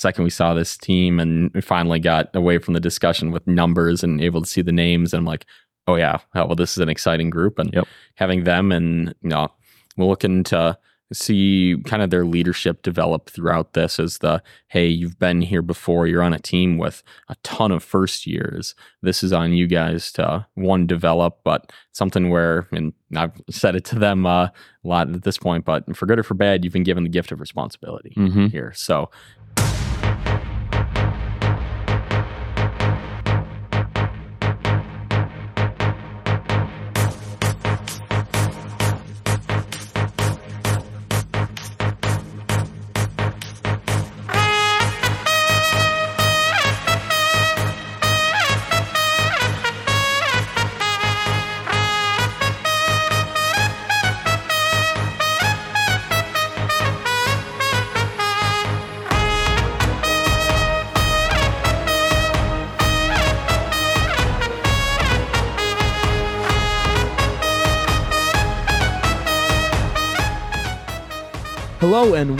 second 0.00 0.24
we 0.24 0.30
saw 0.30 0.54
this 0.54 0.76
team 0.76 1.20
and 1.20 1.50
we 1.54 1.60
finally 1.60 1.98
got 2.00 2.34
away 2.34 2.58
from 2.58 2.74
the 2.74 2.80
discussion 2.80 3.30
with 3.30 3.46
numbers 3.46 4.02
and 4.02 4.20
able 4.20 4.40
to 4.42 4.48
see 4.48 4.62
the 4.62 4.72
names, 4.72 5.12
and 5.12 5.20
I'm 5.20 5.26
like, 5.26 5.44
oh 5.86 5.96
yeah, 5.96 6.18
well 6.34 6.54
this 6.56 6.72
is 6.72 6.78
an 6.78 6.88
exciting 6.88 7.30
group, 7.30 7.58
and 7.58 7.72
Yep. 7.72 7.86
having 8.14 8.44
them 8.44 8.72
and 8.72 9.14
you 9.22 9.28
know 9.30 9.48
we're 9.96 10.06
looking 10.06 10.42
to 10.44 10.78
see 11.12 11.74
kind 11.86 12.02
of 12.04 12.10
their 12.10 12.24
leadership 12.24 12.82
develop 12.82 13.28
throughout 13.30 13.72
this 13.72 13.98
as 13.98 14.18
the 14.18 14.40
hey 14.68 14.86
you've 14.86 15.18
been 15.18 15.40
here 15.42 15.60
before 15.60 16.06
you're 16.06 16.22
on 16.22 16.32
a 16.32 16.38
team 16.38 16.78
with 16.78 17.02
a 17.28 17.34
ton 17.42 17.72
of 17.72 17.82
first 17.82 18.28
years 18.28 18.76
this 19.02 19.24
is 19.24 19.32
on 19.32 19.52
you 19.52 19.66
guys 19.66 20.12
to 20.12 20.46
one 20.54 20.86
develop 20.86 21.40
but 21.42 21.72
something 21.90 22.30
where 22.30 22.68
and 22.70 22.92
i've 23.16 23.32
said 23.50 23.74
it 23.74 23.84
to 23.84 23.98
them 23.98 24.24
uh, 24.24 24.44
a 24.44 24.52
lot 24.84 25.12
at 25.12 25.22
this 25.24 25.36
point 25.36 25.64
but 25.64 25.82
for 25.96 26.06
good 26.06 26.20
or 26.20 26.22
for 26.22 26.34
bad 26.34 26.62
you've 26.62 26.72
been 26.72 26.84
given 26.84 27.02
the 27.02 27.10
gift 27.10 27.32
of 27.32 27.40
responsibility 27.40 28.12
Mm-hmm. 28.16 28.46
here 28.46 28.72
so 28.76 29.10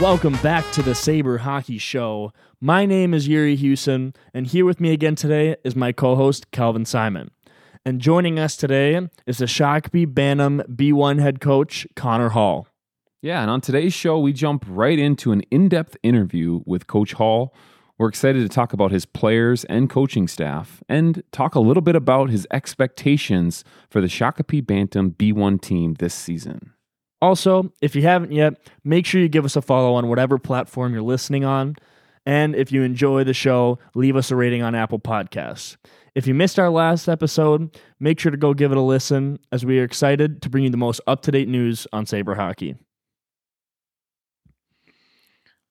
welcome 0.01 0.35
back 0.41 0.69
to 0.71 0.81
the 0.81 0.95
Saber 0.95 1.37
Hockey 1.37 1.77
Show. 1.77 2.33
My 2.59 2.87
name 2.87 3.13
is 3.13 3.27
Yuri 3.27 3.55
Hewson, 3.55 4.15
and 4.33 4.47
here 4.47 4.65
with 4.65 4.81
me 4.81 4.93
again 4.93 5.13
today 5.13 5.57
is 5.63 5.75
my 5.75 5.91
co 5.91 6.15
host, 6.15 6.49
Calvin 6.49 6.85
Simon. 6.85 7.29
And 7.85 8.01
joining 8.01 8.39
us 8.39 8.57
today 8.57 8.99
is 9.27 9.37
the 9.37 9.45
Shakopee 9.45 10.11
Bantam 10.11 10.63
B1 10.67 11.19
head 11.19 11.39
coach, 11.39 11.85
Connor 11.95 12.29
Hall. 12.29 12.67
Yeah, 13.21 13.43
and 13.43 13.51
on 13.51 13.61
today's 13.61 13.93
show, 13.93 14.17
we 14.17 14.33
jump 14.33 14.65
right 14.67 14.97
into 14.97 15.31
an 15.33 15.41
in 15.51 15.69
depth 15.69 15.95
interview 16.01 16.61
with 16.65 16.87
Coach 16.87 17.13
Hall. 17.13 17.53
We're 17.99 18.09
excited 18.09 18.41
to 18.41 18.49
talk 18.49 18.73
about 18.73 18.89
his 18.89 19.05
players 19.05 19.65
and 19.65 19.87
coaching 19.87 20.27
staff 20.27 20.81
and 20.89 21.21
talk 21.31 21.53
a 21.53 21.59
little 21.59 21.81
bit 21.81 21.95
about 21.95 22.31
his 22.31 22.47
expectations 22.49 23.63
for 23.87 24.01
the 24.01 24.07
Shakopee 24.07 24.65
Bantam 24.65 25.11
B1 25.11 25.61
team 25.61 25.93
this 25.99 26.15
season. 26.15 26.73
Also, 27.21 27.71
if 27.81 27.95
you 27.95 28.01
haven't 28.01 28.31
yet, 28.31 28.53
make 28.83 29.05
sure 29.05 29.21
you 29.21 29.29
give 29.29 29.45
us 29.45 29.55
a 29.55 29.61
follow 29.61 29.93
on 29.93 30.07
whatever 30.07 30.39
platform 30.39 30.93
you're 30.93 31.03
listening 31.03 31.45
on. 31.45 31.75
And 32.25 32.55
if 32.55 32.71
you 32.71 32.83
enjoy 32.83 33.23
the 33.23 33.33
show, 33.33 33.79
leave 33.95 34.15
us 34.15 34.31
a 34.31 34.35
rating 34.35 34.63
on 34.63 34.75
Apple 34.75 34.99
Podcasts. 34.99 35.77
If 36.13 36.27
you 36.27 36.33
missed 36.33 36.59
our 36.59 36.69
last 36.69 37.07
episode, 37.07 37.77
make 37.99 38.19
sure 38.19 38.31
to 38.31 38.37
go 38.37 38.53
give 38.53 38.71
it 38.71 38.77
a 38.77 38.81
listen 38.81 39.39
as 39.51 39.65
we 39.65 39.79
are 39.79 39.83
excited 39.83 40.41
to 40.41 40.49
bring 40.49 40.63
you 40.63 40.69
the 40.69 40.77
most 40.77 40.99
up 41.07 41.21
to 41.23 41.31
date 41.31 41.47
news 41.47 41.87
on 41.93 42.05
Saber 42.05 42.35
Hockey. 42.35 42.75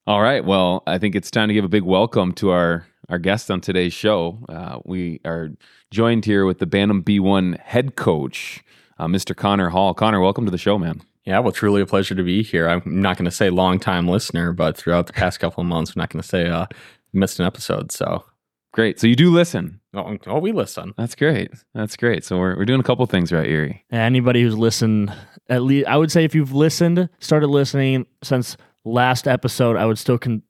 All 0.07 0.23
right. 0.23 0.45
Well, 0.45 0.83
I 0.87 0.99
think 0.99 1.15
it's 1.15 1.31
time 1.31 1.49
to 1.49 1.55
give 1.55 1.65
a 1.65 1.69
big 1.69 1.83
welcome 1.83 2.33
to 2.35 2.51
our 2.51 2.87
our 3.09 3.19
guest 3.19 3.51
on 3.51 3.61
today's 3.61 3.93
show. 3.93 4.39
Uh, 4.49 4.79
we 4.85 5.21
are 5.25 5.51
joined 5.91 6.25
here 6.25 6.47
with 6.47 6.59
the 6.59 6.67
Bantam 6.67 7.03
B1 7.03 7.59
head 7.59 7.97
coach, 7.97 8.63
uh, 8.99 9.07
Mr. 9.07 9.37
Connor 9.37 9.71
Hall. 9.71 9.95
Connor, 9.95 10.21
welcome 10.21 10.45
to 10.45 10.51
the 10.51 10.59
show, 10.59 10.79
man. 10.79 11.01
Yeah 11.25 11.39
well 11.41 11.53
truly 11.53 11.81
a 11.81 11.87
pleasure 11.87 12.15
to 12.15 12.23
be 12.23 12.43
here 12.43 12.69
i'm 12.69 12.83
not 12.85 13.17
going 13.17 13.27
to 13.27 13.31
say 13.31 13.51
long 13.51 13.79
time 13.79 14.09
listener 14.09 14.53
but 14.53 14.77
throughout 14.77 15.07
the 15.07 15.13
past 15.13 15.39
couple 15.41 15.61
of 15.61 15.67
months 15.67 15.93
i'm 15.95 16.01
not 16.01 16.11
going 16.11 16.23
to 16.23 16.29
say 16.29 16.47
uh 16.47 16.67
missed 17.13 17.39
an 17.39 17.47
episode 17.47 17.93
so 17.93 18.25
Great. 18.73 19.01
So 19.01 19.07
you 19.07 19.17
do 19.17 19.33
listen. 19.33 19.81
oh, 19.95 20.17
oh 20.27 20.39
we 20.39 20.53
listen 20.53 20.95
That's 20.97 21.15
great. 21.15 21.51
That's 21.75 21.97
great. 21.97 22.25
So 22.25 22.39
we're 22.39 22.57
we're 22.57 22.65
doing 22.65 22.81
a 22.81 22.85
couple 22.85 23.05
things 23.07 23.33
right, 23.33 23.49
Yuri. 23.49 23.85
Anybody 23.91 24.43
who's 24.43 24.57
listened, 24.57 25.13
at 25.49 25.63
least 25.63 25.89
I 25.89 25.97
would 25.97 26.13
say 26.13 26.25
if 26.25 26.35
you've 26.35 26.53
listened, 26.53 27.09
started 27.19 27.49
listening 27.49 28.07
since 28.23 28.57
last 28.85 29.27
episode, 29.27 29.77
I 29.77 29.87
would 29.87 29.99
still 29.99 30.19
con- 30.19 30.43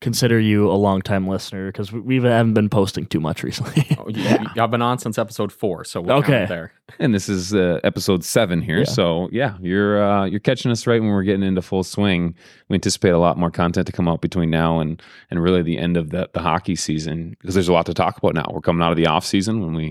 consider 0.00 0.40
you 0.40 0.70
a 0.70 0.72
long 0.74 1.02
time 1.02 1.28
listener 1.28 1.66
because 1.68 1.92
we, 1.92 2.00
we 2.00 2.16
haven't 2.16 2.54
been 2.54 2.68
posting 2.70 3.04
too 3.06 3.20
much 3.20 3.42
recently. 3.42 3.86
Oh, 3.98 4.08
you, 4.08 4.22
you- 4.22 4.62
I've 4.62 4.70
been 4.70 4.80
on 4.82 4.98
since 4.98 5.18
episode 5.18 5.52
four, 5.52 5.84
so 5.84 6.00
we'll 6.00 6.16
Okay. 6.18 6.46
there. 6.46 6.72
And 6.98 7.14
this 7.14 7.28
is 7.28 7.54
uh, 7.54 7.80
episode 7.84 8.24
seven 8.24 8.62
here. 8.62 8.78
Yeah. 8.78 8.84
So 8.84 9.28
yeah, 9.30 9.56
you're 9.60 10.02
uh, 10.02 10.24
you're 10.24 10.40
catching 10.40 10.70
us 10.70 10.86
right 10.86 11.00
when 11.00 11.10
we're 11.10 11.22
getting 11.22 11.42
into 11.42 11.62
full 11.62 11.84
swing. 11.84 12.34
We 12.68 12.74
anticipate 12.74 13.10
a 13.10 13.18
lot 13.18 13.36
more 13.38 13.50
content 13.50 13.86
to 13.86 13.92
come 13.92 14.08
out 14.08 14.20
between 14.22 14.48
now 14.50 14.80
and 14.80 15.00
and 15.30 15.42
really 15.42 15.62
the 15.62 15.78
end 15.78 15.96
of 15.96 16.10
the, 16.10 16.28
the 16.32 16.40
hockey 16.40 16.76
season 16.76 17.36
because 17.40 17.54
there's 17.54 17.68
a 17.68 17.72
lot 17.72 17.86
to 17.86 17.94
talk 17.94 18.16
about 18.16 18.34
now. 18.34 18.46
We're 18.50 18.60
coming 18.62 18.82
out 18.82 18.90
of 18.92 18.96
the 18.96 19.06
off 19.06 19.24
season 19.26 19.60
when 19.60 19.74
we 19.74 19.84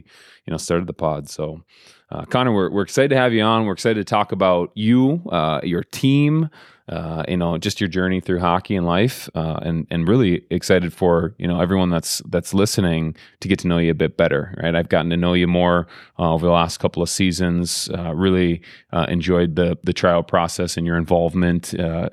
you 0.45 0.51
know 0.51 0.57
started 0.57 0.87
the 0.87 0.93
pod. 0.93 1.29
So 1.29 1.63
uh, 2.11 2.25
Connor, 2.25 2.51
we're 2.51 2.71
we're 2.71 2.81
excited 2.81 3.09
to 3.09 3.15
have 3.17 3.31
you 3.33 3.43
on. 3.43 3.65
We're 3.65 3.73
excited 3.73 3.99
to 4.05 4.09
talk 4.09 4.31
about 4.31 4.71
you, 4.75 5.21
uh, 5.31 5.61
your 5.63 5.83
team. 5.83 6.49
Uh, 6.89 7.23
you 7.27 7.37
know, 7.37 7.57
just 7.57 7.79
your 7.79 7.87
journey 7.87 8.19
through 8.19 8.39
hockey 8.39 8.75
and 8.75 8.85
life, 8.85 9.29
uh, 9.35 9.59
and 9.61 9.85
and 9.91 10.07
really 10.07 10.43
excited 10.49 10.91
for 10.91 11.35
you 11.37 11.47
know 11.47 11.61
everyone 11.61 11.89
that's 11.89 12.19
that's 12.29 12.51
listening 12.51 13.15
to 13.41 13.47
get 13.47 13.59
to 13.59 13.67
know 13.67 13.77
you 13.77 13.91
a 13.91 13.95
bit 13.95 14.17
better. 14.17 14.55
Right, 14.61 14.73
I've 14.73 14.89
gotten 14.89 15.11
to 15.11 15.17
know 15.17 15.33
you 15.33 15.45
more 15.45 15.87
uh, 16.17 16.33
over 16.33 16.47
the 16.47 16.51
last 16.51 16.79
couple 16.79 17.03
of 17.03 17.09
seasons. 17.09 17.89
Uh, 17.95 18.15
really 18.15 18.63
uh, 18.91 19.05
enjoyed 19.07 19.55
the 19.55 19.77
the 19.83 19.93
trial 19.93 20.23
process 20.23 20.77
and 20.77 20.85
your 20.87 20.97
involvement, 20.97 21.79
uh, 21.79 22.09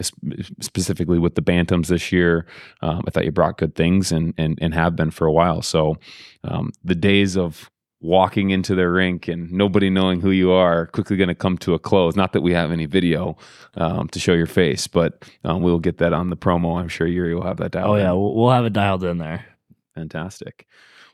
specifically 0.60 1.18
with 1.18 1.36
the 1.36 1.42
Bantams 1.42 1.86
this 1.86 2.12
year. 2.12 2.46
Um, 2.82 3.02
I 3.06 3.10
thought 3.10 3.24
you 3.24 3.32
brought 3.32 3.56
good 3.56 3.74
things 3.74 4.12
and 4.12 4.34
and 4.36 4.58
and 4.60 4.74
have 4.74 4.94
been 4.94 5.10
for 5.10 5.26
a 5.26 5.32
while. 5.32 5.62
So 5.62 5.96
um, 6.44 6.72
the 6.84 6.94
days 6.94 7.36
of 7.36 7.70
walking 8.06 8.50
into 8.50 8.74
their 8.74 8.92
rink 8.92 9.28
and 9.28 9.50
nobody 9.50 9.90
knowing 9.90 10.20
who 10.20 10.30
you 10.30 10.52
are 10.52 10.86
quickly 10.86 11.16
going 11.16 11.28
to 11.28 11.34
come 11.34 11.58
to 11.58 11.74
a 11.74 11.78
close. 11.78 12.14
Not 12.14 12.32
that 12.32 12.40
we 12.40 12.52
have 12.52 12.70
any 12.70 12.86
video 12.86 13.36
um, 13.74 14.08
to 14.08 14.20
show 14.20 14.32
your 14.32 14.46
face, 14.46 14.86
but 14.86 15.24
um, 15.44 15.62
we'll 15.62 15.80
get 15.80 15.98
that 15.98 16.12
on 16.12 16.30
the 16.30 16.36
promo. 16.36 16.78
I'm 16.80 16.88
sure 16.88 17.06
Yuri 17.06 17.34
will 17.34 17.44
have 17.44 17.56
that 17.58 17.72
dialed. 17.72 17.90
oh, 17.90 17.96
yeah, 17.96 18.12
in. 18.12 18.34
we'll, 18.34 18.50
have 18.50 18.64
it 18.64 18.72
dialed 18.72 19.04
in 19.04 19.18
there. 19.18 19.44
Fantastic. 19.94 20.66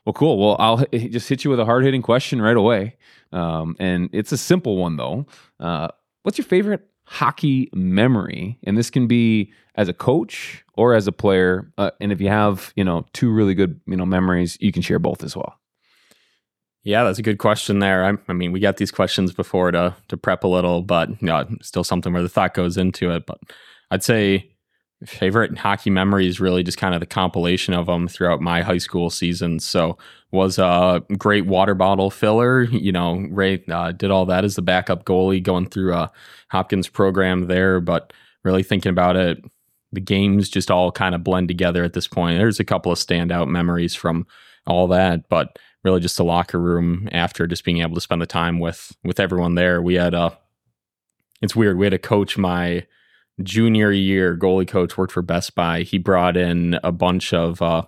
Well, 0.05 0.13
cool. 0.13 0.37
Well, 0.37 0.55
I'll 0.59 0.85
h- 0.93 1.11
just 1.11 1.27
hit 1.27 1.43
you 1.43 1.49
with 1.49 1.59
a 1.59 1.65
hard 1.65 1.83
hitting 1.83 2.01
question 2.01 2.41
right 2.41 2.57
away. 2.57 2.97
Um, 3.31 3.75
and 3.79 4.09
it's 4.13 4.31
a 4.31 4.37
simple 4.37 4.77
one, 4.77 4.97
though. 4.97 5.25
Uh, 5.59 5.87
what's 6.21 6.37
your 6.37 6.45
favorite 6.45 6.87
hockey 7.05 7.69
memory? 7.73 8.59
And 8.63 8.77
this 8.77 8.89
can 8.89 9.07
be 9.07 9.51
as 9.75 9.89
a 9.89 9.93
coach 9.93 10.63
or 10.75 10.93
as 10.93 11.07
a 11.07 11.11
player. 11.11 11.71
Uh, 11.77 11.91
and 11.99 12.11
if 12.11 12.21
you 12.21 12.29
have, 12.29 12.71
you 12.75 12.83
know, 12.83 13.05
two 13.13 13.31
really 13.31 13.55
good, 13.55 13.79
you 13.87 13.95
know, 13.95 14.05
memories, 14.05 14.57
you 14.61 14.71
can 14.71 14.81
share 14.83 14.99
both 14.99 15.23
as 15.23 15.35
well. 15.35 15.57
Yeah, 16.83 17.03
that's 17.03 17.19
a 17.19 17.23
good 17.23 17.37
question 17.37 17.79
there. 17.79 18.03
I, 18.05 18.13
I 18.27 18.33
mean, 18.33 18.51
we 18.51 18.59
got 18.59 18.77
these 18.77 18.91
questions 18.91 19.31
before 19.33 19.71
to 19.71 19.95
to 20.09 20.17
prep 20.17 20.43
a 20.43 20.47
little, 20.47 20.81
but 20.81 21.09
you 21.09 21.27
know, 21.27 21.47
still 21.61 21.83
something 21.83 22.11
where 22.11 22.21
the 22.21 22.29
thought 22.29 22.53
goes 22.53 22.77
into 22.77 23.11
it. 23.11 23.25
But 23.25 23.39
I'd 23.89 24.03
say 24.03 24.49
favorite 25.05 25.57
hockey 25.57 25.89
memory 25.89 26.27
is 26.27 26.39
really 26.39 26.63
just 26.63 26.77
kind 26.77 26.93
of 26.93 26.99
the 26.99 27.05
compilation 27.05 27.73
of 27.73 27.85
them 27.87 28.07
throughout 28.07 28.41
my 28.41 28.61
high 28.61 28.77
school 28.77 29.09
season. 29.09 29.59
So 29.59 29.97
was 30.31 30.57
a 30.57 31.03
great 31.17 31.45
water 31.45 31.75
bottle 31.75 32.09
filler. 32.09 32.63
You 32.63 32.91
know, 32.91 33.27
Ray 33.29 33.63
uh, 33.69 33.91
did 33.91 34.11
all 34.11 34.25
that 34.25 34.43
as 34.43 34.55
the 34.55 34.61
backup 34.61 35.05
goalie 35.05 35.43
going 35.43 35.67
through 35.69 35.93
a 35.93 36.11
Hopkins 36.49 36.87
program 36.87 37.47
there, 37.47 37.79
but 37.79 38.13
really 38.43 38.63
thinking 38.63 38.89
about 38.89 39.15
it, 39.15 39.43
the 39.91 40.01
games 40.01 40.49
just 40.49 40.71
all 40.71 40.91
kind 40.91 41.15
of 41.15 41.23
blend 41.23 41.47
together 41.47 41.83
at 41.83 41.93
this 41.93 42.07
point. 42.07 42.37
There's 42.39 42.59
a 42.59 42.65
couple 42.65 42.91
of 42.91 42.97
standout 42.97 43.47
memories 43.47 43.95
from 43.95 44.25
all 44.65 44.87
that, 44.87 45.29
but 45.29 45.59
really 45.83 45.99
just 45.99 46.17
the 46.17 46.23
locker 46.23 46.59
room 46.59 47.09
after 47.11 47.45
just 47.47 47.63
being 47.65 47.79
able 47.81 47.95
to 47.95 48.01
spend 48.01 48.21
the 48.21 48.25
time 48.25 48.59
with 48.59 48.95
with 49.03 49.19
everyone 49.19 49.55
there. 49.55 49.81
We 49.81 49.95
had 49.95 50.13
a 50.13 50.37
it's 51.41 51.55
weird. 51.55 51.77
We 51.77 51.85
had 51.85 51.93
a 51.93 51.99
coach 51.99 52.37
my 52.37 52.85
junior 53.41 53.91
year, 53.91 54.37
goalie 54.37 54.67
coach 54.67 54.97
worked 54.97 55.11
for 55.13 55.21
Best 55.21 55.55
Buy. 55.55 55.81
He 55.81 55.97
brought 55.97 56.37
in 56.37 56.79
a 56.83 56.91
bunch 56.91 57.33
of 57.33 57.61
uh 57.61 57.83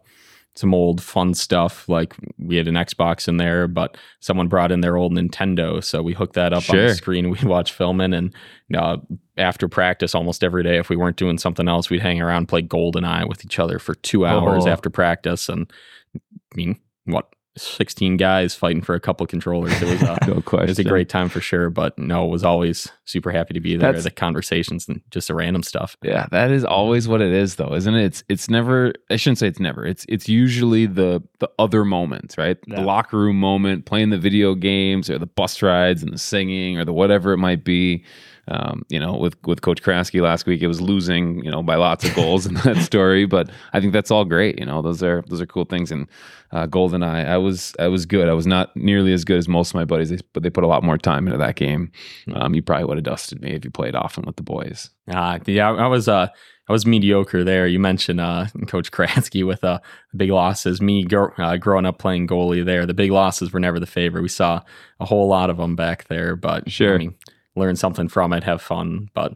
some 0.58 0.74
old 0.74 1.02
fun 1.02 1.34
stuff 1.34 1.90
like 1.90 2.16
we 2.38 2.56
had 2.56 2.70
an 2.70 2.76
Xbox 2.76 3.28
in 3.28 3.36
there, 3.36 3.68
but 3.68 3.98
someone 4.22 4.48
brought 4.48 4.72
in 4.72 4.80
their 4.80 4.96
old 4.96 5.12
Nintendo, 5.12 5.84
so 5.84 6.02
we 6.02 6.14
hooked 6.14 6.36
that 6.36 6.54
up 6.54 6.70
on 6.70 6.78
the 6.78 6.96
screen. 6.96 7.30
We'd 7.30 7.44
watch 7.44 7.74
filming, 7.74 8.14
and 8.14 8.34
uh, 8.74 8.96
after 9.38 9.68
practice, 9.68 10.16
almost 10.16 10.46
every 10.46 10.64
day, 10.64 10.78
if 10.78 10.88
we 10.90 10.96
weren't 10.96 11.18
doing 11.18 11.38
something 11.38 11.68
else, 11.68 11.90
we'd 11.90 12.02
hang 12.02 12.22
around, 12.22 12.46
play 12.48 12.62
GoldenEye 12.62 13.28
with 13.28 13.44
each 13.44 13.60
other 13.60 13.80
for 13.80 13.96
two 13.96 14.26
hours 14.26 14.66
Oh. 14.66 14.70
after 14.70 14.90
practice. 14.90 15.50
And 15.50 15.70
I 16.16 16.20
mean, 16.56 16.80
what 17.04 17.28
16 17.58 18.18
guys 18.18 18.54
fighting 18.56 18.82
for 18.82 18.96
a 18.96 19.00
couple 19.00 19.26
controllers. 19.28 19.82
It 19.82 19.86
was 19.90 20.04
uh, 20.04 20.18
a, 20.22 20.26
no 20.28 20.38
it 20.38 20.46
question. 20.46 20.68
was 20.68 20.80
a 20.80 20.84
great 20.84 21.10
time 21.10 21.30
for 21.30 21.40
sure. 21.40 21.70
But 21.70 21.98
no, 21.98 22.26
was 22.26 22.44
always 22.44 22.92
super 23.06 23.32
happy 23.32 23.54
to 23.54 23.60
be 23.60 23.78
there. 23.78 23.90
That's- 23.92 24.04
the 24.04 24.12
conversations 24.12 24.88
and 24.88 25.02
just 25.12 25.28
the 25.30 25.36
random 25.36 25.64
stuff. 25.64 25.96
Yeah, 26.04 26.28
that 26.32 26.52
is 26.52 26.66
always 26.66 27.08
what 27.08 27.22
it 27.22 27.32
is, 27.32 27.56
though, 27.56 27.74
isn't 27.74 27.94
it? 27.96 28.06
It's 28.06 28.24
it's 28.30 28.50
never. 28.50 28.94
I 29.10 29.16
shouldn't 29.16 29.38
say 29.38 29.48
it's 29.48 29.60
never. 29.60 29.86
It's 29.86 30.06
it's 30.10 30.28
usually 30.28 30.86
the 30.86 31.24
the 31.40 31.50
other 31.60 31.86
moments, 31.86 32.38
right? 32.38 32.58
Yeah. 32.68 32.78
The 32.78 32.82
locker 32.82 33.18
room 33.18 33.40
moment, 33.40 33.86
playing 33.86 34.10
the 34.10 34.18
video 34.18 34.56
games, 34.56 35.10
or 35.10 35.18
the 35.18 35.26
bus 35.26 35.62
rides 35.62 36.04
and 36.04 36.12
the 36.14 36.18
singing, 36.18 36.78
or 36.78 36.86
the 36.86 36.94
whatever 36.94 37.34
it 37.34 37.38
might 37.38 37.64
be. 37.64 38.04
Um, 38.48 38.84
you 38.90 39.00
know, 39.00 39.16
with 39.18 39.36
with 39.46 39.62
Coach 39.62 39.82
Kraske 39.82 40.22
last 40.22 40.46
week, 40.46 40.62
it 40.62 40.68
was 40.68 40.80
losing, 40.80 41.44
you 41.44 41.50
know, 41.50 41.64
by 41.64 41.76
lots 41.76 42.06
of 42.06 42.14
goals 42.14 42.46
in 42.46 42.54
that 42.66 42.78
story. 42.78 43.26
But 43.26 43.50
I 43.74 43.80
think 43.80 43.92
that's 43.92 44.12
all 44.12 44.24
great. 44.26 44.60
You 44.60 44.66
know, 44.66 44.82
those 44.82 45.02
are 45.02 45.24
those 45.28 45.42
are 45.42 45.48
cool 45.48 45.66
things. 45.66 45.92
And 45.92 46.08
uh, 46.52 46.68
GoldenEye, 46.68 47.28
I 47.28 47.38
was 47.38 47.74
I 47.80 47.88
was 47.88 48.06
good. 48.06 48.30
I 48.30 48.34
was 48.34 48.46
not 48.46 48.76
nearly 48.76 49.14
as 49.14 49.26
good 49.26 49.38
as 49.38 49.48
most 49.48 49.70
of 49.72 49.76
my 49.76 49.86
buddies, 49.86 50.22
but 50.34 50.44
they 50.44 50.50
put 50.52 50.64
a 50.64 50.68
lot 50.68 50.84
more 50.84 50.98
time 50.98 51.26
into 51.28 51.40
that 51.40 51.56
game. 51.56 51.92
Um, 52.34 52.54
you 52.54 52.62
probably 52.62 52.86
would 52.86 52.98
have 52.98 53.04
dusted 53.04 53.42
me 53.42 53.52
if 53.52 53.66
you 53.66 53.72
played 53.72 53.96
often 53.96 54.26
with 54.26 54.36
the 54.36 54.44
boys. 54.44 54.92
Uh, 55.12 55.40
yeah, 55.48 55.72
I 55.72 55.88
was 55.88 56.08
uh, 56.08 56.28
I 56.68 56.72
was 56.72 56.86
mediocre 56.86 57.44
there. 57.44 57.66
You 57.68 57.80
mentioned 57.80 58.22
uh, 58.22 58.46
Coach 58.68 58.92
Kraske 58.92 59.46
with 59.46 59.64
uh, 59.64 59.80
big 60.16 60.30
losses. 60.30 60.82
Me 60.82 61.04
gr- 61.04 61.40
uh, 61.40 61.58
growing 61.58 61.86
up 61.88 61.98
playing 61.98 62.28
goalie 62.28 62.64
there, 62.64 62.86
the 62.86 62.94
big 62.94 63.12
losses 63.12 63.52
were 63.52 63.60
never 63.60 63.80
the 63.80 63.86
favorite. 63.88 64.22
We 64.22 64.30
saw 64.30 64.62
a 65.00 65.06
whole 65.06 65.28
lot 65.28 65.50
of 65.50 65.58
them 65.58 65.76
back 65.76 66.08
there, 66.10 66.36
but 66.36 66.72
Sure. 66.72 66.96
I 66.96 66.98
mean, 67.00 67.16
learn 67.56 67.76
something 67.76 68.08
from 68.08 68.34
it, 68.34 68.44
have 68.44 68.62
fun, 68.62 69.10
but 69.14 69.36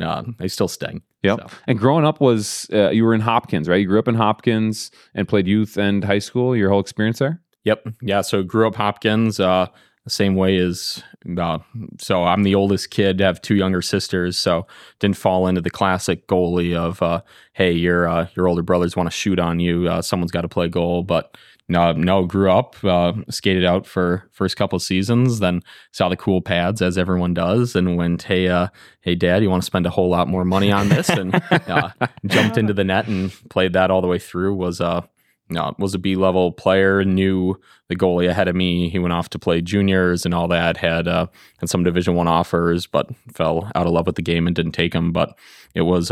uh, 0.00 0.22
they 0.38 0.48
still 0.48 0.68
sting. 0.68 1.02
Yep. 1.22 1.40
So, 1.40 1.56
And 1.66 1.78
growing 1.78 2.04
up 2.04 2.20
was 2.20 2.68
uh, 2.72 2.90
you 2.90 3.04
were 3.04 3.14
in 3.14 3.20
Hopkins, 3.20 3.68
right? 3.68 3.80
You 3.80 3.86
grew 3.86 3.98
up 3.98 4.08
in 4.08 4.14
Hopkins 4.14 4.90
and 5.14 5.26
played 5.26 5.46
youth 5.46 5.76
and 5.76 6.04
high 6.04 6.20
school. 6.20 6.54
Your 6.56 6.70
whole 6.70 6.80
experience 6.80 7.18
there. 7.18 7.40
Yep. 7.64 7.88
Yeah. 8.02 8.20
So 8.20 8.42
grew 8.42 8.68
up 8.68 8.76
Hopkins, 8.76 9.40
uh, 9.40 9.66
the 10.04 10.10
same 10.10 10.36
way 10.36 10.56
as, 10.56 11.02
uh, 11.36 11.58
so 11.98 12.24
I'm 12.24 12.42
the 12.42 12.54
oldest 12.54 12.90
kid, 12.90 13.20
have 13.20 13.42
two 13.42 13.56
younger 13.56 13.82
sisters. 13.82 14.38
So 14.38 14.66
didn't 15.00 15.18
fall 15.18 15.46
into 15.48 15.60
the 15.60 15.70
classic 15.70 16.26
goalie 16.28 16.74
of, 16.74 17.02
uh, 17.02 17.20
hey, 17.52 17.72
your, 17.72 18.08
uh, 18.08 18.28
your 18.34 18.48
older 18.48 18.62
brothers 18.62 18.96
want 18.96 19.08
to 19.08 19.14
shoot 19.14 19.38
on 19.38 19.60
you. 19.60 19.88
Uh, 19.88 20.00
someone's 20.00 20.30
got 20.30 20.42
to 20.42 20.48
play 20.48 20.68
goal. 20.68 21.02
But 21.02 21.36
no, 21.68 21.92
no, 21.92 22.24
grew 22.24 22.50
up, 22.50 22.82
uh, 22.82 23.12
skated 23.28 23.64
out 23.64 23.86
for 23.86 24.28
first 24.32 24.56
couple 24.56 24.76
of 24.76 24.82
seasons, 24.82 25.40
then 25.40 25.62
saw 25.92 26.08
the 26.08 26.16
cool 26.16 26.40
pads 26.40 26.80
as 26.80 26.96
everyone 26.96 27.34
does 27.34 27.76
and 27.76 27.98
went, 27.98 28.22
hey, 28.22 28.48
uh, 28.48 28.68
hey, 29.02 29.14
dad, 29.14 29.42
you 29.42 29.50
want 29.50 29.62
to 29.62 29.66
spend 29.66 29.84
a 29.84 29.90
whole 29.90 30.08
lot 30.08 30.28
more 30.28 30.46
money 30.46 30.72
on 30.72 30.88
this? 30.88 31.10
And 31.10 31.34
uh, 31.50 31.90
jumped 32.24 32.56
into 32.56 32.72
the 32.72 32.84
net 32.84 33.06
and 33.06 33.30
played 33.50 33.74
that 33.74 33.90
all 33.90 34.00
the 34.00 34.06
way 34.06 34.18
through. 34.18 34.54
Was, 34.54 34.80
uh, 34.80 35.02
no, 35.50 35.74
was 35.78 35.94
a 35.94 35.98
B 35.98 36.16
level 36.16 36.52
player, 36.52 37.04
knew 37.04 37.60
the 37.88 37.96
goalie 37.96 38.28
ahead 38.30 38.48
of 38.48 38.56
me. 38.56 38.88
He 38.88 38.98
went 38.98 39.12
off 39.12 39.28
to 39.30 39.38
play 39.38 39.60
juniors 39.60 40.24
and 40.24 40.34
all 40.34 40.48
that. 40.48 40.78
Had 40.78 41.06
uh, 41.06 41.26
had 41.58 41.68
some 41.68 41.84
Division 41.84 42.14
One 42.14 42.28
offers, 42.28 42.86
but 42.86 43.10
fell 43.34 43.70
out 43.74 43.86
of 43.86 43.92
love 43.92 44.06
with 44.06 44.16
the 44.16 44.22
game 44.22 44.46
and 44.46 44.56
didn't 44.56 44.72
take 44.72 44.92
them. 44.92 45.12
But 45.12 45.38
it 45.74 45.82
was 45.82 46.10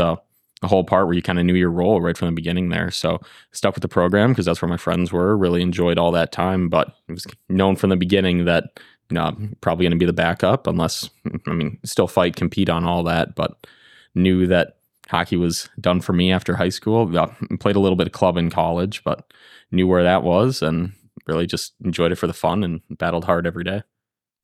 a 0.62 0.68
whole 0.68 0.84
part 0.84 1.06
where 1.06 1.14
you 1.14 1.22
kind 1.22 1.38
of 1.38 1.44
knew 1.44 1.54
your 1.54 1.70
role 1.70 2.00
right 2.00 2.16
from 2.16 2.26
the 2.26 2.32
beginning 2.32 2.70
there. 2.70 2.90
So 2.90 3.20
stuck 3.52 3.74
with 3.74 3.82
the 3.82 3.88
program 3.88 4.30
because 4.30 4.46
that's 4.46 4.62
where 4.62 4.68
my 4.68 4.76
friends 4.76 5.12
were. 5.12 5.36
Really 5.36 5.62
enjoyed 5.62 5.98
all 5.98 6.12
that 6.12 6.32
time, 6.32 6.68
but 6.68 6.94
it 7.08 7.12
was 7.12 7.26
known 7.48 7.76
from 7.76 7.90
the 7.90 7.96
beginning 7.96 8.46
that 8.46 8.80
you 9.10 9.14
know 9.14 9.36
probably 9.60 9.84
going 9.84 9.90
to 9.92 9.98
be 9.98 10.06
the 10.06 10.12
backup 10.12 10.66
unless 10.66 11.10
I 11.46 11.52
mean 11.52 11.78
still 11.84 12.08
fight, 12.08 12.36
compete 12.36 12.70
on 12.70 12.84
all 12.84 13.02
that, 13.04 13.34
but 13.34 13.66
knew 14.14 14.46
that 14.46 14.78
hockey 15.08 15.36
was 15.36 15.68
done 15.80 16.00
for 16.00 16.12
me 16.12 16.32
after 16.32 16.56
high 16.56 16.70
school. 16.70 17.06
Played 17.60 17.76
a 17.76 17.80
little 17.80 17.96
bit 17.96 18.06
of 18.06 18.12
club 18.12 18.36
in 18.36 18.50
college, 18.50 19.04
but 19.04 19.32
knew 19.70 19.86
where 19.86 20.02
that 20.02 20.22
was 20.22 20.62
and 20.62 20.92
really 21.26 21.46
just 21.46 21.74
enjoyed 21.84 22.12
it 22.12 22.16
for 22.16 22.26
the 22.26 22.32
fun 22.32 22.64
and 22.64 22.80
battled 22.90 23.24
hard 23.24 23.46
every 23.46 23.64
day. 23.64 23.82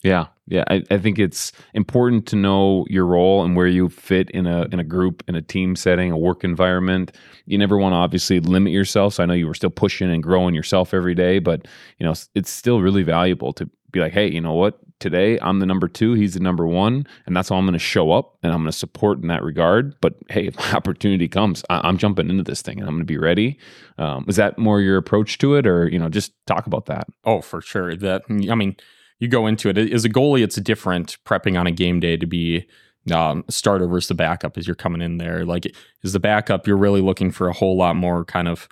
Yeah, 0.02 0.26
yeah. 0.48 0.64
I, 0.68 0.82
I 0.90 0.98
think 0.98 1.18
it's 1.20 1.52
important 1.74 2.26
to 2.26 2.36
know 2.36 2.84
your 2.90 3.06
role 3.06 3.44
and 3.44 3.54
where 3.54 3.68
you 3.68 3.88
fit 3.88 4.30
in 4.30 4.46
a 4.46 4.62
in 4.72 4.80
a 4.80 4.84
group, 4.84 5.22
in 5.28 5.36
a 5.36 5.42
team 5.42 5.76
setting, 5.76 6.10
a 6.10 6.18
work 6.18 6.42
environment. 6.42 7.12
You 7.46 7.56
never 7.56 7.78
want 7.78 7.92
to 7.92 7.96
obviously 7.96 8.40
limit 8.40 8.72
yourself. 8.72 9.14
So 9.14 9.22
I 9.22 9.26
know 9.26 9.34
you 9.34 9.46
were 9.46 9.54
still 9.54 9.70
pushing 9.70 10.10
and 10.10 10.22
growing 10.22 10.54
yourself 10.54 10.92
every 10.92 11.14
day, 11.14 11.38
but 11.38 11.68
you 11.98 12.06
know 12.06 12.14
it's 12.34 12.50
still 12.50 12.80
really 12.80 13.04
valuable 13.04 13.52
to 13.54 13.70
be 13.92 14.00
like, 14.00 14.12
hey, 14.12 14.28
you 14.28 14.40
know 14.40 14.54
what? 14.54 14.78
Today 14.98 15.38
I'm 15.40 15.60
the 15.60 15.66
number 15.66 15.86
two, 15.86 16.14
he's 16.14 16.34
the 16.34 16.40
number 16.40 16.66
one, 16.66 17.06
and 17.26 17.36
that's 17.36 17.48
how 17.48 17.56
I'm 17.56 17.64
going 17.64 17.74
to 17.74 17.78
show 17.78 18.10
up 18.10 18.38
and 18.42 18.52
I'm 18.52 18.60
going 18.60 18.72
to 18.72 18.76
support 18.76 19.20
in 19.20 19.28
that 19.28 19.44
regard. 19.44 19.94
But 20.00 20.14
hey, 20.30 20.46
if 20.48 20.74
opportunity 20.74 21.28
comes, 21.28 21.62
I, 21.70 21.80
I'm 21.86 21.96
jumping 21.96 22.28
into 22.28 22.42
this 22.42 22.62
thing 22.62 22.80
and 22.80 22.88
I'm 22.88 22.94
going 22.96 23.02
to 23.02 23.12
be 23.12 23.18
ready. 23.18 23.56
Um, 23.98 24.24
is 24.26 24.36
that 24.36 24.58
more 24.58 24.80
your 24.80 24.96
approach 24.96 25.38
to 25.38 25.54
it, 25.54 25.64
or 25.64 25.88
you 25.88 25.98
know, 26.00 26.08
just 26.08 26.32
talk 26.46 26.66
about 26.66 26.86
that? 26.86 27.06
Oh, 27.24 27.40
for 27.40 27.60
sure. 27.60 27.94
That 27.94 28.22
I 28.28 28.56
mean, 28.56 28.76
you 29.22 29.28
go 29.28 29.46
into 29.46 29.68
it 29.68 29.78
as 29.78 30.04
a 30.04 30.10
goalie. 30.10 30.42
It's 30.42 30.56
different 30.56 31.16
prepping 31.24 31.56
on 31.58 31.68
a 31.68 31.70
game 31.70 32.00
day 32.00 32.16
to 32.16 32.26
be 32.26 32.66
um, 33.12 33.44
starter 33.48 33.86
versus 33.86 34.08
the 34.08 34.14
backup 34.14 34.58
as 34.58 34.66
you're 34.66 34.74
coming 34.74 35.00
in 35.00 35.18
there. 35.18 35.44
Like 35.44 35.72
as 36.02 36.12
the 36.12 36.18
backup, 36.18 36.66
you're 36.66 36.76
really 36.76 37.00
looking 37.00 37.30
for 37.30 37.48
a 37.48 37.52
whole 37.52 37.76
lot 37.76 37.94
more 37.94 38.24
kind 38.24 38.48
of 38.48 38.68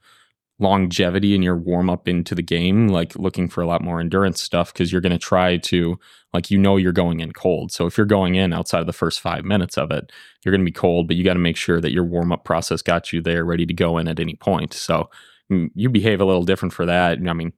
longevity 0.58 1.37
in 1.37 1.43
your 1.44 1.56
warm 1.56 1.88
up 1.88 2.08
into 2.08 2.35
the 2.35 2.43
game, 2.43 2.88
like 2.88 3.14
looking 3.14 3.49
for 3.49 3.61
a 3.61 3.67
lot 3.67 3.81
more 3.81 4.00
endurance 4.00 4.43
stuff 4.43 4.73
because 4.73 4.91
you're 4.91 5.00
going 5.00 5.12
to 5.12 5.19
try 5.19 5.56
to, 5.56 5.97
like, 6.35 6.50
you 6.50 6.58
know, 6.58 6.76
you're 6.76 6.91
going 6.91 7.20
in 7.20 7.31
cold. 7.31 7.70
So 7.70 7.87
if 7.87 7.97
you're 7.97 8.05
going 8.05 8.35
in 8.35 8.52
outside 8.52 8.81
of 8.81 8.88
the 8.88 8.93
first 8.93 9.20
five 9.20 9.44
minutes 9.44 9.79
of 9.79 9.93
it, 9.93 10.11
you're 10.44 10.50
going 10.50 10.62
to 10.62 10.69
be 10.69 10.73
cold, 10.73 11.06
but 11.06 11.14
you 11.14 11.23
got 11.23 11.35
to 11.35 11.38
make 11.38 11.56
sure 11.56 11.81
that 11.81 11.93
your 11.93 12.05
warm 12.05 12.32
up 12.32 12.43
process 12.43 12.82
got 12.82 13.12
you 13.12 13.23
there 13.23 13.44
ready 13.44 13.67
to 13.67 13.73
go 13.73 13.99
in 13.99 14.08
at 14.08 14.19
any 14.19 14.35
point. 14.35 14.73
So 14.73 15.11
mm, 15.49 15.70
you 15.76 15.88
behave 15.91 16.20
a 16.20 16.25
little 16.25 16.44
different 16.44 16.75
for 16.75 16.87
that. 16.87 17.19
I 17.25 17.32
mean, 17.35 17.52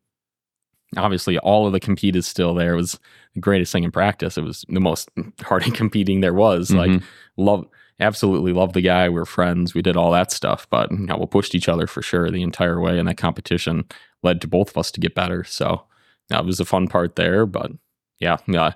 obviously 0.96 1.38
all 1.38 1.66
of 1.66 1.72
the 1.72 1.80
compete 1.80 2.16
is 2.16 2.26
still 2.26 2.54
there. 2.54 2.74
It 2.74 2.76
was 2.76 2.98
the 3.34 3.40
greatest 3.40 3.72
thing 3.72 3.84
in 3.84 3.90
practice. 3.90 4.36
It 4.36 4.44
was 4.44 4.64
the 4.68 4.80
most 4.80 5.08
hard 5.42 5.62
competing 5.74 6.20
there 6.20 6.34
was. 6.34 6.70
Like 6.72 6.90
Mhm. 6.90 7.02
love 7.36 7.66
absolutely 8.00 8.52
love 8.52 8.72
the 8.72 8.80
guy. 8.80 9.08
We 9.08 9.20
are 9.20 9.24
friends. 9.24 9.74
We 9.74 9.82
did 9.82 9.96
all 9.96 10.10
that 10.12 10.32
stuff, 10.32 10.66
but 10.70 10.90
you 10.90 10.98
know, 11.06 11.16
we 11.18 11.26
pushed 11.26 11.54
each 11.54 11.68
other 11.68 11.86
for 11.86 12.02
sure 12.02 12.30
the 12.30 12.42
entire 12.42 12.80
way. 12.80 12.98
And 12.98 13.06
that 13.08 13.16
competition 13.16 13.84
led 14.24 14.40
to 14.40 14.48
both 14.48 14.70
of 14.70 14.76
us 14.78 14.90
to 14.92 15.00
get 15.00 15.14
better. 15.14 15.44
So 15.44 15.84
that 16.28 16.44
was 16.44 16.58
a 16.58 16.64
fun 16.64 16.88
part 16.88 17.14
there. 17.16 17.46
But 17.46 17.70
yeah, 18.18 18.38
yeah, 18.48 18.72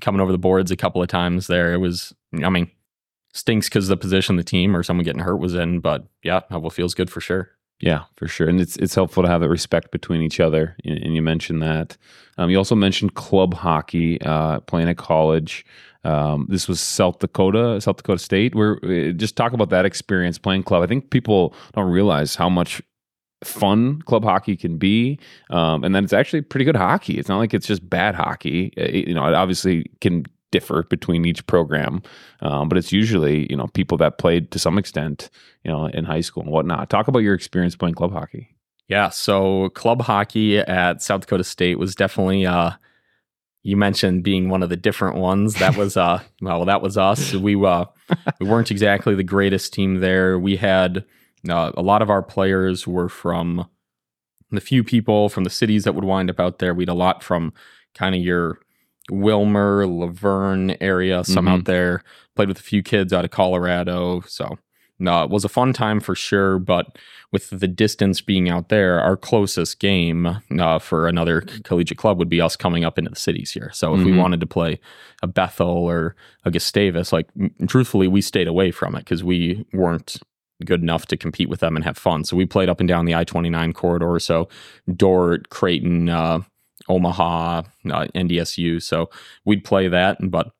coming 0.00 0.20
over 0.20 0.32
the 0.32 0.38
boards 0.38 0.70
a 0.70 0.76
couple 0.76 1.02
of 1.02 1.08
times 1.08 1.46
there, 1.46 1.72
it 1.74 1.78
was. 1.78 2.14
I 2.42 2.48
mean, 2.50 2.70
stinks 3.32 3.68
because 3.68 3.88
the 3.88 3.96
position 3.96 4.36
the 4.36 4.44
team 4.44 4.76
or 4.76 4.82
someone 4.82 5.04
getting 5.04 5.22
hurt 5.22 5.36
was 5.36 5.54
in. 5.54 5.80
But 5.80 6.06
yeah, 6.22 6.40
well, 6.50 6.70
feels 6.70 6.94
good 6.94 7.10
for 7.10 7.20
sure. 7.20 7.50
Yeah, 7.80 8.04
for 8.16 8.28
sure, 8.28 8.48
and 8.48 8.60
it's 8.60 8.76
it's 8.76 8.94
helpful 8.94 9.22
to 9.22 9.28
have 9.28 9.40
that 9.40 9.48
respect 9.48 9.90
between 9.90 10.22
each 10.22 10.40
other. 10.40 10.76
And, 10.84 10.98
and 10.98 11.14
you 11.14 11.22
mentioned 11.22 11.62
that. 11.62 11.96
Um, 12.38 12.48
you 12.50 12.56
also 12.56 12.74
mentioned 12.74 13.14
club 13.14 13.52
hockey, 13.54 14.20
uh, 14.22 14.60
playing 14.60 14.88
at 14.88 14.96
college. 14.96 15.66
Um, 16.04 16.46
this 16.48 16.68
was 16.68 16.80
South 16.80 17.18
Dakota, 17.18 17.80
South 17.80 17.96
Dakota 17.96 18.18
State. 18.18 18.54
Where 18.54 18.78
uh, 18.84 19.10
just 19.12 19.36
talk 19.36 19.52
about 19.52 19.70
that 19.70 19.84
experience 19.84 20.38
playing 20.38 20.62
club. 20.62 20.82
I 20.82 20.86
think 20.86 21.10
people 21.10 21.54
don't 21.74 21.90
realize 21.90 22.36
how 22.36 22.48
much 22.48 22.80
fun 23.42 24.00
club 24.02 24.24
hockey 24.24 24.56
can 24.56 24.78
be, 24.78 25.18
um, 25.50 25.84
and 25.84 25.94
then 25.94 26.04
it's 26.04 26.12
actually 26.12 26.42
pretty 26.42 26.64
good 26.64 26.76
hockey. 26.76 27.18
It's 27.18 27.28
not 27.28 27.38
like 27.38 27.52
it's 27.52 27.66
just 27.66 27.88
bad 27.90 28.14
hockey. 28.14 28.72
Uh, 28.78 28.82
It, 28.84 29.08
you 29.08 29.14
know, 29.14 29.26
it 29.26 29.34
obviously 29.34 29.90
can 30.00 30.24
differ 30.54 30.84
between 30.84 31.24
each 31.24 31.44
program, 31.48 32.00
um, 32.40 32.68
but 32.68 32.78
it's 32.78 32.92
usually 32.92 33.48
you 33.50 33.56
know 33.56 33.66
people 33.74 33.98
that 33.98 34.18
played 34.18 34.52
to 34.52 34.58
some 34.60 34.78
extent, 34.78 35.28
you 35.64 35.72
know, 35.72 35.86
in 35.86 36.04
high 36.04 36.20
school 36.20 36.44
and 36.44 36.52
whatnot. 36.52 36.88
Talk 36.88 37.08
about 37.08 37.18
your 37.18 37.34
experience 37.34 37.74
playing 37.74 37.96
club 37.96 38.12
hockey. 38.12 38.54
Yeah, 38.88 39.08
so 39.08 39.70
club 39.70 40.02
hockey 40.02 40.58
at 40.58 41.02
South 41.02 41.22
Dakota 41.22 41.42
State 41.42 41.76
was 41.80 41.96
definitely 41.96 42.46
uh 42.46 42.70
you 43.64 43.76
mentioned 43.76 44.22
being 44.22 44.48
one 44.48 44.62
of 44.62 44.68
the 44.68 44.76
different 44.76 45.16
ones. 45.16 45.54
That 45.54 45.76
was 45.82 45.96
uh 45.96 46.22
well 46.40 46.64
that 46.66 46.82
was 46.82 46.96
us. 46.96 47.34
We 47.34 47.56
uh 47.66 47.86
we 48.38 48.46
weren't 48.46 48.70
exactly 48.70 49.16
the 49.16 49.24
greatest 49.24 49.74
team 49.74 49.98
there. 49.98 50.38
We 50.38 50.56
had 50.56 51.04
uh, 51.48 51.72
a 51.76 51.82
lot 51.82 52.00
of 52.00 52.10
our 52.10 52.22
players 52.22 52.86
were 52.86 53.08
from 53.08 53.66
the 54.52 54.60
few 54.60 54.84
people 54.84 55.28
from 55.28 55.42
the 55.42 55.50
cities 55.50 55.82
that 55.82 55.96
would 55.96 56.04
wind 56.04 56.30
up 56.30 56.38
out 56.38 56.60
there. 56.60 56.72
We 56.74 56.82
had 56.82 56.88
a 56.90 56.94
lot 56.94 57.24
from 57.24 57.52
kind 57.94 58.14
of 58.14 58.20
your 58.20 58.60
Willmar, 59.10 59.86
Luverne 59.86 60.76
area, 60.80 61.24
some 61.24 61.46
Mhm. 61.46 61.50
out 61.50 61.64
there. 61.64 62.02
Played 62.36 62.48
with 62.48 62.58
a 62.58 62.62
few 62.62 62.82
kids 62.82 63.12
out 63.12 63.24
of 63.24 63.30
Colorado. 63.30 64.22
So 64.26 64.58
no, 64.98 65.22
it 65.24 65.30
was 65.30 65.44
a 65.44 65.48
fun 65.48 65.72
time 65.72 66.00
for 66.00 66.14
sure. 66.14 66.58
But 66.58 66.96
with 67.32 67.50
the 67.50 67.66
distance 67.68 68.20
being 68.20 68.48
out 68.48 68.68
there, 68.68 69.00
our 69.00 69.16
closest 69.16 69.80
game 69.80 70.38
uh, 70.58 70.78
for 70.78 71.06
another 71.08 71.42
collegiate 71.64 71.98
club 71.98 72.18
would 72.18 72.28
be 72.28 72.40
us 72.40 72.56
coming 72.56 72.84
up 72.84 72.98
into 72.98 73.10
the 73.10 73.16
cities 73.16 73.50
here. 73.52 73.70
So 73.72 73.94
if 73.94 74.04
we 74.04 74.12
Mhm. 74.12 74.18
wanted 74.18 74.40
to 74.40 74.46
play 74.46 74.78
a 75.22 75.26
Bethel 75.26 75.66
or 75.68 76.14
a 76.44 76.50
Gustavus, 76.50 77.12
like 77.12 77.26
truthfully, 77.66 78.06
we 78.08 78.20
stayed 78.20 78.48
away 78.48 78.70
from 78.70 78.94
it 78.94 79.00
because 79.00 79.22
we 79.24 79.64
weren't 79.72 80.16
good 80.64 80.80
enough 80.80 81.06
to 81.06 81.16
compete 81.16 81.48
with 81.48 81.58
them 81.60 81.74
and 81.76 81.84
have 81.84 81.98
fun. 81.98 82.22
So 82.24 82.36
we 82.36 82.46
played 82.46 82.68
up 82.68 82.78
and 82.80 82.88
down 82.88 83.04
the 83.04 83.14
I 83.16 83.24
29 83.24 83.72
corridor. 83.72 84.18
So 84.20 84.48
Dordt, 84.96 85.50
Creighton, 85.50 86.08
uh, 86.08 86.40
Omaha, 86.88 87.62
uh, 87.90 88.06
NDSU. 88.14 88.82
So 88.82 89.10
we'd 89.44 89.64
play 89.64 89.88
that. 89.88 90.18
But 90.20 90.52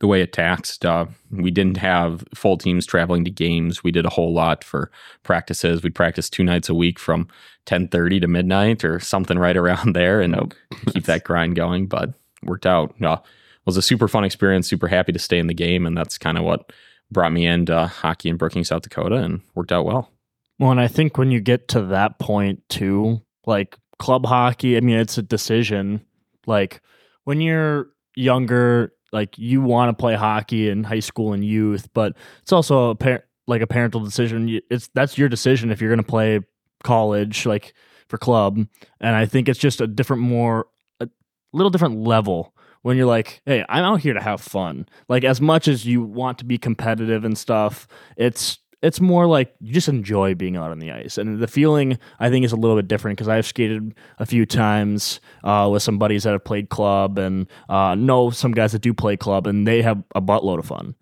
the 0.00 0.08
way 0.08 0.20
it 0.20 0.32
taxed. 0.32 0.84
Uh, 0.84 1.06
we 1.30 1.50
didn't 1.50 1.76
have 1.76 2.24
full 2.34 2.58
teams 2.58 2.84
traveling 2.84 3.24
to 3.24 3.30
games. 3.30 3.84
We 3.84 3.92
did 3.92 4.04
a 4.04 4.10
whole 4.10 4.34
lot 4.34 4.64
for 4.64 4.90
practices. 5.22 5.82
We'd 5.82 5.94
practice 5.94 6.28
two 6.28 6.42
nights 6.44 6.68
a 6.68 6.74
week 6.74 6.98
from 6.98 7.28
10:30 7.66 8.20
to 8.20 8.26
midnight 8.28 8.84
or 8.84 8.98
something 9.00 9.38
right 9.38 9.56
around 9.56 9.92
there, 9.94 10.20
and 10.20 10.32
Nope. 10.32 10.54
keep 10.92 11.04
that 11.04 11.24
grind 11.24 11.54
going. 11.56 11.86
But 11.86 12.10
worked 12.42 12.66
out. 12.66 12.94
Uh, 13.00 13.18
was 13.66 13.76
a 13.76 13.82
super 13.82 14.08
fun 14.08 14.24
experience. 14.24 14.68
Super 14.68 14.88
happy 14.88 15.12
to 15.12 15.18
stay 15.18 15.38
in 15.38 15.46
the 15.46 15.54
game, 15.54 15.86
and 15.86 15.96
that's 15.96 16.18
kind 16.18 16.36
of 16.36 16.44
what 16.44 16.70
brought 17.10 17.32
me 17.32 17.46
into 17.46 17.86
hockey 17.86 18.28
in 18.28 18.36
Brookings, 18.36 18.68
South 18.68 18.82
Dakota, 18.82 19.16
and 19.16 19.40
worked 19.54 19.72
out 19.72 19.86
well. 19.86 20.10
Well, 20.58 20.70
and 20.72 20.80
I 20.80 20.88
think 20.88 21.16
when 21.16 21.30
you 21.30 21.40
get 21.40 21.68
to 21.68 21.80
that 21.82 22.18
point 22.18 22.62
too, 22.68 23.22
like 23.46 23.78
club 23.98 24.26
hockey, 24.26 24.76
I 24.76 24.80
mean, 24.80 24.98
it's 24.98 25.18
a 25.18 25.22
decision. 25.22 26.04
Like 26.46 26.80
when 27.24 27.40
you're 27.40 27.88
younger, 28.14 28.92
like 29.12 29.38
you 29.38 29.62
want 29.62 29.96
to 29.96 30.00
play 30.00 30.14
hockey 30.14 30.68
in 30.68 30.84
high 30.84 31.00
school 31.00 31.32
and 31.32 31.44
youth, 31.44 31.88
but 31.94 32.16
it's 32.42 32.52
also 32.52 32.90
a 32.90 32.94
par- 32.94 33.24
like 33.46 33.62
a 33.62 33.66
parental 33.66 34.00
decision. 34.00 34.60
It's 34.70 34.88
that's 34.94 35.18
your 35.18 35.28
decision 35.28 35.70
if 35.70 35.80
you're 35.80 35.90
going 35.90 36.02
to 36.04 36.08
play 36.08 36.40
college, 36.82 37.46
like 37.46 37.74
for 38.08 38.18
club. 38.18 38.58
And 39.00 39.16
I 39.16 39.26
think 39.26 39.48
it's 39.48 39.58
just 39.58 39.80
a 39.80 39.86
different, 39.86 40.22
more 40.22 40.66
a 41.00 41.08
little 41.52 41.70
different 41.70 41.98
level 42.00 42.54
when 42.82 42.98
you're 42.98 43.06
like, 43.06 43.40
hey, 43.46 43.64
I'm 43.68 43.84
out 43.84 44.00
here 44.00 44.12
to 44.12 44.22
have 44.22 44.40
fun. 44.40 44.86
Like 45.08 45.24
as 45.24 45.40
much 45.40 45.68
as 45.68 45.86
you 45.86 46.02
want 46.02 46.38
to 46.38 46.44
be 46.44 46.58
competitive 46.58 47.24
and 47.24 47.36
stuff, 47.36 47.88
it's 48.16 48.58
it's 48.84 49.00
more 49.00 49.26
like 49.26 49.54
you 49.60 49.72
just 49.72 49.88
enjoy 49.88 50.34
being 50.34 50.56
out 50.56 50.70
on 50.70 50.78
the 50.78 50.92
ice, 50.92 51.16
and 51.16 51.40
the 51.40 51.48
feeling 51.48 51.98
I 52.20 52.28
think 52.28 52.44
is 52.44 52.52
a 52.52 52.56
little 52.56 52.76
bit 52.76 52.86
different 52.86 53.16
because 53.16 53.28
I've 53.28 53.46
skated 53.46 53.94
a 54.18 54.26
few 54.26 54.44
times 54.44 55.20
uh, 55.42 55.68
with 55.72 55.82
some 55.82 55.98
buddies 55.98 56.24
that 56.24 56.32
have 56.32 56.44
played 56.44 56.68
club, 56.68 57.18
and 57.18 57.48
uh, 57.70 57.94
know 57.94 58.30
some 58.30 58.52
guys 58.52 58.72
that 58.72 58.82
do 58.82 58.92
play 58.92 59.16
club, 59.16 59.46
and 59.46 59.66
they 59.66 59.80
have 59.80 60.04
a 60.14 60.20
buttload 60.20 60.58
of 60.58 60.66
fun. 60.66 60.94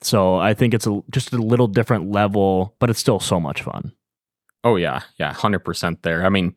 So 0.00 0.36
I 0.36 0.54
think 0.54 0.72
it's 0.72 0.86
a, 0.86 1.02
just 1.10 1.32
a 1.34 1.38
little 1.38 1.68
different 1.68 2.10
level, 2.10 2.74
but 2.78 2.88
it's 2.88 3.00
still 3.00 3.20
so 3.20 3.38
much 3.38 3.60
fun. 3.62 3.92
Oh 4.64 4.76
yeah, 4.76 5.02
yeah, 5.18 5.34
hundred 5.34 5.60
percent 5.60 6.02
there. 6.02 6.24
I 6.24 6.30
mean, 6.30 6.54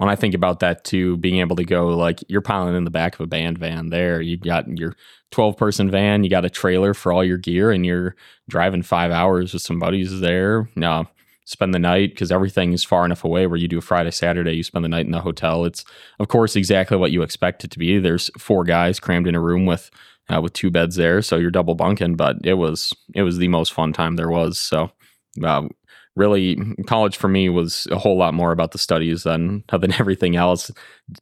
when 0.00 0.08
I 0.08 0.16
think 0.16 0.34
about 0.34 0.60
that 0.60 0.82
too, 0.84 1.18
being 1.18 1.40
able 1.40 1.56
to 1.56 1.64
go 1.64 1.88
like 1.88 2.24
you're 2.26 2.40
piling 2.40 2.74
in 2.74 2.84
the 2.84 2.90
back 2.90 3.12
of 3.12 3.20
a 3.20 3.26
band 3.26 3.58
van 3.58 3.90
there. 3.90 4.22
You 4.22 4.38
got 4.38 4.66
your 4.78 4.94
twelve 5.30 5.58
person 5.58 5.90
van, 5.90 6.24
you 6.24 6.30
got 6.30 6.46
a 6.46 6.50
trailer 6.50 6.94
for 6.94 7.12
all 7.12 7.22
your 7.22 7.36
gear, 7.36 7.70
and 7.70 7.84
you're 7.84 8.16
driving 8.48 8.80
five 8.80 9.10
hours 9.10 9.52
with 9.52 9.60
some 9.60 9.78
buddies 9.78 10.20
there. 10.20 10.70
No, 10.74 11.04
spend 11.44 11.74
the 11.74 11.78
night 11.78 12.12
because 12.14 12.32
everything 12.32 12.72
is 12.72 12.82
far 12.82 13.04
enough 13.04 13.24
away 13.24 13.46
where 13.46 13.58
you 13.58 13.68
do 13.68 13.76
a 13.76 13.82
Friday, 13.82 14.10
Saturday, 14.10 14.54
you 14.54 14.62
spend 14.62 14.86
the 14.86 14.88
night 14.88 15.04
in 15.04 15.12
the 15.12 15.20
hotel. 15.20 15.66
It's 15.66 15.84
of 16.18 16.28
course 16.28 16.56
exactly 16.56 16.96
what 16.96 17.12
you 17.12 17.20
expect 17.20 17.64
it 17.64 17.70
to 17.72 17.78
be. 17.78 17.98
There's 17.98 18.30
four 18.38 18.64
guys 18.64 19.00
crammed 19.00 19.26
in 19.26 19.34
a 19.34 19.40
room 19.40 19.66
with 19.66 19.90
uh, 20.34 20.40
with 20.40 20.54
two 20.54 20.70
beds 20.70 20.96
there, 20.96 21.20
so 21.20 21.36
you're 21.36 21.50
double 21.50 21.74
bunking. 21.74 22.16
But 22.16 22.36
it 22.42 22.54
was 22.54 22.94
it 23.14 23.22
was 23.22 23.36
the 23.36 23.48
most 23.48 23.74
fun 23.74 23.92
time 23.92 24.16
there 24.16 24.30
was. 24.30 24.58
So. 24.58 24.92
Uh, 25.44 25.68
really 26.16 26.56
college 26.86 27.16
for 27.16 27.28
me 27.28 27.48
was 27.48 27.86
a 27.90 27.98
whole 27.98 28.16
lot 28.16 28.34
more 28.34 28.52
about 28.52 28.72
the 28.72 28.78
studies 28.78 29.22
than 29.22 29.64
than 29.70 29.92
everything 30.00 30.36
else. 30.36 30.70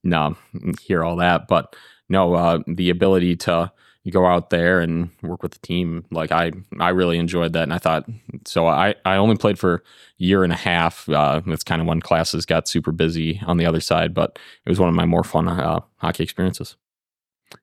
No 0.02 0.36
hear 0.80 1.04
all 1.04 1.16
that 1.16 1.48
but 1.48 1.76
no 2.08 2.34
uh, 2.34 2.58
the 2.66 2.90
ability 2.90 3.36
to 3.36 3.70
go 4.10 4.24
out 4.26 4.48
there 4.48 4.80
and 4.80 5.10
work 5.22 5.42
with 5.42 5.52
the 5.52 5.58
team 5.58 6.02
like 6.10 6.32
i 6.32 6.50
i 6.80 6.88
really 6.88 7.18
enjoyed 7.18 7.52
that 7.52 7.64
and 7.64 7.74
i 7.74 7.78
thought 7.78 8.06
so 8.46 8.66
i 8.66 8.94
i 9.04 9.16
only 9.16 9.36
played 9.36 9.58
for 9.58 9.74
a 9.74 9.80
year 10.16 10.42
and 10.44 10.52
a 10.52 10.56
half 10.56 11.06
uh 11.10 11.42
that's 11.46 11.62
kind 11.62 11.82
of 11.82 11.86
when 11.86 12.00
classes 12.00 12.46
got 12.46 12.66
super 12.66 12.90
busy 12.90 13.38
on 13.46 13.58
the 13.58 13.66
other 13.66 13.80
side 13.80 14.14
but 14.14 14.38
it 14.64 14.70
was 14.70 14.80
one 14.80 14.88
of 14.88 14.94
my 14.94 15.04
more 15.04 15.24
fun 15.24 15.46
uh, 15.46 15.80
hockey 15.96 16.22
experiences 16.22 16.76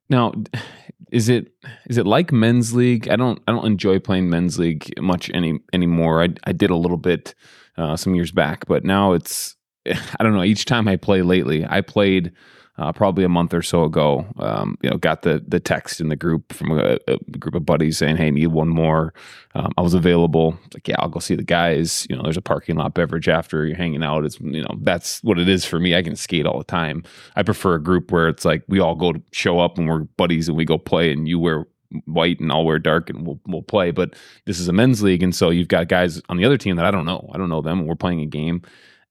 Now, 0.10 0.34
is 1.12 1.30
it 1.30 1.52
is 1.88 1.98
it 1.98 2.06
like 2.06 2.32
men's 2.32 2.74
league? 2.74 3.08
I 3.10 3.16
don't 3.16 3.42
I 3.48 3.52
don't 3.52 3.66
enjoy 3.66 4.00
playing 4.00 4.30
men's 4.30 4.58
league 4.60 4.92
much 5.02 5.30
any 5.34 5.60
anymore. 5.74 6.24
I 6.24 6.30
I 6.46 6.52
did 6.52 6.70
a 6.70 6.76
little 6.76 6.98
bit 6.98 7.36
uh, 7.78 7.96
some 7.96 8.16
years 8.16 8.32
back, 8.32 8.66
but 8.68 8.84
now 8.84 9.14
it's 9.14 9.56
I 9.86 10.24
don't 10.24 10.34
know. 10.34 10.44
Each 10.44 10.66
time 10.66 10.88
I 10.88 10.96
play 10.96 11.22
lately, 11.22 11.66
I 11.66 11.82
played 11.82 12.32
uh, 12.78 12.92
probably 12.92 13.24
a 13.24 13.30
month 13.30 13.54
or 13.54 13.62
so 13.62 13.84
ago. 13.84 14.26
Um, 14.38 14.78
you 14.82 14.90
know, 14.90 14.98
got 14.98 15.22
the 15.22 15.44
the 15.48 15.60
text 15.60 16.02
in 16.02 16.10
the 16.10 16.16
group 16.16 16.52
from 16.52 16.78
a, 16.78 16.98
a 17.08 17.18
group 17.38 17.56
of 17.56 17.66
buddies 17.66 17.98
saying, 17.98 18.18
"Hey, 18.18 18.32
need 18.32 18.48
one 18.48 18.68
more." 18.70 19.14
Um, 19.54 19.72
I 19.78 19.82
was 19.82 19.94
available. 19.94 20.60
Like, 20.74 20.88
yeah, 20.88 20.96
I'll 21.00 21.10
go 21.10 21.20
see 21.20 21.36
the 21.36 21.44
guys. 21.44 22.06
You 22.10 22.18
know, 22.18 22.24
there's 22.24 22.38
a 22.38 22.42
parking 22.42 22.76
lot 22.76 22.94
beverage 22.94 23.30
after 23.30 23.66
you're 23.66 23.78
hanging 23.78 24.04
out. 24.04 24.26
It's 24.26 24.40
you 24.42 24.62
know 24.62 24.78
that's 24.82 25.24
what 25.24 25.40
it 25.40 25.48
is 25.48 25.64
for 25.64 25.80
me. 25.80 25.96
I 25.96 26.02
can 26.02 26.16
skate 26.16 26.46
all 26.46 26.58
the 26.58 26.66
time. 26.66 27.04
I 27.36 27.44
prefer 27.44 27.76
a 27.76 27.82
group 27.82 28.12
where 28.12 28.28
it's 28.28 28.44
like 28.44 28.64
we 28.68 28.80
all 28.80 28.96
go 28.96 29.14
to 29.14 29.22
show 29.32 29.60
up 29.60 29.78
and 29.78 29.88
we're 29.88 30.00
buddies 30.00 30.50
and 30.50 30.58
we 30.58 30.66
go 30.66 30.78
play, 30.78 31.12
and 31.12 31.28
you 31.28 31.40
wear 31.40 31.66
white 32.06 32.40
and 32.42 32.52
I'll 32.52 32.66
wear 32.66 32.80
dark 32.80 33.10
and 33.10 33.26
we'll 33.26 33.40
we'll 33.48 33.62
play. 33.62 33.92
But 33.92 34.16
this 34.46 34.60
is 34.60 34.68
a 34.68 34.74
men's 34.74 35.02
league, 35.02 35.24
and 35.24 35.34
so 35.34 35.50
you've 35.50 35.70
got 35.70 35.88
guys 35.88 36.22
on 36.28 36.36
the 36.36 36.46
other 36.46 36.58
team 36.58 36.76
that 36.76 36.86
I 36.86 36.92
don't 36.92 37.06
know. 37.06 37.30
I 37.34 37.38
don't 37.38 37.50
know 37.50 37.62
them. 37.62 37.86
We're 37.86 37.96
playing 37.96 38.20
a 38.20 38.26
game. 38.26 38.64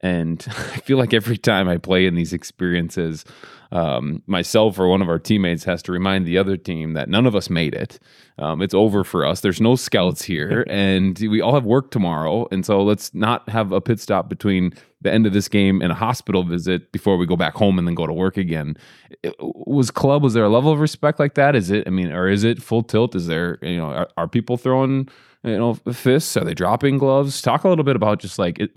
And 0.05 0.45
I 0.49 0.77
feel 0.79 0.99
like 0.99 1.15
every 1.15 1.39
time 1.39 1.67
I 1.67 1.79
play 1.79 2.07
in 2.07 2.15
these 2.15 2.33
experiences, 2.35 3.25
um, 3.73 4.23
myself 4.27 4.79
or 4.79 4.87
one 4.87 5.01
of 5.03 5.09
our 5.09 5.19
teammates 5.19 5.65
has 5.65 5.83
to 5.85 5.93
remind 5.93 6.27
the 6.27 6.37
other 6.39 6.57
team 6.57 6.93
that 6.93 7.09
none 7.09 7.27
of 7.27 7.35
us 7.35 7.49
made 7.49 7.75
it. 7.75 7.99
Um, 8.39 8.61
it's 8.61 8.75
over 8.75 9.03
for 9.03 9.25
us. 9.25 9.41
There's 9.41 9.61
no 9.63 9.77
scouts 9.77 10.23
here, 10.23 10.65
and 10.71 11.19
we 11.19 11.41
all 11.41 11.55
have 11.55 11.65
work 11.65 11.91
tomorrow. 11.91 12.47
And 12.53 12.67
so 12.67 12.83
let's 12.83 13.15
not 13.15 13.49
have 13.49 13.73
a 13.73 13.81
pit 13.81 13.99
stop 13.99 14.29
between 14.29 14.75
the 15.01 15.13
end 15.13 15.27
of 15.27 15.33
this 15.33 15.49
game 15.49 15.81
and 15.81 15.91
a 15.91 15.95
hospital 15.95 16.45
visit 16.45 16.93
before 16.93 17.17
we 17.17 17.27
go 17.27 17.37
back 17.37 17.55
home 17.55 17.79
and 17.79 17.89
then 17.89 17.95
go 17.95 18.07
to 18.07 18.13
work 18.13 18.37
again. 18.37 18.77
It- 19.23 19.35
was 19.41 19.91
club? 19.91 20.23
Was 20.23 20.35
there 20.35 20.45
a 20.45 20.49
level 20.51 20.71
of 20.71 20.81
respect 20.81 21.19
like 21.19 21.35
that? 21.35 21.57
Is 21.57 21.71
it? 21.71 21.85
I 21.87 21.91
mean, 21.91 22.13
or 22.13 22.29
is 22.29 22.45
it 22.45 22.63
full 22.63 22.83
tilt? 22.83 23.15
Is 23.15 23.27
there? 23.27 23.59
You 23.63 23.79
know, 23.79 23.87
are, 23.87 24.09
are 24.19 24.29
people 24.29 24.57
throwing? 24.59 25.09
You 25.45 25.59
know 25.59 25.75
fists 25.93 26.37
are 26.37 26.45
they 26.45 26.55
dropping 26.55 26.99
gloves 26.99 27.43
talk 27.43 27.65
a 27.65 27.69
little 27.69 27.85
bit 27.85 27.97
about 27.97 28.19
just 28.19 28.39
like 28.39 28.59
it, 28.59 28.71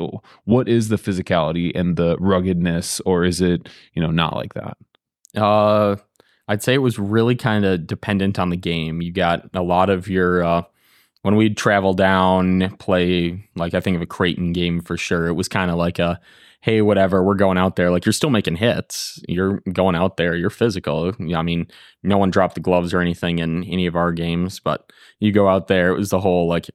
what 0.46 0.68
is 0.68 0.90
the 0.90 0.98
physicality 0.98 1.72
and 1.74 1.96
the 1.96 2.18
ruggedness 2.20 3.00
or 3.06 3.24
is 3.24 3.42
it 3.42 3.70
you 3.94 4.02
know 4.02 4.12
not 4.12 4.36
like 4.36 4.54
that 4.54 4.78
Uh, 5.36 5.96
I'd 6.48 6.64
say 6.64 6.74
it 6.74 6.78
was 6.78 6.98
really 6.98 7.36
kind 7.36 7.66
of 7.66 7.86
dependent 7.86 8.40
on 8.40 8.50
the 8.50 8.58
game. 8.58 9.02
You 9.02 9.12
got 9.12 9.50
a 9.54 9.62
lot 9.62 9.90
of 9.90 10.08
your 10.08 10.44
uh, 10.44 10.64
when 11.24 11.36
we'd 11.36 11.58
travel 11.58 11.94
down, 11.94 12.76
play 12.78 13.50
like 13.56 13.74
I 13.74 13.82
think 13.82 13.96
of 13.96 14.02
a 14.02 14.06
Creighton 14.06 14.54
game 14.54 14.82
for 14.82 14.98
sure. 14.98 15.28
It 15.28 15.34
was 15.34 15.50
kind 15.50 15.70
of 15.70 15.78
like 15.78 16.00
a 16.00 16.20
hey, 16.62 16.82
whatever, 16.82 17.24
we're 17.24 17.36
going 17.36 17.58
out 17.58 17.76
there. 17.76 17.92
Like 17.92 18.06
you're 18.06 18.14
still 18.14 18.30
making 18.30 18.56
hits. 18.56 19.22
You're 19.28 19.62
going 19.72 19.96
out 19.96 20.18
there. 20.18 20.36
You're 20.36 20.50
physical. 20.50 21.14
I 21.36 21.42
mean, 21.42 21.68
no 22.04 22.18
one 22.18 22.32
dropped 22.32 22.56
the 22.56 22.62
gloves 22.62 22.94
or 22.94 23.00
anything 23.00 23.40
in 23.40 23.64
any 23.66 23.86
of 23.86 23.96
our 23.96 24.12
games, 24.12 24.60
but 24.60 24.92
you 25.20 25.32
go 25.32 25.48
out 25.48 25.68
there. 25.68 25.92
It 25.92 25.98
was 25.98 26.10
the 26.10 26.20
whole 26.20 26.48
like 26.48 26.70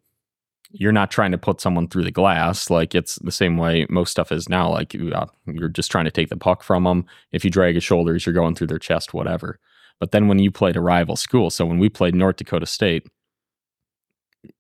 you're 0.71 0.93
not 0.93 1.11
trying 1.11 1.33
to 1.33 1.39
put 1.39 1.61
someone 1.61 1.89
through 1.89 2.05
the 2.05 2.11
glass. 2.11 2.71
Like 2.71 2.95
it's 2.95 3.17
the 3.17 3.33
same 3.33 3.59
way 3.59 3.87
most 3.91 4.11
stuff 4.11 4.33
is 4.33 4.49
now. 4.49 4.71
Like 4.71 4.95
uh, 4.95 5.27
you're 5.47 5.69
just 5.69 5.91
trying 5.91 6.07
to 6.07 6.11
take 6.11 6.31
the 6.31 6.37
puck 6.37 6.63
from 6.63 6.85
them. 6.85 7.05
If 7.33 7.45
you 7.45 7.51
drag 7.51 7.75
his 7.75 7.85
shoulders, 7.85 8.25
you're 8.25 8.35
going 8.35 8.55
through 8.55 8.69
their 8.69 8.79
chest, 8.79 9.13
whatever. 9.13 9.59
But 10.01 10.13
then 10.13 10.29
when 10.29 10.39
you 10.39 10.51
played 10.51 10.77
a 10.77 10.81
rival 10.81 11.17
school, 11.17 11.51
so 11.51 11.67
when 11.67 11.79
we 11.79 11.89
played 11.89 12.15
North 12.15 12.37
Dakota 12.37 12.67
State, 12.67 13.07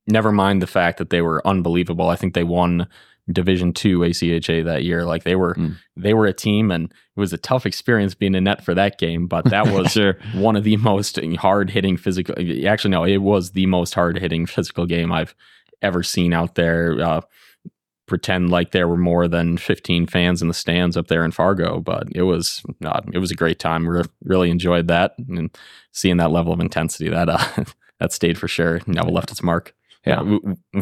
never 0.06 0.30
mind 0.30 0.62
the 0.62 0.66
fact 0.66 0.98
that 0.98 1.10
they 1.10 1.22
were 1.22 1.46
unbelievable. 1.46 2.08
I 2.08 2.16
think 2.16 2.34
they 2.34 2.44
won 2.44 2.86
Division 3.30 3.72
Two 3.72 4.00
ACHA 4.00 4.64
that 4.64 4.84
year. 4.84 5.04
Like 5.04 5.24
they 5.24 5.36
were, 5.36 5.54
Mm. 5.54 5.76
they 5.96 6.14
were 6.14 6.26
a 6.26 6.32
team, 6.32 6.70
and 6.70 6.86
it 6.86 7.20
was 7.20 7.32
a 7.32 7.38
tough 7.38 7.66
experience 7.66 8.14
being 8.14 8.34
in 8.34 8.44
net 8.44 8.64
for 8.64 8.74
that 8.74 8.98
game. 8.98 9.26
But 9.26 9.44
that 9.50 9.66
was 9.72 9.92
sure 9.92 10.18
one 10.34 10.56
of 10.56 10.64
the 10.64 10.76
most 10.78 11.18
hard 11.36 11.70
hitting 11.70 11.96
physical. 11.96 12.34
Actually, 12.66 12.90
no, 12.90 13.04
it 13.04 13.18
was 13.18 13.52
the 13.52 13.66
most 13.66 13.94
hard 13.94 14.18
hitting 14.18 14.46
physical 14.56 14.86
game 14.86 15.12
I've 15.12 15.34
ever 15.82 16.02
seen 16.02 16.32
out 16.32 16.54
there. 16.56 17.00
Uh, 17.00 17.20
pretend 18.06 18.50
like 18.50 18.72
there 18.72 18.88
were 18.88 18.96
more 18.96 19.26
than 19.28 19.56
15 19.56 20.06
fans 20.06 20.42
in 20.42 20.48
the 20.48 20.52
stands 20.54 20.96
up 20.96 21.06
there 21.06 21.24
in 21.24 21.30
Fargo, 21.30 21.80
but 21.80 22.08
it 22.14 22.22
was 22.22 22.62
not, 22.80 23.04
it 23.14 23.18
was 23.18 23.30
a 23.30 23.34
great 23.36 23.58
time. 23.58 23.88
Re- 23.88 24.02
really 24.24 24.50
enjoyed 24.50 24.88
that 24.88 25.14
and 25.28 25.56
seeing 25.92 26.16
that 26.18 26.30
level 26.32 26.52
of 26.52 26.60
intensity 26.60 27.08
that 27.08 27.28
uh, 27.28 27.42
that 28.00 28.12
stayed 28.12 28.36
for 28.36 28.48
sure. 28.48 28.80
Never 28.86 29.10
left 29.10 29.30
its 29.30 29.42
mark. 29.42 29.74
Yeah. 30.04 30.20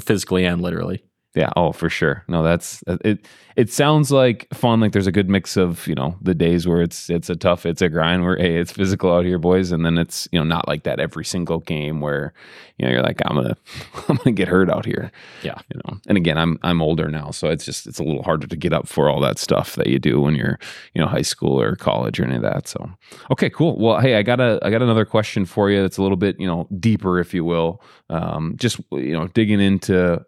Physically 0.00 0.44
and 0.47 0.62
literally. 0.62 1.04
Yeah. 1.34 1.50
Oh, 1.56 1.70
for 1.70 1.88
sure. 1.88 2.25
No, 2.26 2.42
that's 2.42 2.82
it. 3.04 3.25
It 3.56 3.70
sounds 3.70 4.10
like 4.10 4.49
fun. 4.52 4.80
Like 4.80 4.92
there's 4.92 5.06
a 5.06 5.12
good 5.12 5.28
mix 5.28 5.56
of 5.56 5.87
you 5.87 5.94
know 5.94 6.16
the 6.20 6.34
days 6.34 6.66
where 6.66 6.82
it's 6.82 7.08
it's 7.08 7.30
a 7.30 7.37
tough, 7.37 7.66
it's 7.66 7.82
a 7.82 7.88
grind. 7.88 8.25
Where 8.25 8.37
hey, 8.37 8.56
it's 8.56 8.72
physical 8.72 9.12
out 9.12 9.25
here, 9.25 9.38
boys, 9.38 9.70
and 9.70 9.84
then 9.87 9.96
it's 9.96 10.28
you 10.32 10.40
know 10.40 10.44
not 10.44 10.66
like 10.66 10.82
that 10.84 10.99
every 10.99 11.25
single 11.25 11.60
game 11.60 12.00
where 12.00 12.32
you 12.78 12.87
know 12.87 12.92
you're 12.92 13.02
like 13.02 13.20
I'm 13.25 13.37
gonna 13.37 13.56
I'm 14.08 14.16
gonna 14.16 14.32
get 14.32 14.49
hurt 14.49 14.70
out 14.70 14.84
here. 14.84 15.12
Yeah. 15.44 15.58
You 15.72 15.80
know. 15.84 15.99
And 16.08 16.16
again, 16.16 16.37
I'm 16.37 16.58
I'm 16.64 16.82
older 16.82 17.08
now, 17.08 17.30
so 17.30 17.49
it's 17.49 17.64
just 17.64 17.87
it's 17.87 18.00
a 18.00 18.04
little 18.04 18.25
harder 18.25 18.49
to 18.49 18.56
get 18.56 18.72
up 18.72 18.88
for 18.88 19.08
all 19.08 19.20
that 19.20 19.38
stuff 19.38 19.76
that 19.76 19.87
you 19.87 20.00
do 20.00 20.20
when 20.20 20.34
you're 20.34 20.58
you 20.94 21.00
know 21.00 21.06
high 21.06 21.22
school 21.22 21.60
or 21.60 21.76
college 21.76 22.18
or 22.18 22.25
any 22.25 22.37
of 22.37 22.42
that. 22.42 22.66
So 22.66 22.90
okay, 23.30 23.50
cool. 23.50 23.78
Well, 23.78 24.00
hey, 24.00 24.16
I 24.16 24.22
got 24.22 24.40
a 24.40 24.58
I 24.62 24.70
got 24.70 24.82
another 24.82 25.04
question 25.04 25.44
for 25.44 25.70
you. 25.70 25.80
That's 25.80 25.99
a 25.99 26.02
little 26.02 26.16
bit 26.16 26.40
you 26.40 26.46
know 26.46 26.66
deeper, 26.80 27.20
if 27.20 27.34
you 27.34 27.44
will. 27.44 27.82
Um, 28.08 28.54
just 28.56 28.80
you 28.90 29.12
know 29.12 29.28
digging 29.28 29.60
into 29.60 30.25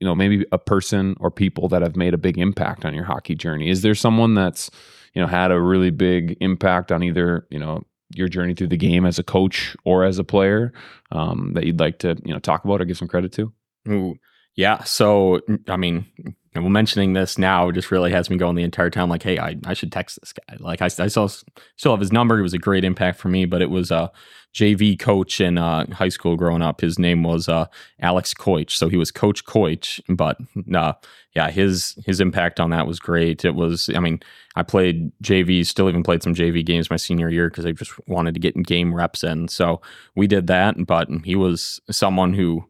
you 0.00 0.06
know 0.06 0.14
maybe 0.14 0.44
a 0.52 0.58
person 0.58 1.16
or 1.20 1.30
people 1.30 1.68
that 1.68 1.82
have 1.82 1.96
made 1.96 2.14
a 2.14 2.18
big 2.18 2.38
impact 2.38 2.84
on 2.84 2.94
your 2.94 3.04
hockey 3.04 3.34
journey 3.34 3.70
is 3.70 3.82
there 3.82 3.94
someone 3.94 4.34
that's 4.34 4.70
you 5.14 5.22
know 5.22 5.28
had 5.28 5.50
a 5.50 5.60
really 5.60 5.90
big 5.90 6.36
impact 6.40 6.92
on 6.92 7.02
either 7.02 7.46
you 7.50 7.58
know 7.58 7.82
your 8.10 8.28
journey 8.28 8.54
through 8.54 8.68
the 8.68 8.76
game 8.76 9.04
as 9.04 9.18
a 9.18 9.22
coach 9.22 9.76
or 9.84 10.04
as 10.04 10.18
a 10.18 10.24
player 10.24 10.72
um, 11.12 11.52
that 11.54 11.64
you'd 11.64 11.80
like 11.80 11.98
to 11.98 12.16
you 12.24 12.32
know 12.32 12.38
talk 12.38 12.64
about 12.64 12.80
or 12.80 12.84
give 12.84 12.96
some 12.96 13.08
credit 13.08 13.32
to? 13.32 13.52
Ooh, 13.88 14.16
yeah. 14.54 14.82
So 14.84 15.40
I 15.68 15.76
mean, 15.76 16.06
well, 16.54 16.68
mentioning 16.68 17.12
this 17.12 17.38
now 17.38 17.70
just 17.70 17.90
really 17.90 18.12
has 18.12 18.30
me 18.30 18.36
going 18.36 18.56
the 18.56 18.62
entire 18.62 18.90
time. 18.90 19.08
Like, 19.08 19.22
hey, 19.22 19.38
I, 19.38 19.56
I 19.64 19.74
should 19.74 19.92
text 19.92 20.18
this 20.20 20.32
guy. 20.32 20.56
Like, 20.58 20.82
I, 20.82 20.86
I 20.86 21.08
still 21.08 21.28
still 21.28 21.92
have 21.92 22.00
his 22.00 22.12
number. 22.12 22.38
It 22.38 22.42
was 22.42 22.54
a 22.54 22.58
great 22.58 22.84
impact 22.84 23.18
for 23.18 23.28
me. 23.28 23.44
But 23.44 23.62
it 23.62 23.70
was 23.70 23.90
a 23.90 24.10
JV 24.56 24.98
coach 24.98 25.38
in 25.38 25.58
uh, 25.58 25.84
high 25.92 26.08
school 26.08 26.34
growing 26.34 26.62
up. 26.62 26.80
His 26.80 26.98
name 26.98 27.22
was 27.22 27.46
uh, 27.46 27.66
Alex 28.00 28.32
Koich. 28.32 28.70
So 28.70 28.88
he 28.88 28.96
was 28.96 29.10
Coach 29.10 29.44
Koich. 29.44 30.00
But 30.08 30.38
uh, 30.74 30.94
yeah, 31.34 31.50
his 31.50 31.94
his 32.06 32.20
impact 32.20 32.58
on 32.58 32.70
that 32.70 32.86
was 32.86 32.98
great. 32.98 33.44
It 33.44 33.54
was. 33.54 33.90
I 33.94 34.00
mean, 34.00 34.20
I 34.54 34.62
played 34.62 35.12
JV. 35.22 35.66
Still 35.66 35.90
even 35.90 36.02
played 36.02 36.22
some 36.22 36.34
JV 36.34 36.64
games 36.64 36.88
my 36.88 36.96
senior 36.96 37.28
year 37.28 37.50
because 37.50 37.66
I 37.66 37.72
just 37.72 37.92
wanted 38.08 38.32
to 38.32 38.40
get 38.40 38.56
game 38.62 38.94
reps 38.94 39.22
in. 39.22 39.48
So 39.48 39.82
we 40.14 40.26
did 40.26 40.46
that. 40.46 40.86
But 40.86 41.08
he 41.22 41.36
was 41.36 41.78
someone 41.90 42.32
who 42.32 42.64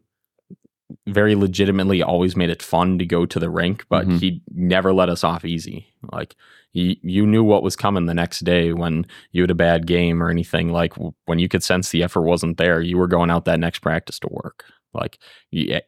very 1.05 1.35
legitimately 1.35 2.01
always 2.01 2.35
made 2.35 2.49
it 2.49 2.63
fun 2.63 2.97
to 2.99 3.05
go 3.05 3.25
to 3.25 3.39
the 3.39 3.49
rink, 3.49 3.85
but 3.89 4.07
mm-hmm. 4.07 4.17
he 4.17 4.41
never 4.53 4.93
let 4.93 5.09
us 5.09 5.23
off 5.23 5.43
easy. 5.43 5.87
Like 6.11 6.35
he, 6.71 6.99
you 7.03 7.25
knew 7.25 7.43
what 7.43 7.63
was 7.63 7.75
coming 7.75 8.05
the 8.05 8.13
next 8.13 8.41
day 8.41 8.73
when 8.73 9.05
you 9.31 9.43
had 9.43 9.51
a 9.51 9.55
bad 9.55 9.85
game 9.85 10.21
or 10.23 10.29
anything. 10.29 10.71
Like 10.71 10.93
when 11.25 11.39
you 11.39 11.49
could 11.49 11.63
sense 11.63 11.89
the 11.89 12.03
effort 12.03 12.21
wasn't 12.21 12.57
there, 12.57 12.81
you 12.81 12.97
were 12.97 13.07
going 13.07 13.29
out 13.29 13.45
that 13.45 13.59
next 13.59 13.79
practice 13.79 14.19
to 14.19 14.29
work. 14.31 14.65
Like 14.93 15.19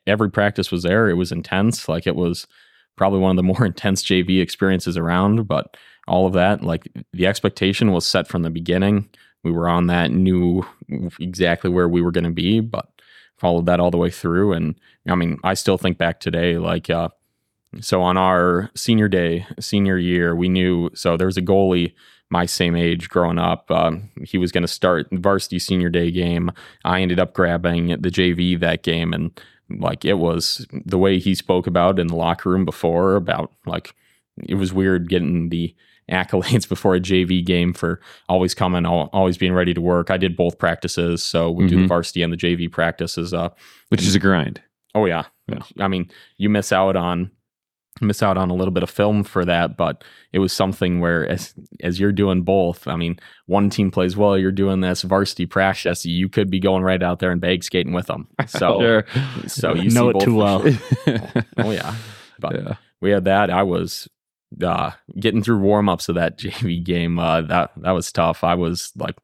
every 0.06 0.30
practice 0.30 0.72
was 0.72 0.84
there. 0.84 1.10
It 1.10 1.16
was 1.16 1.32
intense. 1.32 1.88
Like 1.88 2.06
it 2.06 2.16
was 2.16 2.48
probably 2.98 3.20
one 3.20 3.32
of 3.32 3.38
the 3.38 3.44
more 3.54 3.66
intense 3.66 4.04
JV 4.04 4.42
experiences 4.42 4.98
around. 4.98 5.48
But 5.48 5.78
all 6.08 6.26
of 6.26 6.34
that, 6.34 6.64
like 6.64 6.92
the 7.14 7.28
expectation 7.28 7.92
was 7.92 8.06
set 8.06 8.28
from 8.28 8.42
the 8.42 8.50
beginning. 8.50 9.10
We 9.44 9.52
were 9.52 9.70
on 9.70 9.88
that, 9.88 10.12
knew 10.12 10.66
exactly 11.20 11.70
where 11.70 11.88
we 11.88 12.02
were 12.02 12.12
going 12.12 12.26
to 12.26 12.30
be, 12.30 12.60
but 12.60 12.90
followed 13.40 13.66
that 13.66 13.80
all 13.80 13.92
the 13.92 13.98
way 13.98 14.10
through. 14.10 14.54
And 14.54 14.76
I 15.08 15.16
mean, 15.16 15.38
I 15.44 15.54
still 15.54 15.78
think 15.78 15.98
back 15.98 16.20
today, 16.20 16.58
like, 16.58 16.90
uh, 16.90 17.10
so 17.82 18.02
on 18.02 18.18
our 18.18 18.70
senior 18.76 19.08
day, 19.08 19.46
senior 19.60 19.98
year, 19.98 20.36
we 20.36 20.50
knew, 20.50 20.90
so 20.94 21.18
there 21.18 21.28
was 21.28 21.38
a 21.38 21.42
goalie 21.42 21.94
my 22.30 22.46
same 22.46 22.76
age 22.76 23.10
growing 23.10 23.40
up. 23.40 23.70
Um, 23.72 24.10
he 24.24 24.38
was 24.38 24.52
going 24.52 24.64
to 24.64 24.68
start 24.68 25.08
varsity 25.12 25.60
senior 25.60 25.90
day 25.90 26.12
game. 26.12 26.52
I 26.86 27.02
ended 27.02 27.20
up 27.20 27.34
grabbing 27.34 27.88
the 27.88 28.10
JV 28.10 28.60
that 28.60 28.84
game. 28.84 29.14
And 29.14 29.40
like, 29.70 30.06
it 30.06 30.16
was 30.16 30.66
the 30.72 30.98
way 30.98 31.20
he 31.20 31.34
spoke 31.34 31.68
about 31.68 32.00
in 32.00 32.08
the 32.08 32.16
locker 32.16 32.50
room 32.50 32.66
before 32.66 33.16
about 33.16 33.52
like, 33.66 33.96
it 34.44 34.56
was 34.56 34.74
weird 34.74 35.10
getting 35.10 35.50
the 35.50 35.76
accolades 36.10 36.68
before 36.70 36.96
a 36.96 37.00
JV 37.00 37.46
game 37.46 37.74
for 37.74 38.00
always 38.28 38.54
coming, 38.54 38.86
always 38.86 39.38
being 39.38 39.54
ready 39.54 39.74
to 39.74 39.82
work. 39.82 40.12
I 40.12 40.18
did 40.18 40.36
both 40.36 40.58
practices, 40.58 41.24
so 41.24 41.50
we 41.50 41.64
mm-hmm. 41.64 41.70
do 41.70 41.76
the 41.76 41.82
mm-hmm. 41.82 41.88
varsity 41.88 42.22
and 42.22 42.34
the 42.34 42.38
JV 42.38 42.72
practices. 42.72 43.34
Uh, 43.34 43.50
which 43.90 44.04
is 44.04 44.16
a 44.16 44.20
grind. 44.20 44.62
Oh 44.96 45.06
yeah. 45.06 45.26
yeah. 45.48 45.62
I 45.80 45.88
mean, 45.88 46.10
you 46.38 46.50
miss 46.50 46.72
out 46.72 46.96
on 46.96 47.32
miss 48.02 48.24
out 48.24 48.38
on 48.38 48.50
a 48.50 48.54
little 48.54 48.72
bit 48.72 48.84
of 48.84 48.90
film 48.90 49.24
for 49.24 49.44
that, 49.46 49.76
but 49.76 50.04
it 50.32 50.40
was 50.40 50.54
something 50.54 51.00
where 51.00 51.28
as 51.28 51.54
as 51.82 52.00
you're 52.00 52.12
doing 52.12 52.44
both, 52.44 52.88
I 52.88 52.96
mean, 52.96 53.20
one 53.46 53.70
team 53.70 53.92
plays 53.92 54.16
well, 54.16 54.38
you're 54.38 54.52
doing 54.52 54.82
this 54.82 55.02
varsity 55.02 55.46
practice, 55.46 56.06
you 56.06 56.30
could 56.30 56.50
be 56.50 56.60
going 56.60 56.84
right 56.84 57.02
out 57.02 57.20
there 57.20 57.32
and 57.32 57.42
bag 57.42 57.64
skating 57.64 57.94
with 57.94 58.08
them. 58.08 58.28
So 58.48 58.80
sure. 58.80 59.06
so 59.48 59.76
you 59.76 59.92
know 59.92 60.10
it 60.10 60.20
too 60.22 60.36
well. 60.36 60.64
oh 61.58 61.72
yeah. 61.72 61.96
But 62.42 62.56
yeah. 62.56 62.76
we 63.02 63.10
had 63.10 63.26
that. 63.26 63.50
I 63.50 63.64
was 63.64 64.08
uh, 64.64 64.92
getting 65.20 65.44
through 65.44 65.60
warm-ups 65.60 66.10
of 66.10 66.16
that 66.16 66.38
JV 66.40 66.84
game, 66.84 67.20
uh, 67.20 67.42
that 67.44 67.72
that 67.78 67.92
was 67.92 68.12
tough. 68.12 68.44
I 68.44 68.56
was 68.56 68.92
like 68.96 69.16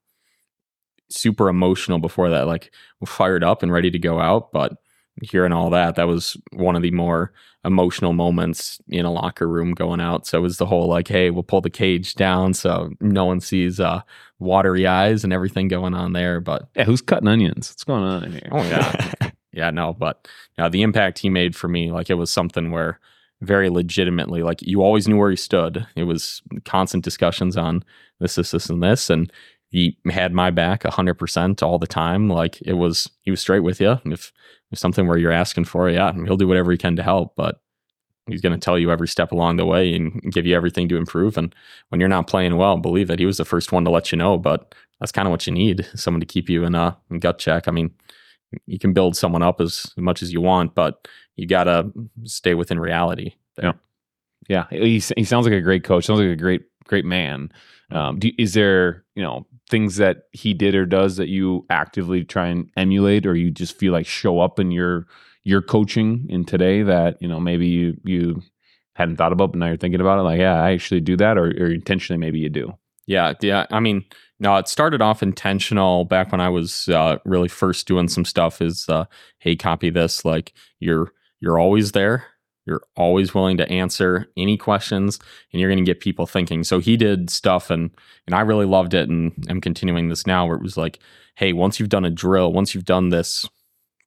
super 1.10 1.50
emotional 1.50 2.00
before 2.00 2.30
that, 2.30 2.48
like 2.48 2.72
fired 3.06 3.44
up 3.44 3.64
and 3.64 3.72
ready 3.72 3.92
to 3.92 4.00
go 4.00 4.20
out. 4.20 4.52
But 4.52 4.74
hearing 5.22 5.54
all 5.54 5.70
that, 5.70 5.96
that 5.96 6.08
was 6.08 6.38
one 6.54 6.76
of 6.76 6.82
the 6.82 6.92
more 6.92 7.32
emotional 7.64 8.14
moments 8.14 8.80
in 8.90 9.06
a 9.06 9.12
locker 9.12 9.48
room 9.48 9.74
going 9.74 10.00
out. 10.00 10.28
So 10.28 10.38
it 10.38 10.42
was 10.42 10.58
the 10.58 10.66
whole 10.66 10.88
like, 10.88 11.08
hey, 11.08 11.30
we'll 11.32 11.44
pull 11.44 11.62
the 11.62 11.70
cage 11.70 12.16
down 12.16 12.54
so 12.54 12.92
no 13.02 13.26
one 13.26 13.40
sees 13.40 13.80
uh, 13.80 14.02
watery 14.40 14.86
eyes 14.86 15.24
and 15.24 15.34
everything 15.34 15.68
going 15.68 15.94
on 15.94 16.14
there. 16.14 16.40
But 16.40 16.70
yeah, 16.76 16.84
who's 16.84 17.02
cutting 17.02 17.28
onions? 17.28 17.70
What's 17.70 17.84
going 17.84 18.04
on 18.04 18.24
in 18.24 18.32
here? 18.34 18.50
Oh 18.52 18.64
yeah, 18.64 19.12
yeah, 19.52 19.72
no. 19.72 19.94
But 19.94 20.28
now 20.58 20.70
the 20.70 20.84
impact 20.84 21.20
he 21.20 21.30
made 21.30 21.56
for 21.56 21.68
me, 21.68 21.92
like 21.92 22.10
it 22.10 22.16
was 22.16 22.32
something 22.32 22.72
where 22.72 23.00
very 23.46 23.70
legitimately. 23.70 24.44
Like 24.44 24.62
you 24.62 24.82
always 24.82 25.08
knew 25.08 25.18
where 25.18 25.30
he 25.30 25.36
stood. 25.36 25.86
It 25.96 26.04
was 26.04 26.42
constant 26.66 27.04
discussions 27.04 27.58
on 27.58 27.84
this, 28.20 28.36
this, 28.36 28.52
this, 28.52 28.70
and 28.70 28.82
this, 28.82 29.10
and 29.10 29.32
he 29.70 29.98
had 30.10 30.34
my 30.34 30.52
back 30.52 30.84
hundred 30.84 31.16
percent 31.16 31.62
all 31.64 31.80
the 31.80 31.88
time. 31.88 32.30
Like 32.30 32.62
it 32.62 32.74
was, 32.74 33.10
he 33.22 33.32
was 33.32 33.42
straight 33.42 33.62
with 33.62 33.82
you. 33.82 34.00
If 34.06 34.32
there's 34.70 34.80
something 34.80 35.08
where 35.08 35.18
you're 35.18 35.32
asking 35.32 35.66
for, 35.66 35.90
yeah, 35.90 36.14
he'll 36.14 36.38
do 36.38 36.48
whatever 36.48 36.72
he 36.72 36.78
can 36.78 36.96
to 36.96 37.04
help, 37.04 37.36
but 37.36 37.60
he's 38.28 38.42
going 38.42 38.58
to 38.58 38.64
tell 38.64 38.80
you 38.80 38.92
every 38.92 39.08
step 39.08 39.32
along 39.32 39.58
the 39.58 39.66
way 39.66 39.94
and 39.94 40.22
give 40.32 40.46
you 40.46 40.56
everything 40.56 40.90
to 40.90 40.98
improve. 40.98 41.38
And 41.38 41.54
when 41.90 42.00
you're 42.00 42.10
not 42.10 42.28
playing 42.28 42.58
well, 42.58 42.78
believe 42.78 43.10
it, 43.10 43.20
he 43.20 43.26
was 43.26 43.38
the 43.38 43.46
first 43.46 43.72
one 43.72 43.86
to 43.86 43.92
let 43.92 44.12
you 44.12 44.18
know. 44.18 44.38
But 44.38 44.74
that's 45.00 45.12
kind 45.12 45.28
of 45.28 45.32
what 45.32 45.46
you 45.46 45.54
need: 45.54 45.88
someone 45.96 46.22
to 46.22 46.26
keep 46.26 46.50
you 46.50 46.64
in 46.64 46.74
a 46.74 46.98
gut 47.20 47.38
check. 47.38 47.68
I 47.68 47.72
mean, 47.72 47.92
you 48.66 48.80
can 48.80 48.94
build 48.94 49.18
someone 49.18 49.44
up 49.44 49.60
as 49.60 49.94
much 49.98 50.24
as 50.24 50.32
you 50.32 50.42
want, 50.42 50.74
but 50.74 51.08
you 51.36 51.48
got 51.48 51.66
to 51.66 51.92
stay 52.24 52.54
within 52.54 52.80
reality. 52.80 53.34
There. 53.56 53.74
Yeah, 54.48 54.66
yeah. 54.70 54.80
He 54.80 55.02
he 55.16 55.24
sounds 55.24 55.46
like 55.46 55.54
a 55.54 55.62
great 55.62 55.84
coach. 55.84 56.06
Sounds 56.06 56.20
like 56.20 56.30
a 56.30 56.36
great 56.36 56.64
great 56.86 57.06
man. 57.06 57.52
Um, 57.92 58.20
do, 58.20 58.32
is 58.38 58.54
there 58.54 59.04
you 59.16 59.24
know 59.24 59.46
things 59.70 59.98
that 59.98 60.24
he 60.32 60.54
did 60.54 60.76
or 60.76 60.86
does 60.86 61.18
that 61.18 61.28
you 61.28 61.66
actively 61.70 62.24
try 62.24 62.48
and 62.48 62.70
emulate, 62.78 63.26
or 63.26 63.36
you 63.36 63.52
just 63.52 63.78
feel 63.78 63.94
like 63.94 64.06
show 64.06 64.40
up 64.40 64.60
in 64.60 64.72
your 64.72 65.08
your 65.44 65.62
coaching 65.62 66.26
in 66.30 66.46
today 66.46 66.84
that 66.84 67.22
you 67.22 67.28
know 67.28 67.40
maybe 67.40 67.68
you 67.68 67.98
you 68.04 68.42
hadn't 68.96 69.18
thought 69.18 69.34
about, 69.34 69.52
but 69.52 69.60
now 69.60 69.68
you're 69.68 69.78
thinking 69.78 70.02
about 70.02 70.20
it? 70.20 70.24
Like, 70.24 70.40
yeah, 70.40 70.62
I 70.62 70.72
actually 70.72 71.02
do 71.02 71.18
that, 71.18 71.38
or, 71.38 71.48
or 71.48 71.72
intentionally 71.72 72.18
maybe 72.18 72.40
you 72.40 72.50
do. 72.50 72.74
Yeah, 73.08 73.34
yeah. 73.42 73.66
I 73.70 73.80
mean, 73.80 74.06
no, 74.40 74.56
it 74.56 74.68
started 74.68 75.02
off 75.02 75.22
intentional 75.22 76.06
back 76.06 76.32
when 76.32 76.42
I 76.42 76.50
was 76.50 76.88
uh, 76.90 77.20
really 77.26 77.48
first 77.48 77.88
doing 77.88 78.08
some 78.08 78.26
stuff. 78.26 78.62
Is 78.62 78.90
uh, 78.90 79.06
hey, 79.40 79.56
copy 79.56 79.90
this. 79.90 80.26
Like 80.26 80.54
you're 80.80 81.12
you're 81.40 81.60
always 81.60 81.92
there. 81.92 82.26
You're 82.66 82.82
always 82.96 83.34
willing 83.36 83.58
to 83.58 83.70
answer 83.70 84.28
any 84.36 84.58
questions, 84.58 85.20
and 85.54 85.62
you're 85.62 85.70
going 85.70 85.84
to 85.84 85.90
get 85.90 86.00
people 86.00 86.26
thinking. 86.26 86.64
So 86.64 86.80
he 86.80 86.98
did 86.98 87.30
stuff, 87.30 87.70
and 87.70 87.92
and 88.26 88.36
I 88.36 88.42
really 88.42 88.66
loved 88.66 88.96
it, 88.96 89.08
and 89.08 89.32
I'm 89.50 89.62
continuing 89.62 90.10
this 90.10 90.26
now. 90.26 90.48
Where 90.48 90.56
it 90.56 90.64
was 90.64 90.76
like, 90.76 91.00
hey, 91.36 91.54
once 91.54 91.80
you've 91.80 91.90
done 91.90 92.06
a 92.06 92.10
drill, 92.10 92.52
once 92.52 92.74
you've 92.74 92.86
done 92.86 93.10
this 93.10 93.48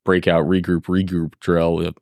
breakout, 0.04 0.46
regroup, 0.46 0.86
regroup 0.86 1.34
drill, 1.40 1.92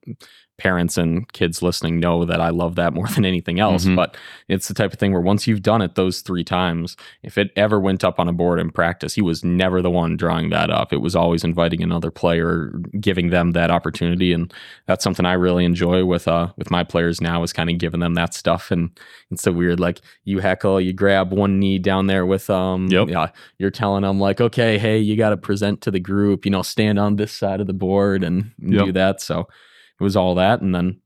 parents 0.58 0.96
and 0.96 1.30
kids 1.32 1.62
listening 1.62 2.00
know 2.00 2.24
that 2.24 2.40
I 2.40 2.48
love 2.48 2.76
that 2.76 2.94
more 2.94 3.06
than 3.14 3.24
anything 3.24 3.60
else. 3.60 3.84
Mm-hmm. 3.84 3.96
But 3.96 4.16
it's 4.48 4.68
the 4.68 4.74
type 4.74 4.92
of 4.92 4.98
thing 4.98 5.12
where 5.12 5.20
once 5.20 5.46
you've 5.46 5.62
done 5.62 5.82
it 5.82 5.94
those 5.94 6.20
three 6.20 6.44
times, 6.44 6.96
if 7.22 7.36
it 7.38 7.50
ever 7.56 7.78
went 7.78 8.04
up 8.04 8.18
on 8.18 8.28
a 8.28 8.32
board 8.32 8.58
in 8.58 8.70
practice, 8.70 9.14
he 9.14 9.22
was 9.22 9.44
never 9.44 9.82
the 9.82 9.90
one 9.90 10.16
drawing 10.16 10.50
that 10.50 10.70
up. 10.70 10.92
It 10.92 10.98
was 10.98 11.14
always 11.16 11.44
inviting 11.44 11.82
another 11.82 12.10
player, 12.10 12.72
giving 13.00 13.30
them 13.30 13.52
that 13.52 13.70
opportunity, 13.70 14.32
and 14.32 14.52
that's 14.86 15.04
something 15.04 15.26
I 15.26 15.34
really 15.34 15.64
enjoy 15.64 16.04
with 16.04 16.28
uh 16.28 16.52
with 16.56 16.70
my 16.70 16.84
players 16.84 17.20
now 17.20 17.42
is 17.42 17.52
kind 17.52 17.70
of 17.70 17.78
giving 17.78 18.00
them 18.00 18.14
that 18.14 18.34
stuff. 18.34 18.70
And 18.70 18.90
it's 19.30 19.42
so 19.42 19.52
weird, 19.52 19.80
like 19.80 20.00
you 20.24 20.38
heckle, 20.38 20.80
you 20.80 20.92
grab 20.92 21.32
one 21.32 21.58
knee 21.58 21.78
down 21.78 22.06
there 22.06 22.26
with 22.26 22.48
um, 22.50 22.88
yep. 22.88 23.08
yeah, 23.08 23.28
you're 23.58 23.70
telling 23.70 24.02
them 24.02 24.20
like, 24.20 24.40
okay, 24.40 24.78
hey, 24.78 24.98
you 24.98 25.16
got 25.16 25.30
to 25.30 25.36
present 25.36 25.80
to 25.82 25.90
the 25.90 26.00
group, 26.00 26.44
you 26.44 26.50
know, 26.50 26.62
stand 26.62 26.98
on 26.98 27.16
this 27.16 27.32
side 27.32 27.60
of 27.60 27.66
the 27.66 27.72
board 27.72 28.22
and, 28.22 28.52
yep. 28.58 28.86
do 28.86 28.92
that. 28.92 29.20
So 29.20 29.48
it 29.98 30.04
was 30.04 30.16
all 30.16 30.34
that. 30.36 30.60
And 30.60 30.74
then 30.74 31.00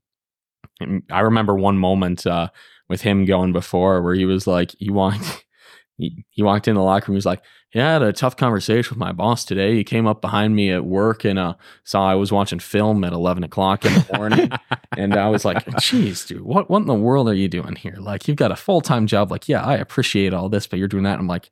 I 1.09 1.21
remember 1.21 1.55
one 1.55 1.77
moment 1.77 2.25
uh, 2.25 2.49
with 2.89 3.01
him 3.01 3.25
going 3.25 3.53
before 3.53 4.01
where 4.01 4.15
he 4.15 4.25
was 4.25 4.47
like, 4.47 4.75
he 4.79 4.89
walked, 4.89 5.45
he, 5.97 6.25
he 6.29 6.43
walked 6.43 6.67
in 6.67 6.75
the 6.75 6.81
locker 6.81 7.11
room. 7.11 7.15
He 7.15 7.17
was 7.17 7.25
like, 7.25 7.41
yeah, 7.73 7.89
I 7.89 7.93
had 7.93 8.01
a 8.01 8.11
tough 8.11 8.35
conversation 8.35 8.89
with 8.89 8.99
my 8.99 9.13
boss 9.13 9.45
today. 9.45 9.75
He 9.75 9.85
came 9.85 10.05
up 10.05 10.19
behind 10.19 10.55
me 10.55 10.71
at 10.71 10.83
work 10.83 11.23
and 11.23 11.39
uh, 11.39 11.53
saw 11.85 12.09
I 12.09 12.15
was 12.15 12.29
watching 12.29 12.59
film 12.59 13.03
at 13.05 13.13
11 13.13 13.45
o'clock 13.45 13.85
in 13.85 13.93
the 13.93 14.17
morning. 14.17 14.51
and 14.97 15.15
I 15.15 15.29
was 15.29 15.45
like, 15.45 15.63
"Jeez, 15.65 16.27
dude, 16.27 16.41
what, 16.41 16.69
what 16.69 16.81
in 16.81 16.87
the 16.87 16.93
world 16.93 17.29
are 17.29 17.33
you 17.33 17.47
doing 17.47 17.77
here? 17.77 17.95
Like, 17.97 18.27
you've 18.27 18.35
got 18.35 18.51
a 18.51 18.57
full 18.57 18.81
time 18.81 19.07
job. 19.07 19.31
Like, 19.31 19.47
yeah, 19.47 19.63
I 19.63 19.75
appreciate 19.75 20.33
all 20.33 20.49
this, 20.49 20.67
but 20.67 20.79
you're 20.79 20.89
doing 20.89 21.03
that. 21.03 21.17
I'm 21.17 21.27
like, 21.27 21.49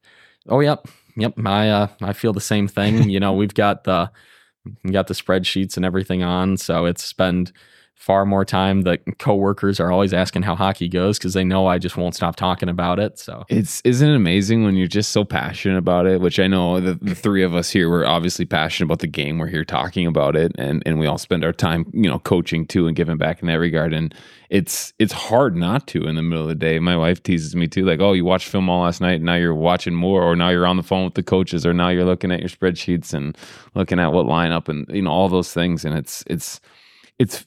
oh, 0.49 0.59
yep. 0.59 0.87
Yep. 1.15 1.39
I, 1.45 1.69
uh, 1.69 1.87
I 2.01 2.11
feel 2.11 2.33
the 2.33 2.41
same 2.41 2.67
thing. 2.67 3.09
you 3.09 3.21
know, 3.21 3.31
we've 3.31 3.53
got 3.53 3.85
the, 3.85 4.11
got 4.91 5.07
the 5.07 5.13
spreadsheets 5.13 5.75
and 5.75 5.85
everything 5.85 6.23
on. 6.23 6.57
So 6.57 6.85
it's 6.85 7.13
been 7.13 7.47
far 7.99 8.25
more 8.25 8.45
time. 8.45 8.83
The 8.83 8.97
coworkers 9.19 9.77
are 9.81 9.91
always 9.91 10.13
asking 10.13 10.43
how 10.43 10.55
hockey 10.55 10.87
goes 10.87 11.19
because 11.19 11.33
they 11.33 11.43
know 11.43 11.67
I 11.67 11.77
just 11.77 11.97
won't 11.97 12.15
stop 12.15 12.37
talking 12.37 12.69
about 12.69 12.97
it. 12.97 13.19
So 13.19 13.43
It's 13.49 13.81
isn't 13.83 14.09
it 14.09 14.15
amazing 14.15 14.63
when 14.63 14.77
you're 14.77 14.87
just 14.87 15.11
so 15.11 15.25
passionate 15.25 15.77
about 15.77 16.07
it, 16.07 16.21
which 16.21 16.39
I 16.39 16.47
know 16.47 16.79
the, 16.79 16.93
the 16.93 17.13
three 17.13 17.43
of 17.43 17.53
us 17.53 17.69
here 17.69 17.89
we're 17.89 18.05
obviously 18.05 18.45
passionate 18.45 18.85
about 18.85 18.99
the 18.99 19.07
game. 19.07 19.37
We're 19.37 19.47
here 19.47 19.65
talking 19.65 20.07
about 20.07 20.37
it 20.37 20.53
and 20.57 20.81
and 20.85 20.97
we 20.97 21.07
all 21.07 21.17
spend 21.17 21.43
our 21.43 21.51
time, 21.51 21.91
you 21.93 22.09
know, 22.09 22.19
coaching 22.19 22.65
too 22.65 22.87
and 22.87 22.95
giving 22.95 23.17
back 23.17 23.41
in 23.41 23.47
that 23.47 23.59
regard. 23.59 23.93
And 23.93 24.15
it's 24.49 24.93
it's 24.97 25.11
hard 25.11 25.57
not 25.57 25.85
to 25.87 26.07
in 26.07 26.15
the 26.15 26.21
middle 26.21 26.43
of 26.43 26.49
the 26.49 26.55
day. 26.55 26.79
My 26.79 26.95
wife 26.95 27.21
teases 27.21 27.53
me 27.53 27.67
too, 27.67 27.83
like, 27.83 27.99
oh, 27.99 28.13
you 28.13 28.23
watched 28.23 28.47
film 28.47 28.69
all 28.69 28.83
last 28.83 29.01
night, 29.01 29.15
and 29.15 29.25
now 29.25 29.35
you're 29.35 29.53
watching 29.53 29.93
more, 29.93 30.23
or 30.23 30.37
now 30.37 30.49
you're 30.49 30.65
on 30.65 30.77
the 30.77 30.83
phone 30.83 31.03
with 31.03 31.15
the 31.15 31.21
coaches, 31.21 31.65
or 31.65 31.73
now 31.73 31.89
you're 31.89 32.05
looking 32.05 32.31
at 32.31 32.39
your 32.39 32.49
spreadsheets 32.49 33.13
and 33.13 33.37
looking 33.75 33.99
at 33.99 34.13
what 34.13 34.25
lineup 34.25 34.69
and 34.69 34.87
you 34.89 35.01
know 35.01 35.11
all 35.11 35.27
those 35.27 35.53
things. 35.53 35.83
And 35.85 35.95
it's 35.95 36.23
it's 36.27 36.61
it's, 37.19 37.45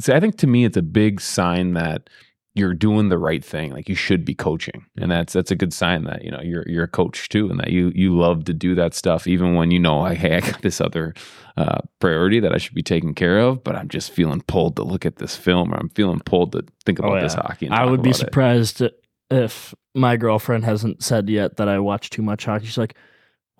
it's 0.00 0.08
I 0.08 0.20
think 0.20 0.36
to 0.38 0.46
me 0.46 0.64
it's 0.64 0.76
a 0.76 0.82
big 0.82 1.20
sign 1.20 1.74
that 1.74 2.08
you're 2.54 2.74
doing 2.74 3.10
the 3.10 3.18
right 3.18 3.44
thing. 3.44 3.70
Like 3.72 3.88
you 3.88 3.94
should 3.94 4.24
be 4.24 4.34
coaching, 4.34 4.84
and 4.98 5.10
that's 5.10 5.32
that's 5.32 5.50
a 5.52 5.56
good 5.56 5.72
sign 5.72 6.04
that 6.04 6.24
you 6.24 6.30
know 6.30 6.40
you're 6.42 6.64
you're 6.66 6.84
a 6.84 6.88
coach 6.88 7.28
too, 7.28 7.48
and 7.50 7.60
that 7.60 7.70
you 7.70 7.92
you 7.94 8.16
love 8.16 8.44
to 8.44 8.54
do 8.54 8.74
that 8.74 8.94
stuff, 8.94 9.26
even 9.26 9.54
when 9.54 9.70
you 9.70 9.78
know, 9.78 10.00
like, 10.00 10.18
hey, 10.18 10.36
I 10.36 10.40
got 10.40 10.60
this 10.62 10.80
other 10.80 11.14
uh, 11.56 11.78
priority 12.00 12.40
that 12.40 12.52
I 12.52 12.58
should 12.58 12.74
be 12.74 12.82
taking 12.82 13.14
care 13.14 13.38
of, 13.38 13.62
but 13.62 13.76
I'm 13.76 13.88
just 13.88 14.10
feeling 14.10 14.40
pulled 14.42 14.76
to 14.76 14.82
look 14.82 15.06
at 15.06 15.16
this 15.16 15.36
film, 15.36 15.72
or 15.72 15.76
I'm 15.76 15.90
feeling 15.90 16.20
pulled 16.20 16.52
to 16.52 16.64
think 16.84 16.98
about 16.98 17.18
Oh, 17.18 17.20
this 17.20 17.34
hockey. 17.34 17.68
I 17.68 17.84
would 17.84 18.02
be 18.02 18.10
about 18.10 18.16
it. 18.16 18.24
surprised 18.24 18.82
if 19.30 19.74
my 19.94 20.16
girlfriend 20.16 20.64
hasn't 20.64 21.04
said 21.04 21.28
yet 21.28 21.56
that 21.58 21.68
I 21.68 21.78
watch 21.78 22.10
too 22.10 22.22
much 22.22 22.46
hockey. 22.46 22.66
She's 22.66 22.78
like, 22.78 22.96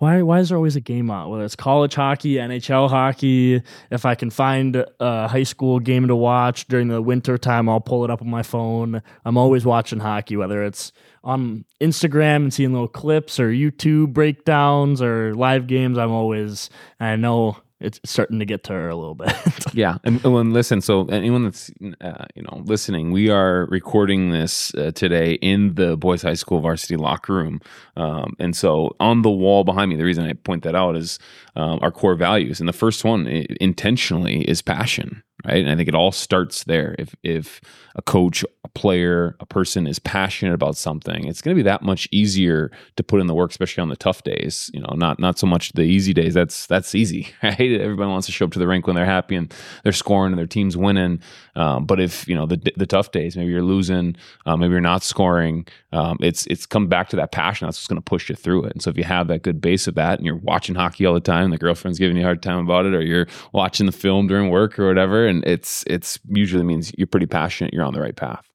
why, 0.01 0.23
why 0.23 0.39
is 0.39 0.49
there 0.49 0.57
always 0.57 0.75
a 0.75 0.81
game 0.81 1.11
on? 1.11 1.29
Whether 1.29 1.43
it's 1.43 1.55
college 1.55 1.93
hockey, 1.93 2.33
NHL 2.33 2.89
hockey, 2.89 3.61
if 3.91 4.03
I 4.03 4.15
can 4.15 4.31
find 4.31 4.83
a 4.99 5.27
high 5.27 5.43
school 5.43 5.79
game 5.79 6.07
to 6.07 6.15
watch 6.15 6.67
during 6.67 6.87
the 6.87 7.03
winter 7.03 7.37
time, 7.37 7.69
I'll 7.69 7.79
pull 7.79 8.03
it 8.03 8.09
up 8.09 8.19
on 8.19 8.27
my 8.27 8.41
phone. 8.41 9.03
I'm 9.25 9.37
always 9.37 9.63
watching 9.63 9.99
hockey, 9.99 10.35
whether 10.37 10.63
it's 10.63 10.91
on 11.23 11.65
Instagram 11.79 12.37
and 12.37 12.51
seeing 12.51 12.73
little 12.73 12.87
clips 12.87 13.39
or 13.39 13.51
YouTube 13.51 14.11
breakdowns 14.11 15.03
or 15.03 15.35
live 15.35 15.67
games. 15.67 15.99
I'm 15.99 16.09
always, 16.09 16.71
I 16.99 17.15
know 17.15 17.57
it's 17.81 17.99
starting 18.05 18.39
to 18.39 18.45
get 18.45 18.63
to 18.65 18.73
her 18.73 18.89
a 18.89 18.95
little 18.95 19.15
bit. 19.15 19.33
Yeah, 19.73 19.99
and, 20.03 20.23
and 20.25 20.51
listen, 20.51 20.81
so 20.81 21.05
anyone 21.05 21.45
that's 21.45 21.71
uh, 22.01 22.25
you 22.35 22.41
know 22.41 22.61
listening, 22.65 23.11
we 23.11 23.29
are 23.29 23.67
recording 23.67 24.31
this 24.31 24.75
uh, 24.75 24.91
today 24.91 25.33
in 25.35 25.75
the 25.75 25.95
boys' 25.95 26.23
high 26.23 26.33
school 26.33 26.59
varsity 26.59 26.97
locker 26.97 27.33
room, 27.33 27.61
um, 27.95 28.35
and 28.37 28.53
so 28.53 28.95
on 28.99 29.21
the 29.21 29.29
wall 29.29 29.63
behind 29.63 29.89
me, 29.89 29.95
the 29.95 30.03
reason 30.03 30.25
I 30.25 30.33
point 30.33 30.63
that 30.63 30.75
out 30.75 30.97
is 30.97 31.19
um, 31.55 31.79
our 31.81 31.91
core 31.91 32.15
values, 32.15 32.59
and 32.59 32.67
the 32.67 32.73
first 32.73 33.05
one 33.05 33.27
i- 33.27 33.45
intentionally 33.61 34.41
is 34.41 34.61
passion, 34.61 35.23
right? 35.45 35.57
And 35.57 35.69
I 35.69 35.75
think 35.75 35.89
it 35.89 35.95
all 35.95 36.11
starts 36.11 36.63
there. 36.63 36.95
If 36.99 37.15
if 37.23 37.61
a 37.95 38.01
coach, 38.01 38.45
a 38.63 38.67
player, 38.69 39.35
a 39.39 39.45
person 39.45 39.85
is 39.85 39.99
passionate 39.99 40.53
about 40.53 40.77
something, 40.77 41.25
it's 41.25 41.41
going 41.41 41.55
to 41.55 41.59
be 41.59 41.65
that 41.67 41.81
much 41.81 42.07
easier 42.11 42.71
to 42.95 43.03
put 43.03 43.19
in 43.19 43.27
the 43.27 43.33
work, 43.33 43.51
especially 43.51 43.81
on 43.81 43.89
the 43.89 43.95
tough 43.95 44.23
days. 44.23 44.69
You 44.73 44.79
know, 44.81 44.93
not 44.95 45.19
not 45.19 45.37
so 45.37 45.47
much 45.47 45.73
the 45.73 45.83
easy 45.83 46.13
days. 46.13 46.33
That's 46.33 46.67
that's 46.67 46.95
easy, 46.95 47.33
right? 47.43 47.59
Everybody 47.59 48.09
wants 48.09 48.27
to 48.27 48.31
show 48.31 48.45
up 48.45 48.51
to 48.51 48.59
the 48.59 48.67
rink 48.67 48.87
when 48.87 48.95
they're 48.95 49.05
happy 49.05 49.35
and 49.35 49.53
they're 49.83 49.91
scoring 49.91 50.31
and 50.31 50.39
their 50.39 50.47
team's 50.47 50.77
winning. 50.77 51.21
Um, 51.55 51.85
but 51.85 51.99
if 51.99 52.27
you 52.27 52.35
know 52.35 52.45
the 52.45 52.61
the 52.77 52.85
tough 52.85 53.11
days, 53.11 53.35
maybe 53.35 53.51
you're 53.51 53.61
losing, 53.61 54.15
um, 54.45 54.59
maybe 54.59 54.71
you're 54.71 54.81
not 54.81 55.03
scoring. 55.03 55.67
Um, 55.91 56.17
it's 56.21 56.45
it's 56.47 56.65
come 56.65 56.87
back 56.87 57.09
to 57.09 57.15
that 57.17 57.31
passion. 57.31 57.67
That's 57.67 57.77
what's 57.77 57.87
going 57.87 57.97
to 57.97 58.01
push 58.01 58.29
you 58.29 58.35
through 58.35 58.65
it. 58.65 58.73
And 58.73 58.81
so 58.81 58.89
if 58.89 58.97
you 58.97 59.03
have 59.03 59.27
that 59.27 59.41
good 59.41 59.59
base 59.59 59.87
of 59.87 59.95
that, 59.95 60.17
and 60.17 60.25
you're 60.25 60.37
watching 60.37 60.75
hockey 60.75 61.05
all 61.05 61.13
the 61.13 61.19
time, 61.19 61.45
and 61.45 61.53
the 61.53 61.57
girlfriend's 61.57 61.99
giving 61.99 62.15
you 62.15 62.23
a 62.23 62.25
hard 62.25 62.41
time 62.41 62.59
about 62.59 62.85
it, 62.85 62.93
or 62.93 63.01
you're 63.01 63.27
watching 63.51 63.85
the 63.85 63.91
film 63.91 64.27
during 64.27 64.49
work 64.49 64.79
or 64.79 64.87
whatever, 64.87 65.27
and 65.31 65.43
it's 65.45 65.83
it's 65.87 66.19
usually 66.29 66.63
means 66.63 66.93
you're 66.97 67.07
pretty 67.07 67.25
passionate. 67.25 67.73
You're 67.73 67.85
on 67.85 67.93
the 67.93 68.01
right 68.01 68.15
path. 68.15 68.47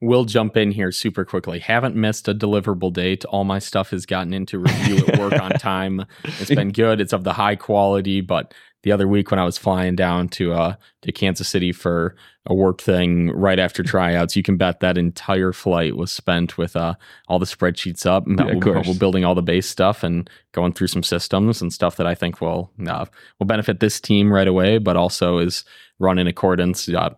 we'll 0.00 0.24
jump 0.24 0.56
in 0.56 0.70
here 0.70 0.92
super 0.92 1.24
quickly. 1.24 1.58
Haven't 1.58 1.96
missed 1.96 2.28
a 2.28 2.34
deliverable 2.34 2.92
date. 2.92 3.24
All 3.24 3.44
my 3.44 3.58
stuff 3.58 3.90
has 3.90 4.06
gotten 4.06 4.32
into 4.32 4.58
review 4.58 5.04
at 5.06 5.18
work 5.18 5.40
on 5.40 5.50
time. 5.58 6.06
It's 6.24 6.50
been 6.50 6.70
good. 6.70 7.00
It's 7.00 7.12
of 7.12 7.24
the 7.24 7.32
high 7.32 7.56
quality, 7.56 8.20
but 8.20 8.54
the 8.82 8.92
other 8.92 9.08
week 9.08 9.30
when 9.30 9.40
I 9.40 9.44
was 9.44 9.58
flying 9.58 9.96
down 9.96 10.28
to 10.30 10.52
uh 10.52 10.74
to 11.02 11.12
Kansas 11.12 11.48
City 11.48 11.72
for 11.72 12.16
a 12.46 12.54
work 12.54 12.80
thing 12.80 13.30
right 13.30 13.58
after 13.58 13.82
tryouts, 13.84 14.36
you 14.36 14.42
can 14.42 14.56
bet 14.56 14.80
that 14.80 14.96
entire 14.98 15.52
flight 15.52 15.96
was 15.96 16.10
spent 16.12 16.58
with 16.58 16.76
uh 16.76 16.94
all 17.28 17.38
the 17.38 17.46
spreadsheets 17.46 18.06
up. 18.06 18.24
Yeah, 18.26 18.54
we're, 18.54 18.60
course. 18.60 18.86
we're 18.86 18.94
building 18.94 19.24
all 19.24 19.34
the 19.34 19.42
base 19.42 19.68
stuff 19.68 20.02
and 20.02 20.28
going 20.52 20.72
through 20.72 20.88
some 20.88 21.02
systems 21.02 21.60
and 21.60 21.72
stuff 21.72 21.96
that 21.96 22.06
I 22.06 22.14
think 22.14 22.40
will 22.40 22.70
uh, 22.86 23.06
will 23.38 23.46
benefit 23.46 23.80
this 23.80 24.00
team 24.00 24.32
right 24.32 24.48
away, 24.48 24.78
but 24.78 24.96
also 24.96 25.38
is 25.38 25.64
run 25.98 26.18
in 26.18 26.26
accordance. 26.26 26.88
Uh, 26.88 27.14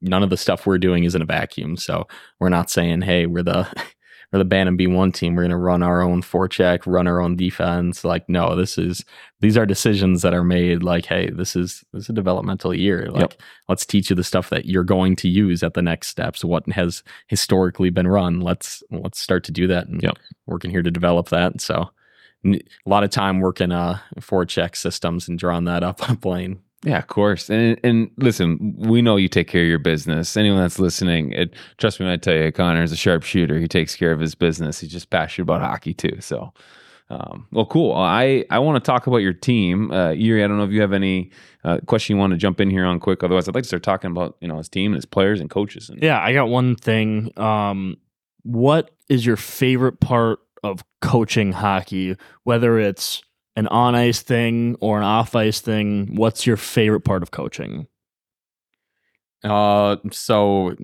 none 0.00 0.22
of 0.22 0.30
the 0.30 0.36
stuff 0.36 0.66
we're 0.66 0.78
doing 0.78 1.04
is 1.04 1.14
in 1.14 1.22
a 1.22 1.26
vacuum, 1.26 1.76
so 1.76 2.06
we're 2.40 2.48
not 2.48 2.70
saying, 2.70 3.02
"Hey, 3.02 3.26
we're 3.26 3.42
the 3.42 3.68
we're 4.34 4.38
the 4.38 4.44
Bantam 4.44 4.76
B 4.76 4.88
one 4.88 5.12
team. 5.12 5.36
We're 5.36 5.42
going 5.42 5.50
to 5.52 5.56
run 5.56 5.82
our 5.82 6.02
own 6.02 6.20
forecheck, 6.20 6.80
run 6.86 7.06
our 7.06 7.20
own 7.20 7.36
defense." 7.36 8.04
Like, 8.04 8.28
no, 8.28 8.56
this 8.56 8.76
is 8.76 9.04
these 9.40 9.56
are 9.56 9.64
decisions 9.64 10.22
that 10.22 10.34
are 10.34 10.42
made. 10.42 10.82
Like, 10.82 11.06
hey, 11.06 11.30
this 11.30 11.54
is 11.54 11.84
this 11.92 12.04
is 12.04 12.08
a 12.10 12.14
developmental 12.14 12.74
year. 12.74 13.06
Like, 13.10 13.40
let's 13.68 13.86
teach 13.86 14.10
you 14.10 14.16
the 14.16 14.24
stuff 14.24 14.50
that 14.50 14.66
you're 14.66 14.82
going 14.82 15.14
to 15.16 15.28
use 15.28 15.62
at 15.62 15.74
the 15.74 15.82
next 15.82 16.08
steps. 16.08 16.44
What 16.44 16.68
has 16.72 17.04
historically 17.28 17.90
been 17.90 18.08
run. 18.08 18.40
Let's 18.40 18.82
let's 18.90 19.20
start 19.20 19.44
to 19.44 19.52
do 19.52 19.68
that. 19.68 19.86
And 19.86 20.02
Yep. 20.02 20.18
working 20.46 20.70
here 20.72 20.82
to 20.82 20.90
develop 20.90 21.28
that. 21.28 21.60
So. 21.60 21.90
a 22.44 22.60
lot 22.84 23.04
of 23.04 23.10
time 23.10 23.40
working 23.40 23.72
uh 23.72 23.98
forecheck 24.20 24.76
systems 24.76 25.28
and 25.28 25.38
drawing 25.38 25.64
that 25.64 25.82
up 25.84 26.02
on 26.08 26.16
a 26.16 26.18
plane. 26.18 26.58
Yeah, 26.84 26.98
of 26.98 27.06
course. 27.06 27.48
And 27.48 27.80
and 27.82 28.10
listen, 28.18 28.74
we 28.76 29.00
know 29.00 29.16
you 29.16 29.28
take 29.28 29.48
care 29.48 29.62
of 29.62 29.68
your 29.68 29.78
business. 29.78 30.36
Anyone 30.36 30.60
that's 30.60 30.78
listening, 30.78 31.32
it, 31.32 31.54
trust 31.78 31.98
me 31.98 32.04
when 32.04 32.12
I 32.12 32.18
tell 32.18 32.34
you, 32.34 32.52
Connor 32.52 32.82
is 32.82 32.92
a 32.92 32.96
sharpshooter. 32.96 33.58
He 33.58 33.68
takes 33.68 33.96
care 33.96 34.12
of 34.12 34.20
his 34.20 34.34
business. 34.34 34.80
He's 34.80 34.92
just 34.92 35.08
passionate 35.08 35.44
about 35.44 35.62
hockey 35.62 35.94
too. 35.94 36.20
So, 36.20 36.52
um, 37.08 37.46
well, 37.52 37.64
cool. 37.64 37.94
I 37.94 38.44
I 38.50 38.58
want 38.58 38.76
to 38.76 38.86
talk 38.86 39.06
about 39.06 39.18
your 39.18 39.32
team, 39.32 39.90
uh, 39.92 40.10
Yuri. 40.10 40.44
I 40.44 40.46
don't 40.46 40.58
know 40.58 40.64
if 40.64 40.72
you 40.72 40.82
have 40.82 40.92
any 40.92 41.30
uh, 41.64 41.78
question 41.86 42.16
you 42.16 42.20
want 42.20 42.32
to 42.32 42.36
jump 42.36 42.60
in 42.60 42.68
here 42.68 42.84
on 42.84 43.00
quick. 43.00 43.24
Otherwise, 43.24 43.48
I'd 43.48 43.54
like 43.54 43.64
to 43.64 43.68
start 43.68 43.82
talking 43.82 44.10
about 44.10 44.36
you 44.42 44.48
know 44.48 44.58
his 44.58 44.68
team 44.68 44.92
and 44.92 44.96
his 44.96 45.06
players 45.06 45.40
and 45.40 45.48
coaches. 45.48 45.88
And 45.88 46.02
Yeah, 46.02 46.20
I 46.20 46.34
got 46.34 46.50
one 46.50 46.76
thing. 46.76 47.32
Um, 47.38 47.96
what 48.42 48.90
is 49.08 49.24
your 49.24 49.36
favorite 49.36 50.00
part 50.00 50.40
of 50.62 50.84
coaching 51.00 51.52
hockey? 51.52 52.16
Whether 52.42 52.78
it's 52.78 53.22
an 53.56 53.66
on 53.68 53.94
ice 53.94 54.22
thing 54.22 54.76
or 54.80 54.98
an 54.98 55.04
off 55.04 55.34
ice 55.34 55.60
thing, 55.60 56.16
what's 56.16 56.46
your 56.46 56.56
favorite 56.56 57.02
part 57.02 57.22
of 57.22 57.30
coaching? 57.30 57.86
Uh, 59.42 59.96
so 60.10 60.74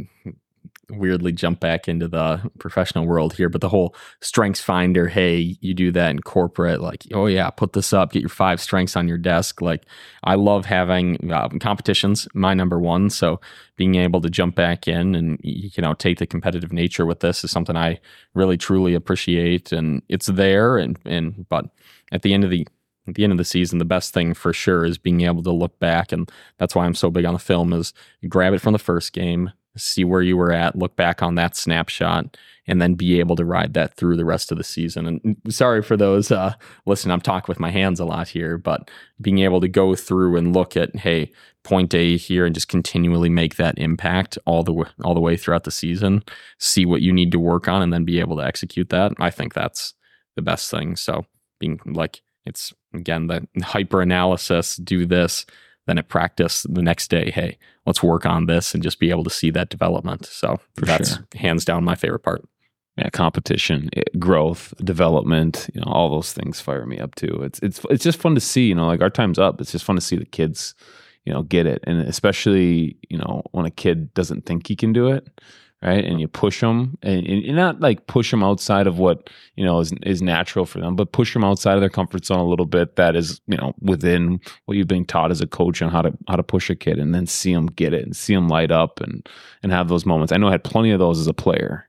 weirdly 0.91 1.33
jump 1.33 1.61
back 1.61 1.89
into 1.89 2.09
the 2.09 2.51
professional 2.59 3.07
world 3.07 3.35
here, 3.35 3.49
but 3.49 3.61
the 3.61 3.69
whole 3.69 3.95
strengths 4.21 4.61
finder, 4.61 5.09
hey, 5.09 5.57
you 5.61 5.75
do 5.75 5.91
that 5.93 6.11
in 6.11 6.21
corporate, 6.21 6.81
like, 6.81 7.05
oh 7.13 7.27
yeah, 7.27 7.51
put 7.51 7.73
this 7.73 7.93
up, 7.93 8.13
get 8.13 8.21
your 8.21 8.29
five 8.29 8.61
strengths 8.61 8.97
on 8.97 9.09
your 9.09 9.19
desk. 9.19 9.61
Like, 9.61 9.85
I 10.25 10.35
love 10.35 10.67
having 10.67 11.33
uh, 11.33 11.49
competitions, 11.61 12.29
my 12.35 12.55
number 12.55 12.81
one. 12.81 13.11
So 13.11 13.41
being 13.77 13.95
able 13.95 14.21
to 14.21 14.29
jump 14.29 14.55
back 14.57 14.87
in 14.87 15.15
and 15.15 15.41
you 15.43 15.71
know 15.79 15.95
take 15.95 16.19
the 16.19 16.27
competitive 16.27 16.73
nature 16.73 17.07
with 17.07 17.21
this 17.21 17.43
is 17.45 17.51
something 17.51 17.77
I 17.77 17.99
really 18.35 18.59
truly 18.59 18.95
appreciate, 18.95 19.73
and 19.73 20.03
it's 20.09 20.27
there. 20.27 20.77
And 20.77 20.99
and 21.07 21.47
but 21.49 21.67
at 22.13 22.23
the 22.23 22.35
end 22.35 22.45
of 22.45 22.51
the 22.51 22.67
at 23.09 23.15
the 23.15 23.25
end 23.25 23.33
of 23.33 23.39
the 23.39 23.45
season, 23.45 23.79
the 23.79 23.85
best 23.85 24.13
thing 24.13 24.35
for 24.35 24.53
sure 24.53 24.85
is 24.85 24.99
being 24.99 25.23
able 25.23 25.43
to 25.43 25.51
look 25.51 25.79
back, 25.79 26.13
and 26.13 26.31
that's 26.59 26.75
why 26.75 26.85
I'm 26.85 26.95
so 26.95 27.11
big 27.11 27.25
on 27.25 27.35
the 27.35 27.41
film. 27.41 27.73
Is 27.73 27.93
grab 28.29 28.53
it 28.53 28.61
from 28.61 28.73
the 28.73 28.79
first 28.79 29.13
game, 29.13 29.51
see 29.77 30.05
where 30.05 30.23
you 30.23 30.37
were 30.37 30.53
at, 30.53 30.77
look 30.77 30.97
back 30.97 31.23
on 31.23 31.35
that 31.37 31.57
snapshot, 31.57 32.37
and 32.67 32.81
then 32.81 32.95
be 32.95 33.19
able 33.19 33.37
to 33.37 33.45
ride 33.45 33.75
that 33.75 33.95
through 33.95 34.17
the 34.17 34.25
rest 34.25 34.53
of 34.53 34.59
the 34.59 34.65
season. 34.65 35.07
And 35.07 35.37
sorry 35.49 35.83
for 35.83 35.97
those 35.97 36.31
uh, 36.31 36.55
listen, 36.87 37.11
I'm 37.11 37.21
talking 37.21 37.47
with 37.49 37.61
my 37.61 37.71
hands 37.71 38.01
a 38.01 38.05
lot 38.05 38.29
here, 38.29 38.59
but 38.59 38.91
being 39.21 39.39
able 39.41 39.61
to 39.61 39.69
go 39.69 39.95
through 39.95 40.37
and 40.37 40.55
look 40.55 40.77
at 40.77 40.95
hey, 40.97 41.33
point 41.65 41.95
A 41.95 42.17
here, 42.17 42.47
and 42.47 42.55
just 42.55 42.69
continually 42.69 43.29
make 43.29 43.57
that 43.57 43.79
impact 43.79 44.39
all 44.47 44.63
the 44.63 44.73
w- 44.73 44.91
all 45.05 45.15
the 45.15 45.21
way 45.21 45.37
throughout 45.37 45.65
the 45.65 45.71
season, 45.71 46.23
see 46.59 46.87
what 46.87 47.03
you 47.03 47.13
need 47.13 47.33
to 47.33 47.39
work 47.39 47.69
on, 47.69 47.83
and 47.83 47.93
then 47.93 48.05
be 48.05 48.21
able 48.21 48.37
to 48.37 48.45
execute 48.45 48.89
that. 48.91 49.13
I 49.19 49.31
think 49.31 49.55
that's 49.55 49.95
the 50.37 50.43
best 50.43 50.71
thing. 50.71 50.97
So 50.97 51.27
being 51.59 51.81
like 51.85 52.23
it's 52.47 52.73
again 52.95 53.27
the 53.27 53.47
hyper 53.63 54.01
analysis 54.01 54.77
do 54.77 55.07
this 55.07 55.47
then 55.91 55.99
at 55.99 56.09
practice 56.09 56.65
the 56.71 56.83
next 56.83 57.09
day 57.11 57.31
hey 57.31 57.59
let's 57.87 58.03
work 58.03 58.25
on 58.25 58.47
this 58.47 58.73
and 58.73 58.83
just 58.83 59.01
be 59.01 59.11
able 59.11 59.25
to 59.25 59.31
see 59.31 59.51
that 59.51 59.69
development 59.69 60.25
so 60.27 60.59
For 60.77 60.87
that's 60.87 61.17
sure. 61.17 61.27
hands 61.35 61.65
down 61.65 61.85
my 61.85 61.97
favorite 61.97 62.21
part 62.21 62.43
yeah, 62.97 63.09
competition, 63.11 63.89
eh, 63.97 64.03
growth, 64.19 64.75
development, 64.85 65.71
you 65.75 65.81
know, 65.81 65.87
all 65.91 66.11
those 66.11 66.33
things 66.33 66.61
fire 66.61 66.85
me 66.87 66.99
up 66.99 67.15
too. 67.15 67.41
It's 67.43 67.59
it's 67.61 67.81
it's 67.89 68.05
just 68.05 68.19
fun 68.19 68.35
to 68.35 68.41
see, 68.41 68.67
you 68.67 68.75
know, 68.75 68.87
like 68.87 69.01
our 69.01 69.11
time's 69.11 69.39
up. 69.39 69.61
It's 69.61 69.73
just 69.73 69.85
fun 69.85 69.97
to 69.97 70.03
see 70.03 70.17
the 70.17 70.27
kids, 70.27 70.75
you 71.25 71.33
know, 71.33 71.43
get 71.43 71.67
it. 71.67 71.83
And 71.87 72.01
especially, 72.03 72.99
you 73.09 73.17
know, 73.17 73.43
when 73.53 73.65
a 73.65 73.71
kid 73.71 74.13
doesn't 74.13 74.45
think 74.45 74.67
he 74.67 74.77
can 74.77 74.93
do 74.93 75.09
it, 75.09 75.29
right? 75.83 76.05
And 76.05 76.21
you 76.21 76.29
push 76.29 76.61
them, 76.61 76.99
and, 77.03 77.27
and 77.27 77.57
not 77.57 77.81
like 77.81 78.07
push 78.07 78.31
them 78.31 78.43
outside 78.43 78.87
of 78.87 78.99
what 78.99 79.31
you 79.57 79.65
know 79.65 79.81
is 79.81 79.93
is 80.03 80.21
natural 80.21 80.67
for 80.67 80.79
them, 80.79 80.97
but 80.97 81.13
push 81.13 81.33
them 81.33 81.45
outside 81.45 81.75
of 81.75 81.81
their 81.81 81.89
comfort 81.89 82.25
zone 82.25 82.39
a 82.39 82.49
little 82.49 82.67
bit. 82.67 82.97
That 82.97 83.17
is 83.17 83.41
you 83.47 83.57
know 83.57 83.75
within 83.81 84.41
what 84.67 84.77
you've 84.77 84.89
been 84.89 85.07
taught 85.07 85.31
as 85.31 85.41
a 85.41 85.47
coach 85.47 85.81
on 85.83 85.91
how 85.91 86.03
to 86.03 86.13
how 86.29 86.37
to 86.37 86.43
push 86.43 86.71
a 86.71 86.77
kid, 86.77 86.99
and 86.99 87.15
then 87.15 87.27
see 87.27 87.55
them 87.55 87.67
get 87.67 87.95
it 87.95 88.05
and 88.05 88.17
see 88.17 88.35
them 88.35 88.49
light 88.49 88.71
up 88.71 89.01
and 89.01 89.29
and 89.63 89.73
have 89.73 89.89
those 89.89 90.07
moments. 90.07 90.33
I 90.33 90.37
know 90.37 90.49
I 90.49 90.53
had 90.53 90.65
plenty 90.65 90.91
of 90.91 90.99
those 90.99 91.19
as 91.19 91.27
a 91.27 91.35
player. 91.35 91.89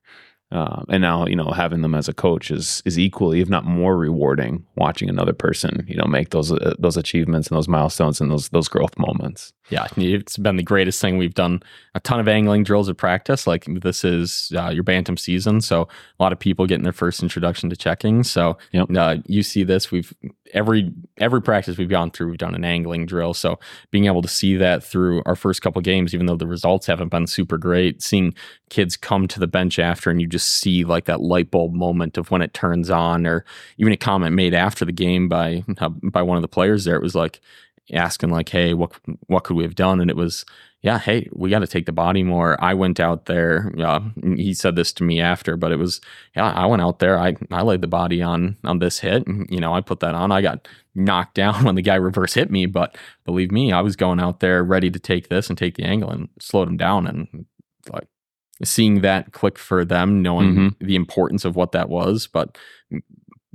Um, 0.51 0.85
and 0.89 1.01
now, 1.01 1.25
you 1.25 1.35
know, 1.35 1.51
having 1.51 1.81
them 1.81 1.95
as 1.95 2.09
a 2.09 2.13
coach 2.13 2.51
is 2.51 2.81
is 2.85 2.99
equally, 2.99 3.39
if 3.39 3.49
not 3.49 3.63
more, 3.63 3.97
rewarding. 3.97 4.65
Watching 4.75 5.09
another 5.09 5.33
person, 5.33 5.85
you 5.87 5.95
know, 5.95 6.05
make 6.05 6.31
those 6.31 6.51
uh, 6.51 6.75
those 6.77 6.97
achievements 6.97 7.47
and 7.47 7.57
those 7.57 7.69
milestones 7.69 8.19
and 8.19 8.29
those 8.29 8.49
those 8.49 8.67
growth 8.67 8.97
moments. 8.97 9.53
Yeah, 9.69 9.87
it's 9.95 10.37
been 10.37 10.57
the 10.57 10.63
greatest 10.63 10.99
thing. 10.99 11.17
We've 11.17 11.33
done 11.33 11.63
a 11.95 12.01
ton 12.01 12.19
of 12.19 12.27
angling 12.27 12.63
drills 12.63 12.89
at 12.89 12.97
practice. 12.97 13.47
Like 13.47 13.65
this 13.65 14.03
is 14.03 14.51
uh, 14.55 14.69
your 14.69 14.83
bantam 14.83 15.15
season, 15.15 15.61
so 15.61 15.83
a 16.19 16.23
lot 16.23 16.33
of 16.33 16.39
people 16.39 16.67
getting 16.67 16.83
their 16.83 16.91
first 16.91 17.23
introduction 17.23 17.69
to 17.69 17.77
checking. 17.77 18.23
So 18.23 18.57
yep. 18.73 18.89
uh, 18.95 19.17
you 19.27 19.43
see 19.43 19.63
this. 19.63 19.89
We've 19.91 20.13
every 20.53 20.91
every 21.17 21.41
practice 21.41 21.77
we've 21.77 21.89
gone 21.89 22.11
through, 22.11 22.29
we've 22.29 22.37
done 22.37 22.55
an 22.55 22.63
angling 22.63 23.05
drill. 23.05 23.33
So 23.33 23.59
being 23.91 24.05
able 24.05 24.21
to 24.21 24.27
see 24.27 24.55
that 24.57 24.83
through 24.83 25.23
our 25.25 25.35
first 25.35 25.61
couple 25.61 25.81
games, 25.81 26.13
even 26.13 26.25
though 26.25 26.35
the 26.35 26.47
results 26.47 26.87
haven't 26.87 27.09
been 27.09 27.27
super 27.27 27.57
great, 27.57 28.01
seeing 28.01 28.33
kids 28.69 28.95
come 28.95 29.27
to 29.27 29.39
the 29.39 29.47
bench 29.47 29.79
after 29.79 30.09
and 30.09 30.21
you 30.21 30.27
just 30.27 30.47
see 30.59 30.83
like 30.83 31.05
that 31.05 31.21
light 31.21 31.51
bulb 31.51 31.73
moment 31.73 32.17
of 32.17 32.31
when 32.31 32.41
it 32.41 32.53
turns 32.53 32.89
on, 32.89 33.25
or 33.25 33.45
even 33.77 33.93
a 33.93 33.97
comment 33.97 34.35
made 34.35 34.53
after 34.53 34.85
the 34.85 34.91
game 34.91 35.27
by 35.27 35.63
by 36.03 36.21
one 36.21 36.37
of 36.37 36.41
the 36.41 36.47
players 36.47 36.85
there. 36.85 36.95
It 36.95 37.03
was 37.03 37.15
like 37.15 37.41
asking 37.93 38.29
like, 38.29 38.49
"Hey, 38.49 38.73
what 38.73 38.91
what 39.27 39.43
could 39.43 39.57
we 39.57 39.63
have 39.63 39.75
done?" 39.75 39.99
And 39.99 40.09
it 40.09 40.15
was, 40.15 40.45
"Yeah, 40.81 40.99
hey, 40.99 41.27
we 41.33 41.49
got 41.49 41.59
to 41.59 41.67
take 41.67 41.85
the 41.85 41.91
body 41.91 42.23
more." 42.23 42.61
I 42.63 42.73
went 42.73 42.99
out 42.99 43.25
there. 43.25 43.73
Uh, 43.77 44.01
he 44.35 44.53
said 44.53 44.75
this 44.75 44.93
to 44.93 45.03
me 45.03 45.19
after, 45.19 45.57
but 45.57 45.71
it 45.71 45.77
was, 45.77 46.01
yeah, 46.35 46.51
I 46.51 46.65
went 46.65 46.81
out 46.81 46.99
there. 46.99 47.17
I 47.17 47.35
I 47.51 47.61
laid 47.61 47.81
the 47.81 47.87
body 47.87 48.21
on 48.21 48.57
on 48.63 48.79
this 48.79 48.99
hit. 48.99 49.27
And, 49.27 49.47
you 49.49 49.59
know, 49.59 49.73
I 49.73 49.81
put 49.81 49.99
that 50.01 50.15
on. 50.15 50.31
I 50.31 50.41
got 50.41 50.67
knocked 50.95 51.33
down 51.35 51.63
when 51.63 51.75
the 51.75 51.81
guy 51.81 51.95
reverse 51.95 52.33
hit 52.33 52.51
me, 52.51 52.65
but 52.65 52.97
believe 53.25 53.51
me, 53.51 53.71
I 53.71 53.81
was 53.81 53.95
going 53.95 54.19
out 54.19 54.39
there 54.39 54.63
ready 54.63 54.91
to 54.91 54.99
take 54.99 55.29
this 55.29 55.49
and 55.49 55.57
take 55.57 55.75
the 55.75 55.85
angle 55.85 56.09
and 56.09 56.29
slowed 56.39 56.67
him 56.67 56.77
down 56.77 57.07
and 57.07 57.45
like 57.91 58.07
seeing 58.63 59.01
that 59.01 59.33
click 59.33 59.57
for 59.57 59.83
them, 59.83 60.21
knowing 60.21 60.55
mm-hmm. 60.55 60.85
the 60.85 60.95
importance 60.95 61.45
of 61.45 61.55
what 61.55 61.71
that 61.71 61.89
was, 61.89 62.27
but 62.27 62.57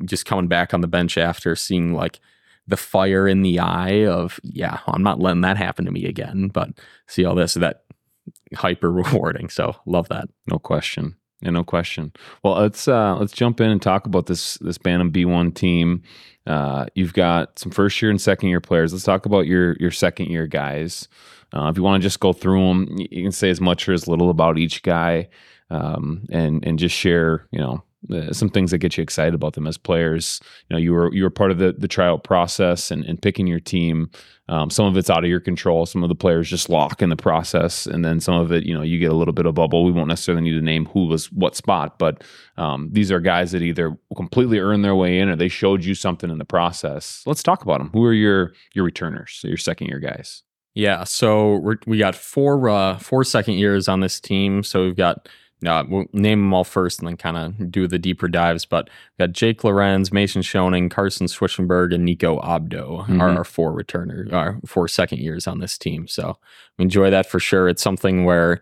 just 0.04 0.26
coming 0.26 0.48
back 0.48 0.74
on 0.74 0.80
the 0.80 0.88
bench 0.88 1.16
after 1.16 1.56
seeing 1.56 1.94
like 1.94 2.20
the 2.66 2.76
fire 2.76 3.29
in 3.29 3.42
the 3.42 3.59
eye 3.59 4.07
of 4.07 4.40
yeah 4.42 4.81
i'm 4.88 5.02
not 5.02 5.20
letting 5.20 5.42
that 5.42 5.57
happen 5.57 5.85
to 5.85 5.90
me 5.90 6.05
again 6.07 6.48
but 6.48 6.70
see 7.07 7.24
all 7.24 7.35
this 7.35 7.55
that 7.55 7.85
hyper 8.55 8.90
rewarding 8.92 9.48
so 9.48 9.74
love 9.87 10.09
that 10.09 10.29
no 10.50 10.59
question 10.59 11.16
yeah, 11.42 11.50
no 11.50 11.64
question. 11.64 12.12
Well, 12.42 12.55
let's 12.55 12.88
uh, 12.88 13.16
let's 13.16 13.33
jump 13.33 13.61
in 13.61 13.70
and 13.70 13.81
talk 13.81 14.07
about 14.07 14.26
this 14.26 14.55
this 14.59 14.79
Bantam 14.79 15.12
B1 15.12 15.55
team. 15.55 16.02
Uh, 16.46 16.87
you've 16.94 17.12
got 17.12 17.59
some 17.59 17.70
first 17.70 18.00
year 18.00 18.11
and 18.11 18.20
second 18.20 18.48
year 18.48 18.61
players. 18.61 18.92
Let's 18.92 19.05
talk 19.05 19.26
about 19.26 19.46
your 19.46 19.76
your 19.79 19.90
second 19.90 20.26
year 20.26 20.46
guys. 20.46 21.09
Uh, 21.52 21.68
if 21.68 21.76
you 21.76 21.83
want 21.83 22.00
to 22.00 22.07
just 22.07 22.20
go 22.20 22.33
through 22.33 22.66
them, 22.66 22.96
you 22.98 23.22
can 23.22 23.33
say 23.33 23.50
as 23.50 23.61
much 23.61 23.88
or 23.88 23.92
as 23.92 24.09
little 24.09 24.31
about 24.31 24.59
each 24.59 24.83
guy, 24.83 25.29
um, 25.68 26.24
and 26.31 26.66
and 26.66 26.79
just 26.79 26.94
share 26.94 27.46
you 27.50 27.59
know 27.59 27.85
uh, 28.11 28.33
some 28.33 28.49
things 28.49 28.71
that 28.71 28.79
get 28.79 28.97
you 28.97 29.03
excited 29.03 29.35
about 29.35 29.55
them 29.55 29.66
as 29.66 29.77
players. 29.77 30.40
You 30.69 30.75
know, 30.75 30.79
you 30.79 30.92
were 30.92 31.12
you 31.14 31.23
were 31.23 31.31
part 31.31 31.51
of 31.51 31.59
the 31.59 31.73
the 31.73 31.88
tryout 31.88 32.25
process 32.25 32.90
and, 32.90 33.05
and 33.05 33.21
picking 33.21 33.47
your 33.47 33.61
team. 33.61 34.11
Um, 34.49 34.71
some 34.71 34.87
of 34.87 34.97
it's 34.97 35.11
out 35.11 35.25
of 35.25 35.31
your 35.31 35.40
control. 35.40 35.87
Some 35.87 36.05
of 36.05 36.09
the 36.09 36.14
players 36.14 36.49
just 36.49 36.71
lock 36.71 37.03
in 37.03 37.09
the 37.09 37.16
process, 37.16 37.87
and 37.87 38.05
then 38.05 38.21
some 38.21 38.37
of 38.37 38.53
it, 38.53 38.64
you 38.64 38.73
know, 38.73 38.83
you 38.83 38.99
get 38.99 39.11
a 39.11 39.14
little 39.16 39.35
bit 39.35 39.47
of 39.47 39.55
bubble. 39.55 39.85
We 39.85 39.90
won't 39.90 40.09
necessarily 40.09 40.42
need 40.42 40.53
to 40.53 40.62
name 40.62 40.87
who 40.87 41.07
was 41.07 41.33
what 41.33 41.57
spot, 41.57 41.99
but 41.99 42.23
um, 42.57 42.88
these 42.92 43.11
are 43.11 43.21
guys 43.21 43.53
that 43.53 43.62
either 43.62 43.97
completely 44.16 44.61
earned 44.61 44.85
their 44.85 44.95
way 44.95 45.19
in 45.19 45.29
or 45.29 45.37
they 45.37 45.49
showed 45.49 45.85
you 45.85 45.95
something 45.95 46.31
in 46.31 46.38
the 46.38 46.45
process. 46.45 47.23
Let's 47.27 47.42
talk 47.42 47.62
about 47.62 47.79
them. 47.79 47.90
Who 47.92 48.05
are 48.05 48.12
your 48.12 48.53
your 48.73 48.85
returners? 48.85 49.40
your 49.42 49.57
second 49.57 49.88
year 49.88 49.99
guys. 49.99 50.42
Yeah, 50.77 51.05
so 51.05 51.75
we 51.87 51.97
got 51.97 52.14
four 52.14 52.69
uh, 52.69 52.99
four 52.99 53.25
second 53.25 53.55
years 53.55 53.88
on 53.88 54.01
this 54.01 54.21
team. 54.21 54.62
So 54.62 54.85
we've 54.85 54.95
got 54.95 55.27
uh, 55.64 55.85
we'll 55.88 56.05
name 56.12 56.40
them 56.40 56.53
all 56.53 56.64
first 56.64 56.99
and 56.99 57.09
then 57.09 57.16
kind 57.16 57.37
of 57.37 57.71
do 57.71 57.88
the 57.88 57.99
deeper 57.99 58.29
dives. 58.29 58.66
But 58.66 58.90
got 59.19 59.33
Jake 59.33 59.64
Lorenz, 59.64 60.12
Mason 60.12 60.42
Schoening, 60.42 60.90
Carson 60.90 61.27
Swischenberg, 61.29 61.95
and 61.95 62.05
Nico 62.05 62.40
Abdo 62.40 63.07
mm-hmm. 63.07 63.21
are 63.21 63.31
our 63.31 63.45
four 63.45 63.73
returner, 63.73 64.31
our 64.33 64.61
four 64.66 64.87
second 64.87 65.19
years 65.19 65.47
on 65.47 65.61
this 65.61 65.79
team. 65.79 66.07
So 66.09 66.37
we 66.79 66.85
enjoy 66.85 67.11
that 67.11 67.27
for 67.27 67.40
sure. 67.40 67.69
It's 67.69 67.83
something 67.83 68.25
where, 68.25 68.61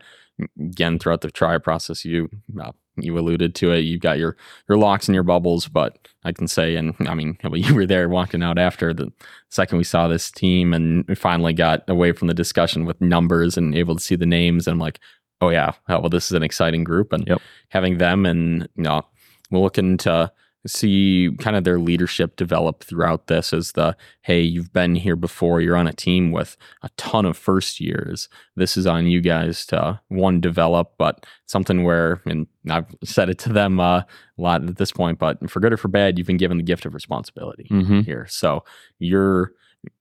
again, 0.61 0.99
throughout 0.99 1.23
the 1.23 1.31
try 1.31 1.59
process, 1.59 2.05
you 2.05 2.29
uh, 2.61 2.73
you 2.97 3.19
alluded 3.19 3.57
to 3.57 3.73
it. 3.73 3.81
You've 3.81 4.01
got 4.01 4.19
your 4.19 4.37
your 4.69 4.79
locks 4.79 5.09
and 5.09 5.15
your 5.15 5.25
bubbles, 5.25 5.67
but 5.67 6.09
I 6.23 6.31
can 6.31 6.47
say, 6.47 6.77
and 6.77 6.95
I 7.09 7.15
mean, 7.15 7.37
you 7.55 7.75
were 7.75 7.87
there 7.87 8.09
walking 8.09 8.43
out 8.43 8.57
after 8.57 8.95
the 8.95 9.13
second 9.51 9.79
we 9.79 9.85
saw 9.85 10.07
this 10.07 10.31
team, 10.31 10.73
and 10.73 11.05
we 11.09 11.17
finally 11.17 11.53
got 11.53 11.89
away 11.89 12.13
from 12.13 12.29
the 12.29 12.35
discussion 12.35 12.85
with 12.85 13.01
numbers 13.01 13.57
and 13.57 13.75
able 13.75 13.97
to 13.97 14.03
see 14.03 14.15
the 14.15 14.27
names. 14.27 14.69
And 14.69 14.75
I'm 14.75 14.79
like, 14.81 15.01
oh 15.40 15.51
yeah, 15.51 15.73
oh, 15.88 16.01
well 16.01 16.11
this 16.11 16.27
is 16.27 16.33
an 16.33 16.42
exciting 16.42 16.85
group, 16.85 17.12
and 17.12 17.27
yep. 17.27 17.40
having 17.68 17.99
them 17.99 18.27
and 18.27 18.68
you 18.77 18.85
know 18.85 19.03
we're 19.51 19.61
looking 19.61 19.97
to 19.99 20.33
see 20.66 21.31
kind 21.38 21.57
of 21.57 21.64
their 21.64 21.79
leadership 21.79 22.37
develop 22.37 22.83
throughout 22.83 23.27
this 23.27 23.53
as 23.53 23.73
the 23.73 23.97
hey 24.23 24.40
you've 24.40 24.73
been 24.73 24.94
here 24.94 25.16
before 25.16 25.61
you're 25.61 25.77
on 25.77 25.87
a 25.87 25.92
team 25.92 26.33
with 26.33 26.57
a 26.83 26.88
ton 26.97 27.27
of 27.27 27.37
first 27.37 27.81
years 27.81 28.29
this 28.57 28.77
is 28.77 28.87
on 28.87 29.07
you 29.07 29.20
guys 29.20 29.66
to 29.66 30.01
one 30.09 30.40
develop 30.40 30.94
but 30.97 31.27
something 31.47 31.85
where 31.85 32.23
and 32.25 32.47
i've 32.70 32.87
said 33.05 33.29
it 33.29 33.38
to 33.38 33.53
them 33.53 33.79
uh, 33.79 33.99
a 33.99 34.07
lot 34.38 34.66
at 34.66 34.77
this 34.77 34.92
point 34.92 35.18
but 35.18 35.51
for 35.51 35.61
good 35.61 35.73
or 35.73 35.77
for 35.77 35.88
bad 35.88 36.16
you've 36.16 36.27
been 36.27 36.38
given 36.38 36.57
the 36.57 36.62
gift 36.62 36.87
of 36.87 36.94
responsibility 36.94 37.66
mm-hmm. 37.70 38.01
here 38.01 38.27
so 38.29 38.64
you're 38.99 39.53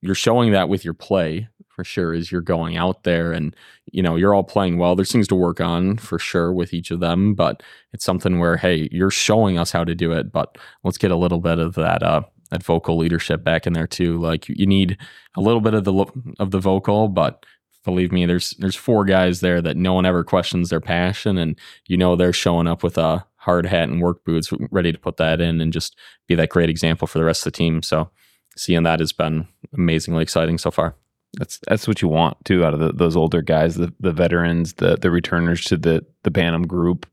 you're 0.01 0.15
showing 0.15 0.53
that 0.53 0.69
with 0.69 0.85
your 0.85 0.93
play 0.93 1.49
for 1.75 1.83
sure 1.83 2.13
is 2.13 2.31
you're 2.31 2.41
going 2.41 2.77
out 2.77 3.03
there 3.03 3.31
and 3.31 3.55
you 3.91 4.03
know 4.03 4.15
you're 4.15 4.33
all 4.33 4.43
playing 4.43 4.77
well. 4.77 4.95
There's 4.95 5.11
things 5.11 5.27
to 5.29 5.35
work 5.35 5.59
on 5.59 5.97
for 5.97 6.19
sure 6.19 6.53
with 6.53 6.73
each 6.73 6.91
of 6.91 6.99
them 6.99 7.33
but 7.33 7.63
it's 7.93 8.05
something 8.05 8.39
where 8.39 8.57
hey 8.57 8.87
you're 8.91 9.09
showing 9.09 9.57
us 9.57 9.71
how 9.71 9.83
to 9.83 9.95
do 9.95 10.11
it 10.11 10.31
but 10.31 10.57
let's 10.83 10.97
get 10.97 11.11
a 11.11 11.15
little 11.15 11.39
bit 11.39 11.59
of 11.59 11.75
that 11.75 12.03
uh 12.03 12.21
that 12.53 12.63
vocal 12.63 12.97
leadership 12.97 13.43
back 13.43 13.65
in 13.65 13.73
there 13.73 13.87
too. 13.87 14.19
Like 14.19 14.47
you 14.47 14.67
need 14.67 14.97
a 15.35 15.41
little 15.41 15.61
bit 15.61 15.73
of 15.73 15.83
the 15.83 16.05
of 16.39 16.51
the 16.51 16.59
vocal 16.59 17.07
but 17.07 17.45
believe 17.83 18.11
me 18.11 18.25
there's 18.25 18.51
there's 18.59 18.75
four 18.75 19.03
guys 19.03 19.41
there 19.41 19.61
that 19.61 19.75
no 19.75 19.93
one 19.93 20.05
ever 20.05 20.23
questions 20.23 20.69
their 20.69 20.79
passion 20.79 21.37
and 21.37 21.59
you 21.87 21.97
know 21.97 22.15
they're 22.15 22.31
showing 22.31 22.67
up 22.67 22.81
with 22.81 22.97
a 22.97 23.25
hard 23.37 23.65
hat 23.65 23.89
and 23.89 24.01
work 24.01 24.23
boots 24.23 24.53
ready 24.71 24.91
to 24.91 24.97
put 24.97 25.17
that 25.17 25.41
in 25.41 25.59
and 25.59 25.73
just 25.73 25.97
be 26.27 26.35
that 26.35 26.49
great 26.49 26.69
example 26.69 27.07
for 27.07 27.17
the 27.17 27.25
rest 27.25 27.45
of 27.45 27.51
the 27.51 27.57
team. 27.57 27.81
So 27.81 28.09
seeing 28.55 28.83
that 28.83 28.99
has 28.99 29.11
been 29.11 29.47
amazingly 29.73 30.23
exciting 30.23 30.57
so 30.57 30.71
far 30.71 30.95
that's 31.37 31.59
that's 31.67 31.87
what 31.87 32.01
you 32.01 32.07
want 32.07 32.37
too 32.45 32.63
out 32.63 32.73
of 32.73 32.79
the, 32.79 32.93
those 32.93 33.15
older 33.15 33.41
guys, 33.41 33.75
the 33.75 33.93
the 33.99 34.11
veterans, 34.11 34.73
the 34.73 34.97
the 34.97 35.11
returners 35.11 35.63
to 35.65 35.77
the 35.77 36.05
the 36.23 36.31
Bantam 36.31 36.67
group, 36.67 37.07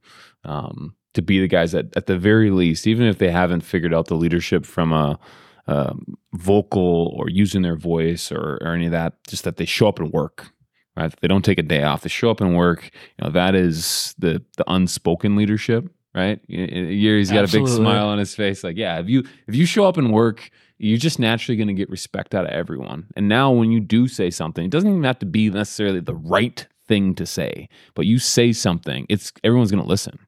um, 0.45 0.95
to 1.15 1.23
be 1.23 1.41
the 1.41 1.49
guys 1.49 1.73
that 1.73 1.97
at 1.97 2.07
the 2.07 2.19
very 2.19 2.51
least, 2.51 2.87
even 2.87 3.07
if 3.07 3.19
they 3.19 3.31
haven't 3.31 3.63
figured 3.63 3.95
out 3.95 4.07
the 4.07 4.15
leadership 4.15 4.67
from 4.67 4.93
a, 4.93 5.19
a 5.67 5.95
vocal 6.35 7.15
or 7.17 7.29
using 7.29 7.63
their 7.63 7.77
voice 7.77 8.31
or, 8.31 8.59
or 8.61 8.75
any 8.75 8.87
of 8.87 8.93
that, 8.93 9.15
just 9.27 9.45
that 9.45 9.57
they 9.57 9.65
show 9.65 9.89
up 9.89 9.99
and 9.99 10.13
work. 10.13 10.53
Right, 10.97 11.15
they 11.21 11.29
don't 11.29 11.45
take 11.45 11.59
a 11.59 11.63
day 11.63 11.85
off. 11.85 12.03
They 12.03 12.09
show 12.09 12.31
up 12.31 12.41
and 12.41 12.57
work. 12.57 12.91
You 13.19 13.25
know 13.25 13.31
that 13.31 13.55
is 13.55 14.15
the 14.19 14.43
the 14.57 14.65
unspoken 14.67 15.37
leadership. 15.37 15.89
Right, 16.13 16.41
he's 16.49 17.31
got 17.31 17.45
Absolutely. 17.45 17.73
a 17.73 17.77
big 17.77 17.83
smile 17.85 18.09
on 18.09 18.19
his 18.19 18.35
face. 18.35 18.65
Like, 18.65 18.77
yeah, 18.77 18.99
if 18.99 19.09
you 19.09 19.21
if 19.47 19.55
you 19.55 19.65
show 19.65 19.87
up 19.87 19.97
and 19.97 20.13
work 20.13 20.51
you're 20.83 20.99
just 20.99 21.19
naturally 21.19 21.57
going 21.57 21.69
to 21.69 21.75
get 21.75 21.91
respect 21.91 22.35
out 22.35 22.47
of 22.47 22.51
everyone. 22.53 23.07
And 23.15 23.29
now, 23.29 23.53
when 23.53 23.71
you 23.71 23.81
do 23.81 24.09
say 24.09 24.31
something, 24.31 24.65
it 24.65 24.71
doesn't 24.71 24.89
even 24.89 25.05
have 25.05 25.19
to 25.19 25.27
be 25.27 25.51
necessarily 25.51 26.01
the 26.01 26.15
right 26.15 26.67
thing 26.89 27.15
to 27.17 27.27
say, 27.27 27.69
but 27.95 28.07
you 28.07 28.19
say 28.19 28.53
something, 28.53 29.05
it's 29.11 29.31
everyone's 29.45 29.71
going 29.71 29.83
to 29.83 29.89
listen, 29.89 30.19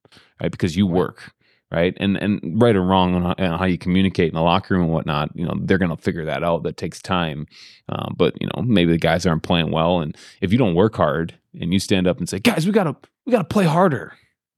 right? 0.42 0.52
Because 0.52 0.76
you 0.76 0.86
work, 0.86 1.32
right? 1.70 1.96
And 1.98 2.18
and 2.18 2.40
right 2.60 2.76
or 2.76 2.82
wrong 2.82 3.14
on 3.14 3.34
how, 3.58 3.64
you 3.64 3.78
communicate 3.78 4.28
in 4.28 4.34
the 4.34 4.42
locker 4.42 4.74
room 4.74 4.84
and 4.84 4.92
whatnot, 4.92 5.30
you 5.34 5.46
know, 5.46 5.54
they're 5.62 5.78
going 5.78 5.96
to 5.96 6.02
figure 6.02 6.26
that 6.26 6.44
out. 6.44 6.64
That 6.64 6.76
takes 6.76 7.00
time, 7.00 7.46
um, 7.88 8.14
but 8.18 8.34
you 8.38 8.46
know, 8.54 8.62
maybe 8.62 8.92
the 8.92 8.98
guys 8.98 9.24
aren't 9.24 9.42
playing 9.42 9.70
well, 9.70 10.00
and 10.00 10.14
if 10.42 10.52
you 10.52 10.58
don't 10.58 10.74
work 10.74 10.94
hard 10.96 11.34
and 11.58 11.72
you 11.72 11.78
stand 11.78 12.06
up 12.06 12.18
and 12.18 12.28
say, 12.28 12.38
"Guys, 12.38 12.66
we 12.66 12.72
gotta 12.72 12.94
we 13.24 13.32
gotta 13.32 13.44
play 13.44 13.64
harder," 13.64 14.12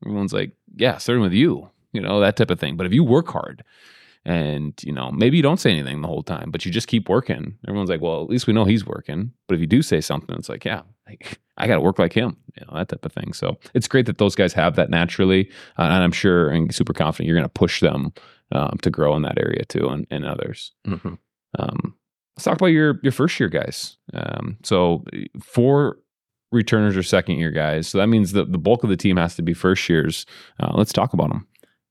everyone's 0.05 0.33
like, 0.33 0.51
"Yeah, 0.75 0.99
starting 0.99 1.23
with 1.23 1.33
you," 1.33 1.71
you 1.93 2.01
know, 2.01 2.19
that 2.19 2.37
type 2.37 2.51
of 2.51 2.59
thing. 2.59 2.77
But 2.77 2.87
if 2.87 2.93
you 2.93 3.05
work 3.05 3.29
hard 3.29 3.63
and 4.25 4.81
you 4.83 4.93
know 4.93 5.11
maybe 5.11 5.37
you 5.37 5.43
don't 5.43 5.61
say 5.61 5.71
anything 5.71 6.01
the 6.01 6.09
whole 6.09 6.23
time 6.23 6.51
but 6.51 6.65
you 6.65 6.73
just 6.73 6.89
keep 6.89 7.09
working 7.09 7.57
everyone's 7.69 7.91
like 7.91 8.01
well 8.01 8.23
at 8.23 8.29
least 8.29 8.47
we 8.47 8.53
know 8.53 8.65
he's 8.65 8.87
working 8.87 9.31
but 9.47 9.55
if 9.55 9.61
you 9.61 9.67
do 9.67 9.83
say 9.83 10.01
something 10.01 10.35
it's 10.37 10.49
like 10.49 10.65
yeah 10.65 10.83
like, 11.07 11.39
i 11.59 11.67
gotta 11.67 11.81
work 11.81 11.99
like 11.99 12.13
him 12.13 12.37
you 12.59 12.67
know 12.67 12.77
that 12.77 12.89
type 12.89 13.05
of 13.05 13.13
thing 13.13 13.33
so 13.33 13.59
it's 13.75 13.89
great 13.89 14.07
that 14.07 14.19
those 14.19 14.35
guys 14.35 14.53
have 14.53 14.77
that 14.77 14.91
naturally 14.91 15.51
uh, 15.79 15.83
and 15.83 16.03
i'm 16.03 16.13
sure 16.13 16.49
and 16.49 16.75
super 16.75 16.93
confident 16.93 17.29
you're 17.29 17.37
gonna 17.37 17.49
push 17.49 17.81
them 17.81 18.13
um, 18.53 18.79
to 18.83 18.91
grow 18.91 19.17
in 19.17 19.23
that 19.23 19.39
area 19.39 19.65
too 19.65 19.89
and, 19.89 20.07
and 20.11 20.25
others 20.25 20.73
mm-hmm. 20.87 21.15
um, 21.59 21.95
let's 22.37 22.45
talk 22.45 22.57
about 22.57 22.67
your 22.67 22.99
your 23.03 23.13
first 23.13 23.39
year 23.39 23.49
guys 23.49 23.97
um, 24.15 24.57
so 24.63 25.05
four 25.43 25.99
returners 26.55 26.97
or 26.97 27.03
second 27.03 27.37
year 27.37 27.51
guys. 27.51 27.87
So 27.87 27.99
that 27.99 28.07
means 28.07 28.33
that 28.33 28.53
the 28.53 28.59
bulk 28.59 28.85
of 28.85 28.89
the 28.89 28.97
team 28.97 29.19
has 29.19 29.37
to 29.37 29.43
be 29.43 29.53
first 29.53 29.87
years. 29.89 30.25
Uh, 30.61 30.73
let's 30.75 30.93
talk 30.93 31.13
about 31.13 31.29
them. 31.29 31.47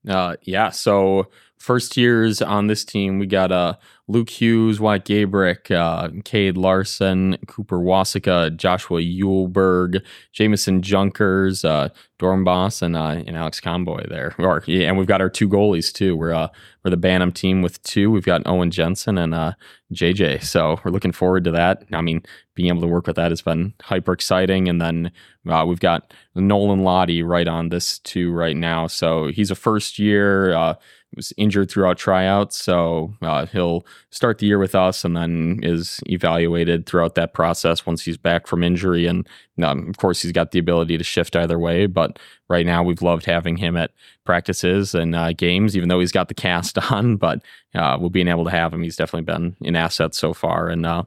Uh, 0.08 0.36
yeah. 0.42 0.70
So 0.70 1.28
first 1.58 1.96
years 1.96 2.42
on 2.42 2.66
this 2.66 2.84
team, 2.84 3.18
we 3.18 3.26
got 3.26 3.50
uh, 3.50 3.74
Luke 4.06 4.28
Hughes, 4.28 4.80
Wyatt 4.80 5.04
Gabrick, 5.04 5.70
uh, 5.70 6.10
Cade 6.24 6.58
Larson, 6.58 7.38
Cooper 7.46 7.78
Wasika, 7.78 8.54
Joshua 8.54 9.00
Yuleberg, 9.00 10.02
Jameson 10.32 10.82
Junkers, 10.82 11.64
uh, 11.64 11.88
Dornbos, 12.18 12.82
and 12.82 12.96
uh, 12.96 13.22
and 13.26 13.36
Alex 13.36 13.60
Conboy 13.60 14.08
there. 14.08 14.34
Or, 14.44 14.62
yeah, 14.66 14.88
and 14.88 14.98
we've 14.98 15.06
got 15.06 15.22
our 15.22 15.30
two 15.30 15.48
goalies 15.48 15.90
too. 15.90 16.16
We're 16.16 16.34
uh, 16.34 16.48
we're 16.84 16.90
the 16.90 16.98
Bantam 16.98 17.32
team 17.32 17.62
with 17.62 17.82
two. 17.82 18.10
We've 18.10 18.26
got 18.26 18.42
Owen 18.46 18.70
Jensen 18.70 19.16
and 19.16 19.34
uh, 19.34 19.52
JJ. 19.94 20.44
So 20.44 20.78
we're 20.84 20.90
looking 20.90 21.12
forward 21.12 21.44
to 21.44 21.50
that. 21.52 21.84
I 21.92 22.02
mean, 22.02 22.22
being 22.54 22.68
able 22.68 22.82
to 22.82 22.86
work 22.86 23.06
with 23.06 23.16
that 23.16 23.30
has 23.32 23.40
been 23.40 23.72
hyper 23.80 24.12
exciting. 24.12 24.68
And 24.68 24.82
then 24.82 25.12
uh, 25.48 25.64
we've 25.66 25.80
got 25.80 26.12
Nolan 26.34 26.82
Lottie 26.82 27.22
right 27.22 27.48
on 27.48 27.70
this 27.70 28.00
too 28.00 28.32
right 28.32 28.56
now. 28.56 28.86
So 28.86 29.28
he's 29.28 29.50
a 29.50 29.54
first 29.54 29.98
year. 29.98 30.54
Uh, 30.54 30.74
was 31.16 31.32
injured 31.36 31.70
throughout 31.70 31.98
tryouts, 31.98 32.56
so 32.56 33.14
uh, 33.22 33.46
he'll 33.46 33.86
start 34.10 34.38
the 34.38 34.46
year 34.46 34.58
with 34.58 34.74
us 34.74 35.04
and 35.04 35.16
then 35.16 35.60
is 35.62 36.00
evaluated 36.06 36.86
throughout 36.86 37.14
that 37.14 37.34
process 37.34 37.86
once 37.86 38.04
he's 38.04 38.16
back 38.16 38.46
from 38.46 38.62
injury. 38.62 39.06
And 39.06 39.26
um, 39.62 39.88
of 39.88 39.96
course, 39.98 40.22
he's 40.22 40.32
got 40.32 40.50
the 40.50 40.58
ability 40.58 40.98
to 40.98 41.04
shift 41.04 41.36
either 41.36 41.58
way. 41.58 41.86
But 41.86 42.18
right 42.48 42.66
now, 42.66 42.82
we've 42.82 43.02
loved 43.02 43.26
having 43.26 43.56
him 43.56 43.76
at 43.76 43.92
practices 44.24 44.94
and 44.94 45.14
uh, 45.14 45.32
games, 45.32 45.76
even 45.76 45.88
though 45.88 46.00
he's 46.00 46.12
got 46.12 46.28
the 46.28 46.34
cast 46.34 46.78
on. 46.92 47.16
But 47.16 47.42
uh, 47.74 47.96
we'll 48.00 48.10
being 48.10 48.28
able 48.28 48.44
to 48.44 48.50
have 48.50 48.72
him, 48.72 48.82
he's 48.82 48.96
definitely 48.96 49.32
been 49.32 49.56
an 49.62 49.76
asset 49.76 50.14
so 50.14 50.32
far. 50.32 50.68
And 50.68 50.86
uh, 50.86 51.04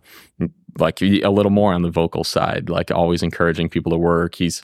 like 0.80 1.02
a 1.02 1.30
little 1.30 1.52
more 1.52 1.74
on 1.74 1.82
the 1.82 1.89
vocal 1.89 2.24
side, 2.24 2.70
like 2.70 2.91
always 2.91 3.24
encouraging 3.24 3.70
people 3.70 3.91
to 3.91 3.98
work. 3.98 4.36
He's 4.36 4.62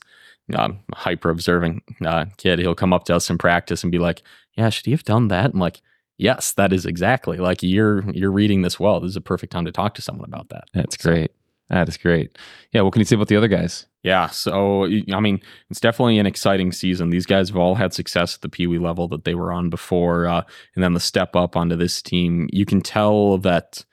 um, 0.54 0.80
hyper 0.92 1.30
observing 1.30 1.82
uh, 2.04 2.26
kid. 2.36 2.58
He'll 2.58 2.74
come 2.74 2.92
up 2.92 3.04
to 3.04 3.16
us 3.16 3.30
in 3.30 3.38
practice 3.38 3.82
and 3.82 3.92
be 3.92 3.98
like, 3.98 4.22
"Yeah, 4.56 4.70
should 4.70 4.86
he 4.86 4.92
have 4.92 5.04
done 5.04 5.28
that?" 5.28 5.52
I'm 5.52 5.60
like, 5.60 5.80
"Yes, 6.18 6.52
that 6.52 6.72
is 6.72 6.86
exactly 6.86 7.38
like 7.38 7.62
you're 7.62 8.08
you're 8.10 8.32
reading 8.32 8.62
this 8.62 8.78
well. 8.78 9.00
This 9.00 9.10
is 9.10 9.16
a 9.16 9.22
perfect 9.22 9.52
time 9.52 9.64
to 9.64 9.72
talk 9.72 9.94
to 9.94 10.02
someone 10.02 10.28
about 10.28 10.48
that." 10.50 10.64
That's 10.74 11.00
so, 11.00 11.10
great. 11.10 11.30
That 11.70 11.88
is 11.88 11.96
great. 11.96 12.36
Yeah, 12.72 12.82
what 12.82 12.92
can 12.92 13.00
you 13.00 13.06
say 13.06 13.16
about 13.16 13.28
the 13.28 13.36
other 13.36 13.48
guys? 13.48 13.86
Yeah, 14.02 14.26
so 14.26 14.84
I 14.84 15.20
mean, 15.20 15.40
it's 15.70 15.80
definitely 15.80 16.18
an 16.18 16.26
exciting 16.26 16.72
season. 16.72 17.08
These 17.08 17.24
guys 17.24 17.48
have 17.48 17.56
all 17.56 17.74
had 17.74 17.94
success 17.94 18.34
at 18.34 18.42
the 18.42 18.50
Pee 18.50 18.66
Wee 18.66 18.78
level 18.78 19.08
that 19.08 19.24
they 19.24 19.34
were 19.34 19.50
on 19.50 19.70
before, 19.70 20.26
uh, 20.26 20.42
and 20.74 20.84
then 20.84 20.92
the 20.92 21.00
step 21.00 21.34
up 21.34 21.56
onto 21.56 21.74
this 21.74 22.02
team. 22.02 22.48
You 22.52 22.66
can 22.66 22.82
tell 22.82 23.38
that 23.38 23.84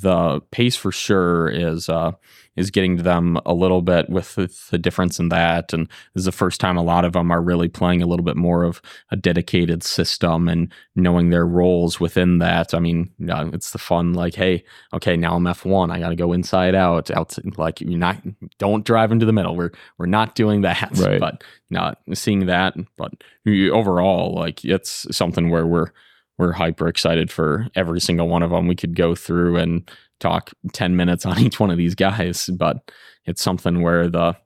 the 0.00 0.40
pace 0.50 0.76
for 0.76 0.92
sure 0.92 1.48
is 1.48 1.88
uh, 1.88 2.12
is 2.56 2.70
getting 2.70 2.96
to 2.96 3.02
them 3.02 3.38
a 3.46 3.54
little 3.54 3.82
bit 3.82 4.10
with 4.10 4.34
the, 4.34 4.52
the, 4.70 4.78
difference 4.78 5.20
in 5.20 5.28
that. 5.28 5.72
And 5.72 5.86
this 5.86 6.22
is 6.22 6.24
the 6.24 6.32
first 6.32 6.60
time 6.60 6.76
a 6.76 6.82
lot 6.82 7.04
of 7.04 7.12
them 7.12 7.30
are 7.30 7.40
really 7.40 7.68
playing 7.68 8.02
a 8.02 8.06
little 8.06 8.24
bit 8.24 8.36
more 8.36 8.64
of 8.64 8.82
a 9.10 9.16
dedicated 9.16 9.84
system 9.84 10.48
and 10.48 10.72
knowing 10.96 11.30
their 11.30 11.46
roles 11.46 12.00
within 12.00 12.38
that. 12.38 12.74
I 12.74 12.80
mean, 12.80 13.10
uh, 13.28 13.50
it's 13.52 13.70
the 13.70 13.78
fun, 13.78 14.12
like, 14.12 14.34
hey, 14.34 14.64
okay, 14.92 15.16
now 15.16 15.36
I'm 15.36 15.44
F1. 15.44 15.92
I 15.92 16.00
got 16.00 16.08
to 16.08 16.16
go 16.16 16.32
inside 16.32 16.74
out. 16.74 17.10
Out 17.10 17.38
like 17.56 17.80
you're 17.80 17.98
not 17.98 18.20
don't 18.58 18.84
drive 18.84 19.12
into 19.12 19.26
the 19.26 19.32
middle. 19.32 19.56
We're 19.56 19.72
we're 19.96 20.06
not 20.06 20.34
doing 20.34 20.62
that. 20.62 20.90
Right. 20.98 21.20
But 21.20 21.44
not 21.70 22.00
seeing 22.14 22.46
that. 22.46 22.74
But 22.96 23.12
overall, 23.46 24.34
like 24.34 24.64
it's 24.64 25.06
something 25.16 25.50
where 25.50 25.66
we're 25.66 25.92
we're 26.38 26.52
hyper 26.52 26.88
excited 26.88 27.30
for 27.30 27.68
every 27.74 28.00
single 28.00 28.28
one 28.28 28.42
of 28.42 28.50
them. 28.50 28.68
We 28.68 28.76
could 28.76 28.94
go 28.94 29.14
through 29.14 29.56
and 29.56 29.90
talk 30.20 30.50
10 30.72 30.96
minutes 30.96 31.26
on 31.26 31.38
each 31.44 31.60
one 31.60 31.70
of 31.70 31.78
these 31.78 31.94
guys, 31.94 32.46
but 32.46 32.90
it's 33.26 33.42
something 33.42 33.82
where 33.82 34.08
the 34.08 34.36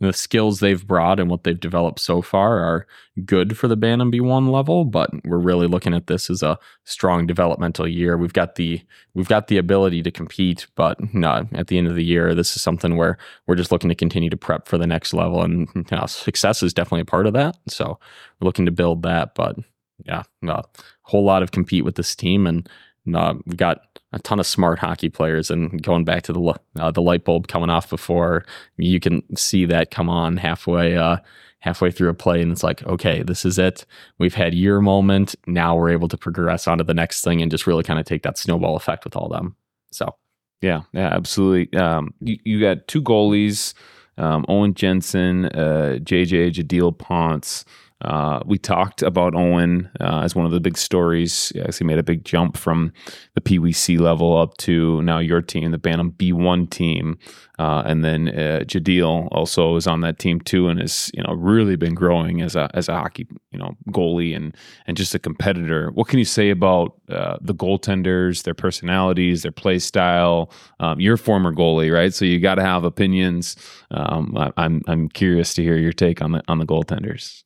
the 0.00 0.12
skills 0.12 0.60
they've 0.60 0.86
brought 0.86 1.18
and 1.18 1.28
what 1.28 1.42
they've 1.42 1.58
developed 1.58 1.98
so 1.98 2.22
far 2.22 2.60
are 2.60 2.86
good 3.24 3.58
for 3.58 3.66
the 3.66 3.76
Bantam 3.76 4.12
B1 4.12 4.50
level, 4.50 4.84
but 4.84 5.10
we're 5.24 5.38
really 5.38 5.66
looking 5.66 5.92
at 5.92 6.06
this 6.06 6.30
as 6.30 6.42
a 6.42 6.58
strong 6.84 7.26
developmental 7.26 7.88
year. 7.88 8.16
We've 8.16 8.32
got 8.32 8.54
the 8.54 8.80
we've 9.14 9.28
got 9.28 9.48
the 9.48 9.58
ability 9.58 10.02
to 10.04 10.10
compete, 10.12 10.68
but 10.76 10.98
no, 11.12 11.48
at 11.52 11.66
the 11.66 11.78
end 11.78 11.88
of 11.88 11.96
the 11.96 12.04
year, 12.04 12.34
this 12.34 12.54
is 12.54 12.62
something 12.62 12.96
where 12.96 13.18
we're 13.46 13.56
just 13.56 13.72
looking 13.72 13.88
to 13.88 13.96
continue 13.96 14.30
to 14.30 14.36
prep 14.36 14.68
for 14.68 14.78
the 14.78 14.86
next 14.86 15.14
level, 15.14 15.42
and 15.42 15.68
you 15.74 15.84
know, 15.90 16.06
success 16.06 16.62
is 16.62 16.72
definitely 16.72 17.00
a 17.00 17.04
part 17.04 17.26
of 17.26 17.32
that. 17.32 17.56
So 17.66 17.98
we're 18.40 18.46
looking 18.46 18.66
to 18.66 18.72
build 18.72 19.02
that, 19.02 19.34
but 19.34 19.56
yeah, 20.04 20.22
a 20.46 20.64
whole 21.02 21.24
lot 21.24 21.42
of 21.42 21.50
compete 21.50 21.84
with 21.84 21.96
this 21.96 22.14
team, 22.14 22.46
and 22.46 22.68
uh, 23.14 23.34
we 23.46 23.56
got 23.56 23.80
a 24.12 24.18
ton 24.18 24.40
of 24.40 24.46
smart 24.46 24.78
hockey 24.78 25.08
players. 25.08 25.50
And 25.50 25.82
going 25.82 26.04
back 26.04 26.22
to 26.24 26.32
the 26.32 26.54
uh, 26.78 26.90
the 26.90 27.02
light 27.02 27.24
bulb 27.24 27.48
coming 27.48 27.70
off 27.70 27.90
before, 27.90 28.44
you 28.76 29.00
can 29.00 29.22
see 29.36 29.64
that 29.66 29.90
come 29.90 30.08
on 30.08 30.36
halfway 30.36 30.96
uh, 30.96 31.18
halfway 31.60 31.90
through 31.90 32.08
a 32.08 32.14
play, 32.14 32.40
and 32.40 32.52
it's 32.52 32.62
like, 32.62 32.82
okay, 32.84 33.22
this 33.22 33.44
is 33.44 33.58
it. 33.58 33.84
We've 34.18 34.34
had 34.34 34.54
your 34.54 34.80
moment. 34.80 35.34
Now 35.46 35.76
we're 35.76 35.90
able 35.90 36.08
to 36.08 36.16
progress 36.16 36.68
on 36.68 36.78
to 36.78 36.84
the 36.84 36.94
next 36.94 37.22
thing 37.22 37.42
and 37.42 37.50
just 37.50 37.66
really 37.66 37.82
kind 37.82 37.98
of 37.98 38.06
take 38.06 38.22
that 38.22 38.38
snowball 38.38 38.76
effect 38.76 39.04
with 39.04 39.16
all 39.16 39.28
them. 39.28 39.56
So, 39.90 40.14
yeah, 40.60 40.82
yeah, 40.92 41.08
absolutely. 41.08 41.78
Um, 41.78 42.14
you, 42.20 42.38
you 42.44 42.60
got 42.60 42.86
two 42.86 43.02
goalies, 43.02 43.74
um, 44.16 44.44
Owen 44.48 44.74
Jensen, 44.74 45.46
uh, 45.46 45.98
JJ 46.00 46.52
Jadil 46.52 46.96
Ponce. 46.96 47.64
Uh, 48.00 48.40
we 48.46 48.58
talked 48.58 49.02
about 49.02 49.34
Owen 49.34 49.90
uh, 50.00 50.20
as 50.20 50.34
one 50.34 50.46
of 50.46 50.52
the 50.52 50.60
big 50.60 50.78
stories. 50.78 51.50
Yes, 51.54 51.78
he 51.78 51.84
made 51.84 51.98
a 51.98 52.04
big 52.04 52.24
jump 52.24 52.56
from 52.56 52.92
the 53.34 53.40
PWC 53.40 53.98
level 53.98 54.36
up 54.36 54.56
to 54.58 55.02
now 55.02 55.18
your 55.18 55.42
team, 55.42 55.72
the 55.72 55.78
Bantam 55.78 56.12
B1 56.12 56.70
team, 56.70 57.18
uh, 57.58 57.82
and 57.84 58.04
then 58.04 58.28
uh, 58.28 58.60
Jadil 58.64 59.28
also 59.32 59.74
is 59.74 59.88
on 59.88 60.00
that 60.02 60.20
team 60.20 60.40
too, 60.40 60.68
and 60.68 60.78
has 60.78 61.10
you 61.12 61.22
know 61.24 61.34
really 61.34 61.74
been 61.74 61.94
growing 61.94 62.40
as 62.40 62.54
a 62.54 62.70
as 62.74 62.88
a 62.88 62.94
hockey 62.94 63.26
you 63.50 63.58
know 63.58 63.76
goalie 63.88 64.36
and 64.36 64.56
and 64.86 64.96
just 64.96 65.14
a 65.16 65.18
competitor. 65.18 65.90
What 65.90 66.06
can 66.06 66.20
you 66.20 66.24
say 66.24 66.50
about 66.50 67.00
uh, 67.10 67.38
the 67.40 67.54
goaltenders, 67.54 68.44
their 68.44 68.54
personalities, 68.54 69.42
their 69.42 69.50
play 69.50 69.80
style? 69.80 70.52
Um, 70.78 71.00
you're 71.00 71.16
former 71.16 71.52
goalie, 71.52 71.92
right? 71.92 72.14
So 72.14 72.24
you 72.24 72.38
got 72.38 72.56
to 72.56 72.62
have 72.62 72.84
opinions. 72.84 73.56
Um, 73.90 74.36
I, 74.36 74.52
I'm 74.56 74.82
I'm 74.86 75.08
curious 75.08 75.52
to 75.54 75.64
hear 75.64 75.76
your 75.76 75.92
take 75.92 76.22
on 76.22 76.30
the 76.30 76.44
on 76.46 76.58
the 76.58 76.66
goaltenders. 76.66 77.42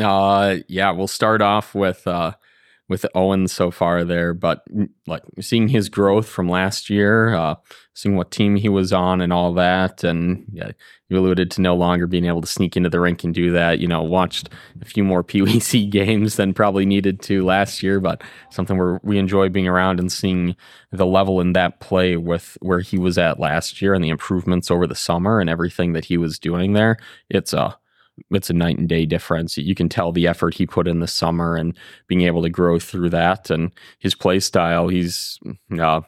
Uh, 0.00 0.56
yeah, 0.68 0.90
we'll 0.90 1.06
start 1.08 1.40
off 1.40 1.74
with 1.74 2.06
uh, 2.06 2.32
with 2.88 3.06
Owen 3.14 3.48
so 3.48 3.70
far 3.70 4.04
there, 4.04 4.34
but 4.34 4.62
mm, 4.68 4.88
like 5.06 5.22
seeing 5.40 5.68
his 5.68 5.88
growth 5.88 6.28
from 6.28 6.48
last 6.48 6.90
year, 6.90 7.34
uh, 7.34 7.54
seeing 7.94 8.16
what 8.16 8.30
team 8.30 8.56
he 8.56 8.68
was 8.68 8.92
on 8.92 9.20
and 9.20 9.32
all 9.32 9.54
that, 9.54 10.04
and 10.04 10.44
yeah, 10.52 10.72
you 11.08 11.18
alluded 11.18 11.50
to 11.52 11.60
no 11.62 11.74
longer 11.76 12.06
being 12.06 12.26
able 12.26 12.40
to 12.40 12.46
sneak 12.46 12.76
into 12.76 12.90
the 12.90 13.00
rink 13.00 13.24
and 13.24 13.32
do 13.34 13.52
that. 13.52 13.78
You 13.78 13.86
know, 13.86 14.02
watched 14.02 14.50
a 14.82 14.84
few 14.84 15.04
more 15.04 15.24
PWC 15.24 15.88
games 15.90 16.36
than 16.36 16.54
probably 16.54 16.84
needed 16.84 17.22
to 17.22 17.44
last 17.44 17.82
year, 17.82 18.00
but 18.00 18.22
something 18.50 18.76
where 18.76 19.00
we 19.02 19.18
enjoy 19.18 19.48
being 19.48 19.68
around 19.68 20.00
and 20.00 20.10
seeing 20.10 20.56
the 20.90 21.06
level 21.06 21.40
in 21.40 21.52
that 21.54 21.80
play 21.80 22.16
with 22.16 22.58
where 22.60 22.80
he 22.80 22.98
was 22.98 23.16
at 23.16 23.40
last 23.40 23.80
year 23.80 23.94
and 23.94 24.04
the 24.04 24.10
improvements 24.10 24.70
over 24.70 24.86
the 24.86 24.94
summer 24.94 25.40
and 25.40 25.48
everything 25.48 25.92
that 25.92 26.06
he 26.06 26.18
was 26.18 26.38
doing 26.38 26.72
there. 26.74 26.98
It's 27.30 27.52
a 27.52 27.78
it's 28.30 28.50
a 28.50 28.54
night 28.54 28.78
and 28.78 28.88
day 28.88 29.06
difference. 29.06 29.56
You 29.56 29.74
can 29.74 29.88
tell 29.88 30.12
the 30.12 30.26
effort 30.26 30.54
he 30.54 30.66
put 30.66 30.88
in 30.88 31.00
the 31.00 31.06
summer 31.06 31.56
and 31.56 31.76
being 32.06 32.22
able 32.22 32.42
to 32.42 32.50
grow 32.50 32.78
through 32.78 33.10
that 33.10 33.50
and 33.50 33.72
his 33.98 34.14
play 34.14 34.40
style. 34.40 34.88
He's 34.88 35.38
uh, 35.78 36.02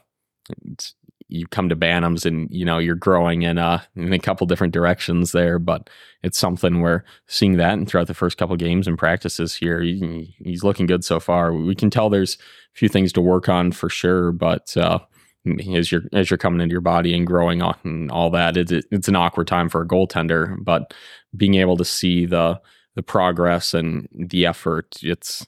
you 1.29 1.45
come 1.47 1.67
to 1.69 1.75
Bantams 1.75 2.25
and 2.25 2.47
you 2.49 2.63
know 2.63 2.77
you're 2.77 2.95
growing 2.95 3.41
in 3.41 3.57
a 3.57 3.85
in 3.95 4.13
a 4.13 4.19
couple 4.19 4.47
different 4.47 4.73
directions 4.73 5.31
there, 5.31 5.59
but 5.59 5.89
it's 6.23 6.37
something 6.37 6.81
where 6.81 7.03
seeing 7.27 7.57
that 7.57 7.73
and 7.73 7.87
throughout 7.87 8.07
the 8.07 8.13
first 8.13 8.37
couple 8.37 8.55
games 8.55 8.87
and 8.87 8.97
practices 8.97 9.55
here, 9.55 9.81
he, 9.81 10.35
he's 10.39 10.63
looking 10.63 10.85
good 10.85 11.03
so 11.03 11.19
far. 11.19 11.53
We 11.53 11.75
can 11.75 11.89
tell 11.89 12.09
there's 12.09 12.35
a 12.35 12.77
few 12.77 12.89
things 12.89 13.11
to 13.13 13.21
work 13.21 13.49
on 13.49 13.71
for 13.71 13.89
sure, 13.89 14.31
but. 14.31 14.75
Uh, 14.75 14.99
as 15.73 15.91
you're 15.91 16.03
as 16.13 16.29
you're 16.29 16.37
coming 16.37 16.59
into 16.59 16.73
your 16.73 16.81
body 16.81 17.15
and 17.15 17.25
growing 17.25 17.61
on 17.61 17.77
and 17.83 18.11
all 18.11 18.29
that, 18.29 18.57
it's 18.57 18.71
it's 18.91 19.07
an 19.07 19.15
awkward 19.15 19.47
time 19.47 19.69
for 19.69 19.81
a 19.81 19.87
goaltender. 19.87 20.57
But 20.61 20.93
being 21.37 21.55
able 21.55 21.77
to 21.77 21.85
see 21.85 22.25
the 22.25 22.59
the 22.95 23.03
progress 23.03 23.75
and 23.75 24.09
the 24.11 24.45
effort, 24.45 24.97
it's 25.03 25.45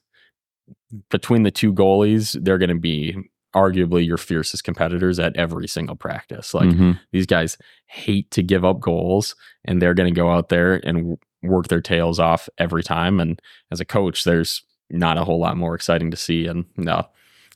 between 1.10 1.42
the 1.44 1.52
two 1.52 1.74
goalies, 1.74 2.38
they're 2.44 2.60
going 2.60 2.70
to 2.70 2.76
be 2.76 3.18
arguably 3.56 4.06
your 4.06 4.18
fiercest 4.18 4.64
competitors 4.64 5.18
at 5.18 5.36
every 5.36 5.68
single 5.68 5.96
practice. 5.96 6.54
Like 6.54 6.70
mm-hmm. 6.70 6.92
these 7.12 7.26
guys 7.26 7.58
hate 7.88 8.30
to 8.32 8.44
give 8.44 8.64
up 8.64 8.80
goals, 8.80 9.36
and 9.66 9.82
they're 9.82 9.96
going 9.96 10.14
to 10.14 10.20
go 10.20 10.32
out 10.32 10.50
there 10.50 10.76
and 10.86 11.18
work 11.42 11.68
their 11.68 11.82
tails 11.82 12.20
off 12.20 12.48
every 12.58 12.84
time. 12.84 13.20
And 13.20 13.42
as 13.72 13.80
a 13.80 13.86
coach, 13.86 14.24
there's 14.24 14.64
not 14.90 15.18
a 15.18 15.24
whole 15.24 15.40
lot 15.40 15.58
more 15.58 15.76
exciting 15.76 16.12
to 16.12 16.18
see. 16.18 16.46
And 16.46 16.66
no, 16.78 17.08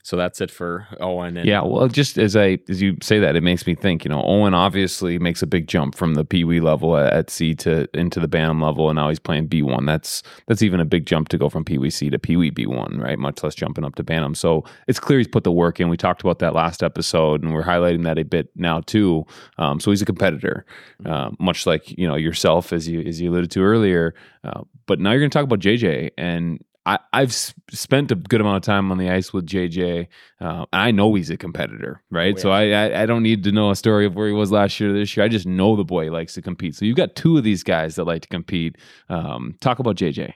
so 0.04 0.18
that's 0.18 0.42
it 0.42 0.50
for 0.50 0.86
Owen. 1.00 1.38
And 1.38 1.48
Yeah, 1.48 1.62
well, 1.62 1.88
just 1.88 2.18
as 2.18 2.36
I 2.36 2.58
as 2.68 2.82
you 2.82 2.98
say 3.00 3.18
that, 3.20 3.36
it 3.36 3.42
makes 3.42 3.66
me 3.66 3.74
think. 3.74 4.04
You 4.04 4.10
know, 4.10 4.22
Owen 4.22 4.52
obviously 4.52 5.18
makes 5.18 5.40
a 5.40 5.46
big 5.46 5.66
jump 5.66 5.94
from 5.94 6.12
the 6.12 6.26
Pee 6.26 6.44
Wee 6.44 6.60
level 6.60 6.94
at, 6.94 7.30
C 7.30 7.54
to 7.54 7.88
into 7.94 8.20
the 8.20 8.28
Bantam 8.28 8.60
level, 8.60 8.90
and 8.90 8.96
now 8.96 9.08
he's 9.08 9.18
playing 9.18 9.46
B 9.46 9.62
one. 9.62 9.86
That's 9.86 10.22
that's 10.46 10.60
even 10.60 10.78
a 10.78 10.84
big 10.84 11.06
jump 11.06 11.30
to 11.30 11.38
go 11.38 11.48
from 11.48 11.64
Pee 11.64 11.78
Wee 11.78 11.88
C 11.88 12.10
to 12.10 12.18
Pee 12.18 12.36
Wee 12.36 12.50
B 12.50 12.66
one, 12.66 12.98
right? 12.98 13.18
Much 13.18 13.42
less 13.42 13.54
jumping 13.54 13.82
up 13.82 13.94
to 13.94 14.02
Bantam. 14.02 14.34
So 14.34 14.64
it's 14.88 15.00
clear 15.00 15.16
he's 15.16 15.26
put 15.26 15.42
the 15.42 15.50
work 15.50 15.80
in. 15.80 15.88
We 15.88 15.96
talked 15.96 16.20
about 16.20 16.38
that 16.40 16.52
last 16.52 16.82
episode, 16.82 17.42
and 17.42 17.54
we're 17.54 17.62
highlighting 17.62 18.04
that 18.04 18.18
a 18.18 18.24
bit 18.24 18.50
now 18.56 18.80
too. 18.80 19.24
Um, 19.56 19.80
so 19.80 19.90
he's 19.90 20.02
a 20.02 20.06
competitor, 20.06 20.66
uh, 21.06 21.30
much 21.38 21.66
like 21.66 21.96
you 21.96 22.06
know 22.06 22.16
yourself, 22.16 22.74
as 22.74 22.86
you 22.86 23.00
as 23.00 23.22
you 23.22 23.30
alluded 23.30 23.50
to 23.52 23.62
earlier. 23.62 24.14
Uh, 24.44 24.64
but 24.84 25.00
now 25.00 25.12
you're 25.12 25.20
going 25.20 25.30
to 25.30 25.34
talk 25.34 25.44
about 25.44 25.60
JJ, 25.60 26.10
and 26.18 26.62
I, 26.86 26.98
I've 27.14 27.30
s- 27.30 27.54
spent 27.70 28.10
a 28.10 28.14
good 28.14 28.40
amount 28.42 28.56
of 28.56 28.62
time 28.62 28.90
on 28.92 28.98
the 28.98 29.08
ice 29.10 29.32
with 29.32 29.46
JJ. 29.46 30.06
Uh, 30.40 30.66
and 30.72 30.82
I 30.82 30.90
know 30.90 31.14
he's 31.14 31.30
a 31.30 31.36
competitor, 31.36 32.02
right? 32.10 32.34
Oh, 32.36 32.40
So 32.40 32.50
I, 32.50 32.70
I 32.70 33.02
I 33.02 33.06
don't 33.06 33.22
need 33.22 33.42
to 33.44 33.52
know 33.52 33.70
a 33.70 33.76
story 33.76 34.04
of 34.06 34.14
where 34.14 34.26
he 34.28 34.34
was 34.34 34.52
last 34.52 34.78
year 34.80 34.90
or 34.90 34.92
this 34.92 35.16
year. 35.16 35.24
I 35.24 35.28
just 35.28 35.46
know 35.46 35.76
the 35.76 35.84
boy 35.84 36.10
likes 36.12 36.34
to 36.34 36.42
compete. 36.42 36.74
So 36.74 36.84
you've 36.84 36.96
got 36.96 37.14
two 37.16 37.38
of 37.38 37.44
these 37.44 37.62
guys 37.62 37.94
that 37.94 38.04
like 38.04 38.22
to 38.22 38.28
compete. 38.28 38.76
Um, 39.08 39.56
talk 39.60 39.78
about 39.78 39.96
JJ. 39.96 40.34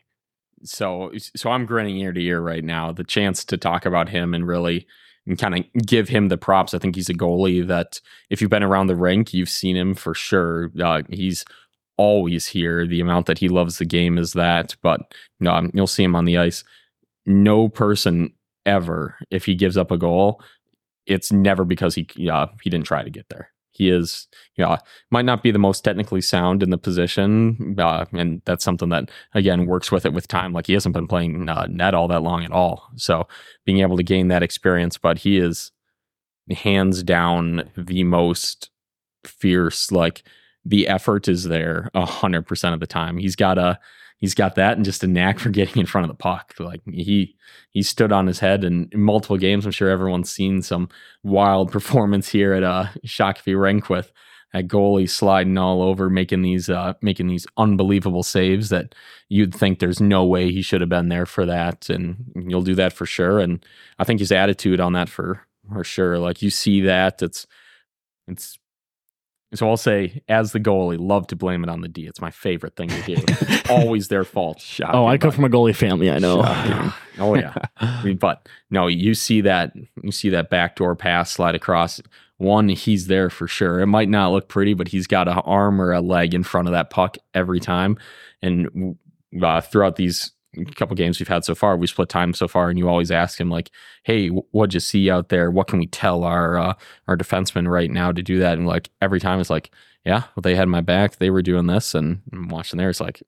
so 0.64 1.12
so 1.36 1.50
I'm 1.50 1.66
grinning 1.66 1.96
ear 1.98 2.12
to 2.12 2.20
ear 2.22 2.40
right 2.40 2.64
now. 2.64 2.92
The 2.92 3.04
chance 3.04 3.44
to 3.46 3.56
talk 3.56 3.86
about 3.86 4.08
him 4.08 4.34
and 4.34 4.46
really 4.46 4.86
and 5.26 5.38
kind 5.38 5.54
of 5.58 5.64
give 5.86 6.08
him 6.08 6.28
the 6.28 6.38
props. 6.38 6.72
I 6.72 6.78
think 6.78 6.94
he's 6.96 7.10
a 7.10 7.14
goalie 7.14 7.66
that 7.66 8.00
if 8.30 8.40
you've 8.40 8.50
been 8.50 8.62
around 8.62 8.86
the 8.86 8.96
rink, 8.96 9.34
you've 9.34 9.50
seen 9.50 9.76
him 9.76 9.94
for 9.94 10.14
sure. 10.14 10.70
Uh, 10.80 11.02
he's 11.10 11.44
always 11.98 12.46
here. 12.46 12.86
The 12.86 13.00
amount 13.00 13.26
that 13.26 13.38
he 13.38 13.48
loves 13.48 13.78
the 13.78 13.84
game 13.84 14.16
is 14.16 14.32
that, 14.32 14.74
but 14.82 15.00
you 15.40 15.44
know, 15.44 15.68
you'll 15.74 15.86
see 15.86 16.04
him 16.04 16.16
on 16.16 16.24
the 16.24 16.38
ice. 16.38 16.64
No 17.26 17.68
person 17.68 18.32
ever, 18.64 19.16
if 19.30 19.44
he 19.44 19.54
gives 19.54 19.76
up 19.76 19.90
a 19.90 19.98
goal, 19.98 20.40
it's 21.06 21.32
never 21.32 21.64
because 21.64 21.94
he 21.94 22.06
uh, 22.30 22.46
he 22.62 22.70
didn't 22.70 22.86
try 22.86 23.02
to 23.02 23.10
get 23.10 23.28
there. 23.28 23.50
He 23.72 23.90
is, 23.90 24.26
know, 24.56 24.76
might 25.10 25.24
not 25.24 25.42
be 25.42 25.50
the 25.50 25.58
most 25.58 25.82
technically 25.82 26.20
sound 26.20 26.62
in 26.62 26.70
the 26.70 26.78
position, 26.78 27.76
uh, 27.78 28.06
and 28.12 28.42
that's 28.44 28.64
something 28.64 28.88
that 28.88 29.10
again 29.34 29.66
works 29.66 29.92
with 29.92 30.04
it 30.04 30.12
with 30.12 30.28
time. 30.28 30.52
Like 30.52 30.66
he 30.66 30.72
hasn't 30.72 30.94
been 30.94 31.06
playing 31.06 31.48
uh, 31.48 31.66
net 31.68 31.94
all 31.94 32.08
that 32.08 32.22
long 32.22 32.44
at 32.44 32.52
all, 32.52 32.88
so 32.96 33.28
being 33.64 33.80
able 33.80 33.96
to 33.96 34.02
gain 34.02 34.28
that 34.28 34.42
experience. 34.42 34.98
But 34.98 35.18
he 35.18 35.38
is 35.38 35.72
hands 36.50 37.02
down 37.02 37.70
the 37.76 38.04
most 38.04 38.70
fierce. 39.24 39.92
Like 39.92 40.24
the 40.64 40.88
effort 40.88 41.28
is 41.28 41.44
there 41.44 41.90
a 41.94 42.06
hundred 42.06 42.46
percent 42.46 42.74
of 42.74 42.80
the 42.80 42.86
time. 42.86 43.18
He's 43.18 43.36
got 43.36 43.58
a 43.58 43.78
he's 44.18 44.34
got 44.34 44.56
that 44.56 44.76
and 44.76 44.84
just 44.84 45.04
a 45.04 45.06
knack 45.06 45.38
for 45.38 45.50
getting 45.50 45.80
in 45.80 45.86
front 45.86 46.04
of 46.04 46.08
the 46.08 46.20
puck. 46.20 46.54
Like 46.58 46.82
he 46.86 47.36
he 47.70 47.82
stood 47.82 48.12
on 48.12 48.26
his 48.26 48.40
head 48.40 48.64
and 48.64 48.92
in 48.92 49.00
multiple 49.00 49.38
games. 49.38 49.64
I'm 49.64 49.72
sure 49.72 49.88
everyone's 49.88 50.30
seen 50.30 50.62
some 50.62 50.88
wild 51.22 51.72
performance 51.72 52.28
here 52.28 52.52
at 52.52 52.62
uh 52.62 52.86
Rink 53.46 53.88
with 53.88 54.12
that 54.54 54.66
goalie 54.66 55.08
sliding 55.08 55.58
all 55.58 55.82
over, 55.82 56.08
making 56.10 56.42
these 56.42 56.68
uh 56.68 56.94
making 57.02 57.28
these 57.28 57.46
unbelievable 57.56 58.22
saves 58.22 58.68
that 58.70 58.94
you'd 59.28 59.54
think 59.54 59.78
there's 59.78 60.00
no 60.00 60.24
way 60.24 60.50
he 60.50 60.62
should 60.62 60.80
have 60.80 60.90
been 60.90 61.08
there 61.08 61.26
for 61.26 61.46
that. 61.46 61.88
And 61.88 62.16
you'll 62.34 62.62
do 62.62 62.74
that 62.74 62.92
for 62.92 63.06
sure. 63.06 63.40
And 63.40 63.64
I 63.98 64.04
think 64.04 64.20
his 64.20 64.32
attitude 64.32 64.80
on 64.80 64.92
that 64.94 65.08
for 65.08 65.46
for 65.72 65.84
sure. 65.84 66.18
Like 66.18 66.42
you 66.42 66.50
see 66.50 66.80
that 66.82 67.22
it's 67.22 67.46
it's 68.26 68.58
so 69.54 69.68
I'll 69.68 69.78
say, 69.78 70.22
as 70.28 70.52
the 70.52 70.60
goalie, 70.60 70.98
love 71.00 71.26
to 71.28 71.36
blame 71.36 71.64
it 71.64 71.70
on 71.70 71.80
the 71.80 71.88
D. 71.88 72.06
It's 72.06 72.20
my 72.20 72.30
favorite 72.30 72.76
thing 72.76 72.90
to 72.90 73.02
do. 73.02 73.14
it's 73.26 73.70
always 73.70 74.08
their 74.08 74.24
fault. 74.24 74.62
Oh, 74.84 75.06
I 75.06 75.16
come 75.16 75.30
from 75.30 75.44
a 75.44 75.48
goalie 75.48 75.74
family. 75.74 76.10
I 76.10 76.18
know. 76.18 76.42
oh 77.18 77.34
yeah, 77.34 77.54
I 77.78 78.04
mean, 78.04 78.18
but 78.18 78.46
no, 78.70 78.86
you 78.86 79.14
see 79.14 79.40
that 79.42 79.72
you 80.02 80.12
see 80.12 80.28
that 80.30 80.50
backdoor 80.50 80.96
pass 80.96 81.30
slide 81.30 81.54
across. 81.54 82.00
One, 82.36 82.68
he's 82.68 83.06
there 83.06 83.30
for 83.30 83.48
sure. 83.48 83.80
It 83.80 83.86
might 83.86 84.08
not 84.08 84.32
look 84.32 84.48
pretty, 84.48 84.74
but 84.74 84.88
he's 84.88 85.06
got 85.06 85.28
an 85.28 85.38
arm 85.38 85.80
or 85.80 85.92
a 85.92 86.00
leg 86.00 86.34
in 86.34 86.44
front 86.44 86.68
of 86.68 86.72
that 86.72 86.90
puck 86.90 87.16
every 87.34 87.58
time. 87.58 87.96
And 88.42 88.96
uh, 89.42 89.60
throughout 89.60 89.96
these 89.96 90.32
couple 90.74 90.96
games 90.96 91.18
we've 91.18 91.28
had 91.28 91.44
so 91.44 91.54
far, 91.54 91.76
we 91.76 91.86
split 91.86 92.08
time 92.08 92.34
so 92.34 92.48
far, 92.48 92.70
and 92.70 92.78
you 92.78 92.88
always 92.88 93.10
ask 93.10 93.40
him 93.40 93.50
like, 93.50 93.70
"Hey, 94.02 94.28
what'd 94.28 94.74
you 94.74 94.80
see 94.80 95.10
out 95.10 95.28
there? 95.28 95.50
What 95.50 95.68
can 95.68 95.78
we 95.78 95.86
tell 95.86 96.24
our 96.24 96.58
uh, 96.58 96.74
our 97.06 97.16
defensemen 97.16 97.68
right 97.68 97.90
now 97.90 98.12
to 98.12 98.22
do 98.22 98.38
that?" 98.38 98.58
And 98.58 98.66
like 98.66 98.90
every 99.00 99.20
time, 99.20 99.40
it's 99.40 99.50
like, 99.50 99.70
"Yeah, 100.04 100.24
well, 100.34 100.42
they 100.42 100.54
had 100.54 100.68
my 100.68 100.80
back. 100.80 101.16
They 101.16 101.30
were 101.30 101.42
doing 101.42 101.66
this," 101.66 101.94
and 101.94 102.22
I'm 102.32 102.48
watching 102.48 102.78
there. 102.78 102.90
It's 102.90 103.00
like, 103.00 103.22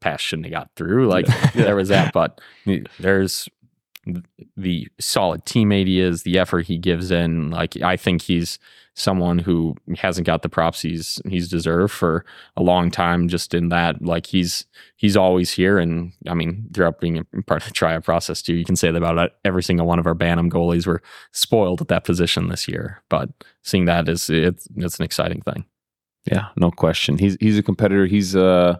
pass 0.00 0.20
shouldn't 0.20 0.46
have 0.46 0.52
got 0.52 0.70
through. 0.76 1.08
Like 1.08 1.26
there 1.54 1.76
was 1.76 1.88
that, 1.88 2.12
but 2.12 2.40
there's 2.98 3.48
the 4.56 4.88
solid 4.98 5.44
teammate 5.44 5.86
he 5.86 6.00
is, 6.00 6.22
the 6.22 6.38
effort 6.38 6.66
he 6.66 6.78
gives 6.78 7.10
in. 7.10 7.50
Like 7.50 7.80
I 7.82 7.96
think 7.96 8.22
he's 8.22 8.58
someone 8.94 9.38
who 9.38 9.74
hasn't 9.96 10.26
got 10.26 10.42
the 10.42 10.48
props 10.48 10.82
he's 10.82 11.20
he's 11.26 11.48
deserved 11.48 11.92
for 11.92 12.24
a 12.56 12.62
long 12.62 12.90
time. 12.90 13.28
Just 13.28 13.54
in 13.54 13.68
that, 13.70 14.02
like 14.02 14.26
he's 14.26 14.66
he's 14.96 15.16
always 15.16 15.50
here, 15.52 15.78
and 15.78 16.12
I 16.28 16.34
mean, 16.34 16.68
throughout 16.72 17.00
being 17.00 17.18
a 17.18 17.24
part 17.42 17.62
of 17.62 17.68
the 17.68 17.74
tryout 17.74 18.04
process 18.04 18.42
too, 18.42 18.54
you 18.54 18.64
can 18.64 18.76
say 18.76 18.90
that 18.90 19.02
about 19.02 19.32
every 19.44 19.62
single 19.62 19.86
one 19.86 19.98
of 19.98 20.06
our 20.06 20.14
Bantam 20.14 20.50
goalies 20.50 20.86
were 20.86 21.02
spoiled 21.32 21.80
at 21.80 21.88
that 21.88 22.04
position 22.04 22.48
this 22.48 22.68
year. 22.68 23.02
But 23.08 23.30
seeing 23.62 23.86
that 23.86 24.08
is 24.08 24.28
it's 24.28 24.68
it's 24.76 24.98
an 24.98 25.04
exciting 25.04 25.42
thing. 25.42 25.64
Yeah, 26.30 26.48
no 26.56 26.70
question. 26.70 27.18
He's 27.18 27.36
he's 27.40 27.58
a 27.58 27.62
competitor. 27.62 28.06
He's 28.06 28.36
uh 28.36 28.78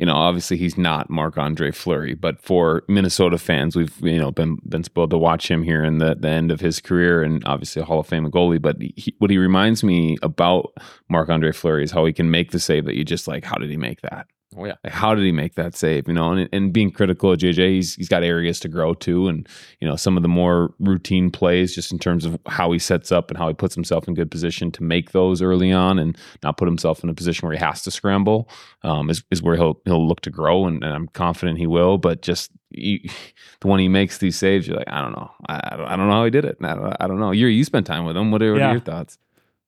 you 0.00 0.06
know, 0.06 0.14
obviously 0.14 0.56
he's 0.56 0.78
not 0.78 1.10
Marc 1.10 1.36
Andre 1.36 1.70
Fleury, 1.70 2.14
but 2.14 2.40
for 2.40 2.84
Minnesota 2.88 3.36
fans, 3.36 3.76
we've 3.76 3.94
you 4.00 4.18
know 4.18 4.30
been 4.30 4.56
been 4.66 4.82
spoiled 4.82 5.10
to 5.10 5.18
watch 5.18 5.50
him 5.50 5.62
here 5.62 5.84
in 5.84 5.98
the, 5.98 6.14
the 6.18 6.30
end 6.30 6.50
of 6.50 6.58
his 6.58 6.80
career, 6.80 7.22
and 7.22 7.44
obviously 7.44 7.82
a 7.82 7.84
Hall 7.84 8.00
of 8.00 8.06
Fame 8.06 8.24
goalie. 8.30 8.62
But 8.62 8.80
he, 8.80 9.14
what 9.18 9.30
he 9.30 9.36
reminds 9.36 9.84
me 9.84 10.16
about 10.22 10.72
Marc 11.10 11.28
Andre 11.28 11.52
Fleury 11.52 11.84
is 11.84 11.90
how 11.90 12.06
he 12.06 12.14
can 12.14 12.30
make 12.30 12.50
the 12.50 12.58
save 12.58 12.86
that 12.86 12.96
you 12.96 13.04
just 13.04 13.28
like. 13.28 13.44
How 13.44 13.56
did 13.56 13.68
he 13.68 13.76
make 13.76 14.00
that? 14.00 14.26
Oh 14.56 14.64
yeah, 14.64 14.74
how 14.86 15.14
did 15.14 15.24
he 15.24 15.30
make 15.30 15.54
that 15.54 15.76
save? 15.76 16.08
You 16.08 16.14
know, 16.14 16.32
and, 16.32 16.48
and 16.52 16.72
being 16.72 16.90
critical 16.90 17.30
of 17.30 17.38
JJ, 17.38 17.70
he's 17.70 17.94
he's 17.94 18.08
got 18.08 18.24
areas 18.24 18.58
to 18.60 18.68
grow 18.68 18.94
too, 18.94 19.28
and 19.28 19.48
you 19.80 19.86
know 19.86 19.94
some 19.94 20.16
of 20.16 20.22
the 20.24 20.28
more 20.28 20.74
routine 20.80 21.30
plays, 21.30 21.72
just 21.72 21.92
in 21.92 22.00
terms 22.00 22.24
of 22.24 22.36
how 22.46 22.72
he 22.72 22.78
sets 22.80 23.12
up 23.12 23.30
and 23.30 23.38
how 23.38 23.46
he 23.46 23.54
puts 23.54 23.76
himself 23.76 24.08
in 24.08 24.14
good 24.14 24.28
position 24.28 24.72
to 24.72 24.82
make 24.82 25.12
those 25.12 25.40
early 25.40 25.70
on, 25.70 26.00
and 26.00 26.18
not 26.42 26.56
put 26.56 26.66
himself 26.66 27.04
in 27.04 27.08
a 27.10 27.14
position 27.14 27.46
where 27.46 27.56
he 27.56 27.62
has 27.64 27.82
to 27.82 27.92
scramble, 27.92 28.48
um, 28.82 29.08
is 29.08 29.22
is 29.30 29.40
where 29.40 29.54
he'll 29.54 29.80
he'll 29.84 30.06
look 30.08 30.20
to 30.22 30.30
grow, 30.30 30.66
and, 30.66 30.82
and 30.82 30.92
I'm 30.92 31.06
confident 31.08 31.58
he 31.58 31.68
will. 31.68 31.96
But 31.96 32.22
just 32.22 32.50
he, 32.70 33.08
the 33.60 33.68
one 33.68 33.78
he 33.78 33.88
makes 33.88 34.18
these 34.18 34.36
saves, 34.36 34.66
you're 34.66 34.76
like, 34.76 34.90
I 34.90 35.00
don't 35.00 35.12
know, 35.12 35.30
I, 35.48 35.60
I, 35.72 35.76
don't, 35.76 35.86
I 35.86 35.96
don't 35.96 36.08
know 36.08 36.14
how 36.14 36.24
he 36.24 36.30
did 36.30 36.44
it. 36.44 36.56
I 36.60 36.74
don't, 36.74 36.96
I 36.98 37.06
don't 37.06 37.20
know. 37.20 37.30
You 37.30 37.46
you 37.46 37.62
spent 37.62 37.86
time 37.86 38.04
with 38.04 38.16
him. 38.16 38.32
What 38.32 38.42
are, 38.42 38.50
what 38.52 38.58
Yeah. 38.58 38.68
are 38.70 38.72
your 38.72 38.80
thoughts? 38.80 39.16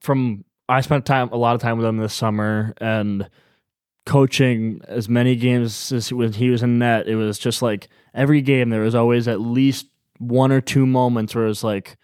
From 0.01 0.45
I 0.69 0.81
spent 0.81 1.07
time 1.07 1.29
a 1.31 1.37
lot 1.37 1.55
of 1.55 1.61
time 1.61 1.77
with 1.79 1.87
him 1.87 1.99
this 1.99 2.15
summer 2.15 2.75
and 2.81 3.29
coaching 4.05 4.81
as 4.89 5.09
many 5.09 5.37
games 5.37 5.93
as 5.93 6.13
when 6.13 6.33
he 6.33 6.51
was 6.51 6.63
in 6.63 6.79
net. 6.79 7.07
It 7.07 7.17
was 7.17 7.39
just 7.39 7.63
like 7.63 7.89
every 8.15 8.43
game 8.43 8.71
there 8.71 8.83
was 8.83 8.95
always 8.95 9.29
at 9.29 9.41
least 9.41 9.87
one 10.19 10.53
or 10.53 10.61
two 10.61 10.87
moments 10.87 11.35
where 11.35 11.45
it 11.45 11.49
was 11.49 11.65
like 11.65 11.97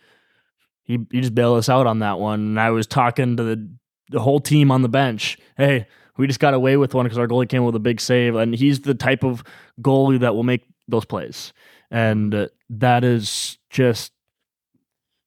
he 0.83 0.99
he 1.11 1.21
just 1.21 1.35
bailed 1.35 1.59
us 1.59 1.69
out 1.69 1.87
on 1.87 2.01
that 2.01 2.19
one. 2.19 2.41
And 2.41 2.61
I 2.61 2.71
was 2.71 2.87
talking 2.87 3.37
to 3.37 3.43
the 3.43 3.69
the 4.11 4.21
whole 4.21 4.41
team 4.41 4.71
on 4.71 4.83
the 4.83 4.89
bench. 4.89 5.39
Hey, 5.57 5.87
we 6.17 6.27
just 6.27 6.41
got 6.41 6.55
away 6.55 6.77
with 6.77 6.95
one 6.95 7.05
because 7.05 7.19
our 7.19 7.29
goalie 7.29 7.49
came 7.49 7.65
with 7.65 7.75
a 7.77 7.81
big 7.81 8.01
save, 8.01 8.35
and 8.35 8.55
he's 8.55 8.81
the 8.81 8.95
type 8.95 9.23
of 9.23 9.45
goalie 9.81 10.21
that 10.21 10.35
will 10.35 10.43
make 10.43 10.67
those 10.89 11.05
plays, 11.05 11.53
and 11.91 12.35
uh, 12.35 12.49
that 12.71 13.05
is 13.05 13.59
just 13.71 14.13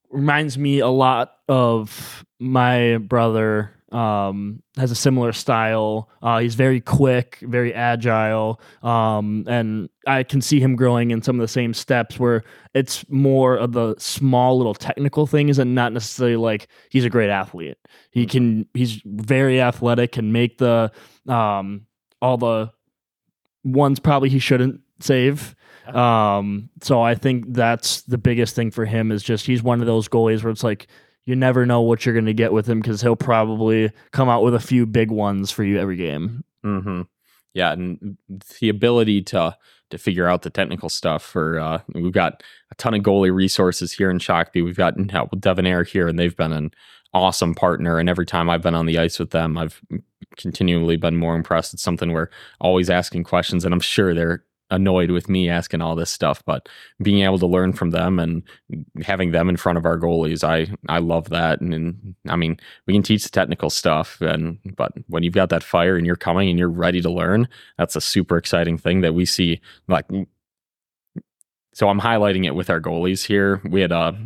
reminds 0.10 0.58
me 0.58 0.80
a 0.80 0.90
lot 0.90 1.34
of 1.48 2.26
my 2.40 2.98
brother. 2.98 3.72
Um, 3.92 4.64
has 4.78 4.90
a 4.90 4.96
similar 4.96 5.34
style. 5.34 6.10
Uh, 6.22 6.40
he's 6.40 6.56
very 6.56 6.80
quick, 6.80 7.40
very 7.42 7.74
agile, 7.74 8.62
um, 8.84 9.44
and 9.48 9.90
I 10.08 10.24
can 10.24 10.42
see 10.42 10.60
him 10.60 10.76
growing 10.76 11.12
in 11.12 11.22
some 11.22 11.36
of 11.36 11.42
the 11.42 11.48
same 11.48 11.74
steps 11.74 12.18
where 12.18 12.44
it's 12.74 13.08
more 13.10 13.56
of 13.56 13.74
the 13.74 13.96
small 13.98 14.58
little 14.58 14.74
technical 14.74 15.28
things 15.28 15.60
and 15.60 15.76
not 15.76 15.94
necessarily 15.94 16.38
like 16.38 16.68
he's 16.90 17.06
a 17.06 17.10
great 17.10 17.30
athlete. 17.30 17.78
He 18.12 18.26
can 18.26 18.66
he's 18.74 19.02
very 19.06 19.62
athletic, 19.62 20.14
can 20.14 20.32
make 20.32 20.58
the 20.58 20.92
um 21.28 21.86
all 22.22 22.38
the 22.38 22.72
ones 23.64 24.00
probably 24.00 24.30
he 24.30 24.40
shouldn't 24.40 24.82
save. 25.00 25.56
Um 25.88 26.70
so 26.82 27.02
I 27.02 27.16
think 27.16 27.46
that's 27.50 28.02
the 28.04 28.18
biggest 28.18 28.56
thing 28.56 28.72
for 28.72 28.86
him 28.86 29.12
is 29.12 29.22
just 29.22 29.46
he's 29.46 29.62
one 29.62 29.82
of 29.82 29.88
those 29.88 30.08
goalies 30.08 30.44
where 30.44 30.52
it's 30.52 30.64
like 30.64 30.88
you 31.26 31.36
never 31.36 31.66
know 31.66 31.82
what 31.82 32.06
you're 32.06 32.14
going 32.14 32.26
to 32.26 32.34
get 32.34 32.54
with 32.54 32.68
him 32.68 32.80
because 32.80 33.02
he'll 33.02 33.16
probably 33.16 33.92
come 34.12 34.30
out 34.30 34.44
with 34.44 34.56
a 34.56 34.60
few 34.60 34.86
big 34.86 35.12
ones 35.12 35.52
for 35.52 35.64
you 35.64 35.80
every 35.80 35.96
game. 35.96 36.44
Mm-hmm. 36.66 37.02
Yeah, 37.54 37.74
and 37.74 38.18
the 38.60 38.70
ability 38.70 39.24
to 39.24 39.58
to 39.90 39.98
figure 39.98 40.28
out 40.28 40.42
the 40.42 40.50
technical 40.50 40.90
stuff. 40.90 41.22
For 41.22 41.60
uh, 41.60 41.82
we've 41.94 42.14
got 42.14 42.44
a 42.72 42.76
ton 42.76 42.94
of 42.94 43.02
goalie 43.02 43.34
resources 43.34 43.92
here 43.92 44.10
in 44.10 44.20
Shakopee. 44.20 44.64
We've 44.64 44.78
got 44.78 44.96
help 45.12 45.32
with 45.32 45.42
Devon 45.42 45.68
Air 45.68 45.84
here, 45.84 46.08
and 46.08 46.18
they've 46.18 46.36
been 46.36 46.54
an 46.54 46.72
awesome 47.14 47.54
partner. 47.54 48.00
And 48.00 48.10
every 48.10 48.26
time 48.26 48.50
I've 48.50 48.62
been 48.62 48.76
on 48.76 48.86
the 48.86 48.98
ice 48.98 49.20
with 49.20 49.32
them, 49.32 49.58
I've 49.58 49.82
continually 50.38 50.96
been 50.96 51.18
more 51.18 51.36
impressed. 51.36 51.74
It's 51.74 51.84
something 51.84 52.12
we're 52.12 52.30
always 52.60 52.90
asking 52.90 53.26
questions, 53.26 53.66
and 53.66 53.74
I'm 53.74 53.82
sure 53.82 54.14
they're 54.14 54.44
annoyed 54.72 55.12
with 55.12 55.30
me 55.30 55.50
asking 55.50 55.82
all 55.82 55.96
this 55.96 56.12
stuff, 56.12 56.44
but 56.46 56.68
being 57.02 57.24
able 57.24 57.38
to 57.38 57.46
learn 57.46 57.74
from 57.74 57.92
them 57.92 58.18
and 58.18 58.42
having 59.04 59.32
them 59.32 59.50
in 59.50 59.58
front 59.58 59.78
of 59.78 59.86
our 59.86 60.00
goalies, 60.00 60.44
I 60.44 60.74
I 60.90 61.00
love 61.00 61.30
that. 61.30 61.62
And, 61.62 61.74
and 61.74 62.16
I 62.28 62.36
mean, 62.36 62.58
we 62.88 62.94
can 62.94 63.04
teach 63.04 63.24
the 63.24 63.30
technical 63.30 63.70
stuff, 63.70 64.20
and 64.22 64.58
but 64.76 64.94
when 65.08 65.24
you've 65.24 65.34
got 65.34 65.50
that 65.50 65.64
fire 65.64 65.98
and 65.98 66.08
you're 66.08 66.16
coming 66.16 66.50
and 66.50 66.58
you're 66.58 66.70
ready 66.70 67.02
to 67.02 67.12
learn, 67.12 67.48
that's 67.78 67.96
a 67.96 68.02
super 68.02 68.38
exciting 68.38 68.78
thing 68.78 69.02
that 69.02 69.14
we 69.14 69.26
see. 69.26 69.62
Like, 69.88 70.08
so 71.74 71.90
I'm 71.90 72.00
highlighting 72.00 72.46
it 72.46 72.56
with 72.56 72.70
our 72.70 72.82
goalies 72.82 73.26
here. 73.26 73.62
We 73.70 73.82
had 73.82 73.92
a 73.92 74.18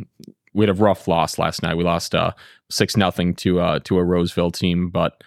we 0.54 0.64
had 0.64 0.70
a 0.70 0.80
rough 0.80 1.06
loss 1.06 1.38
last 1.38 1.62
night. 1.62 1.76
We 1.76 1.84
lost 1.84 2.14
uh 2.14 2.32
six 2.70 2.96
nothing 2.96 3.34
to 3.36 3.60
uh 3.60 3.78
to 3.80 3.98
a 3.98 4.04
Roseville 4.04 4.52
team, 4.52 4.90
but 4.90 5.22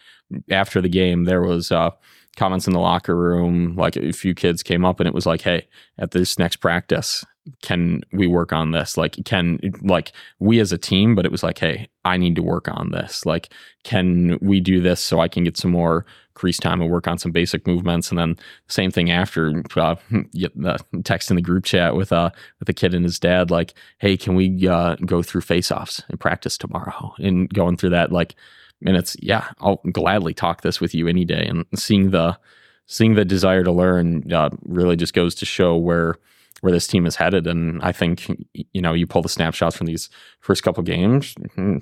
after 0.50 0.82
the 0.82 0.90
game 0.90 1.26
there 1.26 1.42
was 1.42 1.72
uh 1.72 1.92
comments 2.40 2.68
in 2.68 2.74
the 2.74 2.80
locker 2.80 3.16
room. 3.16 3.76
Like 3.76 3.98
a 3.98 4.14
few 4.14 4.34
kids 4.34 4.64
came 4.64 4.86
up 4.86 5.00
and 5.00 5.08
it 5.08 5.14
was 5.14 5.26
like, 5.26 5.42
hey, 5.42 5.68
at 5.98 6.12
this 6.12 6.40
next 6.40 6.56
practice, 6.58 7.26
can 7.62 8.02
we 8.14 8.28
work 8.28 8.54
on 8.54 8.72
this? 8.72 8.98
Like, 8.98 9.18
can 9.26 9.60
like 9.82 10.14
we 10.40 10.60
as 10.60 10.72
a 10.72 10.78
team, 10.78 11.16
but 11.16 11.26
it 11.26 11.32
was 11.32 11.44
like, 11.44 11.58
hey, 11.58 11.90
I 12.06 12.16
need 12.16 12.36
to 12.38 12.44
work 12.44 12.70
on 12.70 12.92
this. 12.92 13.26
Like, 13.26 13.52
can 13.84 14.40
we 14.42 14.62
do 14.62 14.80
this 14.80 15.02
so 15.02 15.20
I 15.20 15.28
can 15.28 15.44
get 15.44 15.58
some 15.58 15.72
more 15.72 16.06
crease 16.34 16.58
time 16.58 16.80
and 16.80 16.90
work 16.90 17.08
on 17.08 17.18
some 17.18 17.34
basic 17.34 17.68
movements? 17.68 18.10
And 18.10 18.18
then 18.18 18.38
same 18.70 18.90
thing 18.90 19.12
after 19.12 19.62
uh, 19.76 19.96
the 20.12 20.80
text 21.04 21.30
in 21.30 21.36
the 21.36 21.42
group 21.42 21.66
chat 21.66 21.96
with 21.96 22.14
uh 22.14 22.30
with 22.60 22.70
a 22.70 22.74
kid 22.74 22.94
and 22.94 23.04
his 23.04 23.20
dad, 23.20 23.52
like, 23.52 23.74
hey, 23.98 24.16
can 24.16 24.36
we 24.36 24.66
uh, 24.66 24.96
go 25.06 25.22
through 25.22 25.42
face 25.42 25.72
offs 25.72 26.04
and 26.08 26.20
practice 26.20 26.58
tomorrow? 26.58 27.14
And 27.20 27.54
going 27.54 27.76
through 27.76 27.92
that, 27.92 28.14
like 28.14 28.36
it's 28.82 29.16
yeah 29.22 29.50
i'll 29.60 29.82
gladly 29.92 30.34
talk 30.34 30.62
this 30.62 30.80
with 30.80 30.94
you 30.94 31.08
any 31.08 31.26
day. 31.26 31.46
And 31.46 31.66
seeing 31.76 32.12
the 32.12 32.38
seeing 32.86 33.16
the 33.16 33.26
desire 33.26 33.64
to 33.64 33.72
learn 33.72 34.32
uh, 34.32 34.50
really 34.64 34.96
just 34.96 35.14
goes 35.14 35.36
to 35.36 35.46
show 35.46 35.76
where 35.76 36.16
where 36.62 36.72
this 36.74 36.88
team 36.88 37.06
is 37.06 37.16
headed. 37.16 37.48
And 37.48 37.82
i 37.82 37.92
think 37.92 38.46
you 38.54 38.82
know 38.82 38.94
you 38.94 39.08
pull 39.08 39.22
the 39.22 39.30
snapshots 39.30 39.76
from 39.76 39.88
these 39.88 40.10
first 40.40 40.64
couple 40.64 40.84
games 40.84 41.36
hmm, 41.56 41.78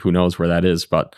who 0.00 0.12
knows 0.12 0.38
where 0.38 0.48
that 0.48 0.64
is. 0.64 0.86
But 0.86 1.16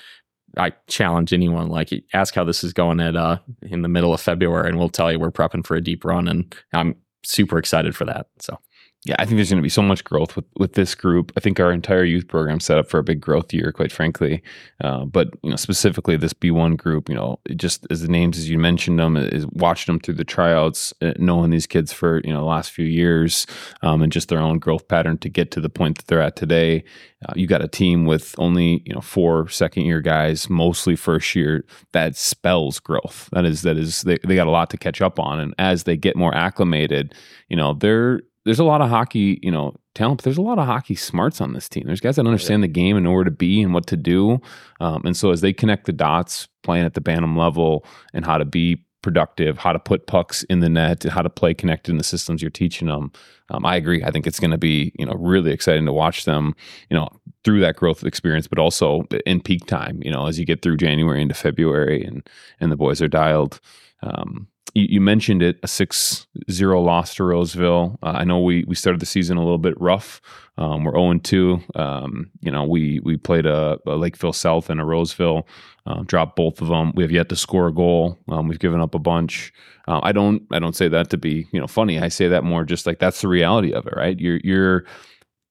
i 0.56 0.70
challenge 0.86 1.32
anyone 1.32 1.68
like 1.68 1.90
ask 2.12 2.32
how 2.34 2.44
this 2.44 2.62
is 2.62 2.72
going 2.72 3.00
at 3.00 3.16
uh 3.16 3.38
in 3.62 3.82
the 3.82 3.88
middle 3.88 4.14
of 4.14 4.20
february 4.20 4.68
and 4.68 4.78
we'll 4.78 4.88
tell 4.88 5.10
you 5.10 5.18
we're 5.18 5.32
prepping 5.32 5.66
for 5.66 5.74
a 5.74 5.80
deep 5.80 6.04
run 6.04 6.28
and 6.28 6.54
i'm 6.72 6.94
super 7.26 7.58
excited 7.58 7.96
for 7.96 8.04
that. 8.04 8.26
So 8.38 8.58
yeah, 9.06 9.16
I 9.18 9.26
think 9.26 9.36
there's 9.36 9.50
going 9.50 9.58
to 9.58 9.62
be 9.62 9.68
so 9.68 9.82
much 9.82 10.02
growth 10.02 10.34
with, 10.34 10.46
with 10.56 10.72
this 10.72 10.94
group. 10.94 11.30
I 11.36 11.40
think 11.40 11.60
our 11.60 11.70
entire 11.70 12.04
youth 12.04 12.26
program 12.26 12.58
set 12.58 12.78
up 12.78 12.88
for 12.88 12.98
a 12.98 13.02
big 13.02 13.20
growth 13.20 13.52
year, 13.52 13.70
quite 13.70 13.92
frankly. 13.92 14.42
Uh, 14.82 15.04
but 15.04 15.28
you 15.42 15.50
know, 15.50 15.56
specifically 15.56 16.16
this 16.16 16.32
B1 16.32 16.78
group, 16.78 17.10
you 17.10 17.14
know, 17.14 17.38
just 17.54 17.86
as 17.90 18.00
the 18.00 18.08
names 18.08 18.38
as 18.38 18.48
you 18.48 18.58
mentioned 18.58 18.98
them, 18.98 19.18
is 19.18 19.46
watching 19.48 19.92
them 19.92 20.00
through 20.00 20.14
the 20.14 20.24
tryouts, 20.24 20.94
uh, 21.02 21.12
knowing 21.18 21.50
these 21.50 21.66
kids 21.66 21.92
for 21.92 22.22
you 22.24 22.32
know 22.32 22.40
the 22.40 22.46
last 22.46 22.70
few 22.70 22.86
years, 22.86 23.46
um, 23.82 24.00
and 24.00 24.10
just 24.10 24.30
their 24.30 24.38
own 24.38 24.58
growth 24.58 24.88
pattern 24.88 25.18
to 25.18 25.28
get 25.28 25.50
to 25.50 25.60
the 25.60 25.68
point 25.68 25.98
that 25.98 26.06
they're 26.06 26.22
at 26.22 26.36
today. 26.36 26.82
Uh, 27.28 27.32
you 27.36 27.46
got 27.46 27.62
a 27.62 27.68
team 27.68 28.06
with 28.06 28.34
only 28.38 28.82
you 28.86 28.94
know 28.94 29.02
four 29.02 29.50
second 29.50 29.84
year 29.84 30.00
guys, 30.00 30.48
mostly 30.48 30.96
first 30.96 31.34
year. 31.34 31.62
That 31.92 32.16
spells 32.16 32.80
growth. 32.80 33.28
That 33.32 33.44
is 33.44 33.60
that 33.62 33.76
is 33.76 34.00
they, 34.00 34.16
they 34.24 34.34
got 34.34 34.46
a 34.46 34.50
lot 34.50 34.70
to 34.70 34.78
catch 34.78 35.02
up 35.02 35.20
on, 35.20 35.40
and 35.40 35.54
as 35.58 35.84
they 35.84 35.98
get 35.98 36.16
more 36.16 36.34
acclimated, 36.34 37.14
you 37.50 37.56
know 37.56 37.74
they're 37.74 38.22
there's 38.44 38.58
a 38.58 38.64
lot 38.64 38.80
of 38.80 38.90
hockey, 38.90 39.38
you 39.42 39.50
know, 39.50 39.74
talent, 39.94 40.18
but 40.18 40.24
there's 40.24 40.38
a 40.38 40.42
lot 40.42 40.58
of 40.58 40.66
hockey 40.66 40.94
smarts 40.94 41.40
on 41.40 41.52
this 41.52 41.68
team. 41.68 41.84
There's 41.86 42.00
guys 42.00 42.16
that 42.16 42.26
understand 42.26 42.62
the 42.62 42.68
game 42.68 42.96
and 42.96 43.04
know 43.04 43.12
where 43.12 43.24
to 43.24 43.30
be 43.30 43.62
and 43.62 43.72
what 43.72 43.86
to 43.86 43.96
do. 43.96 44.40
Um, 44.80 45.02
and 45.04 45.16
so 45.16 45.30
as 45.30 45.40
they 45.40 45.52
connect 45.52 45.86
the 45.86 45.92
dots, 45.92 46.48
playing 46.62 46.84
at 46.84 46.94
the 46.94 47.00
Bantam 47.00 47.36
level 47.36 47.86
and 48.12 48.24
how 48.24 48.38
to 48.38 48.44
be 48.44 48.84
productive, 49.04 49.58
how 49.58 49.72
to 49.72 49.78
put 49.78 50.06
pucks 50.06 50.44
in 50.44 50.60
the 50.60 50.68
net, 50.68 51.02
how 51.04 51.20
to 51.20 51.28
play 51.28 51.52
connected 51.52 51.92
in 51.92 51.98
the 51.98 52.04
systems 52.04 52.40
you're 52.40 52.50
teaching 52.50 52.88
them. 52.88 53.12
Um, 53.50 53.64
I 53.66 53.76
agree. 53.76 54.02
I 54.02 54.10
think 54.10 54.26
it's 54.26 54.40
going 54.40 54.50
to 54.50 54.58
be 54.58 54.92
you 54.98 55.04
know 55.04 55.12
really 55.12 55.52
exciting 55.52 55.84
to 55.84 55.92
watch 55.92 56.24
them 56.24 56.54
you 56.88 56.96
know 56.96 57.08
through 57.44 57.60
that 57.60 57.76
growth 57.76 58.02
experience, 58.02 58.48
but 58.48 58.58
also 58.58 59.02
in 59.26 59.42
peak 59.42 59.66
time. 59.66 60.02
You 60.02 60.10
know 60.10 60.26
as 60.26 60.38
you 60.38 60.46
get 60.46 60.62
through 60.62 60.78
January 60.78 61.20
into 61.20 61.34
February 61.34 62.02
and 62.02 62.26
and 62.60 62.72
the 62.72 62.76
boys 62.76 63.02
are 63.02 63.08
dialed. 63.08 63.60
Um, 64.02 64.48
you, 64.72 64.86
you, 64.90 65.00
mentioned 65.00 65.42
it 65.42 65.58
a 65.62 65.68
6 65.68 66.26
0 66.50 66.80
loss 66.80 67.14
to 67.16 67.24
Roseville. 67.24 67.98
Uh, 68.02 68.12
I 68.16 68.24
know 68.24 68.40
we, 68.40 68.64
we 68.66 68.74
started 68.74 69.00
the 69.00 69.06
season 69.06 69.36
a 69.36 69.42
little 69.42 69.58
bit 69.58 69.78
rough. 69.80 70.20
Um, 70.56 70.84
we're 70.84 70.92
0 70.92 71.18
2. 71.18 71.60
Um, 71.74 72.30
you 72.40 72.50
know, 72.50 72.64
we, 72.64 73.00
we 73.04 73.16
played 73.16 73.46
a, 73.46 73.78
a, 73.86 73.96
Lakeville 73.96 74.32
South 74.32 74.70
and 74.70 74.80
a 74.80 74.84
Roseville, 74.84 75.46
uh, 75.86 76.02
dropped 76.06 76.36
both 76.36 76.62
of 76.62 76.68
them. 76.68 76.92
We 76.94 77.02
have 77.02 77.12
yet 77.12 77.28
to 77.28 77.36
score 77.36 77.68
a 77.68 77.72
goal. 77.72 78.18
Um, 78.28 78.48
we've 78.48 78.58
given 78.58 78.80
up 78.80 78.94
a 78.94 78.98
bunch. 78.98 79.52
Uh, 79.86 80.00
I 80.02 80.12
don't 80.12 80.42
I 80.50 80.58
don't 80.58 80.74
say 80.74 80.88
that 80.88 81.10
to 81.10 81.18
be 81.18 81.46
you 81.52 81.60
know 81.60 81.66
funny. 81.66 81.98
I 82.00 82.08
say 82.08 82.28
that 82.28 82.42
more 82.42 82.64
just 82.64 82.86
like 82.86 83.00
that's 83.00 83.20
the 83.20 83.28
reality 83.28 83.72
of 83.74 83.86
it, 83.86 83.92
right? 83.94 84.18
You're 84.18 84.40
you're 84.42 84.84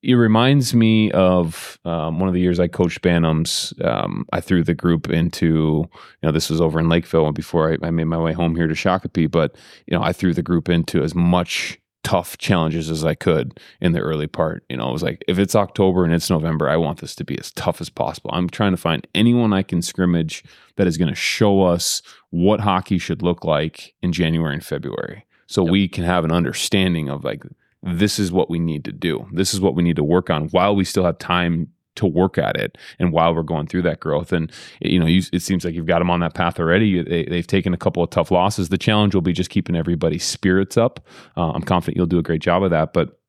it 0.04 0.16
reminds 0.16 0.74
me 0.74 1.10
of 1.12 1.80
um, 1.86 2.20
one 2.20 2.28
of 2.28 2.34
the 2.34 2.42
years 2.42 2.60
I 2.60 2.68
coached 2.68 3.02
Bantams. 3.02 3.74
Um, 3.86 4.26
I 4.34 4.42
threw 4.42 4.62
the 4.62 4.74
group 4.74 5.10
into, 5.10 5.46
you 5.46 5.90
know, 6.22 6.32
this 6.32 6.50
was 6.50 6.60
over 6.60 6.78
in 6.78 6.90
Lakeville 6.90 7.32
before 7.32 7.72
I, 7.72 7.88
I, 7.88 7.90
made 7.90 8.04
my 8.06 8.18
way 8.18 8.34
home 8.34 8.54
here 8.56 8.68
to 8.68 8.74
Shakopee. 8.74 9.32
But, 9.32 9.56
you 9.88 9.98
know, 9.98 10.04
I 10.04 10.12
threw 10.12 10.34
the 10.34 10.44
group 10.44 10.68
into 10.68 11.02
as 11.04 11.16
much 11.16 11.80
tough 12.04 12.38
challenges 12.38 12.92
as 12.92 13.06
I 13.06 13.16
could 13.16 13.62
in 13.80 13.94
the 13.94 14.02
early 14.02 14.28
part. 14.28 14.66
You 14.70 14.76
know, 14.76 14.90
it 14.90 14.92
was 14.92 15.04
like, 15.04 15.24
if 15.26 15.40
it's 15.40 15.56
October 15.56 16.04
and 16.04 16.14
it's 16.14 16.30
November, 16.30 16.70
I 16.70 16.76
want 16.76 17.00
this 17.00 17.16
to 17.16 17.24
be 17.24 17.40
as 17.40 17.52
tough 17.52 17.80
as 17.80 17.90
possible. 17.90 18.30
I'm 18.34 18.50
trying 18.50 18.72
to 18.72 18.78
find 18.78 19.08
anyone 19.16 19.54
I 19.54 19.64
can 19.64 19.82
scrimmage 19.82 20.44
that 20.76 20.86
is 20.86 20.98
going 20.98 21.12
to 21.12 21.16
show 21.16 21.64
us 21.64 22.02
what 22.30 22.60
hockey 22.60 22.98
should 22.98 23.22
look 23.22 23.46
like 23.46 23.94
in 24.02 24.12
January 24.12 24.54
and 24.54 24.66
February. 24.66 25.26
So 25.48 25.64
yep. 25.64 25.72
we 25.72 25.88
can 25.88 26.04
have 26.04 26.26
an 26.26 26.32
understanding 26.32 27.08
of 27.08 27.24
like, 27.24 27.44
this 27.84 28.20
is 28.20 28.32
what 28.32 28.50
we 28.50 28.60
need 28.60 28.86
to 28.86 28.92
do. 28.92 29.28
This 29.34 29.54
is 29.54 29.62
what 29.62 29.76
we 29.76 29.84
need 29.84 29.98
to 29.98 30.04
work 30.04 30.30
on 30.30 30.48
while 30.50 30.76
we 30.76 30.86
still 30.86 31.04
have 31.04 31.18
time 31.18 31.68
to 31.96 32.08
work 32.08 32.38
at 32.38 32.56
it 32.56 32.78
and 32.98 33.12
while 33.12 33.36
we're 33.36 33.44
going 33.44 33.68
through 33.68 33.84
that 33.84 34.00
growth. 34.00 34.32
And 34.32 34.52
you 34.82 35.00
know 35.00 35.06
you, 35.06 35.22
it 35.32 35.42
seems 35.42 35.64
like 35.64 35.76
you've 35.76 35.86
got 35.86 36.00
them 36.00 36.10
on 36.10 36.22
that 36.22 36.34
path 36.34 36.60
already. 36.60 37.04
They, 37.04 37.38
have 37.38 37.48
taken 37.48 37.74
a 37.74 37.78
couple 37.78 38.04
of 38.04 38.10
tough 38.10 38.32
losses. 38.32 38.70
The 38.70 38.78
challenge 38.78 39.14
will 39.14 39.22
be 39.22 39.34
just 39.34 39.50
keeping 39.50 39.76
everybody's 39.76 40.24
spirits 40.24 40.78
up. 40.78 41.06
Uh, 41.38 41.52
i'm 41.52 41.62
confident 41.62 41.98
you'll 41.98 42.06
do 42.06 42.20
a 42.20 42.24
great 42.24 42.42
job 42.42 42.64
of 42.64 42.72
that. 42.72 42.94
But 42.94 43.20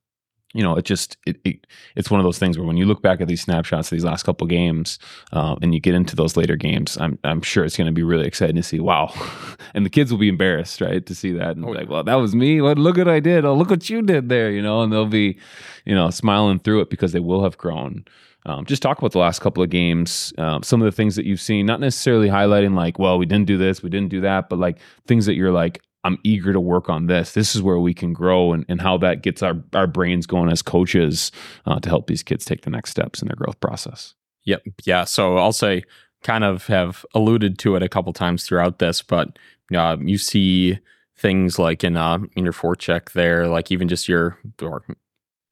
you 0.54 0.62
know, 0.62 0.76
it 0.76 0.84
just 0.84 1.18
it, 1.26 1.36
it, 1.44 1.66
it's 1.96 2.10
one 2.10 2.20
of 2.20 2.24
those 2.24 2.38
things 2.38 2.56
where 2.56 2.66
when 2.66 2.76
you 2.76 2.86
look 2.86 3.02
back 3.02 3.20
at 3.20 3.26
these 3.28 3.42
snapshots 3.42 3.88
of 3.88 3.96
these 3.96 4.04
last 4.04 4.22
couple 4.22 4.46
games, 4.46 4.98
uh, 5.32 5.56
and 5.60 5.74
you 5.74 5.80
get 5.80 5.94
into 5.94 6.14
those 6.14 6.36
later 6.36 6.56
games, 6.56 6.96
I'm 6.98 7.18
I'm 7.24 7.42
sure 7.42 7.64
it's 7.64 7.76
going 7.76 7.86
to 7.86 7.92
be 7.92 8.04
really 8.04 8.26
exciting 8.26 8.56
to 8.56 8.62
see. 8.62 8.80
Wow, 8.80 9.12
and 9.74 9.84
the 9.84 9.90
kids 9.90 10.10
will 10.10 10.18
be 10.18 10.28
embarrassed, 10.28 10.80
right, 10.80 11.04
to 11.04 11.14
see 11.14 11.32
that 11.32 11.56
and 11.56 11.64
oh, 11.64 11.70
like, 11.70 11.88
well, 11.88 12.04
that 12.04 12.14
was 12.14 12.34
me. 12.34 12.60
What 12.60 12.78
look 12.78 12.96
what 12.96 13.08
I 13.08 13.20
did. 13.20 13.44
Oh, 13.44 13.54
look 13.54 13.68
what 13.68 13.90
you 13.90 14.00
did 14.00 14.28
there, 14.28 14.50
you 14.50 14.62
know, 14.62 14.82
and 14.82 14.92
they'll 14.92 15.06
be, 15.06 15.38
you 15.84 15.94
know, 15.94 16.08
smiling 16.10 16.60
through 16.60 16.82
it 16.82 16.90
because 16.90 17.12
they 17.12 17.20
will 17.20 17.42
have 17.42 17.58
grown. 17.58 18.04
Um, 18.46 18.66
just 18.66 18.82
talk 18.82 18.98
about 18.98 19.12
the 19.12 19.18
last 19.18 19.40
couple 19.40 19.62
of 19.62 19.70
games, 19.70 20.32
um, 20.36 20.62
some 20.62 20.82
of 20.82 20.84
the 20.84 20.92
things 20.92 21.16
that 21.16 21.24
you've 21.24 21.40
seen, 21.40 21.64
not 21.64 21.80
necessarily 21.80 22.28
highlighting 22.28 22.74
like, 22.74 22.98
well, 22.98 23.18
we 23.18 23.24
didn't 23.24 23.46
do 23.46 23.56
this, 23.56 23.82
we 23.82 23.88
didn't 23.88 24.10
do 24.10 24.20
that, 24.20 24.50
but 24.50 24.58
like 24.58 24.78
things 25.06 25.24
that 25.26 25.34
you're 25.34 25.50
like, 25.50 25.80
I'm 26.04 26.18
eager 26.22 26.52
to 26.52 26.60
work 26.60 26.88
on 26.88 27.06
this. 27.06 27.32
This 27.32 27.56
is 27.56 27.62
where 27.62 27.78
we 27.78 27.94
can 27.94 28.12
grow 28.12 28.52
and, 28.52 28.64
and 28.68 28.80
how 28.80 28.98
that 28.98 29.22
gets 29.22 29.42
our, 29.42 29.54
our 29.72 29.86
brains 29.86 30.26
going 30.26 30.50
as 30.50 30.62
coaches 30.62 31.32
uh, 31.66 31.80
to 31.80 31.88
help 31.88 32.06
these 32.06 32.22
kids 32.22 32.44
take 32.44 32.62
the 32.62 32.70
next 32.70 32.90
steps 32.90 33.22
in 33.22 33.28
their 33.28 33.36
growth 33.36 33.58
process. 33.60 34.14
Yep. 34.44 34.62
Yeah. 34.84 35.04
So 35.04 35.38
I'll 35.38 35.52
say, 35.52 35.82
kind 36.22 36.42
of 36.42 36.66
have 36.66 37.04
alluded 37.14 37.58
to 37.60 37.76
it 37.76 37.82
a 37.82 37.88
couple 37.88 38.12
times 38.12 38.44
throughout 38.44 38.78
this, 38.78 39.02
but 39.02 39.38
uh, 39.74 39.96
you 40.00 40.18
see 40.18 40.78
things 41.16 41.58
like 41.58 41.84
in 41.84 41.96
uh, 41.96 42.18
in 42.34 42.44
your 42.44 42.52
forecheck 42.52 43.12
there, 43.12 43.46
like 43.46 43.70
even 43.70 43.88
just 43.88 44.08
your 44.08 44.38
or 44.60 44.82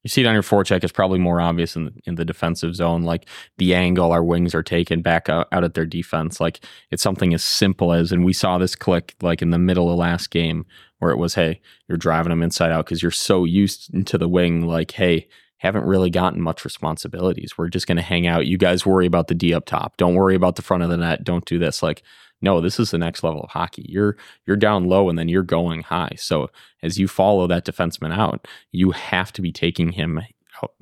you 0.02 0.08
see 0.08 0.22
it 0.22 0.26
on 0.26 0.34
your 0.34 0.42
forecheck. 0.42 0.82
It's 0.82 0.92
probably 0.92 1.18
more 1.18 1.40
obvious 1.40 1.76
in 1.76 1.86
the, 1.86 1.92
in 2.04 2.14
the 2.16 2.24
defensive 2.24 2.74
zone, 2.74 3.02
like 3.02 3.28
the 3.58 3.74
angle 3.74 4.12
our 4.12 4.24
wings 4.24 4.54
are 4.54 4.62
taken 4.62 5.02
back 5.02 5.28
out, 5.28 5.48
out 5.52 5.64
at 5.64 5.74
their 5.74 5.86
defense. 5.86 6.40
Like 6.40 6.64
it's 6.90 7.02
something 7.02 7.32
as 7.34 7.44
simple 7.44 7.92
as, 7.92 8.12
and 8.12 8.24
we 8.24 8.32
saw 8.32 8.58
this 8.58 8.74
click 8.74 9.14
like 9.22 9.42
in 9.42 9.50
the 9.50 9.58
middle 9.58 9.90
of 9.90 9.98
last 9.98 10.30
game 10.30 10.66
where 10.98 11.10
it 11.10 11.18
was, 11.18 11.34
hey, 11.34 11.60
you're 11.88 11.98
driving 11.98 12.30
them 12.30 12.42
inside 12.42 12.72
out 12.72 12.84
because 12.84 13.02
you're 13.02 13.10
so 13.10 13.44
used 13.44 14.06
to 14.06 14.18
the 14.18 14.28
wing. 14.28 14.66
Like, 14.66 14.92
hey, 14.92 15.28
haven't 15.58 15.84
really 15.84 16.10
gotten 16.10 16.40
much 16.40 16.64
responsibilities. 16.64 17.56
We're 17.56 17.68
just 17.68 17.86
going 17.86 17.96
to 17.96 18.02
hang 18.02 18.26
out. 18.26 18.46
You 18.46 18.58
guys 18.58 18.84
worry 18.84 19.06
about 19.06 19.28
the 19.28 19.34
D 19.34 19.54
up 19.54 19.64
top. 19.64 19.96
Don't 19.96 20.14
worry 20.14 20.34
about 20.34 20.56
the 20.56 20.62
front 20.62 20.82
of 20.82 20.90
the 20.90 20.96
net. 20.96 21.22
Don't 21.22 21.44
do 21.44 21.58
this. 21.58 21.82
Like 21.82 22.02
no, 22.42 22.60
this 22.60 22.78
is 22.78 22.90
the 22.90 22.98
next 22.98 23.22
level 23.22 23.40
of 23.40 23.50
hockey. 23.50 23.86
You're 23.88 24.16
you're 24.46 24.56
down 24.56 24.88
low 24.88 25.08
and 25.08 25.18
then 25.18 25.28
you're 25.28 25.42
going 25.42 25.82
high. 25.82 26.14
So 26.16 26.50
as 26.82 26.98
you 26.98 27.08
follow 27.08 27.46
that 27.46 27.64
defenseman 27.64 28.12
out, 28.12 28.46
you 28.72 28.90
have 28.90 29.32
to 29.34 29.42
be 29.42 29.52
taking 29.52 29.92
him 29.92 30.20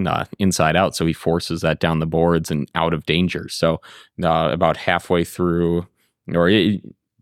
uh, 0.05 0.25
inside 0.39 0.77
out. 0.77 0.97
So 0.97 1.07
he 1.07 1.13
forces 1.13 1.61
that 1.61 1.81
down 1.81 2.01
the 2.01 2.07
boards 2.07 2.51
and 2.51 2.71
out 2.75 2.95
of 2.95 3.07
danger. 3.07 3.49
So 3.49 3.81
uh, 4.23 4.51
about 4.53 4.77
halfway 4.77 5.25
through, 5.25 5.87
or 6.35 6.49
it, 6.49 6.81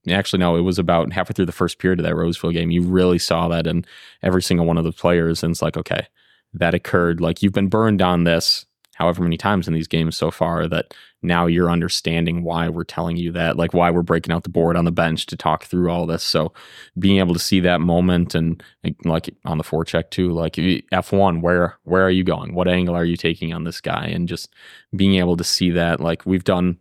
actually 0.09 0.39
no, 0.39 0.57
it 0.57 0.63
was 0.63 0.79
about 0.79 1.13
halfway 1.13 1.35
through 1.35 1.47
the 1.47 1.53
first 1.53 1.79
period 1.79 2.01
of 2.01 2.05
that 2.05 2.17
Roseville 2.17 2.53
game. 2.53 2.71
You 2.71 2.83
really 2.83 3.19
saw 3.19 3.49
that 3.49 3.67
in 3.67 3.85
every 4.23 4.43
single 4.43 4.67
one 4.67 4.79
of 4.79 4.85
the 4.85 4.93
players, 4.93 5.43
and 5.43 5.51
it's 5.51 5.63
like 5.63 5.77
okay, 5.77 6.07
that 6.55 6.75
occurred. 6.75 7.21
Like 7.21 7.43
you've 7.43 7.53
been 7.53 7.69
burned 7.69 8.03
on 8.03 8.25
this 8.25 8.67
however 8.99 9.23
many 9.23 9.37
times 9.37 9.69
in 9.69 9.75
these 9.75 9.87
games 9.87 10.17
so 10.17 10.29
far 10.29 10.67
that 10.67 10.93
now 11.23 11.47
you're 11.47 11.71
understanding 11.71 12.45
why 12.45 12.69
we're 12.69 12.85
telling 12.85 13.17
you 13.17 13.33
that, 13.33 13.57
like 13.57 13.75
why 13.75 13.91
we're 13.91 14.03
breaking 14.03 14.33
out 14.33 14.45
the 14.45 14.49
board 14.49 14.77
on 14.77 14.85
the 14.85 14.93
bench 14.93 15.27
to 15.27 15.37
talk 15.37 15.65
through 15.65 15.91
all 15.91 16.07
this. 16.07 16.23
So 16.23 16.53
being 16.99 17.19
able 17.19 17.35
to 17.35 17.41
see 17.41 17.61
that 17.61 17.81
moment 17.81 18.35
and 18.35 18.63
like 19.05 19.35
on 19.45 19.59
the 19.59 19.65
forecheck 19.65 20.11
too, 20.11 20.31
like 20.31 20.55
F1, 20.55 21.41
where 21.41 21.77
where 21.85 22.05
are 22.05 22.11
you 22.11 22.25
going? 22.25 22.55
What 22.55 22.69
angle 22.69 22.95
are 22.95 23.05
you 23.05 23.17
taking 23.17 23.53
on 23.53 23.65
this 23.65 23.81
guy? 23.81 24.07
And 24.07 24.29
just 24.29 24.55
being 24.95 25.17
able 25.17 25.37
to 25.37 25.45
see 25.45 25.71
that, 25.71 26.01
like 26.01 26.25
we've 26.25 26.45
done 26.45 26.79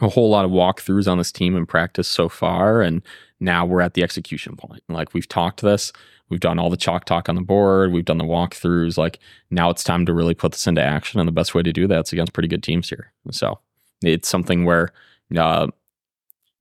a 0.00 0.08
whole 0.08 0.28
lot 0.28 0.44
of 0.44 0.50
walkthroughs 0.50 1.10
on 1.10 1.18
this 1.18 1.30
team 1.30 1.56
in 1.56 1.66
practice 1.66 2.08
so 2.08 2.28
far, 2.28 2.82
and 2.82 3.02
now 3.38 3.64
we're 3.64 3.80
at 3.80 3.94
the 3.94 4.02
execution 4.02 4.56
point. 4.56 4.82
Like 4.88 5.14
we've 5.14 5.28
talked 5.28 5.62
this, 5.62 5.92
we've 6.28 6.40
done 6.40 6.58
all 6.58 6.70
the 6.70 6.76
chalk 6.76 7.04
talk 7.04 7.28
on 7.28 7.34
the 7.34 7.40
board, 7.40 7.92
we've 7.92 8.04
done 8.04 8.18
the 8.18 8.24
walkthroughs. 8.24 8.96
Like 8.96 9.18
now 9.50 9.70
it's 9.70 9.84
time 9.84 10.06
to 10.06 10.14
really 10.14 10.34
put 10.34 10.52
this 10.52 10.66
into 10.66 10.82
action, 10.82 11.20
and 11.20 11.28
the 11.28 11.32
best 11.32 11.54
way 11.54 11.62
to 11.62 11.72
do 11.72 11.86
that 11.86 12.06
is 12.06 12.12
against 12.12 12.32
pretty 12.32 12.48
good 12.48 12.62
teams 12.62 12.88
here. 12.88 13.12
So 13.30 13.58
it's 14.02 14.28
something 14.28 14.64
where 14.64 14.92
uh, 15.36 15.68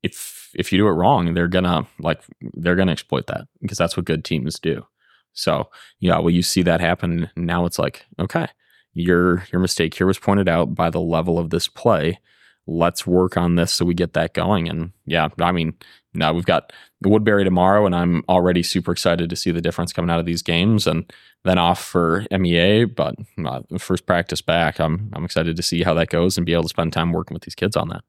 if 0.03 0.51
if 0.55 0.71
you 0.71 0.77
do 0.77 0.87
it 0.87 0.91
wrong, 0.91 1.33
they're 1.33 1.47
gonna 1.47 1.87
like 1.99 2.21
they're 2.53 2.75
gonna 2.75 2.91
exploit 2.91 3.27
that 3.27 3.47
because 3.61 3.77
that's 3.77 3.97
what 3.97 4.05
good 4.05 4.23
teams 4.23 4.59
do. 4.59 4.85
So 5.33 5.69
yeah, 5.99 6.19
well, 6.19 6.29
you 6.29 6.41
see 6.41 6.61
that 6.63 6.81
happen. 6.81 7.29
Now 7.35 7.65
it's 7.65 7.79
like 7.79 8.05
okay, 8.19 8.47
your 8.93 9.45
your 9.51 9.59
mistake 9.59 9.93
here 9.93 10.07
was 10.07 10.19
pointed 10.19 10.47
out 10.47 10.75
by 10.75 10.89
the 10.89 11.01
level 11.01 11.37
of 11.39 11.49
this 11.49 11.67
play 11.67 12.19
let's 12.67 13.05
work 13.05 13.37
on 13.37 13.55
this 13.55 13.71
so 13.71 13.85
we 13.85 13.93
get 13.93 14.13
that 14.13 14.33
going. 14.33 14.67
And 14.67 14.91
yeah, 15.05 15.29
I 15.39 15.51
mean, 15.51 15.73
now 16.15 16.33
we've 16.33 16.45
got 16.45 16.73
Woodbury 17.03 17.43
tomorrow, 17.43 17.85
and 17.85 17.95
I'm 17.95 18.23
already 18.27 18.63
super 18.63 18.91
excited 18.91 19.29
to 19.29 19.35
see 19.35 19.51
the 19.51 19.61
difference 19.61 19.93
coming 19.93 20.09
out 20.09 20.19
of 20.19 20.25
these 20.25 20.41
games. 20.41 20.87
And 20.87 21.11
then 21.43 21.57
off 21.59 21.83
for 21.83 22.25
MEA, 22.31 22.85
but 22.85 23.15
uh, 23.45 23.61
first 23.77 24.05
practice 24.05 24.41
back, 24.41 24.79
I'm 24.79 25.11
I'm 25.13 25.23
excited 25.23 25.55
to 25.55 25.63
see 25.63 25.83
how 25.83 25.93
that 25.93 26.09
goes 26.09 26.37
and 26.37 26.45
be 26.45 26.53
able 26.53 26.63
to 26.63 26.69
spend 26.69 26.93
time 26.93 27.11
working 27.11 27.35
with 27.35 27.43
these 27.43 27.55
kids 27.55 27.77
on 27.77 27.89
that. 27.89 28.03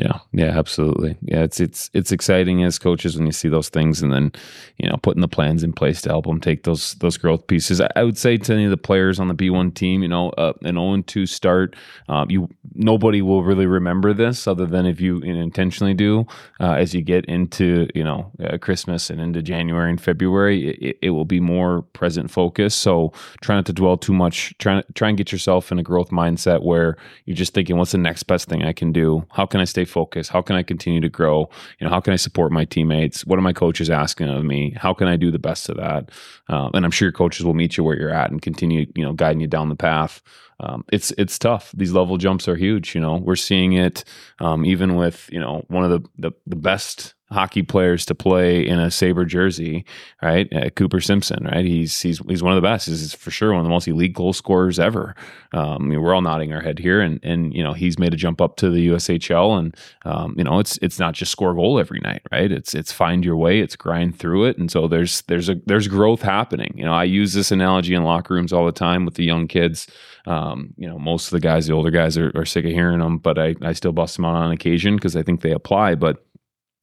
Yeah, 0.00 0.20
yeah, 0.32 0.58
absolutely. 0.58 1.18
Yeah, 1.20 1.42
it's 1.42 1.60
it's 1.60 1.90
it's 1.92 2.10
exciting 2.10 2.64
as 2.64 2.78
coaches 2.78 3.18
when 3.18 3.26
you 3.26 3.32
see 3.32 3.50
those 3.50 3.68
things, 3.68 4.00
and 4.00 4.10
then 4.10 4.32
you 4.78 4.88
know 4.88 4.96
putting 4.96 5.20
the 5.20 5.28
plans 5.28 5.62
in 5.62 5.74
place 5.74 6.00
to 6.02 6.08
help 6.08 6.24
them 6.24 6.40
take 6.40 6.62
those 6.62 6.94
those 6.94 7.18
growth 7.18 7.46
pieces. 7.48 7.82
I, 7.82 8.02
would 8.02 8.16
say 8.16 8.38
to 8.38 8.54
any 8.54 8.64
of 8.64 8.70
the 8.70 8.78
players 8.78 9.20
on 9.20 9.28
the 9.28 9.34
B 9.34 9.50
one 9.50 9.70
team, 9.70 10.02
you 10.02 10.08
know, 10.08 10.30
uh, 10.30 10.54
an 10.62 10.76
zero 10.76 10.94
oh 10.94 11.02
two 11.02 11.26
start, 11.26 11.76
um, 12.08 12.30
you 12.30 12.48
nobody 12.74 13.20
will 13.20 13.44
really 13.44 13.66
remember 13.66 14.14
this 14.14 14.46
other 14.46 14.64
than 14.64 14.86
if 14.86 15.02
you, 15.02 15.22
you 15.22 15.34
intentionally 15.34 15.92
do. 15.92 16.26
Uh, 16.60 16.72
as 16.72 16.94
you 16.94 17.02
get 17.02 17.26
into 17.26 17.86
you 17.94 18.02
know 18.02 18.32
uh, 18.42 18.56
Christmas 18.56 19.10
and 19.10 19.20
into 19.20 19.42
January 19.42 19.90
and 19.90 20.00
February, 20.00 20.70
it, 20.80 20.98
it, 21.02 21.10
will 21.10 21.26
be 21.26 21.40
more 21.40 21.82
present 21.92 22.30
focus. 22.30 22.74
So 22.74 23.12
try 23.42 23.56
not 23.56 23.66
to 23.66 23.74
dwell 23.74 23.98
too 23.98 24.14
much. 24.14 24.56
Try 24.56 24.82
try 24.94 25.10
and 25.10 25.18
get 25.18 25.30
yourself 25.30 25.70
in 25.70 25.78
a 25.78 25.82
growth 25.82 26.08
mindset 26.08 26.62
where 26.62 26.96
you're 27.26 27.36
just 27.36 27.52
thinking, 27.52 27.76
what's 27.76 27.92
the 27.92 27.98
next 27.98 28.22
best 28.22 28.48
thing 28.48 28.64
I 28.64 28.72
can 28.72 28.92
do? 28.92 29.26
How 29.32 29.44
can 29.44 29.60
I 29.60 29.64
stay 29.64 29.84
focus? 29.90 30.28
How 30.28 30.42
can 30.42 30.56
I 30.56 30.62
continue 30.62 31.00
to 31.00 31.08
grow? 31.08 31.50
You 31.78 31.86
know, 31.86 31.90
how 31.90 32.00
can 32.00 32.12
I 32.12 32.16
support 32.16 32.52
my 32.52 32.64
teammates? 32.64 33.26
What 33.26 33.38
are 33.38 33.42
my 33.42 33.52
coaches 33.52 33.90
asking 33.90 34.28
of 34.28 34.44
me? 34.44 34.74
How 34.76 34.94
can 34.94 35.08
I 35.08 35.16
do 35.16 35.30
the 35.30 35.38
best 35.38 35.68
of 35.68 35.76
that? 35.76 36.10
Um, 36.48 36.70
and 36.74 36.84
I'm 36.84 36.90
sure 36.90 37.06
your 37.06 37.12
coaches 37.12 37.44
will 37.44 37.54
meet 37.54 37.76
you 37.76 37.84
where 37.84 37.98
you're 37.98 38.14
at 38.14 38.30
and 38.30 38.40
continue, 38.40 38.86
you 38.94 39.04
know, 39.04 39.12
guiding 39.12 39.40
you 39.40 39.46
down 39.46 39.68
the 39.68 39.76
path. 39.76 40.22
Um, 40.60 40.84
it's 40.92 41.10
it's 41.12 41.38
tough. 41.38 41.72
These 41.74 41.92
level 41.92 42.18
jumps 42.18 42.46
are 42.46 42.56
huge. 42.56 42.94
You 42.94 43.00
know, 43.00 43.16
we're 43.16 43.36
seeing 43.36 43.72
it 43.72 44.04
um, 44.40 44.64
even 44.64 44.94
with 44.94 45.28
you 45.32 45.40
know 45.40 45.64
one 45.68 45.84
of 45.84 45.90
the 45.90 46.08
the, 46.18 46.32
the 46.46 46.56
best 46.56 47.14
hockey 47.32 47.62
players 47.62 48.04
to 48.06 48.14
play 48.14 48.66
in 48.66 48.78
a 48.78 48.90
Saber 48.90 49.24
jersey, 49.24 49.84
right? 50.22 50.52
Uh, 50.52 50.70
Cooper 50.70 51.00
Simpson, 51.00 51.44
right? 51.44 51.64
He's 51.64 52.00
he's 52.00 52.18
he's 52.28 52.42
one 52.42 52.52
of 52.52 52.56
the 52.56 52.66
best. 52.66 52.86
He's 52.86 53.14
for 53.14 53.30
sure 53.30 53.52
one 53.52 53.60
of 53.60 53.64
the 53.64 53.70
most 53.70 53.86
elite 53.88 54.14
goal 54.14 54.32
scorers 54.32 54.78
ever. 54.78 55.14
Um, 55.52 55.74
I 55.74 55.78
mean, 55.78 56.02
we're 56.02 56.14
all 56.14 56.22
nodding 56.22 56.52
our 56.52 56.60
head 56.60 56.78
here, 56.78 57.00
and 57.00 57.20
and 57.22 57.54
you 57.54 57.62
know 57.62 57.72
he's 57.72 57.98
made 57.98 58.12
a 58.12 58.16
jump 58.16 58.40
up 58.40 58.56
to 58.56 58.70
the 58.70 58.88
USHL, 58.88 59.58
and 59.58 59.76
um, 60.04 60.34
you 60.36 60.44
know 60.44 60.58
it's 60.58 60.78
it's 60.82 60.98
not 60.98 61.14
just 61.14 61.32
score 61.32 61.54
goal 61.54 61.78
every 61.78 62.00
night, 62.00 62.22
right? 62.32 62.50
It's 62.50 62.74
it's 62.74 62.92
find 62.92 63.24
your 63.24 63.36
way, 63.36 63.60
it's 63.60 63.76
grind 63.76 64.18
through 64.18 64.46
it, 64.46 64.58
and 64.58 64.70
so 64.70 64.88
there's 64.88 65.22
there's 65.22 65.48
a 65.48 65.56
there's 65.66 65.88
growth 65.88 66.22
happening. 66.22 66.74
You 66.76 66.84
know, 66.84 66.94
I 66.94 67.04
use 67.04 67.32
this 67.32 67.52
analogy 67.52 67.94
in 67.94 68.02
locker 68.02 68.34
rooms 68.34 68.52
all 68.52 68.66
the 68.66 68.72
time 68.72 69.04
with 69.04 69.14
the 69.14 69.24
young 69.24 69.46
kids. 69.46 69.86
Um, 70.26 70.74
you 70.76 70.86
know, 70.86 70.98
most 70.98 71.26
of 71.26 71.30
the 71.30 71.40
guys, 71.40 71.66
the 71.66 71.72
older 71.72 71.90
guys, 71.90 72.18
are, 72.18 72.30
are 72.34 72.44
sick 72.44 72.64
of 72.64 72.72
hearing 72.72 73.00
them, 73.00 73.18
but 73.18 73.38
I 73.38 73.54
I 73.62 73.72
still 73.72 73.92
bust 73.92 74.16
them 74.16 74.24
out 74.24 74.34
on 74.34 74.52
occasion 74.52 74.96
because 74.96 75.16
I 75.16 75.22
think 75.22 75.40
they 75.40 75.52
apply, 75.52 75.94
but 75.94 76.24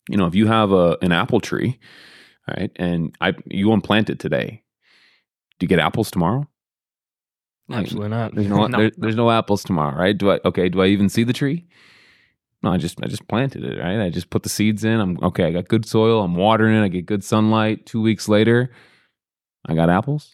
you 0.10 0.18
know, 0.18 0.28
if 0.28 0.36
you 0.36 0.48
have 0.48 0.72
a 0.72 0.98
an 1.02 1.12
apple 1.12 1.40
tree, 1.40 1.80
right, 2.48 2.72
and 2.76 3.16
I 3.22 3.34
you 3.46 3.72
unplant 3.72 4.10
it 4.10 4.20
today, 4.20 4.64
do 5.60 5.64
you 5.66 5.68
get 5.68 5.80
apples 5.80 6.12
tomorrow? 6.12 6.48
Absolutely 7.72 8.10
not. 8.10 8.34
There's 8.36 8.48
no, 8.50 8.68
no. 8.68 8.78
There, 8.78 8.92
there's 8.98 9.16
no 9.16 9.32
apples 9.32 9.64
tomorrow, 9.64 9.98
right? 9.98 10.18
Do 10.18 10.32
I 10.32 10.40
okay? 10.46 10.70
Do 10.70 10.82
I 10.82 10.88
even 10.88 11.10
see 11.10 11.24
the 11.24 11.34
tree? 11.34 11.68
No, 12.64 12.72
I 12.72 12.78
just 12.78 13.02
I 13.04 13.08
just 13.08 13.28
planted 13.28 13.64
it, 13.64 13.80
right? 13.80 14.00
I 14.00 14.10
just 14.10 14.30
put 14.30 14.44
the 14.44 14.50
seeds 14.50 14.84
in. 14.84 15.00
I'm 15.00 15.18
okay. 15.22 15.46
I 15.46 15.52
got 15.52 15.68
good 15.68 15.86
soil. 15.86 16.24
I'm 16.24 16.36
watering 16.36 16.76
it. 16.76 16.84
I 16.84 16.88
get 16.88 17.06
good 17.06 17.24
sunlight. 17.24 17.86
Two 17.86 18.02
weeks 18.02 18.28
later, 18.28 18.72
I 19.66 19.76
got 19.76 19.90
apples. 19.90 20.34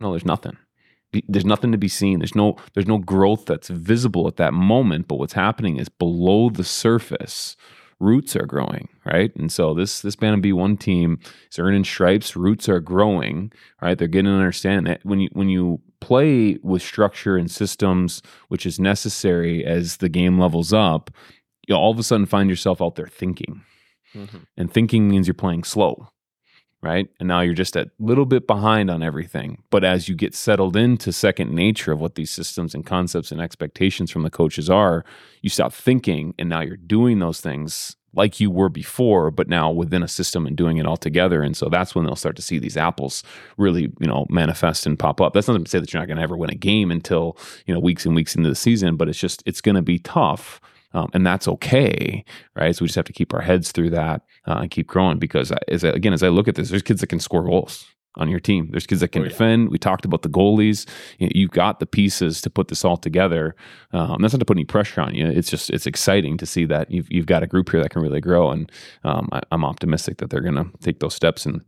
No, 0.00 0.10
there's 0.10 0.26
nothing. 0.26 0.56
There's 1.28 1.44
nothing 1.44 1.72
to 1.72 1.78
be 1.78 1.88
seen. 1.88 2.20
There's 2.20 2.34
no 2.34 2.56
there's 2.74 2.86
no 2.86 2.98
growth 2.98 3.44
that's 3.46 3.68
visible 3.68 4.26
at 4.26 4.36
that 4.36 4.54
moment. 4.54 5.06
But 5.06 5.16
what's 5.16 5.34
happening 5.34 5.76
is 5.76 5.88
below 5.88 6.50
the 6.50 6.64
surface, 6.64 7.56
roots 8.02 8.34
are 8.36 8.46
growing, 8.46 8.88
right? 9.06 9.34
And 9.36 9.50
so 9.50 9.72
this 9.72 10.00
this 10.02 10.16
Bantam 10.16 10.42
B1 10.42 10.78
team 10.78 11.18
is 11.50 11.58
earning 11.58 11.84
stripes. 11.84 12.36
Roots 12.36 12.68
are 12.68 12.80
growing, 12.80 13.52
right? 13.80 13.96
They're 13.96 14.08
getting 14.08 14.32
an 14.32 14.38
understanding 14.38 14.84
that 14.92 15.04
when 15.04 15.20
you 15.20 15.28
when 15.32 15.48
you 15.48 15.80
play 16.00 16.58
with 16.62 16.82
structure 16.82 17.36
and 17.36 17.50
systems, 17.50 18.20
which 18.48 18.66
is 18.66 18.80
necessary 18.80 19.64
as 19.64 19.98
the 19.98 20.08
game 20.08 20.38
levels 20.38 20.72
up, 20.72 21.10
you 21.68 21.74
all 21.74 21.92
of 21.92 21.98
a 21.98 22.02
sudden 22.02 22.26
find 22.26 22.50
yourself 22.50 22.82
out 22.82 22.96
there 22.96 23.06
thinking, 23.06 23.62
mm-hmm. 24.14 24.38
and 24.56 24.72
thinking 24.72 25.08
means 25.08 25.26
you're 25.26 25.34
playing 25.34 25.64
slow. 25.64 26.08
Right. 26.82 27.08
And 27.20 27.28
now 27.28 27.42
you're 27.42 27.54
just 27.54 27.76
a 27.76 27.88
little 28.00 28.26
bit 28.26 28.48
behind 28.48 28.90
on 28.90 29.04
everything. 29.04 29.62
But 29.70 29.84
as 29.84 30.08
you 30.08 30.16
get 30.16 30.34
settled 30.34 30.76
into 30.76 31.12
second 31.12 31.52
nature 31.54 31.92
of 31.92 32.00
what 32.00 32.16
these 32.16 32.32
systems 32.32 32.74
and 32.74 32.84
concepts 32.84 33.30
and 33.30 33.40
expectations 33.40 34.10
from 34.10 34.22
the 34.22 34.30
coaches 34.30 34.68
are, 34.68 35.04
you 35.42 35.48
stop 35.48 35.72
thinking 35.72 36.34
and 36.40 36.48
now 36.48 36.60
you're 36.60 36.76
doing 36.76 37.20
those 37.20 37.40
things 37.40 37.94
like 38.14 38.40
you 38.40 38.50
were 38.50 38.68
before, 38.68 39.30
but 39.30 39.48
now 39.48 39.70
within 39.70 40.02
a 40.02 40.08
system 40.08 40.46
and 40.46 40.56
doing 40.56 40.76
it 40.76 40.86
all 40.86 40.96
together. 40.96 41.42
And 41.42 41.56
so 41.56 41.68
that's 41.68 41.94
when 41.94 42.04
they'll 42.04 42.16
start 42.16 42.36
to 42.36 42.42
see 42.42 42.58
these 42.58 42.76
apples 42.76 43.22
really, 43.56 43.82
you 44.00 44.06
know, 44.06 44.26
manifest 44.28 44.84
and 44.84 44.98
pop 44.98 45.20
up. 45.20 45.32
That's 45.32 45.48
not 45.48 45.64
to 45.64 45.70
say 45.70 45.78
that 45.78 45.92
you're 45.92 46.00
not 46.02 46.08
going 46.08 46.18
to 46.18 46.22
ever 46.22 46.36
win 46.36 46.50
a 46.50 46.54
game 46.54 46.90
until, 46.90 47.38
you 47.64 47.72
know, 47.72 47.80
weeks 47.80 48.04
and 48.04 48.14
weeks 48.14 48.34
into 48.34 48.48
the 48.48 48.54
season, 48.54 48.96
but 48.96 49.08
it's 49.08 49.18
just, 49.18 49.42
it's 49.46 49.60
going 49.60 49.76
to 49.76 49.82
be 49.82 49.98
tough. 49.98 50.60
Um, 50.94 51.10
and 51.14 51.26
that's 51.26 51.48
okay, 51.48 52.24
right? 52.54 52.74
So 52.74 52.82
we 52.82 52.88
just 52.88 52.96
have 52.96 53.04
to 53.06 53.12
keep 53.12 53.32
our 53.34 53.40
heads 53.40 53.72
through 53.72 53.90
that 53.90 54.22
uh, 54.46 54.58
and 54.60 54.70
keep 54.70 54.86
growing 54.86 55.18
because, 55.18 55.52
as 55.68 55.84
I, 55.84 55.88
again, 55.88 56.12
as 56.12 56.22
I 56.22 56.28
look 56.28 56.48
at 56.48 56.54
this, 56.54 56.70
there's 56.70 56.82
kids 56.82 57.00
that 57.00 57.08
can 57.08 57.20
score 57.20 57.44
goals 57.44 57.86
on 58.16 58.28
your 58.28 58.40
team. 58.40 58.68
There's 58.70 58.86
kids 58.86 59.00
that 59.00 59.08
can 59.08 59.22
oh, 59.22 59.24
yeah. 59.24 59.30
defend. 59.30 59.70
We 59.70 59.78
talked 59.78 60.04
about 60.04 60.22
the 60.22 60.28
goalies. 60.28 60.86
You 61.18 61.46
have 61.46 61.52
got 61.52 61.80
the 61.80 61.86
pieces 61.86 62.40
to 62.42 62.50
put 62.50 62.68
this 62.68 62.84
all 62.84 62.96
together. 62.96 63.54
Um, 63.92 64.20
that's 64.20 64.34
not 64.34 64.40
to 64.40 64.44
put 64.44 64.56
any 64.56 64.64
pressure 64.64 65.00
on 65.00 65.14
you. 65.14 65.26
It's 65.26 65.50
just 65.50 65.70
it's 65.70 65.86
exciting 65.86 66.36
to 66.38 66.46
see 66.46 66.64
that 66.66 66.90
you've 66.90 67.10
you've 67.10 67.26
got 67.26 67.42
a 67.42 67.46
group 67.46 67.70
here 67.70 67.82
that 67.82 67.90
can 67.90 68.02
really 68.02 68.20
grow, 68.20 68.50
and 68.50 68.70
um, 69.04 69.28
I, 69.32 69.40
am 69.50 69.64
optimistic 69.64 70.18
that 70.18 70.30
they're 70.30 70.40
going 70.40 70.56
to 70.56 70.70
take 70.80 71.00
those 71.00 71.14
steps 71.14 71.46
and. 71.46 71.62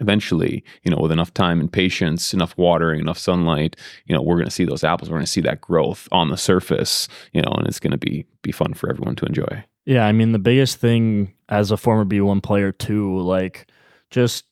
Eventually, 0.00 0.62
you 0.84 0.90
know, 0.90 0.98
with 0.98 1.10
enough 1.10 1.34
time 1.34 1.58
and 1.58 1.72
patience, 1.72 2.32
enough 2.32 2.56
watering, 2.56 3.00
enough 3.00 3.18
sunlight, 3.18 3.74
you 4.06 4.14
know, 4.14 4.22
we're 4.22 4.36
going 4.36 4.44
to 4.44 4.50
see 4.50 4.64
those 4.64 4.84
apples. 4.84 5.10
We're 5.10 5.16
going 5.16 5.26
to 5.26 5.32
see 5.32 5.40
that 5.40 5.60
growth 5.60 6.06
on 6.12 6.30
the 6.30 6.36
surface, 6.36 7.08
you 7.32 7.42
know, 7.42 7.50
and 7.56 7.66
it's 7.66 7.80
going 7.80 7.90
to 7.90 7.98
be 7.98 8.24
be 8.42 8.52
fun 8.52 8.74
for 8.74 8.88
everyone 8.88 9.16
to 9.16 9.26
enjoy. 9.26 9.64
Yeah, 9.86 10.06
I 10.06 10.12
mean, 10.12 10.32
the 10.32 10.38
biggest 10.38 10.76
thing 10.76 11.34
as 11.48 11.70
a 11.70 11.76
former 11.76 12.04
B1 12.04 12.42
player 12.42 12.70
too, 12.70 13.18
like 13.20 13.70
just 14.10 14.44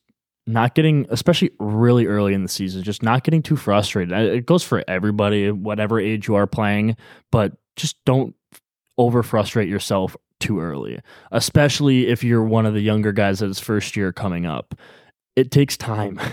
not 0.47 0.75
getting, 0.75 1.05
especially 1.09 1.51
really 1.59 2.07
early 2.07 2.33
in 2.33 2.41
the 2.41 2.49
season, 2.49 2.81
just 2.83 3.03
not 3.03 3.23
getting 3.23 3.43
too 3.43 3.55
frustrated. 3.55 4.17
It 4.17 4.45
goes 4.45 4.63
for 4.63 4.83
everybody, 4.87 5.51
whatever 5.51 5.99
age 5.99 6.27
you 6.27 6.35
are 6.35 6.47
playing, 6.47 6.97
but 7.31 7.53
just 7.75 8.03
don't 8.05 8.33
over 8.97 9.23
frustrate 9.23 9.69
yourself 9.69 10.15
too 10.39 10.59
early, 10.59 10.99
especially 11.31 12.07
if 12.07 12.23
you're 12.23 12.43
one 12.43 12.65
of 12.65 12.73
the 12.73 12.81
younger 12.81 13.11
guys 13.11 13.39
that's 13.39 13.59
first 13.59 13.95
year 13.95 14.11
coming 14.11 14.45
up. 14.45 14.73
It 15.37 15.51
takes 15.51 15.77
time. 15.77 16.19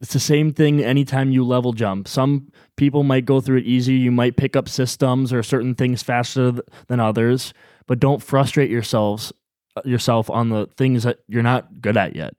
It's 0.00 0.12
the 0.12 0.20
same 0.20 0.52
thing 0.52 0.80
anytime 0.80 1.32
you 1.32 1.44
level 1.44 1.72
jump. 1.72 2.06
Some 2.06 2.52
people 2.76 3.02
might 3.02 3.24
go 3.24 3.40
through 3.40 3.58
it 3.58 3.64
easy. 3.64 3.94
You 3.94 4.12
might 4.12 4.36
pick 4.36 4.54
up 4.54 4.68
systems 4.68 5.32
or 5.32 5.42
certain 5.42 5.74
things 5.74 6.04
faster 6.04 6.54
than 6.86 7.00
others, 7.00 7.52
but 7.88 7.98
don't 7.98 8.22
frustrate 8.22 8.70
yourselves 8.70 9.32
uh, 9.76 9.82
yourself 9.84 10.30
on 10.30 10.50
the 10.50 10.68
things 10.76 11.02
that 11.02 11.18
you're 11.26 11.42
not 11.42 11.80
good 11.82 11.96
at 11.96 12.14
yet 12.14 12.34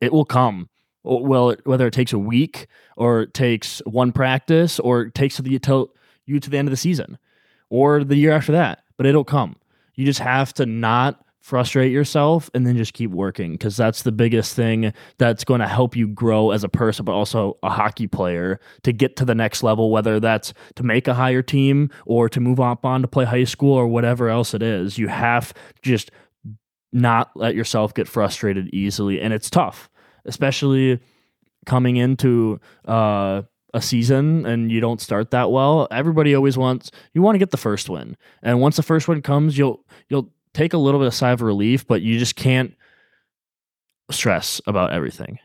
it 0.00 0.12
will 0.12 0.24
come. 0.24 0.68
Well, 1.04 1.56
whether 1.64 1.86
it 1.86 1.94
takes 1.94 2.12
a 2.12 2.18
week 2.18 2.66
or 2.96 3.22
it 3.22 3.34
takes 3.34 3.80
one 3.86 4.12
practice 4.12 4.80
or 4.80 5.02
it 5.02 5.14
takes 5.14 5.40
you 5.44 5.58
to, 5.60 5.90
you 6.26 6.40
to 6.40 6.50
the 6.50 6.58
end 6.58 6.68
of 6.68 6.72
the 6.72 6.76
season 6.76 7.18
or 7.70 8.02
the 8.02 8.16
year 8.16 8.32
after 8.32 8.52
that, 8.52 8.82
but 8.96 9.06
it'll 9.06 9.24
come. 9.24 9.56
You 9.94 10.04
just 10.04 10.20
have 10.20 10.52
to 10.54 10.66
not 10.66 11.24
frustrate 11.46 11.92
yourself 11.92 12.50
and 12.54 12.66
then 12.66 12.76
just 12.76 12.92
keep 12.92 13.12
working 13.12 13.52
because 13.52 13.76
that's 13.76 14.02
the 14.02 14.10
biggest 14.10 14.56
thing 14.56 14.92
that's 15.16 15.44
going 15.44 15.60
to 15.60 15.68
help 15.68 15.94
you 15.94 16.08
grow 16.08 16.50
as 16.50 16.64
a 16.64 16.68
person 16.68 17.04
but 17.04 17.12
also 17.12 17.56
a 17.62 17.70
hockey 17.70 18.08
player 18.08 18.58
to 18.82 18.90
get 18.90 19.14
to 19.14 19.24
the 19.24 19.32
next 19.32 19.62
level 19.62 19.92
whether 19.92 20.18
that's 20.18 20.52
to 20.74 20.82
make 20.82 21.06
a 21.06 21.14
higher 21.14 21.42
team 21.42 21.88
or 22.04 22.28
to 22.28 22.40
move 22.40 22.58
up 22.58 22.84
on 22.84 23.00
to 23.00 23.06
play 23.06 23.24
high 23.24 23.44
school 23.44 23.74
or 23.74 23.86
whatever 23.86 24.28
else 24.28 24.54
it 24.54 24.62
is 24.62 24.98
you 24.98 25.06
have 25.06 25.54
just 25.82 26.10
not 26.92 27.30
let 27.36 27.54
yourself 27.54 27.94
get 27.94 28.08
frustrated 28.08 28.68
easily 28.74 29.20
and 29.20 29.32
it's 29.32 29.48
tough 29.48 29.88
especially 30.24 30.98
coming 31.64 31.94
into 31.94 32.58
uh 32.86 33.40
a 33.74 33.82
season 33.82 34.46
and 34.46 34.72
you 34.72 34.80
don't 34.80 35.02
start 35.02 35.32
that 35.32 35.50
well, 35.50 35.86
everybody 35.90 36.34
always 36.34 36.56
wants 36.56 36.90
you 37.12 37.20
want 37.20 37.34
to 37.34 37.38
get 37.38 37.50
the 37.50 37.58
first 37.58 37.90
win. 37.90 38.16
And 38.42 38.58
once 38.58 38.76
the 38.76 38.82
first 38.82 39.06
one 39.06 39.20
comes, 39.20 39.58
you'll 39.58 39.84
you'll 40.08 40.32
take 40.56 40.72
a 40.72 40.78
little 40.78 40.98
bit 40.98 41.06
of 41.06 41.14
sigh 41.14 41.32
of 41.32 41.42
relief, 41.42 41.86
but 41.86 42.00
you 42.00 42.18
just 42.18 42.34
can't 42.34 42.74
stress 44.10 44.60
about 44.66 44.92
everything. 44.92 45.38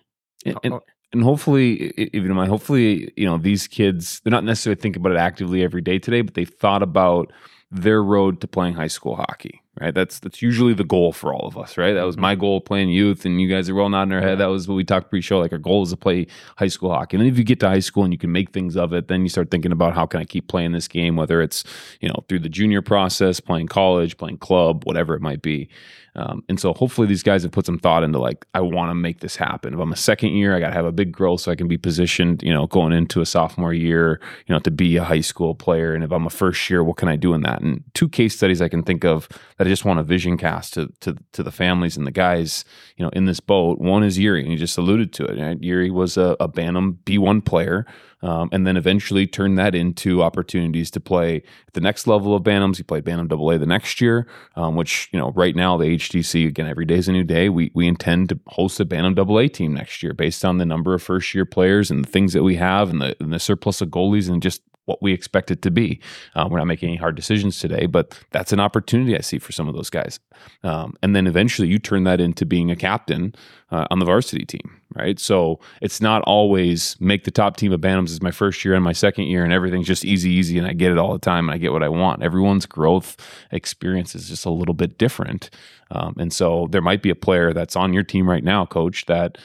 And, 0.46 0.56
uh, 0.56 0.60
and, 0.64 0.74
uh, 0.76 0.80
and 1.12 1.24
hopefully, 1.24 1.94
even 2.14 2.34
my 2.34 2.48
hopefully, 2.48 3.12
you 3.18 3.26
know, 3.26 3.38
these 3.38 3.68
kids 3.68 4.22
they're 4.22 4.32
not 4.32 4.46
necessarily 4.46 4.80
thinking 4.80 5.02
about 5.02 5.12
it 5.12 5.18
actively 5.18 5.64
every 5.64 5.82
day 5.82 6.00
today, 6.00 6.22
but 6.22 6.36
they 6.36 6.46
thought 6.46 6.82
about 6.82 7.34
their 7.70 8.02
road 8.02 8.40
to 8.42 8.48
playing 8.48 8.74
high 8.74 8.88
school 8.88 9.18
hockey, 9.18 9.61
right? 9.80 9.94
That's 9.94 10.20
that's 10.20 10.42
usually 10.42 10.74
the 10.74 10.84
goal 10.84 11.14
for 11.14 11.34
all 11.34 11.48
of 11.48 11.58
us, 11.58 11.78
right? 11.78 11.94
That 11.94 12.04
was 12.04 12.16
mm-hmm. 12.16 12.24
my 12.24 12.36
goal 12.36 12.60
playing 12.62 12.90
youth, 12.90 13.26
and 13.26 13.40
you 13.40 13.48
guys 13.48 13.70
are 13.70 13.76
well 13.76 13.90
nodding 13.90 14.14
our 14.14 14.22
head. 14.22 14.40
That 14.40 14.48
was 14.48 14.68
what 14.68 14.76
we 14.76 14.84
talked 14.84 15.10
pre-show. 15.10 15.40
Like 15.40 15.54
our 15.54 15.58
goal 15.58 15.84
is 15.84 15.92
to 15.92 15.98
play 15.98 16.28
high 16.58 16.68
school 16.68 16.92
hockey, 16.92 17.18
and 17.18 17.22
then 17.26 17.32
if 17.32 17.38
you 17.38 17.44
get 17.44 17.60
to 17.62 17.70
high 17.70 17.80
school 17.80 18.04
and 18.04 18.14
you 18.14 18.20
can 18.20 18.32
make 18.32 18.52
things 18.52 18.76
of 18.76 18.94
it, 18.94 19.08
then 19.08 19.24
you 19.24 19.30
start 19.30 19.52
thinking 19.52 19.72
about 19.72 19.94
how 19.94 20.06
can 20.06 20.20
I 20.20 20.26
keep 20.26 20.48
playing 20.48 20.74
this 20.74 20.88
game, 20.88 21.16
whether 21.16 21.42
it's 21.42 21.64
you 22.02 22.10
know 22.10 22.26
through 22.28 22.40
the 22.40 22.50
junior 22.50 22.82
process, 22.82 23.40
playing 23.40 23.68
college, 23.68 24.18
playing 24.18 24.38
club, 24.38 24.86
whatever 24.86 25.16
it 25.16 25.22
might 25.22 25.42
be. 25.42 25.70
Um, 26.16 26.44
and 26.50 26.60
so 26.60 26.74
hopefully 26.74 27.08
these 27.08 27.24
guys 27.24 27.44
have 27.44 27.52
put 27.52 27.66
some 27.66 27.80
thought 27.80 28.04
into 28.04 28.20
like, 28.20 28.46
I 28.54 28.62
want 28.62 28.90
to 28.90 28.96
make 28.96 29.22
this 29.22 29.36
happen. 29.36 29.74
If 29.74 29.80
I'm 29.80 29.94
a 29.94 29.98
second 29.98 30.32
year, 30.32 30.56
I 30.56 30.60
got 30.60 30.68
to 30.68 30.74
have 30.74 30.86
a 30.86 30.92
big 30.92 31.12
growth 31.12 31.42
so 31.42 31.52
I 31.52 31.56
can 31.56 31.68
be 31.68 31.78
positioned, 31.78 32.44
you 32.44 32.54
know, 32.54 32.68
going 32.68 32.92
into 32.92 33.22
a 33.22 33.26
sophomore 33.26 33.74
year, 33.74 34.20
you 34.46 34.54
know, 34.54 34.60
to 34.60 34.72
be 34.72 34.98
a 34.98 35.04
high 35.04 35.22
school 35.22 35.56
player. 35.56 35.94
And 35.94 36.04
if 36.04 36.12
I'm 36.12 36.26
a 36.26 36.30
first 36.30 36.70
year, 36.70 36.84
what 36.84 36.98
can 36.98 37.08
I 37.08 37.16
do 37.16 37.34
in 37.34 37.42
that? 37.42 37.62
And 37.62 37.84
two 37.94 38.10
case 38.10 38.36
studies 38.36 38.62
I 38.62 38.68
can 38.68 38.84
think 38.84 39.06
of 39.06 39.30
that 39.62 39.68
I 39.68 39.70
just 39.70 39.86
want 39.86 40.00
a 40.00 40.04
vision 40.04 40.38
cast 40.38 40.74
to, 40.74 40.92
to, 41.02 41.16
to 41.34 41.44
the 41.44 41.52
families 41.52 41.96
and 41.96 42.08
the 42.08 42.12
guys, 42.12 42.66
you 42.98 43.06
know, 43.06 43.12
in 43.12 43.26
this 43.26 43.40
boat. 43.40 43.78
One 43.78 44.02
is 44.02 44.18
Yuri, 44.18 44.42
and 44.42 44.52
you 44.52 44.58
just 44.58 44.76
alluded 44.76 45.14
to 45.14 45.26
it. 45.26 45.40
Right? 45.40 45.62
Yuri 45.62 45.92
was 45.92 46.18
a, 46.18 46.36
a 46.40 46.48
Bantam 46.48 46.98
B1 47.06 47.46
player 47.46 47.86
um, 48.24 48.50
and 48.52 48.66
then 48.66 48.76
eventually 48.76 49.28
turn 49.28 49.56
that 49.56 49.76
into 49.76 50.24
opportunities 50.24 50.90
to 50.92 51.00
play 51.00 51.38
at 51.68 51.74
the 51.74 51.82
next 51.82 52.08
level 52.08 52.36
of 52.36 52.42
Bantams. 52.42 52.78
He 52.78 52.84
played 52.84 53.04
Bantam 53.04 53.40
AA 53.40 53.60
the 53.60 53.68
next 53.68 54.02
year, 54.02 54.28
um, 54.56 54.76
which 54.76 55.10
you 55.12 55.20
know 55.20 55.32
right 55.32 55.56
now 55.56 55.78
the 55.78 55.86
HTC 55.86 56.48
again 56.48 56.68
every 56.68 56.86
day 56.86 56.96
is 56.96 57.08
a 57.08 57.12
new 57.12 57.24
day. 57.24 57.50
We 57.50 57.72
we 57.76 57.88
intend 57.88 58.30
to 58.30 58.40
host 58.48 58.80
a 58.80 58.86
Bantam 58.86 59.30
AA 59.30 59.48
team 59.48 59.74
next 59.74 60.02
year 60.04 60.14
based 60.14 60.46
on 60.46 60.58
the 60.58 60.66
number 60.66 60.94
of 60.94 61.02
first 61.04 61.34
year 61.34 61.46
players 61.46 61.92
and 61.92 62.04
the 62.04 62.10
things 62.10 62.34
that 62.34 62.44
we 62.44 62.56
have 62.56 62.90
and 62.90 63.00
the, 63.02 63.16
and 63.20 63.32
the 63.32 63.40
surplus 63.40 63.82
of 63.82 63.90
goalies 63.90 64.30
and 64.30 64.42
just 64.42 64.62
what 64.86 65.02
we 65.02 65.14
expect 65.14 65.52
it 65.52 65.62
to 65.62 65.72
be. 65.72 66.00
Uh, 66.36 66.48
we're 66.50 66.58
not 66.58 66.68
making 66.68 66.90
any 66.90 66.98
hard 66.98 67.16
decisions 67.16 67.60
today, 67.60 67.86
but 67.86 68.18
that's 68.32 68.52
an 68.52 68.60
opportunity 68.60 69.16
I 69.16 69.22
see 69.22 69.40
for 69.40 69.52
some 69.52 69.68
of 69.68 69.76
those 69.76 69.90
guys. 69.90 70.20
Um, 70.64 70.96
and 71.02 71.16
then 71.16 71.28
eventually 71.28 71.68
you 71.68 71.80
turn 71.80 72.04
that 72.06 72.20
into 72.20 72.46
being 72.46 72.72
a 72.72 72.76
captain 72.76 73.36
uh, 73.70 73.86
on 73.92 74.00
the 74.00 74.06
varsity 74.06 74.44
team, 74.46 74.82
right? 74.96 75.20
So 75.20 75.60
it's 75.82 76.02
not 76.02 76.24
always 76.24 77.00
make 77.00 77.24
the 77.24 77.32
top 77.32 77.58
team 77.58 77.72
of 77.72 77.80
Bantams 77.80 78.10
is 78.10 78.22
my 78.22 78.32
first 78.32 78.66
year 78.66 78.74
and 78.74 78.84
my 78.84 78.92
second 78.92 79.26
year, 79.26 79.44
and 79.44 79.54
everything's 79.54 79.88
just 79.88 80.04
easy, 80.04 80.32
easy, 80.32 80.58
and 80.58 80.68
I 80.68 80.74
get 80.74 80.92
it 80.92 80.98
all 80.98 81.14
the 81.14 81.20
time 81.20 81.48
and 81.48 81.54
I 81.54 81.58
get 81.58 81.72
what 81.72 81.84
I 81.84 81.90
want. 81.90 82.24
Everyone's 82.24 82.66
growth 82.66 83.16
experience 83.52 84.16
is 84.16 84.28
just 84.28 84.46
a 84.46 84.52
little 84.52 84.74
bit 84.74 84.98
different. 84.98 85.50
Um, 85.92 86.16
and 86.18 86.34
so 86.34 86.68
there 86.72 86.82
might 86.82 87.02
be 87.02 87.10
a 87.10 87.16
player 87.16 87.54
that's 87.54 87.76
on 87.76 87.94
your 87.94 88.04
team 88.04 88.30
right 88.30 88.44
now, 88.44 88.66
coach, 88.66 89.06
that 89.06 89.38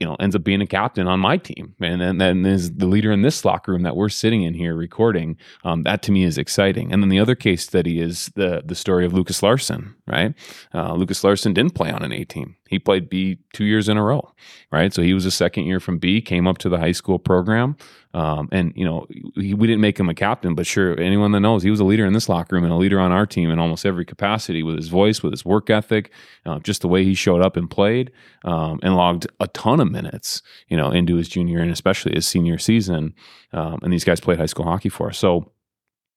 you 0.00 0.06
know, 0.06 0.14
ends 0.16 0.36
up 0.36 0.44
being 0.44 0.60
a 0.60 0.66
captain 0.66 1.08
on 1.08 1.20
my 1.20 1.38
team, 1.38 1.74
and 1.80 2.00
then, 2.00 2.18
then 2.18 2.44
is 2.44 2.74
the 2.74 2.86
leader 2.86 3.12
in 3.12 3.22
this 3.22 3.44
locker 3.44 3.72
room 3.72 3.82
that 3.82 3.96
we're 3.96 4.10
sitting 4.10 4.42
in 4.42 4.52
here 4.54 4.74
recording. 4.74 5.36
Um, 5.64 5.84
that 5.84 6.02
to 6.02 6.12
me 6.12 6.24
is 6.24 6.36
exciting. 6.36 6.92
And 6.92 7.02
then 7.02 7.08
the 7.08 7.18
other 7.18 7.34
case 7.34 7.62
study 7.62 8.00
is 8.00 8.30
the 8.34 8.62
the 8.64 8.74
story 8.74 9.06
of 9.06 9.14
Lucas 9.14 9.42
Larson, 9.42 9.94
right? 10.06 10.34
Uh, 10.74 10.94
Lucas 10.94 11.24
Larson 11.24 11.54
didn't 11.54 11.74
play 11.74 11.90
on 11.90 12.02
an 12.02 12.12
A 12.12 12.24
team 12.24 12.56
he 12.68 12.78
played 12.78 13.08
B 13.08 13.38
two 13.52 13.64
years 13.64 13.88
in 13.88 13.96
a 13.96 14.02
row, 14.02 14.32
right? 14.72 14.92
So 14.92 15.02
he 15.02 15.14
was 15.14 15.24
a 15.24 15.30
second 15.30 15.64
year 15.64 15.80
from 15.80 15.98
B, 15.98 16.20
came 16.20 16.46
up 16.46 16.58
to 16.58 16.68
the 16.68 16.78
high 16.78 16.92
school 16.92 17.18
program, 17.18 17.76
um, 18.14 18.48
and 18.50 18.72
you 18.76 18.84
know 18.84 19.06
he, 19.34 19.54
we 19.54 19.66
didn't 19.66 19.80
make 19.80 19.98
him 19.98 20.08
a 20.08 20.14
captain, 20.14 20.54
but 20.54 20.66
sure, 20.66 20.98
anyone 21.00 21.32
that 21.32 21.40
knows, 21.40 21.62
he 21.62 21.70
was 21.70 21.80
a 21.80 21.84
leader 21.84 22.04
in 22.04 22.12
this 22.12 22.28
locker 22.28 22.56
room 22.56 22.64
and 22.64 22.72
a 22.72 22.76
leader 22.76 22.98
on 22.98 23.12
our 23.12 23.26
team 23.26 23.50
in 23.50 23.58
almost 23.58 23.86
every 23.86 24.04
capacity 24.04 24.62
with 24.62 24.76
his 24.76 24.88
voice, 24.88 25.22
with 25.22 25.32
his 25.32 25.44
work 25.44 25.70
ethic, 25.70 26.12
uh, 26.44 26.58
just 26.60 26.82
the 26.82 26.88
way 26.88 27.04
he 27.04 27.14
showed 27.14 27.42
up 27.42 27.56
and 27.56 27.70
played, 27.70 28.10
um, 28.44 28.80
and 28.82 28.96
logged 28.96 29.26
a 29.40 29.46
ton 29.48 29.80
of 29.80 29.90
minutes, 29.90 30.42
you 30.68 30.76
know, 30.76 30.90
into 30.90 31.16
his 31.16 31.28
junior 31.28 31.60
and 31.60 31.70
especially 31.70 32.12
his 32.14 32.26
senior 32.26 32.58
season. 32.58 33.14
Um, 33.52 33.78
and 33.82 33.92
these 33.92 34.04
guys 34.04 34.20
played 34.20 34.38
high 34.38 34.46
school 34.46 34.64
hockey 34.64 34.88
for 34.88 35.08
us, 35.08 35.18
so. 35.18 35.52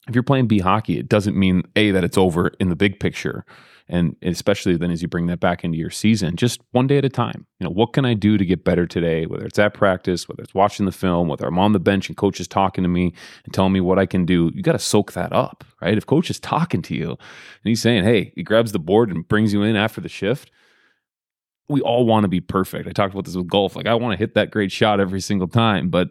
If 0.07 0.15
you're 0.15 0.23
playing 0.23 0.47
B 0.47 0.57
hockey, 0.57 0.97
it 0.97 1.07
doesn't 1.07 1.37
mean 1.37 1.61
a 1.75 1.91
that 1.91 2.03
it's 2.03 2.17
over 2.17 2.47
in 2.59 2.69
the 2.69 2.75
big 2.75 2.99
picture 2.99 3.45
and 3.89 4.15
especially 4.21 4.77
then 4.77 4.91
as 4.91 5.01
you 5.01 5.07
bring 5.07 5.27
that 5.27 5.39
back 5.39 5.63
into 5.63 5.77
your 5.77 5.89
season 5.89 6.35
just 6.35 6.61
one 6.71 6.87
day 6.87 6.97
at 6.97 7.05
a 7.05 7.09
time. 7.09 7.45
You 7.59 7.65
know 7.65 7.71
what 7.71 7.93
can 7.93 8.05
i 8.05 8.13
do 8.13 8.37
to 8.37 8.45
get 8.45 8.63
better 8.63 8.85
today? 8.85 9.25
Whether 9.25 9.45
it's 9.45 9.59
at 9.59 9.73
practice 9.73 10.29
whether 10.29 10.43
it's 10.43 10.53
watching 10.53 10.85
the 10.85 10.91
film 10.91 11.27
whether 11.27 11.45
i'm 11.45 11.59
on 11.59 11.73
the 11.73 11.79
bench 11.79 12.07
and 12.07 12.17
coach 12.17 12.39
is 12.39 12.47
talking 12.47 12.83
to 12.83 12.87
me 12.87 13.13
and 13.43 13.53
telling 13.53 13.73
me 13.73 13.81
what 13.81 13.99
i 13.99 14.05
can 14.05 14.25
do 14.25 14.51
you 14.53 14.61
got 14.61 14.73
to 14.73 14.79
soak 14.79 15.13
that 15.13 15.33
up 15.33 15.63
right? 15.81 15.97
If 15.97 16.05
coach 16.05 16.29
is 16.29 16.39
talking 16.39 16.81
to 16.83 16.95
you 16.95 17.09
and 17.09 17.17
he's 17.63 17.81
saying 17.81 18.03
hey 18.03 18.31
he 18.35 18.43
grabs 18.43 18.71
the 18.71 18.79
board 18.79 19.09
and 19.09 19.27
brings 19.27 19.53
you 19.53 19.63
in 19.63 19.75
after 19.75 20.01
the 20.01 20.09
shift. 20.09 20.51
We 21.71 21.81
all 21.81 22.07
want 22.07 22.23
to 22.23 22.27
be 22.27 22.41
perfect. 22.41 22.87
I 22.87 22.93
talked 22.93 23.13
about 23.13 23.25
this 23.25 23.35
with 23.35 23.47
golf. 23.47 23.75
Like 23.75 23.87
i 23.87 23.93
want 23.95 24.13
to 24.13 24.17
hit 24.17 24.35
that 24.35 24.51
great 24.51 24.71
shot 24.71 24.99
every 24.99 25.21
single 25.21 25.47
time 25.47 25.89
but 25.89 26.09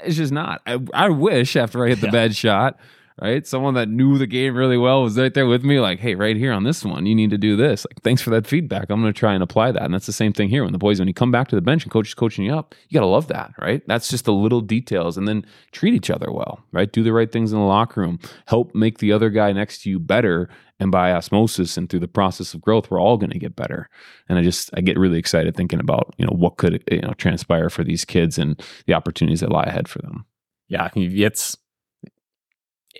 it's 0.00 0.16
just 0.16 0.32
not. 0.32 0.62
I, 0.66 0.78
I 0.94 1.08
wish 1.08 1.56
after 1.56 1.84
I 1.84 1.88
hit 1.88 2.00
the 2.00 2.06
yeah. 2.06 2.12
bad 2.12 2.36
shot, 2.36 2.78
right? 3.20 3.46
Someone 3.46 3.74
that 3.74 3.88
knew 3.88 4.18
the 4.18 4.26
game 4.26 4.54
really 4.54 4.76
well 4.76 5.02
was 5.02 5.18
right 5.18 5.32
there 5.32 5.46
with 5.46 5.64
me, 5.64 5.80
like, 5.80 5.98
hey, 5.98 6.14
right 6.14 6.36
here 6.36 6.52
on 6.52 6.64
this 6.64 6.84
one, 6.84 7.06
you 7.06 7.14
need 7.14 7.30
to 7.30 7.38
do 7.38 7.56
this. 7.56 7.86
Like, 7.88 8.02
thanks 8.02 8.20
for 8.20 8.30
that 8.30 8.46
feedback. 8.46 8.90
I'm 8.90 9.00
going 9.00 9.12
to 9.12 9.18
try 9.18 9.32
and 9.32 9.42
apply 9.42 9.72
that. 9.72 9.82
And 9.82 9.94
that's 9.94 10.06
the 10.06 10.12
same 10.12 10.32
thing 10.32 10.48
here. 10.48 10.64
When 10.64 10.72
the 10.72 10.78
boys, 10.78 10.98
when 10.98 11.08
you 11.08 11.14
come 11.14 11.30
back 11.30 11.48
to 11.48 11.56
the 11.56 11.62
bench 11.62 11.84
and 11.84 11.92
coach 11.92 12.08
is 12.08 12.14
coaching 12.14 12.44
you 12.44 12.54
up, 12.54 12.74
you 12.88 12.94
got 12.94 13.00
to 13.00 13.06
love 13.06 13.28
that, 13.28 13.52
right? 13.58 13.82
That's 13.86 14.08
just 14.08 14.26
the 14.26 14.34
little 14.34 14.60
details. 14.60 15.16
And 15.16 15.26
then 15.26 15.46
treat 15.72 15.94
each 15.94 16.10
other 16.10 16.30
well, 16.30 16.60
right? 16.72 16.92
Do 16.92 17.02
the 17.02 17.12
right 17.12 17.30
things 17.32 17.52
in 17.52 17.58
the 17.58 17.64
locker 17.64 18.00
room. 18.02 18.18
Help 18.46 18.74
make 18.74 18.98
the 18.98 19.12
other 19.12 19.30
guy 19.30 19.52
next 19.52 19.82
to 19.82 19.90
you 19.90 19.98
better. 19.98 20.50
And 20.78 20.92
by 20.92 21.12
osmosis 21.12 21.78
and 21.78 21.88
through 21.88 22.00
the 22.00 22.08
process 22.08 22.52
of 22.52 22.60
growth, 22.60 22.90
we're 22.90 23.00
all 23.00 23.16
going 23.16 23.30
to 23.30 23.38
get 23.38 23.56
better. 23.56 23.88
And 24.28 24.38
I 24.38 24.42
just, 24.42 24.68
I 24.74 24.82
get 24.82 24.98
really 24.98 25.18
excited 25.18 25.56
thinking 25.56 25.80
about, 25.80 26.14
you 26.18 26.26
know, 26.26 26.34
what 26.36 26.58
could, 26.58 26.84
you 26.90 27.00
know, 27.00 27.14
transpire 27.14 27.70
for 27.70 27.82
these 27.82 28.04
kids 28.04 28.36
and 28.36 28.62
the 28.84 28.92
opportunities 28.92 29.40
that 29.40 29.50
lie 29.50 29.64
ahead 29.64 29.88
for 29.88 30.00
them. 30.02 30.26
Yeah, 30.68 30.90
it's 30.94 31.56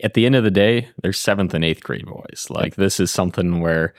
at 0.02 0.14
the 0.14 0.26
end 0.26 0.34
of 0.34 0.44
the 0.44 0.50
day, 0.50 0.88
they're 1.02 1.12
seventh 1.12 1.54
and 1.54 1.64
eighth 1.64 1.82
grade 1.82 2.06
boys. 2.06 2.46
Like 2.50 2.76
this 2.76 3.00
is 3.00 3.10
something 3.10 3.60
where 3.60 3.94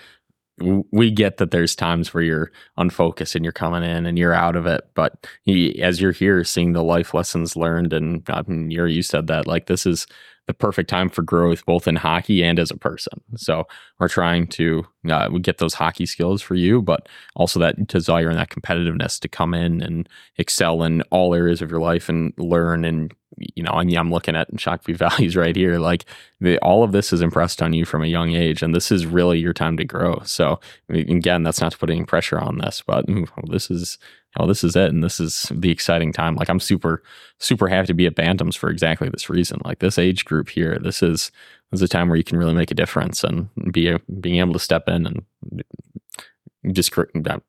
we 0.92 1.12
get 1.12 1.38
that 1.38 1.52
there's 1.52 1.76
times 1.76 2.14
where 2.14 2.24
you're 2.24 2.52
unfocused 2.78 3.36
and 3.36 3.46
you're 3.46 3.52
coming 3.52 3.84
in 3.84 4.06
and 4.06 4.18
you're 4.18 4.34
out 4.34 4.56
of 4.56 4.66
it. 4.66 4.90
But 4.96 5.28
he, 5.44 5.82
as 5.82 6.02
you're 6.02 6.12
here, 6.12 6.44
seeing 6.44 6.74
the 6.74 6.84
life 6.84 7.14
lessons 7.14 7.56
learned, 7.56 7.94
and 7.94 8.24
I 8.28 8.42
mean, 8.48 8.72
you 8.72 9.04
said 9.04 9.28
that 9.28 9.46
like 9.46 9.68
this 9.68 9.86
is 9.86 10.08
the 10.48 10.54
perfect 10.54 10.90
time 10.90 11.10
for 11.10 11.22
growth, 11.22 11.66
both 11.66 11.88
in 11.88 11.98
hockey 11.98 12.44
and 12.44 12.58
as 12.58 12.72
a 12.72 12.78
person. 12.78 13.22
So 13.36 13.68
we're 14.00 14.08
trying 14.08 14.48
to 14.48 14.86
uh, 15.10 15.30
we 15.32 15.42
get 15.42 15.58
those 15.58 15.74
hockey 15.74 16.06
skills 16.06 16.42
for 16.42 16.56
you, 16.56 16.82
but 16.82 17.08
also 17.36 17.60
that 17.60 17.86
desire 17.88 18.30
and 18.30 18.40
that 18.40 18.50
competitiveness 18.50 19.20
to 19.20 19.28
come 19.28 19.54
in 19.54 19.82
and 19.82 20.10
excel 20.38 20.84
in 20.84 21.02
all 21.12 21.36
areas 21.36 21.62
of 21.62 21.70
your 21.70 21.82
life 21.82 22.10
and 22.10 22.34
learn. 22.38 22.86
And 22.86 23.14
you 23.38 23.64
know, 23.64 23.72
and 23.72 23.94
I'm 23.94 24.12
looking 24.12 24.36
at 24.36 24.52
Shakopee 24.54 24.96
values 24.98 25.36
right 25.36 25.56
here. 25.56 25.80
Like 25.80 26.06
the, 26.40 26.58
all 26.60 26.84
of 26.84 26.92
this 26.92 27.14
is 27.14 27.22
impressed 27.22 27.62
on 27.62 27.74
you 27.74 27.86
from 27.86 28.04
a 28.04 28.08
young 28.08 28.34
age, 28.34 28.62
and 28.62 28.74
this 28.74 28.92
is 28.92 29.06
really 29.06 29.40
your 29.40 29.54
time 29.54 29.78
to 29.78 29.86
grow. 29.86 30.22
So 30.26 30.60
again, 30.90 31.44
that's 31.44 31.62
not 31.62 31.72
to 31.72 31.78
put 31.78 31.90
any 31.90 32.06
pressure 32.06 32.40
on 32.40 32.58
this, 32.58 32.84
but 32.86 33.06
this 33.48 33.70
is 33.70 33.98
oh, 34.40 34.48
this 34.48 34.64
is 34.64 34.76
it. 34.76 34.90
And 34.90 35.04
this 35.04 35.20
is 35.20 35.52
the 35.52 35.72
exciting 35.72 36.14
time. 36.14 36.36
Like 36.36 36.50
I'm 36.50 36.60
super, 36.60 37.02
super 37.40 37.68
happy 37.68 37.88
to 37.88 37.94
be 37.94 38.06
at 38.06 38.16
Bantams 38.16 38.58
for 38.58 38.70
exactly 38.70 39.10
this 39.10 39.30
reason. 39.30 39.60
Like 39.66 39.80
this 39.80 39.98
age 39.98 40.26
group 40.26 40.50
here, 40.50 40.78
this 40.80 41.02
is, 41.02 41.32
this 41.72 41.80
is 41.80 41.82
a 41.82 41.88
time 41.88 42.08
where 42.08 42.18
you 42.18 42.24
can 42.24 42.38
really 42.38 42.54
make 42.54 42.72
a 42.72 42.76
difference 42.76 43.24
and 43.24 43.50
be 43.72 43.98
being 44.20 44.40
able 44.40 44.54
to 44.54 44.60
step 44.60 44.88
in 44.88 45.08
and 45.08 45.64
just 46.72 46.96
I'm 46.98 47.42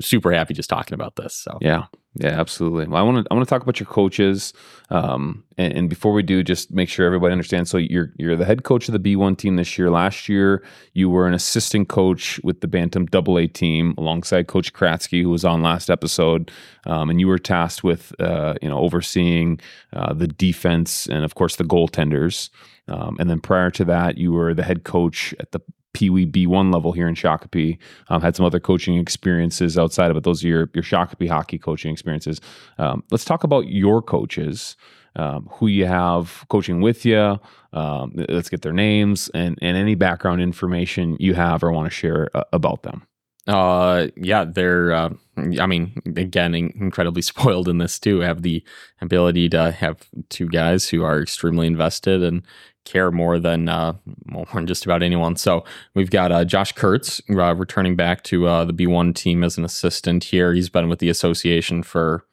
super 0.00 0.32
happy 0.32 0.54
just 0.54 0.70
talking 0.70 0.94
about 0.94 1.16
this. 1.16 1.34
So 1.34 1.58
yeah, 1.60 1.84
yeah, 2.16 2.28
absolutely. 2.28 2.86
Well, 2.86 3.00
I 3.00 3.02
want 3.02 3.24
to 3.24 3.28
I 3.30 3.34
want 3.34 3.46
to 3.46 3.50
talk 3.50 3.62
about 3.62 3.80
your 3.80 3.88
coaches, 3.88 4.52
um, 4.90 5.42
and, 5.58 5.72
and, 5.72 5.88
before 5.90 6.12
we 6.12 6.22
do, 6.22 6.44
just 6.44 6.70
make 6.70 6.88
sure 6.88 7.04
everybody 7.04 7.32
understands. 7.32 7.70
So 7.70 7.76
you're 7.76 8.12
you're 8.16 8.36
the 8.36 8.44
head 8.44 8.62
coach 8.62 8.88
of 8.88 8.92
the 8.92 9.16
B1 9.16 9.36
team 9.36 9.56
this 9.56 9.76
year. 9.76 9.90
Last 9.90 10.28
year, 10.28 10.62
you 10.92 11.10
were 11.10 11.26
an 11.26 11.34
assistant 11.34 11.88
coach 11.88 12.38
with 12.44 12.60
the 12.60 12.68
Bantam 12.68 13.06
Double 13.06 13.36
A 13.36 13.48
team 13.48 13.94
alongside 13.98 14.46
Coach 14.46 14.72
Kratzky, 14.72 15.22
who 15.22 15.30
was 15.30 15.44
on 15.44 15.62
last 15.62 15.90
episode, 15.90 16.52
um, 16.86 17.10
and 17.10 17.18
you 17.18 17.26
were 17.26 17.38
tasked 17.38 17.82
with 17.82 18.14
uh, 18.20 18.54
you 18.62 18.68
know 18.68 18.78
overseeing 18.78 19.60
uh, 19.92 20.14
the 20.14 20.28
defense 20.28 21.08
and 21.08 21.24
of 21.24 21.34
course 21.34 21.56
the 21.56 21.64
goaltenders. 21.64 22.50
Um, 22.86 23.16
and 23.18 23.30
then 23.30 23.40
prior 23.40 23.70
to 23.72 23.84
that, 23.86 24.18
you 24.18 24.32
were 24.32 24.54
the 24.54 24.62
head 24.62 24.84
coach 24.84 25.34
at 25.40 25.52
the 25.52 25.60
Pee 25.94 26.10
Wee 26.10 26.26
B1 26.26 26.72
level 26.72 26.92
here 26.92 27.08
in 27.08 27.14
Shakopee. 27.14 27.78
Um, 28.08 28.20
had 28.20 28.36
some 28.36 28.44
other 28.44 28.60
coaching 28.60 28.96
experiences 28.98 29.78
outside 29.78 30.10
of 30.10 30.16
it. 30.16 30.24
Those 30.24 30.44
are 30.44 30.48
your, 30.48 30.70
your 30.74 30.84
Shakopee 30.84 31.28
hockey 31.28 31.58
coaching 31.58 31.92
experiences. 31.92 32.40
Um, 32.76 33.02
let's 33.10 33.24
talk 33.24 33.44
about 33.44 33.68
your 33.68 34.02
coaches, 34.02 34.76
um, 35.16 35.48
who 35.52 35.68
you 35.68 35.86
have 35.86 36.44
coaching 36.48 36.82
with 36.82 37.06
you. 37.06 37.40
Um, 37.72 38.12
let's 38.28 38.50
get 38.50 38.62
their 38.62 38.72
names 38.72 39.30
and, 39.32 39.58
and 39.62 39.76
any 39.76 39.94
background 39.94 40.42
information 40.42 41.16
you 41.18 41.34
have 41.34 41.64
or 41.64 41.72
want 41.72 41.86
to 41.86 41.90
share 41.90 42.28
uh, 42.34 42.44
about 42.52 42.82
them. 42.82 43.06
Uh, 43.46 44.08
yeah, 44.16 44.44
they're. 44.44 44.92
Uh, 44.92 45.10
I 45.36 45.66
mean, 45.66 46.00
again, 46.16 46.54
incredibly 46.54 47.22
spoiled 47.22 47.68
in 47.68 47.78
this 47.78 47.98
too. 47.98 48.20
Have 48.20 48.42
the 48.42 48.62
ability 49.00 49.48
to 49.50 49.70
have 49.72 50.08
two 50.30 50.48
guys 50.48 50.88
who 50.88 51.02
are 51.02 51.20
extremely 51.20 51.66
invested 51.66 52.22
and 52.22 52.42
care 52.84 53.10
more 53.10 53.38
than 53.38 53.68
uh, 53.68 53.94
more 54.24 54.46
than 54.54 54.66
just 54.66 54.84
about 54.84 55.02
anyone. 55.02 55.36
So 55.36 55.64
we've 55.94 56.10
got 56.10 56.32
uh, 56.32 56.44
Josh 56.44 56.72
Kurtz 56.72 57.20
uh, 57.30 57.54
returning 57.54 57.96
back 57.96 58.22
to 58.24 58.46
uh, 58.46 58.64
the 58.64 58.72
B1 58.74 59.14
team 59.14 59.44
as 59.44 59.58
an 59.58 59.64
assistant 59.64 60.24
here. 60.24 60.52
He's 60.54 60.70
been 60.70 60.88
with 60.88 60.98
the 60.98 61.08
association 61.08 61.82
for 61.82 62.24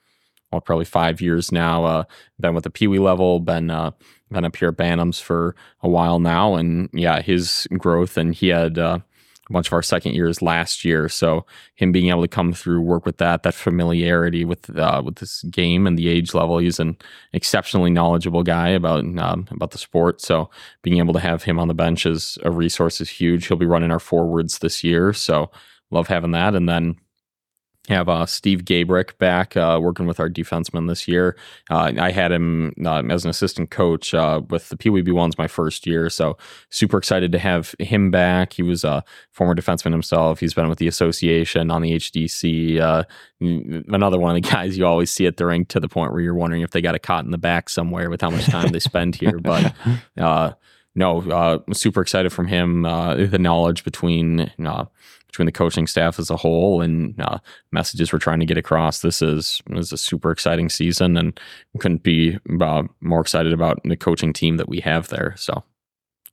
well, 0.52 0.62
probably 0.62 0.86
five 0.86 1.22
years 1.22 1.52
now. 1.52 1.86
Uh, 1.86 2.04
been 2.40 2.54
with 2.54 2.66
the 2.66 2.70
Pee 2.70 2.88
Wee 2.88 3.00
level, 3.00 3.40
been 3.40 3.70
uh, 3.70 3.92
been 4.30 4.46
up 4.46 4.56
here 4.56 4.70
at 4.70 4.78
Bantams 4.78 5.22
for 5.22 5.56
a 5.82 5.90
while 5.90 6.20
now, 6.20 6.56
and 6.56 6.90
yeah, 6.94 7.22
his 7.22 7.68
growth 7.78 8.18
and 8.18 8.36
he 8.36 8.50
had 8.50 8.78
uh, 8.78 9.00
bunch 9.52 9.68
of 9.68 9.74
our 9.74 9.82
second 9.82 10.14
years 10.14 10.42
last 10.42 10.84
year. 10.86 11.10
So 11.10 11.46
him 11.76 11.92
being 11.92 12.10
able 12.10 12.22
to 12.22 12.28
come 12.28 12.54
through, 12.54 12.82
work 12.82 13.06
with 13.06 13.18
that, 13.18 13.44
that 13.44 13.54
familiarity 13.54 14.46
with 14.46 14.76
uh, 14.78 15.02
with 15.04 15.16
this 15.16 15.44
game 15.44 15.88
and 15.88 15.98
the 15.98 16.08
age 16.08 16.34
level. 16.34 16.58
He's 16.58 16.80
an 16.80 16.98
exceptionally 17.34 17.92
knowledgeable 17.92 18.44
guy 18.44 18.70
about 18.70 19.00
um, 19.00 19.48
about 19.52 19.72
the 19.72 19.78
sport. 19.78 20.22
So 20.22 20.50
being 20.82 20.98
able 20.98 21.14
to 21.14 21.20
have 21.20 21.44
him 21.44 21.60
on 21.60 21.68
the 21.68 21.74
bench 21.74 22.06
as 22.06 22.38
a 22.44 22.52
resource 22.52 23.02
is 23.02 23.10
huge. 23.10 23.48
He'll 23.48 23.58
be 23.58 23.66
running 23.66 23.92
our 23.92 24.00
forwards 24.00 24.60
this 24.60 24.84
year. 24.84 25.14
So 25.14 25.52
love 25.92 26.08
having 26.08 26.32
that. 26.32 26.56
And 26.56 26.68
then 26.68 26.96
have 27.88 28.08
uh, 28.08 28.26
Steve 28.26 28.64
Gabrick 28.64 29.18
back 29.18 29.58
uh, 29.58 29.80
working 29.82 30.06
with 30.06 30.20
our 30.20 30.30
defenseman 30.30 30.88
this 30.88 31.08
year. 31.08 31.36
Uh, 31.70 31.92
I 31.98 32.12
had 32.12 32.32
him 32.32 32.74
uh, 32.86 33.02
as 33.10 33.24
an 33.24 33.32
assistant 33.32 33.72
coach 33.72 34.14
uh, 34.14 34.42
with 34.50 34.70
the 34.70 34.78
Pee 34.78 34.90
Wee 34.90 35.02
B1s 35.02 35.38
my 35.38 35.48
first 35.48 35.88
year, 35.88 36.10
so 36.10 36.38
super 36.70 36.98
excited 36.98 37.32
to 37.32 37.40
have 37.40 37.74
him 37.80 38.12
back. 38.12 38.54
He 38.54 38.62
was 38.62 38.84
a 38.84 39.04
former 39.32 39.56
defenseman 39.56 39.92
himself. 39.92 40.40
He's 40.40 40.54
been 40.54 40.70
with 40.70 40.78
the 40.78 40.88
association 40.88 41.72
on 41.72 41.82
the 41.82 41.94
HDC. 41.94 42.80
Uh, 42.80 43.04
another 43.40 44.20
one 44.20 44.36
of 44.36 44.42
the 44.42 44.50
guys 44.56 44.78
you 44.78 44.86
always 44.86 45.12
see 45.12 45.26
at 45.26 45.38
the 45.38 45.46
rink 45.46 45.70
to 45.70 45.80
the 45.80 45.90
point 45.90 46.12
where 46.12 46.22
you're 46.22 46.36
wondering 46.36 46.62
if 46.62 46.72
they 46.72 46.82
got 46.82 46.96
a 46.96 47.00
cot 47.00 47.26
in 47.26 47.32
the 47.32 47.38
back 47.38 47.70
somewhere 47.70 48.10
with 48.10 48.22
how 48.22 48.30
much 48.30 48.46
time 48.46 48.70
they 48.72 48.80
spend 48.80 49.16
here. 49.16 49.40
But 49.52 49.74
no, 50.96 51.22
uh, 51.22 51.74
super 51.74 52.02
excited 52.02 52.32
from 52.34 52.48
him. 52.48 52.86
Uh, 52.86 53.16
the 53.16 53.40
knowledge 53.40 53.84
between 53.84 54.52
uh, 54.66 54.86
between 55.32 55.46
the 55.46 55.52
coaching 55.52 55.88
staff 55.88 56.20
as 56.20 56.30
a 56.30 56.36
whole 56.36 56.82
and 56.82 57.20
uh, 57.22 57.40
messages 57.72 58.12
we're 58.12 58.20
trying 58.20 58.40
to 58.40 58.46
get 58.46 58.58
across. 58.58 59.02
This 59.02 59.22
is 59.22 59.62
is 59.72 59.92
a 59.92 59.98
super 59.98 60.32
exciting 60.32 60.70
season, 60.70 61.18
and 61.18 61.40
couldn't 61.80 62.04
be 62.04 62.38
uh, 62.60 62.84
more 63.00 63.22
excited 63.22 63.54
about 63.54 63.80
the 63.84 63.98
coaching 63.98 64.34
team 64.34 64.58
that 64.58 64.70
we 64.70 64.82
have 64.82 65.08
there. 65.08 65.34
So 65.38 65.64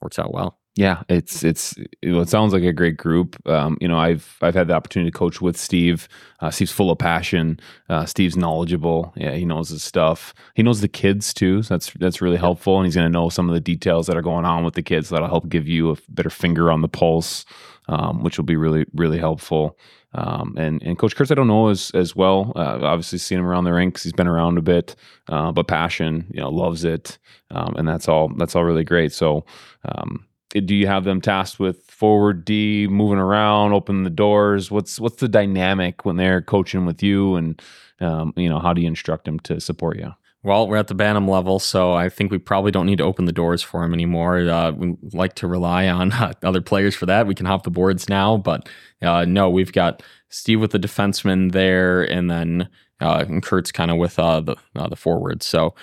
works 0.00 0.18
out 0.18 0.34
well. 0.34 0.58
Yeah, 0.78 1.02
it's 1.08 1.42
it's 1.42 1.74
it 2.02 2.28
sounds 2.28 2.52
like 2.52 2.62
a 2.62 2.72
great 2.72 2.96
group. 2.96 3.36
Um, 3.48 3.78
you 3.80 3.88
know, 3.88 3.98
I've 3.98 4.38
I've 4.40 4.54
had 4.54 4.68
the 4.68 4.74
opportunity 4.74 5.10
to 5.10 5.18
coach 5.18 5.40
with 5.40 5.56
Steve. 5.56 6.06
Uh, 6.38 6.52
Steve's 6.52 6.70
full 6.70 6.92
of 6.92 6.98
passion. 6.98 7.58
Uh, 7.88 8.06
Steve's 8.06 8.36
knowledgeable. 8.36 9.12
Yeah, 9.16 9.32
he 9.32 9.44
knows 9.44 9.70
his 9.70 9.82
stuff. 9.82 10.32
He 10.54 10.62
knows 10.62 10.80
the 10.80 10.86
kids 10.86 11.34
too. 11.34 11.64
So 11.64 11.74
that's 11.74 11.92
that's 11.94 12.20
really 12.20 12.36
helpful. 12.36 12.76
And 12.76 12.86
he's 12.86 12.94
going 12.94 13.10
to 13.10 13.12
know 13.12 13.28
some 13.28 13.48
of 13.48 13.54
the 13.54 13.60
details 13.60 14.06
that 14.06 14.16
are 14.16 14.22
going 14.22 14.44
on 14.44 14.62
with 14.64 14.74
the 14.74 14.82
kids. 14.84 15.08
That'll 15.08 15.26
help 15.26 15.48
give 15.48 15.66
you 15.66 15.90
a 15.90 15.96
better 16.10 16.30
finger 16.30 16.70
on 16.70 16.80
the 16.82 16.88
pulse, 16.88 17.44
um, 17.88 18.22
which 18.22 18.38
will 18.38 18.44
be 18.44 18.54
really 18.54 18.86
really 18.94 19.18
helpful. 19.18 19.76
Um, 20.14 20.54
and 20.56 20.80
and 20.84 20.96
Coach 20.96 21.16
Kurtz, 21.16 21.32
I 21.32 21.34
don't 21.34 21.48
know 21.48 21.70
as 21.70 21.90
as 21.94 22.14
well. 22.14 22.52
Uh, 22.54 22.78
obviously, 22.82 23.18
seen 23.18 23.40
him 23.40 23.46
around 23.46 23.64
the 23.64 23.72
rinks. 23.72 24.04
He's 24.04 24.12
been 24.12 24.28
around 24.28 24.58
a 24.58 24.62
bit, 24.62 24.94
uh, 25.28 25.50
but 25.50 25.66
passion, 25.66 26.28
you 26.30 26.40
know, 26.40 26.50
loves 26.50 26.84
it, 26.84 27.18
um, 27.50 27.74
and 27.76 27.88
that's 27.88 28.06
all. 28.08 28.28
That's 28.36 28.54
all 28.54 28.62
really 28.62 28.84
great. 28.84 29.12
So, 29.12 29.44
um, 29.84 30.24
do 30.50 30.74
you 30.74 30.86
have 30.86 31.04
them 31.04 31.20
tasked 31.20 31.58
with 31.58 31.82
forward 31.90 32.44
D, 32.44 32.86
moving 32.88 33.18
around, 33.18 33.72
opening 33.72 34.04
the 34.04 34.10
doors? 34.10 34.70
What's 34.70 34.98
what's 35.00 35.16
the 35.16 35.28
dynamic 35.28 36.04
when 36.04 36.16
they're 36.16 36.42
coaching 36.42 36.86
with 36.86 37.02
you, 37.02 37.36
and 37.36 37.60
um, 38.00 38.32
you 38.36 38.48
know 38.48 38.58
how 38.58 38.72
do 38.72 38.80
you 38.80 38.86
instruct 38.86 39.24
them 39.24 39.40
to 39.40 39.60
support 39.60 39.98
you? 39.98 40.14
Well, 40.44 40.68
we're 40.68 40.76
at 40.76 40.86
the 40.86 40.94
Bantam 40.94 41.26
level, 41.26 41.58
so 41.58 41.94
I 41.94 42.08
think 42.08 42.30
we 42.30 42.38
probably 42.38 42.70
don't 42.70 42.86
need 42.86 42.98
to 42.98 43.04
open 43.04 43.24
the 43.24 43.32
doors 43.32 43.60
for 43.60 43.82
him 43.82 43.92
anymore. 43.92 44.38
Uh, 44.38 44.70
we 44.70 44.96
like 45.12 45.34
to 45.36 45.48
rely 45.48 45.88
on 45.88 46.12
uh, 46.12 46.32
other 46.44 46.60
players 46.60 46.94
for 46.94 47.06
that. 47.06 47.26
We 47.26 47.34
can 47.34 47.46
hop 47.46 47.64
the 47.64 47.70
boards 47.70 48.08
now, 48.08 48.36
but 48.36 48.68
uh, 49.02 49.24
no, 49.24 49.50
we've 49.50 49.72
got 49.72 50.02
Steve 50.28 50.60
with 50.60 50.70
the 50.70 50.78
defenseman 50.78 51.50
there, 51.52 52.02
and 52.02 52.30
then 52.30 52.68
uh, 53.00 53.24
and 53.28 53.42
Kurtz 53.42 53.72
kind 53.72 53.90
of 53.90 53.96
with 53.96 54.18
uh, 54.18 54.40
the 54.40 54.56
uh, 54.76 54.88
the 54.88 54.96
forwards. 54.96 55.46
So 55.46 55.74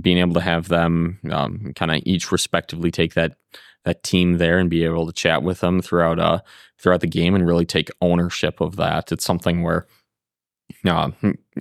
being 0.00 0.18
able 0.18 0.34
to 0.34 0.40
have 0.40 0.68
them 0.68 1.18
um, 1.30 1.72
kind 1.74 1.90
of 1.90 2.02
each 2.04 2.30
respectively 2.30 2.90
take 2.90 3.14
that 3.14 3.36
that 3.84 4.02
team 4.02 4.38
there 4.38 4.58
and 4.58 4.70
be 4.70 4.84
able 4.84 5.06
to 5.06 5.12
chat 5.12 5.42
with 5.42 5.60
them 5.60 5.82
throughout 5.82 6.18
uh 6.18 6.40
throughout 6.78 7.00
the 7.00 7.06
game 7.06 7.34
and 7.34 7.46
really 7.46 7.66
take 7.66 7.90
ownership 8.00 8.60
of 8.60 8.76
that. 8.76 9.12
It's 9.12 9.24
something 9.24 9.62
where 9.62 9.86
uh, 10.84 11.10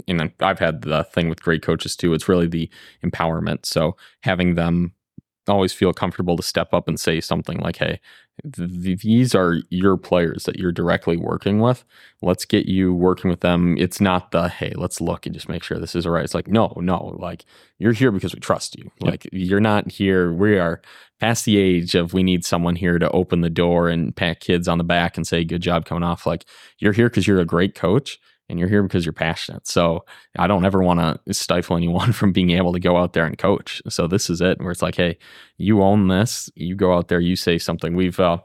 you 0.07 0.13
know, 0.13 0.29
I've 0.39 0.59
had 0.59 0.81
the 0.81 1.03
thing 1.03 1.29
with 1.29 1.43
great 1.43 1.61
coaches 1.61 1.95
too. 1.95 2.13
It's 2.13 2.29
really 2.29 2.47
the 2.47 2.69
empowerment. 3.03 3.65
So 3.65 3.95
having 4.21 4.55
them 4.55 4.93
always 5.47 5.73
feel 5.73 5.93
comfortable 5.93 6.37
to 6.37 6.43
step 6.43 6.73
up 6.73 6.87
and 6.87 6.99
say 6.99 7.19
something 7.19 7.57
like, 7.59 7.77
"Hey, 7.77 7.99
th- 8.55 9.01
these 9.01 9.35
are 9.35 9.57
your 9.69 9.97
players 9.97 10.43
that 10.45 10.57
you're 10.57 10.71
directly 10.71 11.17
working 11.17 11.59
with. 11.59 11.83
Let's 12.21 12.45
get 12.45 12.67
you 12.67 12.93
working 12.93 13.29
with 13.29 13.41
them." 13.41 13.75
It's 13.77 13.99
not 13.99 14.31
the, 14.31 14.49
"Hey, 14.49 14.73
let's 14.75 15.01
look 15.01 15.25
and 15.25 15.33
just 15.33 15.49
make 15.49 15.63
sure 15.63 15.79
this 15.79 15.95
is 15.95 16.05
all 16.05 16.13
right." 16.13 16.23
It's 16.23 16.35
like, 16.35 16.47
"No, 16.47 16.73
no, 16.77 17.15
like 17.19 17.45
you're 17.79 17.93
here 17.93 18.11
because 18.11 18.33
we 18.33 18.39
trust 18.39 18.77
you. 18.77 18.91
Yep. 19.01 19.11
Like 19.11 19.29
you're 19.31 19.59
not 19.59 19.91
here. 19.91 20.31
We 20.31 20.57
are 20.59 20.81
past 21.21 21.45
the 21.45 21.57
age 21.57 21.95
of 21.95 22.13
we 22.13 22.23
need 22.23 22.43
someone 22.43 22.75
here 22.75 22.99
to 22.99 23.09
open 23.11 23.41
the 23.41 23.49
door 23.49 23.87
and 23.87 24.15
pat 24.15 24.41
kids 24.41 24.67
on 24.67 24.77
the 24.77 24.83
back 24.83 25.15
and 25.15 25.25
say, 25.25 25.45
"Good 25.45 25.61
job 25.61 25.85
coming 25.85 26.03
off." 26.03 26.25
Like 26.25 26.45
you're 26.79 26.93
here 26.93 27.09
because 27.09 27.27
you're 27.27 27.39
a 27.39 27.45
great 27.45 27.75
coach." 27.75 28.19
and 28.49 28.59
you're 28.59 28.67
here 28.67 28.83
because 28.83 29.05
you're 29.05 29.13
passionate. 29.13 29.65
So 29.65 30.03
I 30.37 30.45
don't 30.45 30.65
ever 30.65 30.83
want 30.83 30.99
to 31.25 31.33
stifle 31.33 31.77
anyone 31.77 32.11
from 32.19 32.33
being 32.33 32.49
able 32.51 32.73
to 32.73 32.81
go 32.81 32.97
out 32.97 33.13
there 33.13 33.25
and 33.25 33.37
coach. 33.37 33.81
So 33.87 34.07
this 34.07 34.29
is 34.29 34.41
it 34.41 34.59
where 34.59 34.71
it's 34.71 34.81
like, 34.81 34.95
hey, 34.95 35.17
you 35.57 35.81
own 35.81 36.09
this. 36.09 36.49
You 36.55 36.75
go 36.75 36.93
out 36.93 37.07
there, 37.07 37.21
you 37.21 37.37
say 37.37 37.57
something. 37.57 37.95
We've 37.95 38.19
uh, 38.19 38.39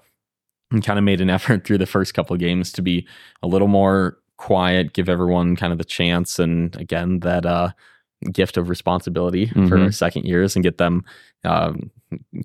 kind 0.85 0.99
of 1.01 1.05
made 1.05 1.20
an 1.20 1.31
effort 1.39 1.66
through 1.66 1.79
the 1.79 1.87
first 1.87 2.14
couple 2.14 2.37
games 2.37 2.70
to 2.72 2.83
be 2.83 3.07
a 3.43 3.49
little 3.49 3.66
more 3.66 4.18
quiet, 4.37 4.93
give 4.93 5.09
everyone 5.09 5.57
kind 5.57 5.72
of 5.72 5.79
the 5.79 5.85
chance, 5.85 6.39
and 6.39 6.77
again 6.77 7.20
that 7.20 7.45
uh, 7.45 7.70
gift 8.32 8.56
of 8.56 8.68
responsibility 8.68 9.46
mm-hmm. 9.48 9.68
for 9.68 9.92
second 9.92 10.24
years 10.24 10.56
and 10.56 10.62
get 10.62 10.78
them 10.78 11.04
um, 11.44 11.90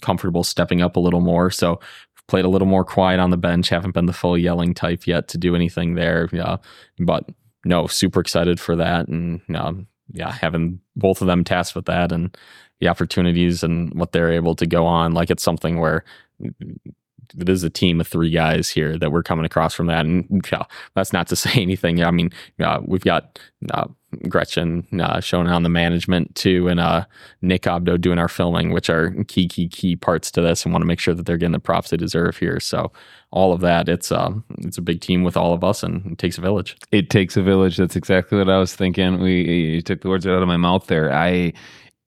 comfortable 0.01 0.43
stepping 0.43 0.81
up 0.81 0.95
a 0.95 0.99
little 0.99 1.21
more. 1.21 1.49
So 1.49 1.79
played 2.27 2.45
a 2.45 2.49
little 2.49 2.67
more 2.67 2.85
quiet 2.85 3.19
on 3.19 3.29
the 3.29 3.37
bench. 3.37 3.69
Haven't 3.69 3.93
been 3.93 4.05
the 4.05 4.13
full 4.13 4.37
yelling 4.37 4.73
type 4.73 5.05
yet 5.05 5.27
to 5.29 5.37
do 5.37 5.55
anything 5.55 5.95
there. 5.95 6.29
Yeah, 6.31 6.57
but 6.99 7.29
no, 7.65 7.87
super 7.87 8.19
excited 8.19 8.59
for 8.59 8.75
that, 8.77 9.07
and 9.07 9.41
um, 9.53 9.87
yeah, 10.11 10.31
having 10.31 10.79
both 10.95 11.21
of 11.21 11.27
them 11.27 11.43
tasked 11.43 11.75
with 11.75 11.85
that 11.85 12.11
and 12.11 12.35
the 12.79 12.87
opportunities 12.87 13.63
and 13.63 13.93
what 13.93 14.13
they're 14.13 14.31
able 14.31 14.55
to 14.55 14.65
go 14.65 14.85
on. 14.85 15.13
Like 15.13 15.29
it's 15.29 15.43
something 15.43 15.79
where 15.79 16.03
it 16.39 17.49
is 17.49 17.63
a 17.63 17.69
team 17.69 18.01
of 18.01 18.07
three 18.07 18.31
guys 18.31 18.69
here 18.69 18.97
that 18.97 19.11
we're 19.11 19.23
coming 19.23 19.45
across 19.45 19.73
from 19.73 19.87
that, 19.87 20.05
and 20.05 20.41
yeah, 20.51 20.63
that's 20.95 21.13
not 21.13 21.27
to 21.27 21.35
say 21.45 21.61
anything. 21.61 22.03
I 22.03 22.11
mean, 22.11 22.31
uh, 22.59 22.79
we've 22.85 23.03
got 23.03 23.39
uh, 23.71 23.87
Gretchen 24.27 24.85
uh, 24.99 25.19
showing 25.19 25.47
on 25.47 25.63
the 25.63 25.69
management 25.69 26.35
too, 26.35 26.67
and 26.67 26.79
uh, 26.79 27.05
Nick 27.41 27.63
Obdo 27.63 27.99
doing 27.99 28.19
our 28.19 28.27
filming, 28.27 28.71
which 28.71 28.89
are 28.89 29.11
key, 29.27 29.47
key, 29.47 29.67
key 29.67 29.95
parts 29.95 30.31
to 30.31 30.41
this, 30.41 30.63
and 30.63 30.73
want 30.73 30.81
to 30.81 30.87
make 30.87 30.99
sure 30.99 31.13
that 31.13 31.25
they're 31.25 31.37
getting 31.37 31.53
the 31.53 31.59
props 31.59 31.89
they 31.89 31.97
deserve 31.97 32.37
here. 32.37 32.59
So 32.59 32.91
all 33.31 33.53
of 33.53 33.61
that, 33.61 33.87
it's 33.87 34.11
uh, 34.11 34.31
it's 34.59 34.77
a 34.77 34.81
big 34.81 35.01
team 35.01 35.23
with 35.23 35.37
all 35.37 35.53
of 35.53 35.63
us, 35.63 35.83
and 35.83 36.11
it 36.11 36.17
takes 36.17 36.37
a 36.37 36.41
village. 36.41 36.77
It 36.91 37.09
takes 37.09 37.37
a 37.37 37.41
village. 37.41 37.77
That's 37.77 37.95
exactly 37.95 38.37
what 38.37 38.49
I 38.49 38.57
was 38.57 38.75
thinking. 38.75 39.19
We 39.19 39.41
you 39.41 39.81
took 39.81 40.01
the 40.01 40.09
words 40.09 40.27
out 40.27 40.41
of 40.41 40.47
my 40.47 40.57
mouth 40.57 40.87
there. 40.87 41.13
I 41.13 41.53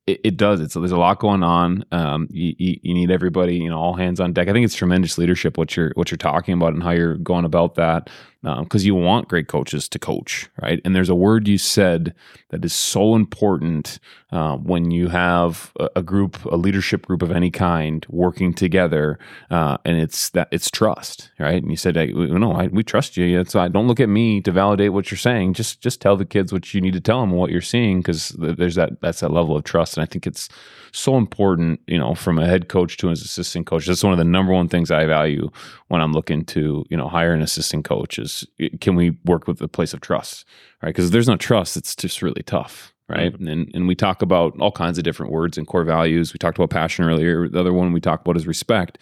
it, 0.06 0.20
it, 0.22 0.36
does. 0.36 0.60
It's 0.60 0.74
there's 0.74 0.92
a 0.92 0.98
lot 0.98 1.18
going 1.18 1.42
on. 1.42 1.84
Um, 1.90 2.28
you, 2.30 2.54
you, 2.58 2.78
you, 2.82 2.94
need 2.94 3.10
everybody, 3.10 3.56
you 3.56 3.70
know, 3.70 3.78
all 3.78 3.94
hands 3.94 4.20
on 4.20 4.34
deck. 4.34 4.48
I 4.48 4.52
think 4.52 4.64
it's 4.64 4.74
tremendous 4.74 5.16
leadership 5.16 5.56
what 5.56 5.76
you're 5.76 5.92
what 5.94 6.10
you're 6.10 6.18
talking 6.18 6.54
about 6.54 6.74
and 6.74 6.82
how 6.82 6.90
you're 6.90 7.16
going 7.16 7.46
about 7.46 7.76
that. 7.76 8.10
Because 8.44 8.82
um, 8.82 8.86
you 8.86 8.94
want 8.94 9.28
great 9.28 9.48
coaches 9.48 9.88
to 9.88 9.98
coach, 9.98 10.50
right? 10.60 10.78
And 10.84 10.94
there's 10.94 11.08
a 11.08 11.14
word 11.14 11.48
you 11.48 11.56
said 11.56 12.14
that 12.50 12.62
is 12.62 12.74
so 12.74 13.14
important 13.14 13.98
uh, 14.32 14.56
when 14.56 14.90
you 14.90 15.08
have 15.08 15.72
a, 15.80 15.88
a, 15.96 16.02
group, 16.02 16.44
a 16.44 16.56
leadership 16.56 17.06
group 17.06 17.22
of 17.22 17.30
any 17.30 17.50
kind, 17.50 18.04
working 18.10 18.52
together, 18.52 19.18
uh, 19.50 19.78
and 19.86 19.96
it's 19.96 20.28
that 20.30 20.48
it's 20.50 20.70
trust, 20.70 21.30
right? 21.38 21.62
And 21.62 21.70
you 21.70 21.76
said, 21.76 21.96
hey, 21.96 22.12
"No, 22.12 22.52
I, 22.52 22.66
we 22.66 22.82
trust 22.82 23.16
you. 23.16 23.44
So 23.46 23.60
I 23.60 23.68
don't 23.68 23.88
look 23.88 24.00
at 24.00 24.10
me 24.10 24.42
to 24.42 24.52
validate 24.52 24.92
what 24.92 25.10
you're 25.10 25.18
saying. 25.18 25.54
Just 25.54 25.80
just 25.80 26.02
tell 26.02 26.16
the 26.16 26.26
kids 26.26 26.52
what 26.52 26.74
you 26.74 26.82
need 26.82 26.94
to 26.94 27.00
tell 27.00 27.20
them, 27.20 27.30
and 27.30 27.38
what 27.38 27.50
you're 27.50 27.62
seeing, 27.62 28.00
because 28.00 28.28
there's 28.38 28.74
that 28.74 29.00
that's 29.00 29.20
that 29.20 29.32
level 29.32 29.56
of 29.56 29.64
trust. 29.64 29.96
And 29.96 30.02
I 30.02 30.06
think 30.06 30.26
it's 30.26 30.50
so 30.94 31.16
important, 31.16 31.80
you 31.86 31.98
know, 31.98 32.14
from 32.14 32.38
a 32.38 32.46
head 32.46 32.68
coach 32.68 32.96
to 32.98 33.08
an 33.08 33.12
assistant 33.12 33.66
coach. 33.66 33.86
That's 33.86 34.04
one 34.04 34.12
of 34.12 34.18
the 34.18 34.24
number 34.24 34.52
one 34.52 34.68
things 34.68 34.90
I 34.90 35.06
value 35.06 35.50
when 35.88 36.00
I'm 36.00 36.12
looking 36.12 36.44
to, 36.46 36.84
you 36.88 36.96
know, 36.96 37.08
hire 37.08 37.32
an 37.34 37.42
assistant 37.42 37.84
coach 37.84 38.18
is 38.18 38.46
can 38.80 38.94
we 38.94 39.16
work 39.24 39.48
with 39.48 39.60
a 39.60 39.68
place 39.68 39.92
of 39.92 40.00
trust, 40.00 40.46
right? 40.82 40.90
Because 40.90 41.10
there's 41.10 41.28
no 41.28 41.36
trust, 41.36 41.76
it's 41.76 41.96
just 41.96 42.22
really 42.22 42.42
tough. 42.42 42.92
Right. 43.06 43.34
Mm-hmm. 43.34 43.48
And 43.48 43.70
and 43.74 43.86
we 43.86 43.94
talk 43.94 44.22
about 44.22 44.58
all 44.60 44.72
kinds 44.72 44.96
of 44.96 45.04
different 45.04 45.30
words 45.30 45.58
and 45.58 45.66
core 45.66 45.84
values. 45.84 46.32
We 46.32 46.38
talked 46.38 46.56
about 46.56 46.70
passion 46.70 47.04
earlier. 47.04 47.50
The 47.50 47.60
other 47.60 47.72
one 47.74 47.92
we 47.92 48.00
talk 48.00 48.22
about 48.22 48.38
is 48.38 48.46
respect. 48.46 48.96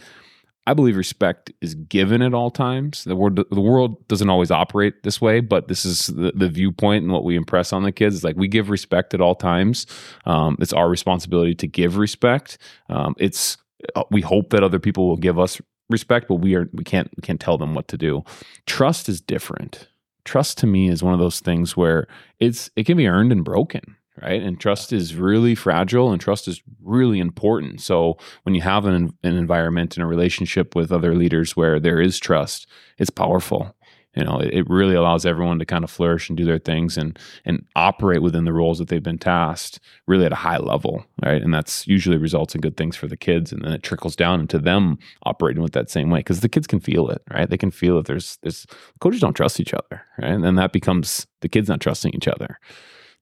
I 0.67 0.75
believe 0.75 0.97
respect 0.97 1.53
is 1.61 1.75
given 1.75 2.23
at 2.23 2.35
all 2.35 2.51
times. 2.51 3.03
The 3.05 3.17
world, 3.17 3.37
the 3.51 3.61
world 3.61 4.07
doesn't 4.07 4.31
always 4.31 4.51
operate 4.51 5.03
this 5.03 5.21
way, 5.21 5.41
but 5.41 5.67
this 5.67 5.85
is 5.85 6.07
the, 6.07 6.33
the 6.35 6.49
viewpoint 6.49 7.03
and 7.03 7.13
what 7.13 7.25
we 7.25 7.35
impress 7.35 7.73
on 7.73 7.83
the 7.83 7.91
kids. 7.91 8.17
Is 8.17 8.25
like 8.25 8.37
we 8.37 8.47
give 8.47 8.71
respect 8.71 9.13
at 9.13 9.21
all 9.21 9.35
times. 9.35 9.87
Um, 10.25 10.57
it's 10.61 10.73
our 10.73 10.89
responsibility 10.89 11.55
to 11.57 11.67
give 11.67 11.97
respect. 11.97 12.59
Um, 12.89 13.15
it's 13.19 13.57
uh, 13.97 14.05
we 14.11 14.21
hope 14.21 14.51
that 14.51 14.63
other 14.63 14.79
people 14.79 15.09
will 15.09 15.17
give 15.17 15.39
us 15.39 15.61
respect, 15.91 16.29
but 16.29 16.37
we 16.37 16.55
are 16.55 16.69
we 16.73 16.85
can't 16.85 17.11
we 17.17 17.23
can't 17.23 17.41
tell 17.41 17.59
them 17.59 17.75
what 17.75 17.89
to 17.89 17.99
do. 17.99 18.23
Trust 18.67 19.09
is 19.09 19.21
different. 19.21 19.89
Trust 20.25 20.59
to 20.59 20.69
me 20.69 20.89
is 20.89 21.03
one 21.03 21.15
of 21.15 21.19
those 21.19 21.41
things 21.41 21.77
where 21.77 22.07
it's 22.39 22.71
it 22.77 22.87
can 22.87 22.97
be 22.97 23.09
earned 23.09 23.33
and 23.33 23.45
broken 23.45 23.97
right? 24.21 24.43
And 24.43 24.61
trust 24.61 24.93
is 24.93 25.15
really 25.15 25.55
fragile 25.55 26.13
and 26.13 26.21
trust 26.21 26.49
is 26.49 26.63
really 26.83 27.19
important. 27.19 27.81
So 27.81 28.19
when 28.43 28.55
you 28.55 28.61
have 28.63 28.85
an, 28.85 29.17
an 29.23 29.37
environment 29.37 29.97
and 29.97 30.05
a 30.05 30.07
relationship 30.07 30.75
with 30.75 30.93
other 30.93 31.15
leaders 31.15 31.57
where 31.57 31.81
there 31.81 32.01
is 32.01 32.19
trust, 32.19 32.67
it's 32.99 33.11
powerful. 33.11 33.75
You 34.15 34.25
know, 34.25 34.41
it, 34.41 34.53
it 34.53 34.69
really 34.69 34.95
allows 34.95 35.25
everyone 35.25 35.59
to 35.59 35.65
kind 35.65 35.85
of 35.85 35.91
flourish 35.91 36.29
and 36.29 36.37
do 36.37 36.45
their 36.45 36.59
things 36.59 36.99
and 36.99 37.19
and 37.47 37.65
operate 37.77 38.21
within 38.21 38.45
the 38.45 38.53
roles 38.53 38.79
that 38.79 38.89
they've 38.89 39.03
been 39.03 39.19
tasked 39.19 39.81
really 40.07 40.27
at 40.27 40.33
a 40.33 40.37
high 40.37 40.59
level, 40.59 41.07
right? 41.25 41.41
And 41.41 41.55
that's 41.55 41.87
usually 41.87 42.19
results 42.19 42.55
in 42.55 42.61
good 42.61 42.77
things 42.77 42.95
for 42.95 43.07
the 43.07 43.17
kids, 43.17 43.53
and 43.53 43.65
then 43.65 43.73
it 43.73 43.83
trickles 43.83 44.15
down 44.15 44.41
into 44.41 44.59
them 44.59 44.99
operating 45.25 45.63
with 45.63 45.73
that 45.73 45.91
same 45.91 46.11
way 46.11 46.21
because 46.21 46.41
the 46.41 46.51
kids 46.51 46.67
can 46.67 46.79
feel 46.79 47.09
it, 47.09 47.23
right? 47.33 47.49
They 47.49 47.57
can 47.57 47.71
feel 47.71 47.99
it. 47.99 48.07
There's 48.07 48.39
there's 48.43 48.67
coaches 49.01 49.21
don't 49.23 49.33
trust 49.33 49.61
each 49.61 49.73
other, 49.73 50.03
right? 50.19 50.33
And 50.33 50.45
then 50.45 50.57
that 50.57 50.75
becomes 50.75 51.27
the 51.41 51.49
kids 51.49 51.71
not 51.71 51.81
trusting 51.81 52.15
each 52.15 52.29
other. 52.29 52.59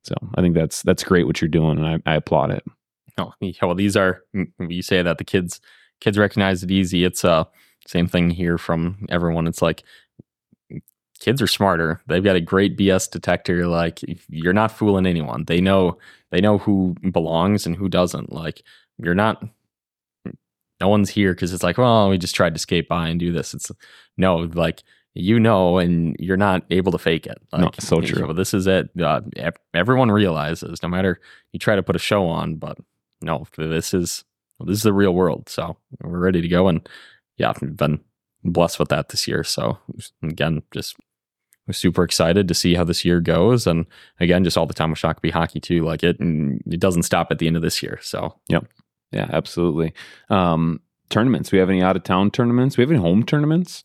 So 0.04 0.14
I 0.34 0.40
think 0.40 0.54
that's 0.54 0.82
that's 0.82 1.04
great 1.04 1.26
what 1.26 1.40
you're 1.40 1.48
doing, 1.48 1.78
and 1.78 1.86
I, 1.86 2.12
I 2.12 2.14
applaud 2.16 2.50
it. 2.50 2.64
Oh, 3.18 3.32
yeah, 3.40 3.52
well, 3.62 3.74
these 3.74 3.96
are 3.96 4.22
you 4.58 4.82
say 4.82 5.02
that 5.02 5.18
the 5.18 5.24
kids 5.24 5.60
kids 6.00 6.18
recognize 6.18 6.62
it 6.62 6.70
easy. 6.70 7.04
It's 7.04 7.24
uh 7.24 7.44
same 7.86 8.06
thing 8.06 8.30
here 8.30 8.58
from 8.58 9.06
everyone. 9.10 9.46
It's 9.46 9.62
like 9.62 9.84
kids 11.18 11.42
are 11.42 11.46
smarter. 11.46 12.00
They've 12.06 12.24
got 12.24 12.36
a 12.36 12.40
great 12.40 12.76
BS 12.76 13.10
detector. 13.10 13.66
Like 13.66 14.00
you're 14.28 14.52
not 14.52 14.72
fooling 14.72 15.06
anyone. 15.06 15.44
They 15.44 15.60
know 15.60 15.98
they 16.30 16.40
know 16.40 16.58
who 16.58 16.94
belongs 17.12 17.66
and 17.66 17.76
who 17.76 17.88
doesn't. 17.88 18.32
Like 18.32 18.62
you're 18.98 19.14
not. 19.14 19.42
No 20.80 20.88
one's 20.88 21.10
here 21.10 21.34
because 21.34 21.52
it's 21.52 21.62
like, 21.62 21.76
well, 21.76 22.08
we 22.08 22.16
just 22.16 22.34
tried 22.34 22.54
to 22.54 22.58
skate 22.58 22.88
by 22.88 23.08
and 23.08 23.20
do 23.20 23.32
this. 23.32 23.52
It's 23.52 23.70
no, 24.16 24.36
like 24.36 24.82
you 25.14 25.40
know, 25.40 25.78
and 25.78 26.16
you're 26.18 26.36
not 26.36 26.64
able 26.70 26.92
to 26.92 26.98
fake 26.98 27.26
it. 27.26 27.38
Like, 27.52 27.62
no, 27.62 27.70
so 27.78 28.00
true. 28.00 28.26
Know, 28.26 28.32
this 28.32 28.54
is 28.54 28.66
it. 28.66 28.90
Uh, 29.00 29.20
everyone 29.74 30.10
realizes, 30.10 30.82
no 30.82 30.88
matter 30.88 31.20
you 31.52 31.58
try 31.58 31.76
to 31.76 31.82
put 31.82 31.96
a 31.96 32.00
show 32.00 32.26
on, 32.26 32.56
but 32.56 32.78
no, 33.20 33.46
this 33.56 33.92
is 33.92 34.24
this 34.60 34.78
is 34.78 34.82
the 34.82 34.92
real 34.92 35.12
world. 35.12 35.48
So 35.48 35.76
we're 36.02 36.18
ready 36.18 36.40
to 36.40 36.48
go, 36.48 36.68
and 36.68 36.88
yeah, 37.36 37.52
we've 37.60 37.76
been 37.76 38.00
blessed 38.44 38.78
with 38.78 38.88
that 38.90 39.08
this 39.08 39.26
year. 39.26 39.42
So 39.44 39.78
again, 40.22 40.62
just 40.72 40.96
we're 41.66 41.72
super 41.72 42.04
excited 42.04 42.48
to 42.48 42.54
see 42.54 42.74
how 42.74 42.84
this 42.84 43.04
year 43.04 43.20
goes, 43.20 43.66
and 43.66 43.86
again, 44.20 44.44
just 44.44 44.56
all 44.56 44.66
the 44.66 44.74
time 44.74 44.90
with 44.90 45.00
Shakopee 45.00 45.32
hockey 45.32 45.60
too. 45.60 45.84
Like 45.84 46.04
it, 46.04 46.20
And 46.20 46.62
it 46.66 46.80
doesn't 46.80 47.02
stop 47.02 47.28
at 47.30 47.38
the 47.38 47.46
end 47.46 47.56
of 47.56 47.62
this 47.62 47.82
year. 47.82 47.98
So 48.02 48.36
yep, 48.48 48.66
yeah, 49.10 49.28
absolutely. 49.32 49.92
Um, 50.28 50.80
tournaments. 51.08 51.52
We 51.52 51.58
have 51.58 51.68
any 51.68 51.82
out 51.82 51.96
of 51.96 52.04
town 52.04 52.30
tournaments? 52.30 52.76
We 52.76 52.82
have 52.82 52.90
any 52.90 53.00
home 53.00 53.24
tournaments? 53.24 53.84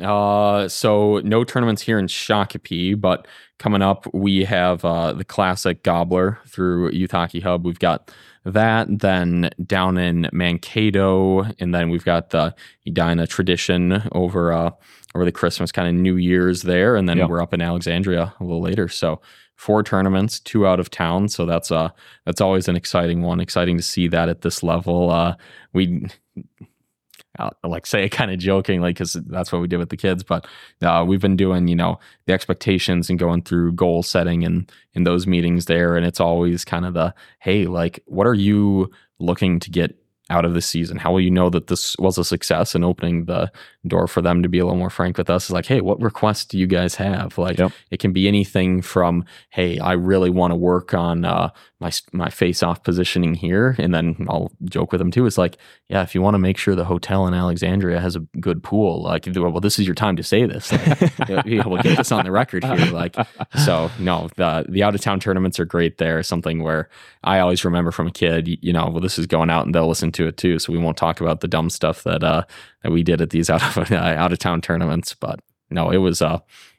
Uh, 0.00 0.68
so 0.68 1.20
no 1.24 1.44
tournaments 1.44 1.82
here 1.82 1.98
in 1.98 2.06
Shakopee, 2.06 3.00
but 3.00 3.26
coming 3.58 3.82
up 3.82 4.06
we 4.12 4.44
have 4.44 4.84
uh, 4.84 5.12
the 5.12 5.24
classic 5.24 5.82
Gobbler 5.82 6.38
through 6.46 6.90
Youth 6.90 7.12
Hockey 7.12 7.40
Hub. 7.40 7.64
We've 7.64 7.78
got 7.78 8.10
that. 8.44 8.86
Then 8.90 9.50
down 9.64 9.96
in 9.98 10.28
Mankato, 10.32 11.42
and 11.58 11.74
then 11.74 11.88
we've 11.90 12.04
got 12.04 12.30
the 12.30 12.54
Edina 12.86 13.26
tradition 13.26 14.02
over 14.12 14.52
uh, 14.52 14.70
over 15.14 15.24
the 15.24 15.32
Christmas 15.32 15.72
kind 15.72 15.88
of 15.88 15.94
New 15.94 16.16
Year's 16.16 16.62
there, 16.62 16.94
and 16.94 17.08
then 17.08 17.16
yep. 17.18 17.28
we're 17.28 17.42
up 17.42 17.54
in 17.54 17.62
Alexandria 17.62 18.34
a 18.38 18.44
little 18.44 18.60
later. 18.60 18.88
So 18.88 19.20
four 19.56 19.82
tournaments, 19.82 20.38
two 20.40 20.66
out 20.66 20.78
of 20.78 20.90
town. 20.90 21.28
So 21.28 21.46
that's 21.46 21.72
uh 21.72 21.88
that's 22.24 22.40
always 22.40 22.68
an 22.68 22.76
exciting 22.76 23.22
one. 23.22 23.40
Exciting 23.40 23.76
to 23.78 23.82
see 23.82 24.08
that 24.08 24.28
at 24.28 24.42
this 24.42 24.62
level. 24.62 25.10
Uh, 25.10 25.34
we 25.72 26.06
I'll, 27.38 27.54
like 27.64 27.86
say 27.86 28.04
it 28.04 28.10
kind 28.10 28.30
of 28.30 28.38
jokingly 28.38 28.90
because 28.90 29.14
that's 29.26 29.52
what 29.52 29.60
we 29.60 29.68
did 29.68 29.78
with 29.78 29.90
the 29.90 29.96
kids. 29.96 30.22
But 30.22 30.46
uh, 30.82 31.04
we've 31.06 31.20
been 31.20 31.36
doing, 31.36 31.68
you 31.68 31.76
know, 31.76 31.98
the 32.26 32.32
expectations 32.32 33.10
and 33.10 33.18
going 33.18 33.42
through 33.42 33.72
goal 33.72 34.02
setting 34.02 34.44
and 34.44 34.70
in 34.94 35.04
those 35.04 35.26
meetings 35.26 35.66
there, 35.66 35.96
and 35.96 36.06
it's 36.06 36.20
always 36.20 36.64
kind 36.64 36.86
of 36.86 36.94
the 36.94 37.14
hey, 37.40 37.66
like, 37.66 38.02
what 38.06 38.26
are 38.26 38.34
you 38.34 38.90
looking 39.18 39.60
to 39.60 39.70
get 39.70 39.96
out 40.30 40.44
of 40.44 40.54
the 40.54 40.62
season? 40.62 40.96
How 40.96 41.12
will 41.12 41.20
you 41.20 41.30
know 41.30 41.50
that 41.50 41.68
this 41.68 41.96
was 41.98 42.18
a 42.18 42.24
success 42.24 42.74
in 42.74 42.82
opening 42.82 43.26
the 43.26 43.50
door 43.88 44.06
for 44.06 44.22
them 44.22 44.42
to 44.42 44.48
be 44.48 44.58
a 44.58 44.64
little 44.64 44.78
more 44.78 44.90
frank 44.90 45.18
with 45.18 45.30
us 45.30 45.46
is 45.46 45.50
like, 45.50 45.66
hey, 45.66 45.80
what 45.80 46.00
requests 46.00 46.44
do 46.44 46.58
you 46.58 46.66
guys 46.66 46.94
have? 46.96 47.38
Like, 47.38 47.58
yep. 47.58 47.72
it 47.90 47.98
can 47.98 48.12
be 48.12 48.28
anything 48.28 48.82
from, 48.82 49.24
hey, 49.50 49.78
I 49.78 49.92
really 49.92 50.30
want 50.30 50.52
to 50.52 50.56
work 50.56 50.94
on 50.94 51.24
uh, 51.24 51.50
my 51.78 51.90
my 52.12 52.30
face 52.30 52.62
off 52.62 52.82
positioning 52.82 53.34
here, 53.34 53.76
and 53.78 53.94
then 53.94 54.26
I'll 54.30 54.50
joke 54.64 54.92
with 54.92 54.98
them 54.98 55.10
too. 55.10 55.26
It's 55.26 55.36
like, 55.36 55.58
yeah, 55.88 56.02
if 56.02 56.14
you 56.14 56.22
want 56.22 56.34
to 56.34 56.38
make 56.38 56.56
sure 56.56 56.74
the 56.74 56.86
hotel 56.86 57.26
in 57.26 57.34
Alexandria 57.34 58.00
has 58.00 58.16
a 58.16 58.20
good 58.40 58.62
pool, 58.62 59.02
like, 59.02 59.28
well, 59.36 59.60
this 59.60 59.78
is 59.78 59.84
your 59.84 59.94
time 59.94 60.16
to 60.16 60.22
say 60.22 60.46
this. 60.46 60.72
Like, 60.72 61.28
yeah, 61.28 61.66
we'll 61.66 61.82
get 61.82 61.98
this 61.98 62.10
on 62.12 62.24
the 62.24 62.30
record 62.30 62.64
here. 62.64 62.76
Like, 62.96 63.16
so 63.62 63.90
no, 63.98 64.30
the 64.36 64.64
the 64.68 64.82
out 64.82 64.94
of 64.94 65.00
town 65.00 65.20
tournaments 65.20 65.58
are 65.60 65.64
great. 65.64 65.98
There, 65.98 66.22
something 66.22 66.62
where 66.62 66.88
I 67.24 67.40
always 67.40 67.64
remember 67.64 67.90
from 67.90 68.06
a 68.06 68.10
kid, 68.10 68.48
you 68.62 68.72
know, 68.72 68.88
well, 68.88 69.00
this 69.00 69.18
is 69.18 69.26
going 69.26 69.50
out, 69.50 69.66
and 69.66 69.74
they'll 69.74 69.88
listen 69.88 70.12
to 70.12 70.26
it 70.28 70.38
too. 70.38 70.58
So 70.58 70.72
we 70.72 70.78
won't 70.78 70.96
talk 70.96 71.20
about 71.20 71.40
the 71.40 71.48
dumb 71.48 71.68
stuff 71.68 72.04
that 72.04 72.24
uh, 72.24 72.44
that 72.82 72.92
we 72.92 73.02
did 73.02 73.20
at 73.20 73.30
these 73.30 73.50
out 73.50 73.62
of 73.62 73.75
uh, 73.90 73.94
out 73.94 74.32
of 74.32 74.38
town 74.38 74.60
tournaments. 74.60 75.14
But 75.14 75.40
no, 75.70 75.90
it 75.90 75.98
was 75.98 76.22
uh 76.22 76.38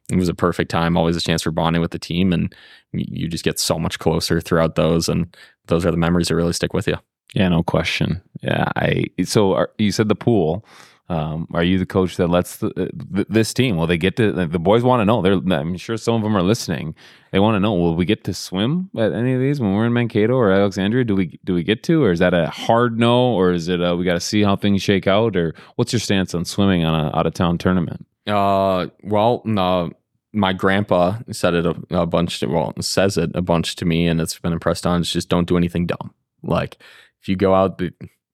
it 0.10 0.16
was 0.16 0.30
a 0.30 0.34
perfect 0.34 0.72
time. 0.72 0.96
Always 0.96 1.18
a 1.18 1.22
chance 1.22 1.42
for 1.42 1.52
bonding 1.52 1.82
with 1.82 1.92
the 1.92 2.00
team, 2.00 2.32
and 2.32 2.54
you 2.94 3.28
just 3.28 3.44
get 3.44 3.60
so 3.60 3.78
much 3.78 4.00
closer 4.00 4.40
throughout 4.40 4.76
those. 4.76 5.10
And 5.10 5.36
those 5.68 5.86
are 5.86 5.92
the 5.92 5.98
memories 5.98 6.30
that 6.30 6.36
really 6.36 6.54
stick 6.54 6.74
with 6.74 6.88
you. 6.88 6.96
Yeah, 7.34 7.50
no 7.50 7.62
question. 7.64 8.22
Yeah, 8.42 8.72
I 8.76 9.06
so 9.24 9.54
are, 9.54 9.72
you 9.78 9.92
said 9.92 10.08
the 10.08 10.16
pool. 10.16 10.66
Um, 11.10 11.48
are 11.54 11.64
you 11.64 11.80
the 11.80 11.86
coach 11.86 12.18
that 12.18 12.28
lets 12.28 12.58
the, 12.58 12.68
uh, 12.68 13.24
this 13.30 13.54
team? 13.54 13.78
Well, 13.78 13.88
they 13.88 13.98
get 13.98 14.18
to 14.18 14.34
the 14.34 14.60
boys 14.60 14.84
want 14.84 15.00
to 15.00 15.06
know. 15.06 15.22
They're 15.22 15.58
I'm 15.58 15.78
sure 15.78 15.96
some 15.96 16.16
of 16.16 16.22
them 16.22 16.36
are 16.36 16.42
listening. 16.42 16.96
They 17.32 17.40
want 17.40 17.56
to 17.56 17.62
know. 17.62 17.74
Will 17.76 17.96
we 17.96 18.04
get 18.04 18.26
to 18.26 18.34
swim 18.34 18.90
at 18.98 19.14
any 19.14 19.34
of 19.34 19.40
these 19.40 19.62
when 19.62 19.74
we're 19.74 19.86
in 19.86 19.94
Mankato 19.94 20.36
or 20.36 20.52
Alexandria? 20.52 21.06
Do 21.06 21.16
we 21.16 21.40
do 21.46 21.54
we 21.54 21.64
get 21.64 21.82
to, 21.84 22.04
or 22.04 22.12
is 22.12 22.20
that 22.20 22.34
a 22.34 22.48
hard 22.48 23.00
no, 23.00 23.34
or 23.34 23.54
is 23.54 23.70
it 23.70 23.80
a, 23.80 23.96
we 23.96 24.04
got 24.04 24.16
to 24.16 24.20
see 24.20 24.44
how 24.44 24.58
things 24.58 24.82
shake 24.82 25.08
out, 25.08 25.38
or 25.38 25.56
what's 25.76 25.94
your 25.94 26.02
stance 26.02 26.36
on 26.36 26.44
swimming 26.44 26.84
on 26.84 26.94
a 26.94 27.18
out 27.18 27.26
of 27.26 27.34
town 27.34 27.58
tournament? 27.58 28.06
Uh, 28.26 28.88
well, 29.04 29.42
no. 29.46 29.92
My 30.34 30.52
grandpa 30.52 31.20
said 31.32 31.54
it 31.54 31.66
a, 31.66 32.02
a 32.02 32.06
bunch. 32.06 32.42
To, 32.42 32.48
well, 32.48 32.74
says 32.82 33.18
it 33.18 33.32
a 33.34 33.42
bunch 33.42 33.78
to 33.78 33.86
me, 33.86 34.08
and 34.08 34.20
it's 34.20 34.38
been 34.40 34.52
impressed 34.52 34.86
on. 34.86 35.00
It's 35.00 35.12
just 35.12 35.30
don't 35.30 35.48
do 35.48 35.56
anything 35.56 35.86
dumb. 35.86 36.14
Like 36.44 36.78
if 37.22 37.30
you 37.30 37.38
go 37.38 37.54
out, 37.56 37.82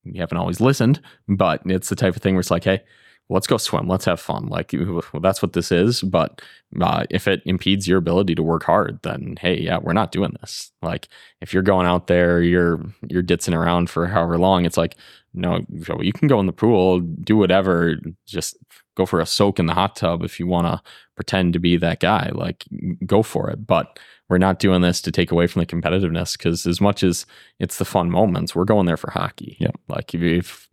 you 0.04 0.20
haven't 0.20 0.38
always 0.38 0.60
listened, 0.60 1.00
but 1.28 1.62
it's 1.66 1.88
the 1.88 1.96
type 1.96 2.16
of 2.16 2.22
thing 2.22 2.34
where 2.34 2.40
it's 2.40 2.50
like, 2.50 2.64
hey, 2.64 2.82
let's 3.30 3.46
go 3.46 3.56
swim, 3.56 3.88
let's 3.88 4.04
have 4.04 4.20
fun. 4.20 4.46
Like 4.46 4.72
well, 4.72 5.02
that's 5.20 5.42
what 5.42 5.54
this 5.54 5.72
is. 5.72 6.02
But 6.02 6.42
uh, 6.80 7.04
if 7.10 7.26
it 7.26 7.42
impedes 7.46 7.88
your 7.88 7.98
ability 7.98 8.34
to 8.34 8.42
work 8.42 8.64
hard, 8.64 9.00
then 9.02 9.36
hey, 9.40 9.60
yeah, 9.60 9.78
we're 9.78 9.92
not 9.92 10.12
doing 10.12 10.36
this. 10.40 10.72
Like 10.82 11.08
if 11.40 11.52
you're 11.52 11.62
going 11.62 11.86
out 11.86 12.06
there, 12.06 12.42
you're 12.42 12.80
you're 13.08 13.22
ditzing 13.22 13.54
around 13.54 13.90
for 13.90 14.06
however 14.06 14.38
long. 14.38 14.64
It's 14.64 14.76
like 14.76 14.96
no, 15.32 15.60
you 16.00 16.12
can 16.12 16.28
go 16.28 16.38
in 16.38 16.46
the 16.46 16.52
pool, 16.52 17.00
do 17.00 17.36
whatever, 17.36 17.96
just 18.24 18.56
go 18.96 19.04
for 19.04 19.20
a 19.20 19.26
soak 19.26 19.58
in 19.58 19.66
the 19.66 19.74
hot 19.74 19.96
tub 19.96 20.22
if 20.22 20.38
you 20.38 20.46
want 20.46 20.68
to 20.68 20.80
pretend 21.16 21.52
to 21.54 21.58
be 21.58 21.76
that 21.76 22.00
guy. 22.00 22.30
Like 22.32 22.64
go 23.04 23.22
for 23.22 23.50
it, 23.50 23.66
but 23.66 23.98
we're 24.28 24.38
not 24.38 24.58
doing 24.58 24.80
this 24.80 25.02
to 25.02 25.12
take 25.12 25.30
away 25.30 25.46
from 25.46 25.60
the 25.60 25.66
competitiveness 25.66 26.36
because 26.36 26.66
as 26.66 26.80
much 26.80 27.02
as 27.02 27.26
it's 27.58 27.78
the 27.78 27.84
fun 27.84 28.10
moments, 28.10 28.54
we're 28.54 28.64
going 28.64 28.86
there 28.86 28.96
for 28.96 29.10
hockey. 29.10 29.56
Yeah. 29.60 29.72
Like 29.88 30.14
if, 30.14 30.22
if 30.22 30.68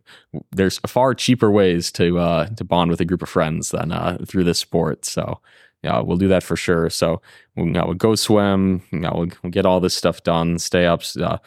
there's 0.50 0.78
far 0.86 1.14
cheaper 1.14 1.50
ways 1.50 1.92
to 1.92 2.18
uh, 2.18 2.46
to 2.46 2.64
bond 2.64 2.90
with 2.90 3.00
a 3.00 3.04
group 3.04 3.22
of 3.22 3.28
friends 3.28 3.70
than 3.70 3.92
uh, 3.92 4.18
through 4.26 4.44
this 4.44 4.58
sport. 4.58 5.04
So 5.04 5.40
yeah, 5.82 6.00
we'll 6.00 6.16
do 6.16 6.28
that 6.28 6.42
for 6.42 6.56
sure. 6.56 6.88
So 6.90 7.20
we'll, 7.56 7.66
you 7.66 7.72
know, 7.72 7.84
we'll 7.86 7.94
go 7.94 8.14
swim, 8.14 8.82
you 8.90 9.00
know, 9.00 9.12
we'll, 9.14 9.30
we'll, 9.42 9.50
get 9.50 9.66
all 9.66 9.80
this 9.80 9.94
stuff 9.94 10.22
done, 10.22 10.58
stay 10.58 10.86
up, 10.86 11.02
uh, 11.20 11.38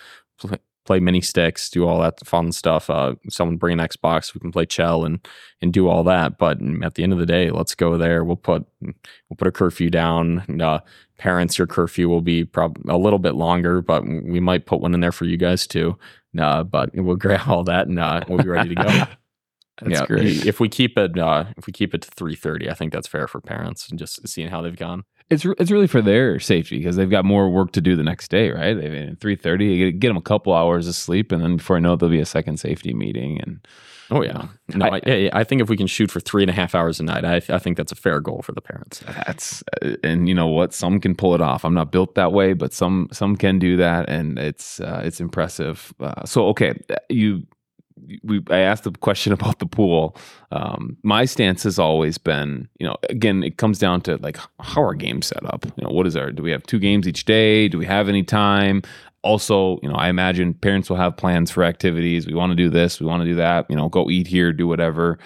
play 0.86 1.00
mini 1.00 1.22
sticks, 1.22 1.70
do 1.70 1.88
all 1.88 2.00
that 2.02 2.26
fun 2.26 2.52
stuff. 2.52 2.90
Uh, 2.90 3.16
someone 3.30 3.58
bring 3.58 3.80
an 3.80 3.86
Xbox, 3.86 4.34
we 4.34 4.40
can 4.40 4.52
play 4.52 4.66
Chel 4.66 5.04
and 5.04 5.28
and 5.62 5.74
do 5.74 5.88
all 5.88 6.04
that. 6.04 6.38
But 6.38 6.60
at 6.84 6.96
the 6.96 7.04
end 7.04 7.14
of 7.14 7.20
the 7.20 7.26
day, 7.26 7.50
let's 7.52 7.76
go 7.76 7.98
there. 7.98 8.24
We'll 8.24 8.36
put 8.36 8.66
we'll 8.82 9.38
put 9.38 9.48
a 9.48 9.52
curfew 9.52 9.90
down. 9.90 10.62
Uh, 10.62 10.80
parents, 11.18 11.58
your 11.58 11.68
curfew 11.68 12.08
will 12.08 12.22
be 12.22 12.46
probably 12.46 12.92
a 12.92 12.98
little 12.98 13.20
bit 13.20 13.36
longer, 13.36 13.82
but 13.82 14.06
we 14.06 14.40
might 14.40 14.66
put 14.66 14.82
one 14.82 14.94
in 14.94 15.00
there 15.00 15.12
for 15.12 15.26
you 15.26 15.38
guys 15.38 15.68
too. 15.68 15.98
Uh, 16.38 16.64
but 16.64 16.92
we'll 16.94 17.16
grab 17.18 17.48
all 17.48 17.64
that 17.64 17.88
and 17.88 18.00
uh, 18.00 18.22
we'll 18.28 18.44
be 18.44 18.50
ready 18.50 18.70
to 18.70 18.76
go. 18.76 19.04
That's 19.82 19.92
yeah, 19.92 20.06
great. 20.06 20.46
If 20.46 20.62
we 20.62 20.70
keep 20.70 20.98
it, 20.98 21.20
uh, 21.20 21.46
if 21.58 21.68
we 21.68 21.74
keep 21.74 21.94
it 21.94 22.02
to 22.04 22.12
three 22.12 22.36
thirty, 22.36 22.70
I 22.70 22.74
think 22.74 22.94
that's 22.94 23.10
fair 23.10 23.28
for 23.28 23.42
parents 23.42 23.90
and 23.90 24.00
just 24.00 24.26
seeing 24.26 24.48
how 24.48 24.62
they've 24.62 24.74
gone. 24.74 25.04
It's 25.30 25.43
it's 25.43 25.71
really 25.71 25.88
for 25.88 26.03
their 26.03 26.39
safety 26.39 26.78
because 26.78 26.95
they've 26.95 27.09
got 27.09 27.26
more 27.26 27.49
work 27.49 27.71
to 27.71 27.82
do 27.82 27.95
the 27.95 28.03
next 28.03 28.30
day, 28.30 28.51
right? 28.51 28.76
They 28.76 29.15
three 29.19 29.36
thirty, 29.36 29.91
get 29.91 30.09
them 30.09 30.17
a 30.17 30.21
couple 30.21 30.53
hours 30.53 30.88
of 30.88 30.93
sleep, 30.93 31.32
and 31.32 31.41
then 31.41 31.57
before 31.57 31.78
I 31.78 31.80
know 31.80 31.93
it, 31.93 31.99
there'll 31.99 32.11
be 32.11 32.19
a 32.19 32.26
second 32.28 32.57
safety 32.59 32.93
meeting. 32.93 33.41
And 33.41 33.67
oh 34.11 34.21
yeah, 34.21 34.49
no, 34.76 34.86
I, 34.86 35.01
I, 35.03 35.30
I, 35.34 35.43
think 35.43 35.63
if 35.63 35.69
we 35.69 35.78
can 35.78 35.88
shoot 35.88 36.11
for 36.11 36.19
three 36.19 36.43
and 36.43 36.49
a 36.51 36.53
half 36.53 36.76
hours 36.76 36.99
a 36.99 37.03
night, 37.03 37.26
I, 37.26 37.38
I 37.49 37.57
think 37.57 37.76
that's 37.76 37.91
a 37.91 37.95
fair 37.95 38.19
goal 38.19 38.43
for 38.43 38.51
the 38.51 38.61
parents. 38.61 38.99
That's 39.26 39.63
uh, 39.82 39.95
and 40.03 40.30
you 40.30 40.36
know 40.36 40.47
what, 40.47 40.76
some 40.76 40.99
can 40.99 41.15
pull 41.15 41.34
it 41.34 41.41
off. 41.41 41.65
I'm 41.65 41.73
not 41.73 41.91
built 41.91 42.13
that 42.13 42.32
way, 42.32 42.53
but 42.53 42.71
some 42.71 43.09
some 43.11 43.36
can 43.36 43.57
do 43.57 43.78
that, 43.78 44.07
and 44.07 44.38
it's 44.38 44.80
uh, 44.80 45.01
it's 45.03 45.19
impressive. 45.19 45.91
Uh, 45.99 46.23
so 46.26 46.45
okay, 46.49 46.80
you 47.09 47.47
we 48.24 48.41
I 48.50 48.60
asked 48.60 48.84
the 48.84 48.91
question 48.91 49.34
about 49.38 49.60
the 49.60 49.66
pool. 49.66 50.16
Um, 50.52 50.98
my 51.04 51.26
stance 51.26 51.64
has 51.64 51.80
always 51.80 52.18
been, 52.18 52.68
you 52.80 52.88
know, 52.88 52.96
again, 53.10 53.43
it 53.43 53.58
comes 53.58 53.80
down 53.80 54.02
to 54.02 54.18
like 54.18 54.38
how 54.60 54.84
are 54.84 54.93
games 54.93 55.28
set 55.28 55.46
up. 55.46 55.66
You 55.66 55.84
know, 55.84 55.89
what 55.89 56.08
is 56.08 56.16
our? 56.16 56.32
Do 56.32 56.43
we 56.43 56.52
have 56.52 56.64
two 56.64 56.80
games 56.80 57.08
each 57.08 57.26
day? 57.26 57.68
Do 57.68 57.78
we 57.78 57.86
have 57.86 58.10
any 58.10 58.24
time? 58.24 58.82
Also, 59.24 59.80
you 59.82 59.89
know, 59.89 59.96
I 59.96 60.10
imagine 60.10 60.54
parents 60.54 60.89
will 60.89 60.98
have 60.98 61.18
plans 61.18 61.50
for 61.50 61.64
activities. 61.64 62.28
We 62.28 62.36
want 62.36 62.52
to 62.52 62.56
do 62.56 62.70
this. 62.70 63.00
We 63.00 63.08
want 63.08 63.22
to 63.22 63.30
do 63.30 63.36
that. 63.36 63.66
You 63.70 63.76
know, 63.76 63.89
go 63.89 64.10
eat 64.10 64.28
here, 64.28 64.54
do 64.54 64.68
whatever. 64.68 65.18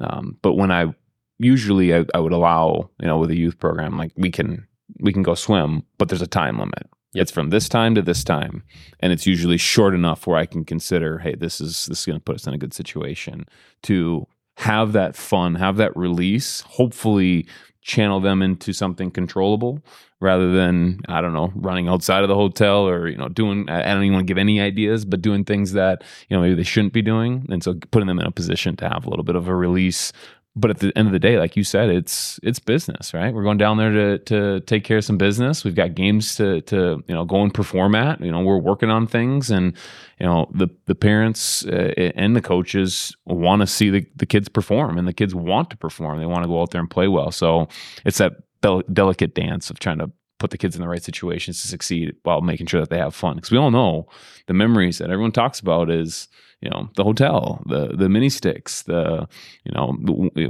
Um, 0.00 0.36
but 0.42 0.54
when 0.54 0.70
I 0.70 0.94
usually 1.38 1.94
I, 1.94 2.04
I 2.14 2.20
would 2.20 2.32
allow, 2.32 2.88
you 3.00 3.08
know, 3.08 3.18
with 3.18 3.30
a 3.30 3.36
youth 3.36 3.58
program, 3.58 3.98
like 3.98 4.12
we 4.16 4.30
can 4.30 4.66
we 5.00 5.12
can 5.12 5.22
go 5.22 5.34
swim, 5.34 5.82
but 5.98 6.08
there's 6.08 6.22
a 6.22 6.26
time 6.26 6.58
limit 6.58 6.88
it's 7.14 7.30
from 7.30 7.50
this 7.50 7.68
time 7.68 7.94
to 7.94 8.02
this 8.02 8.22
time, 8.22 8.62
and 9.00 9.12
it's 9.12 9.26
usually 9.26 9.56
short 9.56 9.94
enough 9.94 10.26
where 10.26 10.36
I 10.36 10.46
can 10.46 10.64
consider, 10.64 11.18
hey, 11.18 11.34
this 11.34 11.60
is 11.60 11.86
this 11.86 12.00
is 12.00 12.06
going 12.06 12.18
to 12.18 12.24
put 12.24 12.36
us 12.36 12.46
in 12.46 12.54
a 12.54 12.58
good 12.58 12.74
situation 12.74 13.46
to 13.84 14.26
have 14.58 14.92
that 14.92 15.16
fun, 15.16 15.54
have 15.54 15.76
that 15.76 15.96
release. 15.96 16.62
Hopefully, 16.62 17.46
channel 17.80 18.20
them 18.20 18.42
into 18.42 18.72
something 18.72 19.10
controllable 19.10 19.82
rather 20.20 20.52
than 20.52 21.00
I 21.08 21.20
don't 21.20 21.32
know 21.32 21.52
running 21.54 21.88
outside 21.88 22.22
of 22.22 22.28
the 22.28 22.34
hotel 22.34 22.86
or 22.88 23.08
you 23.08 23.16
know 23.16 23.28
doing 23.28 23.68
I 23.70 23.94
don't 23.94 24.02
even 24.02 24.14
want 24.14 24.26
to 24.26 24.30
give 24.30 24.38
any 24.38 24.60
ideas, 24.60 25.04
but 25.04 25.22
doing 25.22 25.44
things 25.44 25.72
that 25.72 26.02
you 26.28 26.36
know 26.36 26.42
maybe 26.42 26.54
they 26.54 26.62
shouldn't 26.64 26.92
be 26.92 27.02
doing, 27.02 27.46
and 27.50 27.62
so 27.62 27.74
putting 27.90 28.06
them 28.06 28.18
in 28.18 28.26
a 28.26 28.30
position 28.30 28.76
to 28.76 28.88
have 28.88 29.06
a 29.06 29.10
little 29.10 29.24
bit 29.24 29.36
of 29.36 29.48
a 29.48 29.54
release 29.54 30.12
but 30.58 30.70
at 30.70 30.78
the 30.78 30.92
end 30.96 31.06
of 31.06 31.12
the 31.12 31.18
day, 31.18 31.38
like 31.38 31.56
you 31.56 31.62
said, 31.62 31.88
it's 31.88 32.40
it's 32.42 32.58
business, 32.58 33.14
right? 33.14 33.32
We're 33.32 33.44
going 33.44 33.58
down 33.58 33.76
there 33.76 33.92
to 33.92 34.18
to 34.18 34.60
take 34.60 34.84
care 34.84 34.98
of 34.98 35.04
some 35.04 35.16
business. 35.16 35.64
We've 35.64 35.74
got 35.74 35.94
games 35.94 36.34
to 36.36 36.60
to 36.62 37.02
you 37.06 37.14
know 37.14 37.24
go 37.24 37.42
and 37.42 37.54
perform 37.54 37.94
at. 37.94 38.20
You 38.20 38.32
know, 38.32 38.40
we're 38.40 38.58
working 38.58 38.90
on 38.90 39.06
things, 39.06 39.50
and 39.50 39.76
you 40.18 40.26
know 40.26 40.50
the 40.52 40.68
the 40.86 40.94
parents 40.94 41.64
uh, 41.66 41.92
and 42.16 42.34
the 42.34 42.40
coaches 42.40 43.14
want 43.24 43.60
to 43.60 43.66
see 43.66 43.90
the 43.90 44.06
the 44.16 44.26
kids 44.26 44.48
perform, 44.48 44.98
and 44.98 45.06
the 45.06 45.12
kids 45.12 45.34
want 45.34 45.70
to 45.70 45.76
perform. 45.76 46.18
They 46.18 46.26
want 46.26 46.42
to 46.42 46.48
go 46.48 46.60
out 46.60 46.72
there 46.72 46.80
and 46.80 46.90
play 46.90 47.08
well. 47.08 47.30
So 47.30 47.68
it's 48.04 48.18
that 48.18 48.32
del- 48.60 48.82
delicate 48.92 49.34
dance 49.34 49.70
of 49.70 49.78
trying 49.78 49.98
to 49.98 50.10
put 50.38 50.50
the 50.50 50.58
kids 50.58 50.76
in 50.76 50.82
the 50.82 50.88
right 50.88 51.02
situations 51.02 51.62
to 51.62 51.68
succeed 51.68 52.14
while 52.22 52.40
making 52.40 52.66
sure 52.66 52.80
that 52.80 52.90
they 52.90 52.98
have 52.98 53.14
fun. 53.14 53.36
Because 53.36 53.50
we 53.50 53.58
all 53.58 53.70
know 53.70 54.08
the 54.46 54.54
memories 54.54 54.98
that 54.98 55.10
everyone 55.10 55.32
talks 55.32 55.60
about 55.60 55.90
is 55.90 56.28
you 56.60 56.70
know 56.70 56.88
the 56.96 57.04
hotel 57.04 57.62
the 57.66 57.88
the 57.96 58.08
mini 58.08 58.28
sticks 58.28 58.82
the 58.82 59.28
you 59.64 59.72
know 59.72 59.92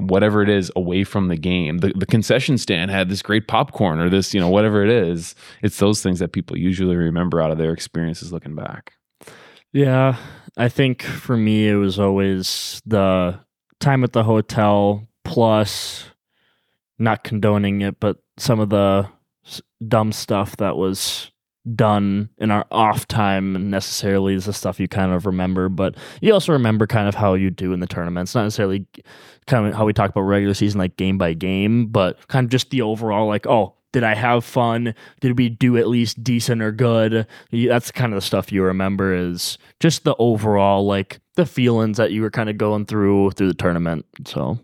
whatever 0.01 0.43
it 0.43 0.49
is 0.49 0.71
away 0.77 1.05
from 1.05 1.29
the 1.29 1.37
game. 1.37 1.79
The, 1.79 1.93
the 1.95 2.07
concession 2.07 2.59
stand 2.59 2.91
had 2.91 3.09
this 3.09 3.23
great 3.23 3.47
popcorn 3.47 4.01
or 4.01 4.09
this 4.09 4.33
you 4.33 4.41
know 4.41 4.49
whatever 4.49 4.83
it 4.83 4.91
is. 4.91 5.35
It's 5.63 5.79
those 5.79 6.03
things 6.03 6.19
that 6.21 6.33
people 6.33 6.57
usually 6.57 6.97
remember 6.97 7.43
out 7.43 7.51
of 7.51 7.59
their 7.59 7.73
experiences 7.73 8.33
looking 8.33 8.55
back. 8.55 8.93
Yeah 9.73 10.17
i 10.59 10.69
think 10.69 11.03
for 11.03 11.37
me 11.37 11.69
it 11.69 11.77
was 11.77 11.99
always 11.99 12.83
the 12.85 13.39
time 13.81 14.05
at 14.05 14.13
the 14.13 14.25
hotel 14.25 15.07
plus 15.25 16.07
not 16.99 17.25
condoning 17.25 17.81
it 17.81 17.99
but 18.01 18.19
some 18.37 18.61
of 18.61 18.69
the 18.69 19.09
dumb 19.87 20.13
stuff 20.13 20.57
that 20.57 20.77
was 20.77 21.31
done 21.75 22.29
in 22.39 22.51
our 22.51 22.67
off 22.71 23.07
time 23.09 23.71
necessarily 23.71 24.35
is 24.35 24.47
the 24.47 24.53
stuff 24.53 24.81
you 24.81 24.89
kind 24.89 25.13
of 25.13 25.27
remember, 25.27 25.69
but 25.69 25.97
you 26.21 26.33
also 26.33 26.53
remember 26.53 26.87
kind 26.87 27.09
of 27.09 27.15
how 27.15 27.35
you 27.35 27.51
do 27.51 27.73
in 27.73 27.81
the 27.81 27.87
tournaments. 27.87 28.35
Not 28.35 28.45
necessarily 28.45 28.87
kind 29.47 29.67
of 29.67 29.75
how 29.75 29.85
we 29.85 29.93
talk 29.93 30.11
about 30.11 30.23
regular 30.23 30.55
season, 30.55 30.79
like 30.79 30.97
game 30.97 31.19
by 31.19 31.35
game, 31.35 31.87
but 31.87 32.27
kind 32.29 32.45
of 32.45 32.51
just 32.51 32.71
the 32.71 32.83
overall, 32.83 33.27
like, 33.27 33.47
oh, 33.47 33.75
did 33.93 34.05
I 34.05 34.15
have 34.15 34.45
fun? 34.45 34.95
Did 35.21 35.39
we 35.39 35.49
do 35.49 35.77
at 35.79 35.89
least 35.89 36.23
decent 36.23 36.61
or 36.61 36.73
good? 36.73 37.27
That's 37.51 37.91
kind 37.91 38.13
of 38.13 38.19
the 38.19 38.27
stuff 38.27 38.53
you 38.53 38.63
remember 38.63 39.15
is 39.15 39.57
just 39.81 40.05
the 40.05 40.15
overall, 40.19 40.87
like 40.87 41.21
the 41.37 41.47
feelings 41.47 41.97
that 41.97 42.13
you 42.13 42.23
were 42.23 42.31
kind 42.31 42.51
of 42.51 42.59
going 42.59 42.85
through 42.85 43.31
through 43.33 43.49
the 43.49 43.55
tournament. 43.55 44.05
So, 44.27 44.59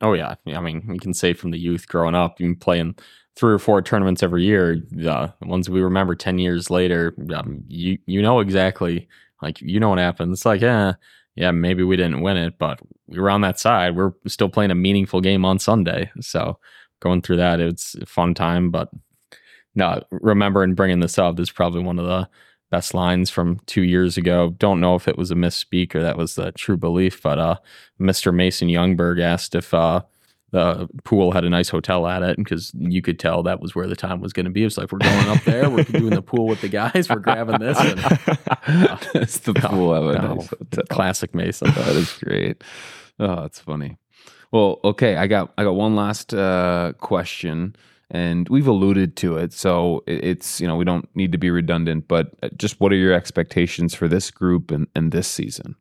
oh 0.00 0.14
yeah, 0.14 0.36
I 0.46 0.60
mean, 0.60 0.88
you 0.92 0.98
can 0.98 1.12
say 1.12 1.34
from 1.34 1.50
the 1.50 1.58
youth 1.58 1.88
growing 1.88 2.14
up, 2.14 2.40
you 2.40 2.56
playing 2.56 2.96
three 3.36 3.52
or 3.52 3.58
four 3.58 3.80
tournaments 3.82 4.22
every 4.22 4.44
year. 4.44 4.82
Uh, 5.06 5.28
the 5.40 5.46
ones 5.46 5.68
we 5.70 5.80
remember 5.80 6.14
ten 6.14 6.38
years 6.38 6.70
later, 6.70 7.14
um, 7.34 7.62
you 7.68 7.98
you 8.06 8.22
know 8.22 8.40
exactly 8.40 9.08
like 9.42 9.60
you 9.60 9.80
know 9.80 9.88
what 9.90 9.98
happened. 9.98 10.32
It's 10.32 10.46
like 10.46 10.60
yeah, 10.60 10.94
yeah, 11.34 11.50
maybe 11.50 11.82
we 11.82 11.96
didn't 11.96 12.22
win 12.22 12.36
it, 12.36 12.58
but 12.58 12.80
we 13.06 13.18
were 13.18 13.30
on 13.30 13.40
that 13.42 13.58
side. 13.58 13.96
We're 13.96 14.12
still 14.26 14.48
playing 14.48 14.70
a 14.70 14.76
meaningful 14.76 15.20
game 15.20 15.44
on 15.44 15.58
Sunday, 15.58 16.10
so 16.20 16.58
going 17.00 17.22
through 17.22 17.36
that, 17.36 17.60
it's 17.60 17.94
a 17.94 18.06
fun 18.06 18.34
time. 18.34 18.70
But 18.70 18.90
no, 19.74 20.02
remembering 20.10 20.74
bringing 20.74 21.00
this 21.00 21.18
up 21.18 21.38
is 21.40 21.50
probably 21.50 21.82
one 21.82 21.98
of 21.98 22.06
the 22.06 22.28
best 22.70 22.94
lines 22.94 23.30
from 23.30 23.60
two 23.66 23.82
years 23.82 24.16
ago. 24.16 24.54
Don't 24.58 24.80
know 24.80 24.94
if 24.94 25.08
it 25.08 25.18
was 25.18 25.30
a 25.30 25.34
misspeak 25.36 25.94
or 25.94 26.02
that 26.02 26.16
was 26.16 26.34
the 26.34 26.52
true 26.52 26.76
belief, 26.76 27.22
but 27.22 27.38
uh, 27.38 27.56
Mr. 28.00 28.32
Mason 28.32 28.68
Youngberg 28.68 29.20
asked 29.20 29.54
if 29.54 29.74
uh, 29.74 30.02
the 30.50 30.88
pool 31.04 31.32
had 31.32 31.44
a 31.44 31.50
nice 31.50 31.68
hotel 31.68 32.06
at 32.06 32.22
it 32.22 32.36
because 32.36 32.72
you 32.74 33.02
could 33.02 33.18
tell 33.18 33.42
that 33.44 33.60
was 33.60 33.74
where 33.74 33.86
the 33.86 33.96
time 33.96 34.20
was 34.20 34.32
going 34.32 34.46
to 34.46 34.50
be. 34.50 34.64
It's 34.64 34.76
like 34.76 34.90
we're 34.90 34.98
going 34.98 35.28
up 35.28 35.42
there, 35.44 35.70
we're 35.70 35.84
doing 35.84 36.10
the 36.10 36.22
pool 36.22 36.46
with 36.46 36.60
the 36.60 36.68
guys, 36.68 37.08
we're 37.08 37.20
grabbing 37.20 37.60
this. 37.60 37.78
And, 37.78 38.00
uh, 38.00 38.96
it's 39.14 39.38
the 39.38 39.54
pool 39.54 39.94
of 39.94 40.08
a 40.08 40.18
nice 40.18 40.48
classic 40.88 41.34
Mason. 41.34 41.70
that 41.74 41.96
is 41.96 42.12
great. 42.14 42.62
Oh, 43.18 43.42
that's 43.42 43.60
funny. 43.60 43.96
Well, 44.52 44.80
okay, 44.82 45.16
I 45.16 45.26
got 45.26 45.52
I 45.56 45.62
got 45.62 45.76
one 45.76 45.94
last 45.94 46.34
uh, 46.34 46.92
question, 46.98 47.76
and 48.10 48.48
we've 48.48 48.66
alluded 48.66 49.16
to 49.18 49.36
it, 49.36 49.52
so 49.52 50.02
it's 50.08 50.60
you 50.60 50.66
know 50.66 50.74
we 50.74 50.84
don't 50.84 51.08
need 51.14 51.30
to 51.32 51.38
be 51.38 51.50
redundant, 51.50 52.08
but 52.08 52.34
uh, 52.42 52.48
just 52.56 52.80
what 52.80 52.92
are 52.92 52.96
your 52.96 53.12
expectations 53.12 53.94
for 53.94 54.08
this 54.08 54.30
group 54.30 54.72
and, 54.72 54.88
and 54.96 55.12
this 55.12 55.28
season? 55.28 55.76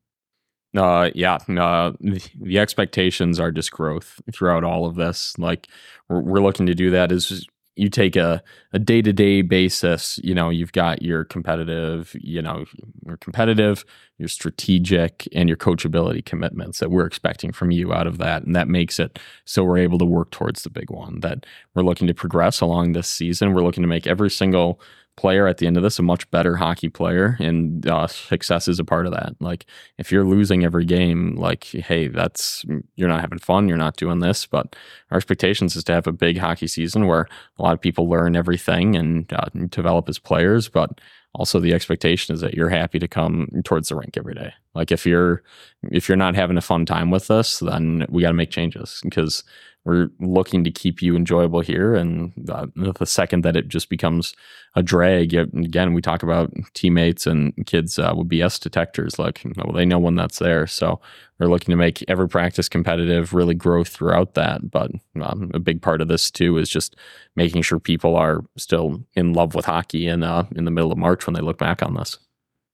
Uh, 0.78 1.10
yeah, 1.16 1.40
uh, 1.50 1.94
the 2.00 2.60
expectations 2.60 3.40
are 3.40 3.52
just 3.52 3.72
growth 3.72 4.22
throughout 4.32 4.64
all 4.64 4.86
of 4.86 4.96
this. 4.96 5.38
Like 5.40 5.68
we're, 6.08 6.22
we're 6.22 6.42
looking 6.42 6.68
to 6.68 6.76
do 6.76 6.92
that 6.92 7.12
is 7.12 7.48
you 7.76 7.90
take 7.90 8.18
a, 8.18 8.44
a 8.74 8.80
day-to-day 8.80 9.42
basis, 9.42 10.20
you 10.22 10.36
know, 10.36 10.50
you've 10.50 10.74
got 10.74 11.02
your 11.02 11.24
competitive, 11.24 12.14
you 12.20 12.42
know, 12.42 12.66
your 13.06 13.16
competitive, 13.18 13.86
your 14.18 14.28
strategic 14.28 15.28
and 15.34 15.48
your 15.48 15.58
coachability 15.58 16.24
commitments 16.24 16.80
that 16.80 16.92
we're 16.92 17.06
expecting 17.06 17.54
from 17.54 17.72
you 17.72 17.94
out 17.94 18.06
of 18.06 18.18
that. 18.18 18.44
And 18.44 18.54
that 18.54 18.68
makes 18.68 19.00
it 19.00 19.18
so 19.46 19.64
we're 19.64 19.78
able 19.78 19.98
to 19.98 20.06
work 20.06 20.30
towards 20.32 20.64
the 20.64 20.70
big 20.70 20.92
one 20.92 21.22
that 21.22 21.46
we're 21.74 21.84
looking 21.84 22.08
to 22.08 22.14
progress 22.14 22.60
along 22.60 22.92
this 22.92 23.08
season. 23.08 23.54
We're 23.54 23.64
looking 23.64 23.84
to 23.84 23.90
make 23.90 24.06
every 24.06 24.30
single 24.30 24.82
player 25.20 25.48
at 25.48 25.58
the 25.58 25.68
end 25.68 25.76
of 25.76 25.84
this 25.84 26.00
a 26.00 26.02
much 26.02 26.30
better 26.32 26.56
hockey 26.56 26.88
player 26.88 27.36
and 27.42 27.86
uh, 27.86 28.08
success 28.08 28.70
is 28.70 28.80
a 28.80 28.86
part 28.86 29.06
of 29.06 29.12
that. 29.12 29.34
Like 29.42 29.66
if 29.98 30.14
you're 30.14 30.24
losing 30.24 30.64
every 30.64 30.86
game 30.86 31.36
like 31.36 31.66
hey 31.66 32.08
that's 32.08 32.64
you're 32.96 33.10
not 33.10 33.20
having 33.20 33.38
fun 33.38 33.68
you're 33.68 33.78
not 33.78 33.98
doing 33.98 34.20
this 34.20 34.46
but 34.46 34.78
our 35.12 35.18
expectations 35.18 35.76
is 35.76 35.84
to 35.84 35.92
have 35.92 36.08
a 36.08 36.14
big 36.14 36.38
hockey 36.38 36.68
season 36.68 37.06
where 37.06 37.28
a 37.58 37.62
lot 37.62 37.74
of 37.74 37.82
people 37.82 38.08
learn 38.10 38.38
everything 38.38 38.96
and 38.96 39.32
uh, 39.34 39.50
develop 39.68 40.08
as 40.08 40.18
players 40.18 40.70
but 40.70 41.02
also 41.36 41.60
the 41.60 41.74
expectation 41.74 42.34
is 42.34 42.42
that 42.42 42.54
you're 42.54 42.70
happy 42.70 42.98
to 42.98 43.08
come 43.08 43.50
towards 43.64 43.90
the 43.90 43.96
rink 43.96 44.18
every 44.18 44.34
day. 44.34 44.54
Like 44.74 44.90
if 44.90 45.06
you're 45.06 45.44
if 45.92 46.08
you're 46.08 46.16
not 46.16 46.36
having 46.36 46.58
a 46.58 46.62
fun 46.62 46.86
time 46.86 47.12
with 47.12 47.30
us 47.30 47.60
then 47.60 48.06
we 48.10 48.22
got 48.22 48.30
to 48.30 48.34
make 48.34 48.52
changes 48.52 49.02
because 49.04 49.44
we're 49.86 50.10
looking 50.20 50.64
to 50.64 50.72
keep 50.72 51.02
you 51.02 51.16
enjoyable 51.16 51.62
here. 51.62 51.96
And 51.96 52.34
uh, 52.50 52.68
the 52.76 53.06
second 53.06 53.44
that 53.44 53.56
it 53.56 53.70
just 53.70 53.90
becomes 53.90 54.36
a 54.76 54.84
drag, 54.84 55.34
again, 55.34 55.94
we 55.94 56.02
talk 56.02 56.22
about 56.22 56.54
teammates 56.74 57.26
and 57.26 57.54
kids 57.66 57.98
uh, 57.98 58.14
with 58.16 58.30
BS 58.30 58.60
detectors. 58.60 59.18
Like, 59.18 59.42
well, 59.56 59.74
they 59.74 59.86
know 59.86 59.98
when 59.98 60.16
that's 60.16 60.40
there. 60.40 60.68
So 60.68 61.00
we're 61.40 61.48
looking 61.48 61.72
to 61.72 61.78
make 61.78 62.04
every 62.08 62.28
practice 62.28 62.68
competitive, 62.68 63.34
really 63.34 63.56
grow 63.56 63.84
throughout 63.84 64.34
that. 64.34 64.70
But 64.70 64.92
um, 65.22 65.50
a 65.54 65.60
big 65.60 65.82
part 65.82 66.02
of 66.02 66.08
this 66.08 66.30
too 66.30 66.58
is 66.58 66.70
just 66.70 66.96
making 67.36 67.62
sure 67.62 67.80
people 67.80 68.16
are 68.16 68.44
still 68.58 69.04
in 69.16 69.34
love 69.34 69.56
with 69.56 69.66
hockey 69.66 70.08
in 70.08 70.24
uh, 70.24 70.46
in 70.56 70.66
the 70.66 70.72
middle 70.72 70.92
of 70.92 70.98
March 70.98 71.26
when 71.26 71.34
they 71.34 71.42
look 71.42 71.58
back 71.58 71.82
on 71.82 71.96
this. 71.96 72.20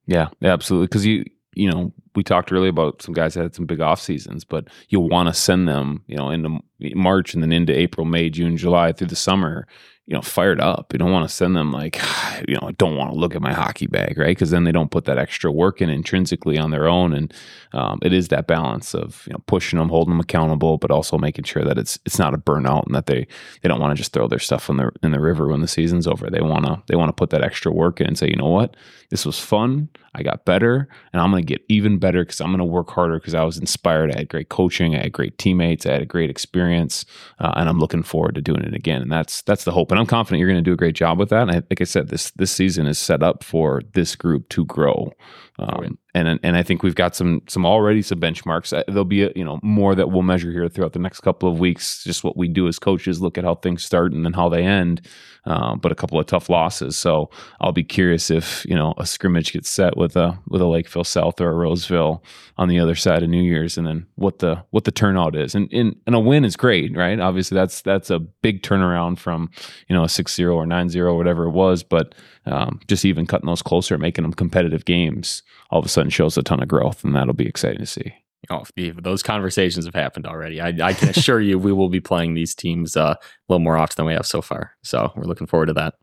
Yeah, 0.07 0.29
absolutely. 0.43 0.87
Because 0.87 1.05
you 1.05 1.25
you 1.55 1.69
know, 1.69 1.91
we 2.15 2.23
talked 2.23 2.51
earlier 2.51 2.69
about 2.69 3.01
some 3.01 3.13
guys 3.13 3.33
that 3.33 3.43
had 3.43 3.55
some 3.55 3.65
big 3.65 3.81
off 3.81 4.01
seasons, 4.01 4.43
but 4.43 4.67
you'll 4.89 5.09
want 5.09 5.27
to 5.27 5.33
send 5.33 5.67
them, 5.67 6.03
you 6.07 6.15
know, 6.15 6.29
into 6.29 6.59
March 6.93 7.33
and 7.33 7.41
then 7.41 7.51
into 7.51 7.77
April, 7.77 8.05
May, 8.05 8.29
June, 8.29 8.57
July 8.57 8.91
through 8.91 9.07
the 9.07 9.15
summer 9.15 9.65
you 10.07 10.13
know, 10.13 10.21
fired 10.21 10.61
up. 10.61 10.93
You 10.93 10.99
don't 10.99 11.11
want 11.11 11.27
to 11.27 11.35
send 11.35 11.55
them 11.55 11.71
like, 11.71 11.99
you 12.47 12.55
know, 12.55 12.67
I 12.67 12.71
don't 12.73 12.95
want 12.95 13.11
to 13.11 13.17
look 13.17 13.35
at 13.35 13.41
my 13.41 13.53
hockey 13.53 13.87
bag, 13.87 14.17
right? 14.17 14.27
Because 14.27 14.51
then 14.51 14.63
they 14.63 14.71
don't 14.71 14.91
put 14.91 15.05
that 15.05 15.17
extra 15.17 15.51
work 15.51 15.81
in 15.81 15.89
intrinsically 15.89 16.57
on 16.57 16.71
their 16.71 16.87
own, 16.87 17.13
and 17.13 17.33
um, 17.73 17.99
it 18.03 18.13
is 18.13 18.27
that 18.27 18.47
balance 18.47 18.93
of 18.93 19.23
you 19.25 19.33
know 19.33 19.43
pushing 19.47 19.79
them, 19.79 19.89
holding 19.89 20.13
them 20.13 20.19
accountable, 20.19 20.77
but 20.77 20.91
also 20.91 21.17
making 21.17 21.45
sure 21.45 21.63
that 21.63 21.77
it's 21.77 21.97
it's 22.05 22.19
not 22.19 22.33
a 22.33 22.37
burnout 22.37 22.85
and 22.85 22.95
that 22.95 23.07
they 23.07 23.27
they 23.61 23.69
don't 23.69 23.79
want 23.79 23.91
to 23.91 23.97
just 23.97 24.13
throw 24.13 24.27
their 24.27 24.39
stuff 24.39 24.69
in 24.69 24.77
the 24.77 24.91
in 25.01 25.11
the 25.11 25.19
river 25.19 25.47
when 25.47 25.61
the 25.61 25.67
season's 25.67 26.07
over. 26.07 26.29
They 26.29 26.41
want 26.41 26.65
to 26.65 26.83
they 26.87 26.95
want 26.95 27.09
to 27.09 27.13
put 27.13 27.31
that 27.31 27.43
extra 27.43 27.71
work 27.71 27.99
in 27.99 28.07
and 28.07 28.17
say, 28.17 28.27
you 28.27 28.35
know 28.35 28.49
what, 28.49 28.75
this 29.09 29.25
was 29.25 29.39
fun. 29.39 29.89
I 30.13 30.23
got 30.23 30.45
better, 30.45 30.87
and 31.11 31.21
I'm 31.21 31.31
to 31.33 31.41
get 31.41 31.65
even 31.67 31.97
better 31.97 32.23
because 32.23 32.39
I'm 32.39 32.55
to 32.55 32.63
work 32.63 32.89
harder 32.89 33.19
because 33.19 33.33
I 33.33 33.43
was 33.43 33.57
inspired. 33.57 34.13
I 34.13 34.19
had 34.19 34.29
great 34.29 34.49
coaching, 34.49 34.95
I 34.95 35.03
had 35.03 35.11
great 35.11 35.37
teammates, 35.37 35.85
I 35.85 35.91
had 35.91 36.01
a 36.01 36.05
great 36.05 36.29
experience, 36.29 37.05
uh, 37.39 37.51
and 37.57 37.67
I'm 37.67 37.79
looking 37.79 38.03
forward 38.03 38.35
to 38.35 38.41
doing 38.41 38.61
it 38.61 38.73
again. 38.73 39.01
And 39.01 39.11
that's 39.11 39.41
that's 39.41 39.65
the 39.65 39.71
hope 39.71 39.91
and 39.95 40.01
I'm 40.01 40.07
confident 40.07 40.39
you're 40.41 40.49
going 40.49 40.61
to 40.61 40.69
do 40.69 40.73
a 40.73 40.77
great 40.77 40.95
job 40.95 41.17
with 41.17 41.29
that. 41.29 41.43
And 41.43 41.51
I, 41.51 41.55
like 41.55 41.79
I 41.79 41.85
said, 41.85 42.09
this 42.09 42.31
this 42.31 42.51
season 42.51 42.85
is 42.85 42.99
set 42.99 43.23
up 43.23 43.45
for 43.45 43.81
this 43.93 44.15
group 44.17 44.49
to 44.49 44.65
grow. 44.65 45.13
Um, 45.57 45.97
and 46.13 46.39
and 46.43 46.57
I 46.57 46.63
think 46.63 46.83
we've 46.83 46.95
got 46.95 47.15
some 47.15 47.41
some 47.47 47.65
already 47.65 48.01
some 48.01 48.19
benchmarks. 48.19 48.77
Uh, 48.77 48.83
there'll 48.87 49.05
be 49.05 49.23
a, 49.23 49.31
you 49.35 49.43
know 49.43 49.59
more 49.63 49.95
that 49.95 50.11
we'll 50.11 50.21
measure 50.21 50.51
here 50.51 50.67
throughout 50.67 50.93
the 50.93 50.99
next 50.99 51.21
couple 51.21 51.49
of 51.49 51.59
weeks. 51.59 52.03
Just 52.03 52.23
what 52.23 52.35
we 52.35 52.47
do 52.47 52.67
as 52.67 52.77
coaches, 52.79 53.21
look 53.21 53.37
at 53.37 53.43
how 53.43 53.55
things 53.55 53.83
start 53.83 54.11
and 54.11 54.25
then 54.25 54.33
how 54.33 54.49
they 54.49 54.63
end. 54.63 55.01
Um, 55.47 55.79
but 55.79 55.91
a 55.91 55.95
couple 55.95 56.19
of 56.19 56.25
tough 56.25 56.49
losses. 56.49 56.97
So 56.97 57.29
I'll 57.61 57.71
be 57.71 57.83
curious 57.83 58.31
if 58.31 58.65
you 58.67 58.75
know 58.75 58.95
a 58.97 59.05
scrimmage 59.05 59.53
gets 59.53 59.69
set 59.69 59.95
with 59.95 60.15
a 60.15 60.37
with 60.47 60.61
a 60.61 60.65
Lakeville 60.65 61.03
South 61.03 61.39
or 61.39 61.49
a 61.51 61.53
Roseville 61.53 62.23
on 62.57 62.67
the 62.67 62.79
other 62.79 62.95
side 62.95 63.23
of 63.23 63.29
New 63.29 63.43
Year's, 63.43 63.77
and 63.77 63.85
then 63.85 64.07
what 64.15 64.39
the 64.39 64.63
what 64.71 64.85
the 64.85 64.91
turnout 64.91 65.35
is. 65.35 65.55
And 65.55 65.71
and, 65.71 65.95
and 66.05 66.15
a 66.15 66.19
win 66.19 66.43
is 66.43 66.55
great, 66.55 66.95
right? 66.97 67.19
Obviously, 67.19 67.55
that's 67.55 67.81
that's 67.81 68.09
a 68.09 68.19
big 68.19 68.61
turnaround 68.61 69.19
from 69.19 69.51
you 69.87 69.95
know 69.95 70.03
a 70.03 70.07
6-0 70.07 70.53
or 70.53 70.65
9-0 70.65 71.15
whatever 71.15 71.45
it 71.45 71.51
was. 71.51 71.83
But 71.83 72.15
um, 72.45 72.79
just 72.87 73.05
even 73.05 73.25
cutting 73.25 73.47
those 73.47 73.61
closer, 73.61 73.97
making 73.97 74.23
them 74.23 74.33
competitive 74.33 74.85
games, 74.85 75.43
all 75.69 75.79
of 75.79 75.85
a 75.85 75.89
sudden 75.89 76.09
shows 76.09 76.37
a 76.37 76.43
ton 76.43 76.61
of 76.61 76.67
growth, 76.67 77.03
and 77.03 77.15
that'll 77.15 77.33
be 77.33 77.47
exciting 77.47 77.79
to 77.79 77.85
see. 77.85 78.13
Oh, 78.49 78.63
those 78.75 79.23
conversations 79.23 79.85
have 79.85 79.95
happened 79.95 80.27
already. 80.27 80.61
I, 80.61 80.67
I 80.81 80.93
can 80.93 81.09
assure 81.09 81.41
you, 81.41 81.57
we 81.57 81.73
will 81.73 81.89
be 81.89 81.99
playing 81.99 82.35
these 82.35 82.53
teams 82.53 82.95
uh, 82.95 83.15
a 83.17 83.17
little 83.49 83.63
more 83.63 83.77
often 83.77 83.95
than 83.97 84.05
we 84.05 84.13
have 84.13 84.27
so 84.27 84.41
far. 84.41 84.73
So 84.83 85.11
we're 85.15 85.23
looking 85.23 85.47
forward 85.47 85.67
to 85.67 85.73
that. 85.73 85.95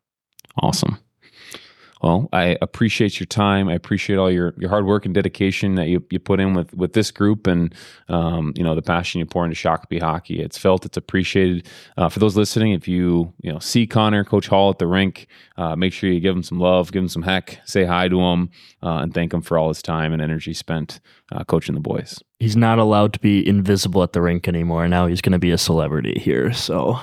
Awesome. 0.60 0.98
Well, 2.02 2.28
I 2.32 2.58
appreciate 2.60 3.20
your 3.20 3.28
time. 3.28 3.68
I 3.68 3.74
appreciate 3.74 4.16
all 4.16 4.30
your, 4.30 4.54
your 4.58 4.68
hard 4.68 4.86
work 4.86 5.06
and 5.06 5.14
dedication 5.14 5.76
that 5.76 5.86
you, 5.86 6.04
you 6.10 6.18
put 6.18 6.40
in 6.40 6.52
with, 6.52 6.74
with 6.74 6.94
this 6.94 7.12
group 7.12 7.46
and, 7.46 7.72
um, 8.08 8.52
you 8.56 8.64
know, 8.64 8.74
the 8.74 8.82
passion 8.82 9.20
you 9.20 9.26
pour 9.26 9.44
into 9.44 9.56
Shakopee 9.56 10.00
hockey. 10.00 10.40
It's 10.40 10.58
felt, 10.58 10.84
it's 10.84 10.96
appreciated. 10.96 11.68
Uh, 11.96 12.08
for 12.08 12.18
those 12.18 12.36
listening, 12.36 12.72
if 12.72 12.88
you, 12.88 13.32
you 13.40 13.52
know, 13.52 13.60
see 13.60 13.86
Connor, 13.86 14.24
Coach 14.24 14.48
Hall 14.48 14.70
at 14.70 14.78
the 14.78 14.86
rink, 14.88 15.28
uh, 15.56 15.76
make 15.76 15.92
sure 15.92 16.10
you 16.10 16.18
give 16.18 16.34
him 16.34 16.42
some 16.42 16.58
love, 16.58 16.90
give 16.90 17.02
him 17.02 17.08
some 17.08 17.22
heck, 17.22 17.60
say 17.64 17.84
hi 17.84 18.08
to 18.08 18.20
him, 18.20 18.50
uh, 18.82 18.96
and 18.96 19.14
thank 19.14 19.32
him 19.32 19.40
for 19.40 19.56
all 19.56 19.68
his 19.68 19.80
time 19.80 20.12
and 20.12 20.20
energy 20.20 20.52
spent 20.52 20.98
uh, 21.30 21.44
coaching 21.44 21.76
the 21.76 21.80
boys. 21.80 22.20
He's 22.40 22.56
not 22.56 22.80
allowed 22.80 23.12
to 23.12 23.20
be 23.20 23.46
invisible 23.46 24.02
at 24.02 24.12
the 24.12 24.20
rink 24.20 24.48
anymore. 24.48 24.88
Now 24.88 25.06
he's 25.06 25.20
going 25.20 25.32
to 25.32 25.38
be 25.38 25.52
a 25.52 25.58
celebrity 25.58 26.18
here. 26.18 26.52
So 26.52 26.98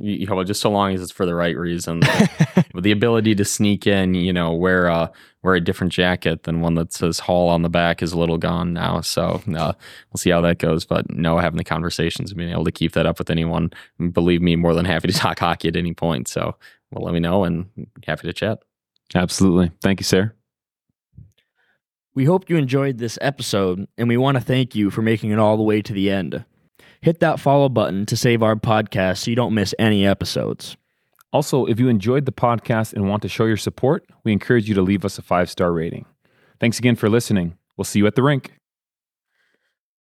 you 0.00 0.26
know, 0.26 0.42
just 0.44 0.60
so 0.60 0.70
long 0.70 0.94
as 0.94 1.02
it's 1.02 1.12
for 1.12 1.26
the 1.26 1.34
right 1.34 1.56
reason. 1.56 2.02
With 2.74 2.84
the 2.84 2.92
ability 2.92 3.34
to 3.36 3.44
sneak 3.44 3.86
in, 3.86 4.14
you 4.14 4.32
know, 4.32 4.52
wear 4.52 4.86
a 4.86 5.10
wear 5.42 5.54
a 5.54 5.60
different 5.60 5.92
jacket 5.92 6.42
than 6.42 6.60
one 6.60 6.74
that 6.74 6.92
says 6.92 7.20
Hall 7.20 7.48
on 7.48 7.62
the 7.62 7.68
back 7.68 8.02
is 8.02 8.12
a 8.12 8.18
little 8.18 8.38
gone 8.38 8.72
now. 8.72 9.00
So 9.00 9.42
uh, 9.56 9.72
we'll 10.10 10.18
see 10.18 10.30
how 10.30 10.40
that 10.42 10.58
goes. 10.58 10.84
But 10.84 11.10
no, 11.10 11.38
having 11.38 11.58
the 11.58 11.64
conversations 11.64 12.30
and 12.30 12.38
being 12.38 12.50
able 12.50 12.64
to 12.64 12.72
keep 12.72 12.92
that 12.92 13.06
up 13.06 13.18
with 13.18 13.30
anyone, 13.30 13.70
believe 14.12 14.42
me, 14.42 14.56
more 14.56 14.74
than 14.74 14.84
happy 14.86 15.08
to 15.08 15.14
talk 15.14 15.38
hockey 15.38 15.68
at 15.68 15.76
any 15.76 15.94
point. 15.94 16.28
So 16.28 16.56
well, 16.90 17.04
let 17.04 17.14
me 17.14 17.20
know 17.20 17.44
and 17.44 17.66
happy 18.06 18.26
to 18.26 18.32
chat. 18.32 18.60
Absolutely. 19.14 19.70
Thank 19.82 20.00
you, 20.00 20.04
sir. 20.04 20.34
We 22.14 22.24
hope 22.24 22.50
you 22.50 22.56
enjoyed 22.56 22.98
this 22.98 23.16
episode, 23.20 23.86
and 23.96 24.08
we 24.08 24.16
want 24.16 24.36
to 24.36 24.40
thank 24.42 24.74
you 24.74 24.90
for 24.90 25.02
making 25.02 25.30
it 25.30 25.38
all 25.38 25.56
the 25.56 25.62
way 25.62 25.82
to 25.82 25.92
the 25.92 26.10
end 26.10 26.44
hit 27.00 27.20
that 27.20 27.40
follow 27.40 27.68
button 27.68 28.06
to 28.06 28.16
save 28.16 28.42
our 28.42 28.56
podcast 28.56 29.18
so 29.18 29.30
you 29.30 29.36
don't 29.36 29.54
miss 29.54 29.74
any 29.78 30.06
episodes. 30.06 30.76
Also, 31.32 31.66
if 31.66 31.78
you 31.78 31.88
enjoyed 31.88 32.24
the 32.24 32.32
podcast 32.32 32.94
and 32.94 33.08
want 33.08 33.22
to 33.22 33.28
show 33.28 33.44
your 33.44 33.56
support, 33.56 34.06
we 34.24 34.32
encourage 34.32 34.68
you 34.68 34.74
to 34.74 34.82
leave 34.82 35.04
us 35.04 35.18
a 35.18 35.22
five 35.22 35.50
star 35.50 35.72
rating. 35.72 36.06
Thanks 36.58 36.78
again 36.78 36.96
for 36.96 37.08
listening. 37.08 37.56
We'll 37.76 37.84
see 37.84 37.98
you 37.98 38.06
at 38.06 38.14
the 38.14 38.22
rink. 38.22 38.57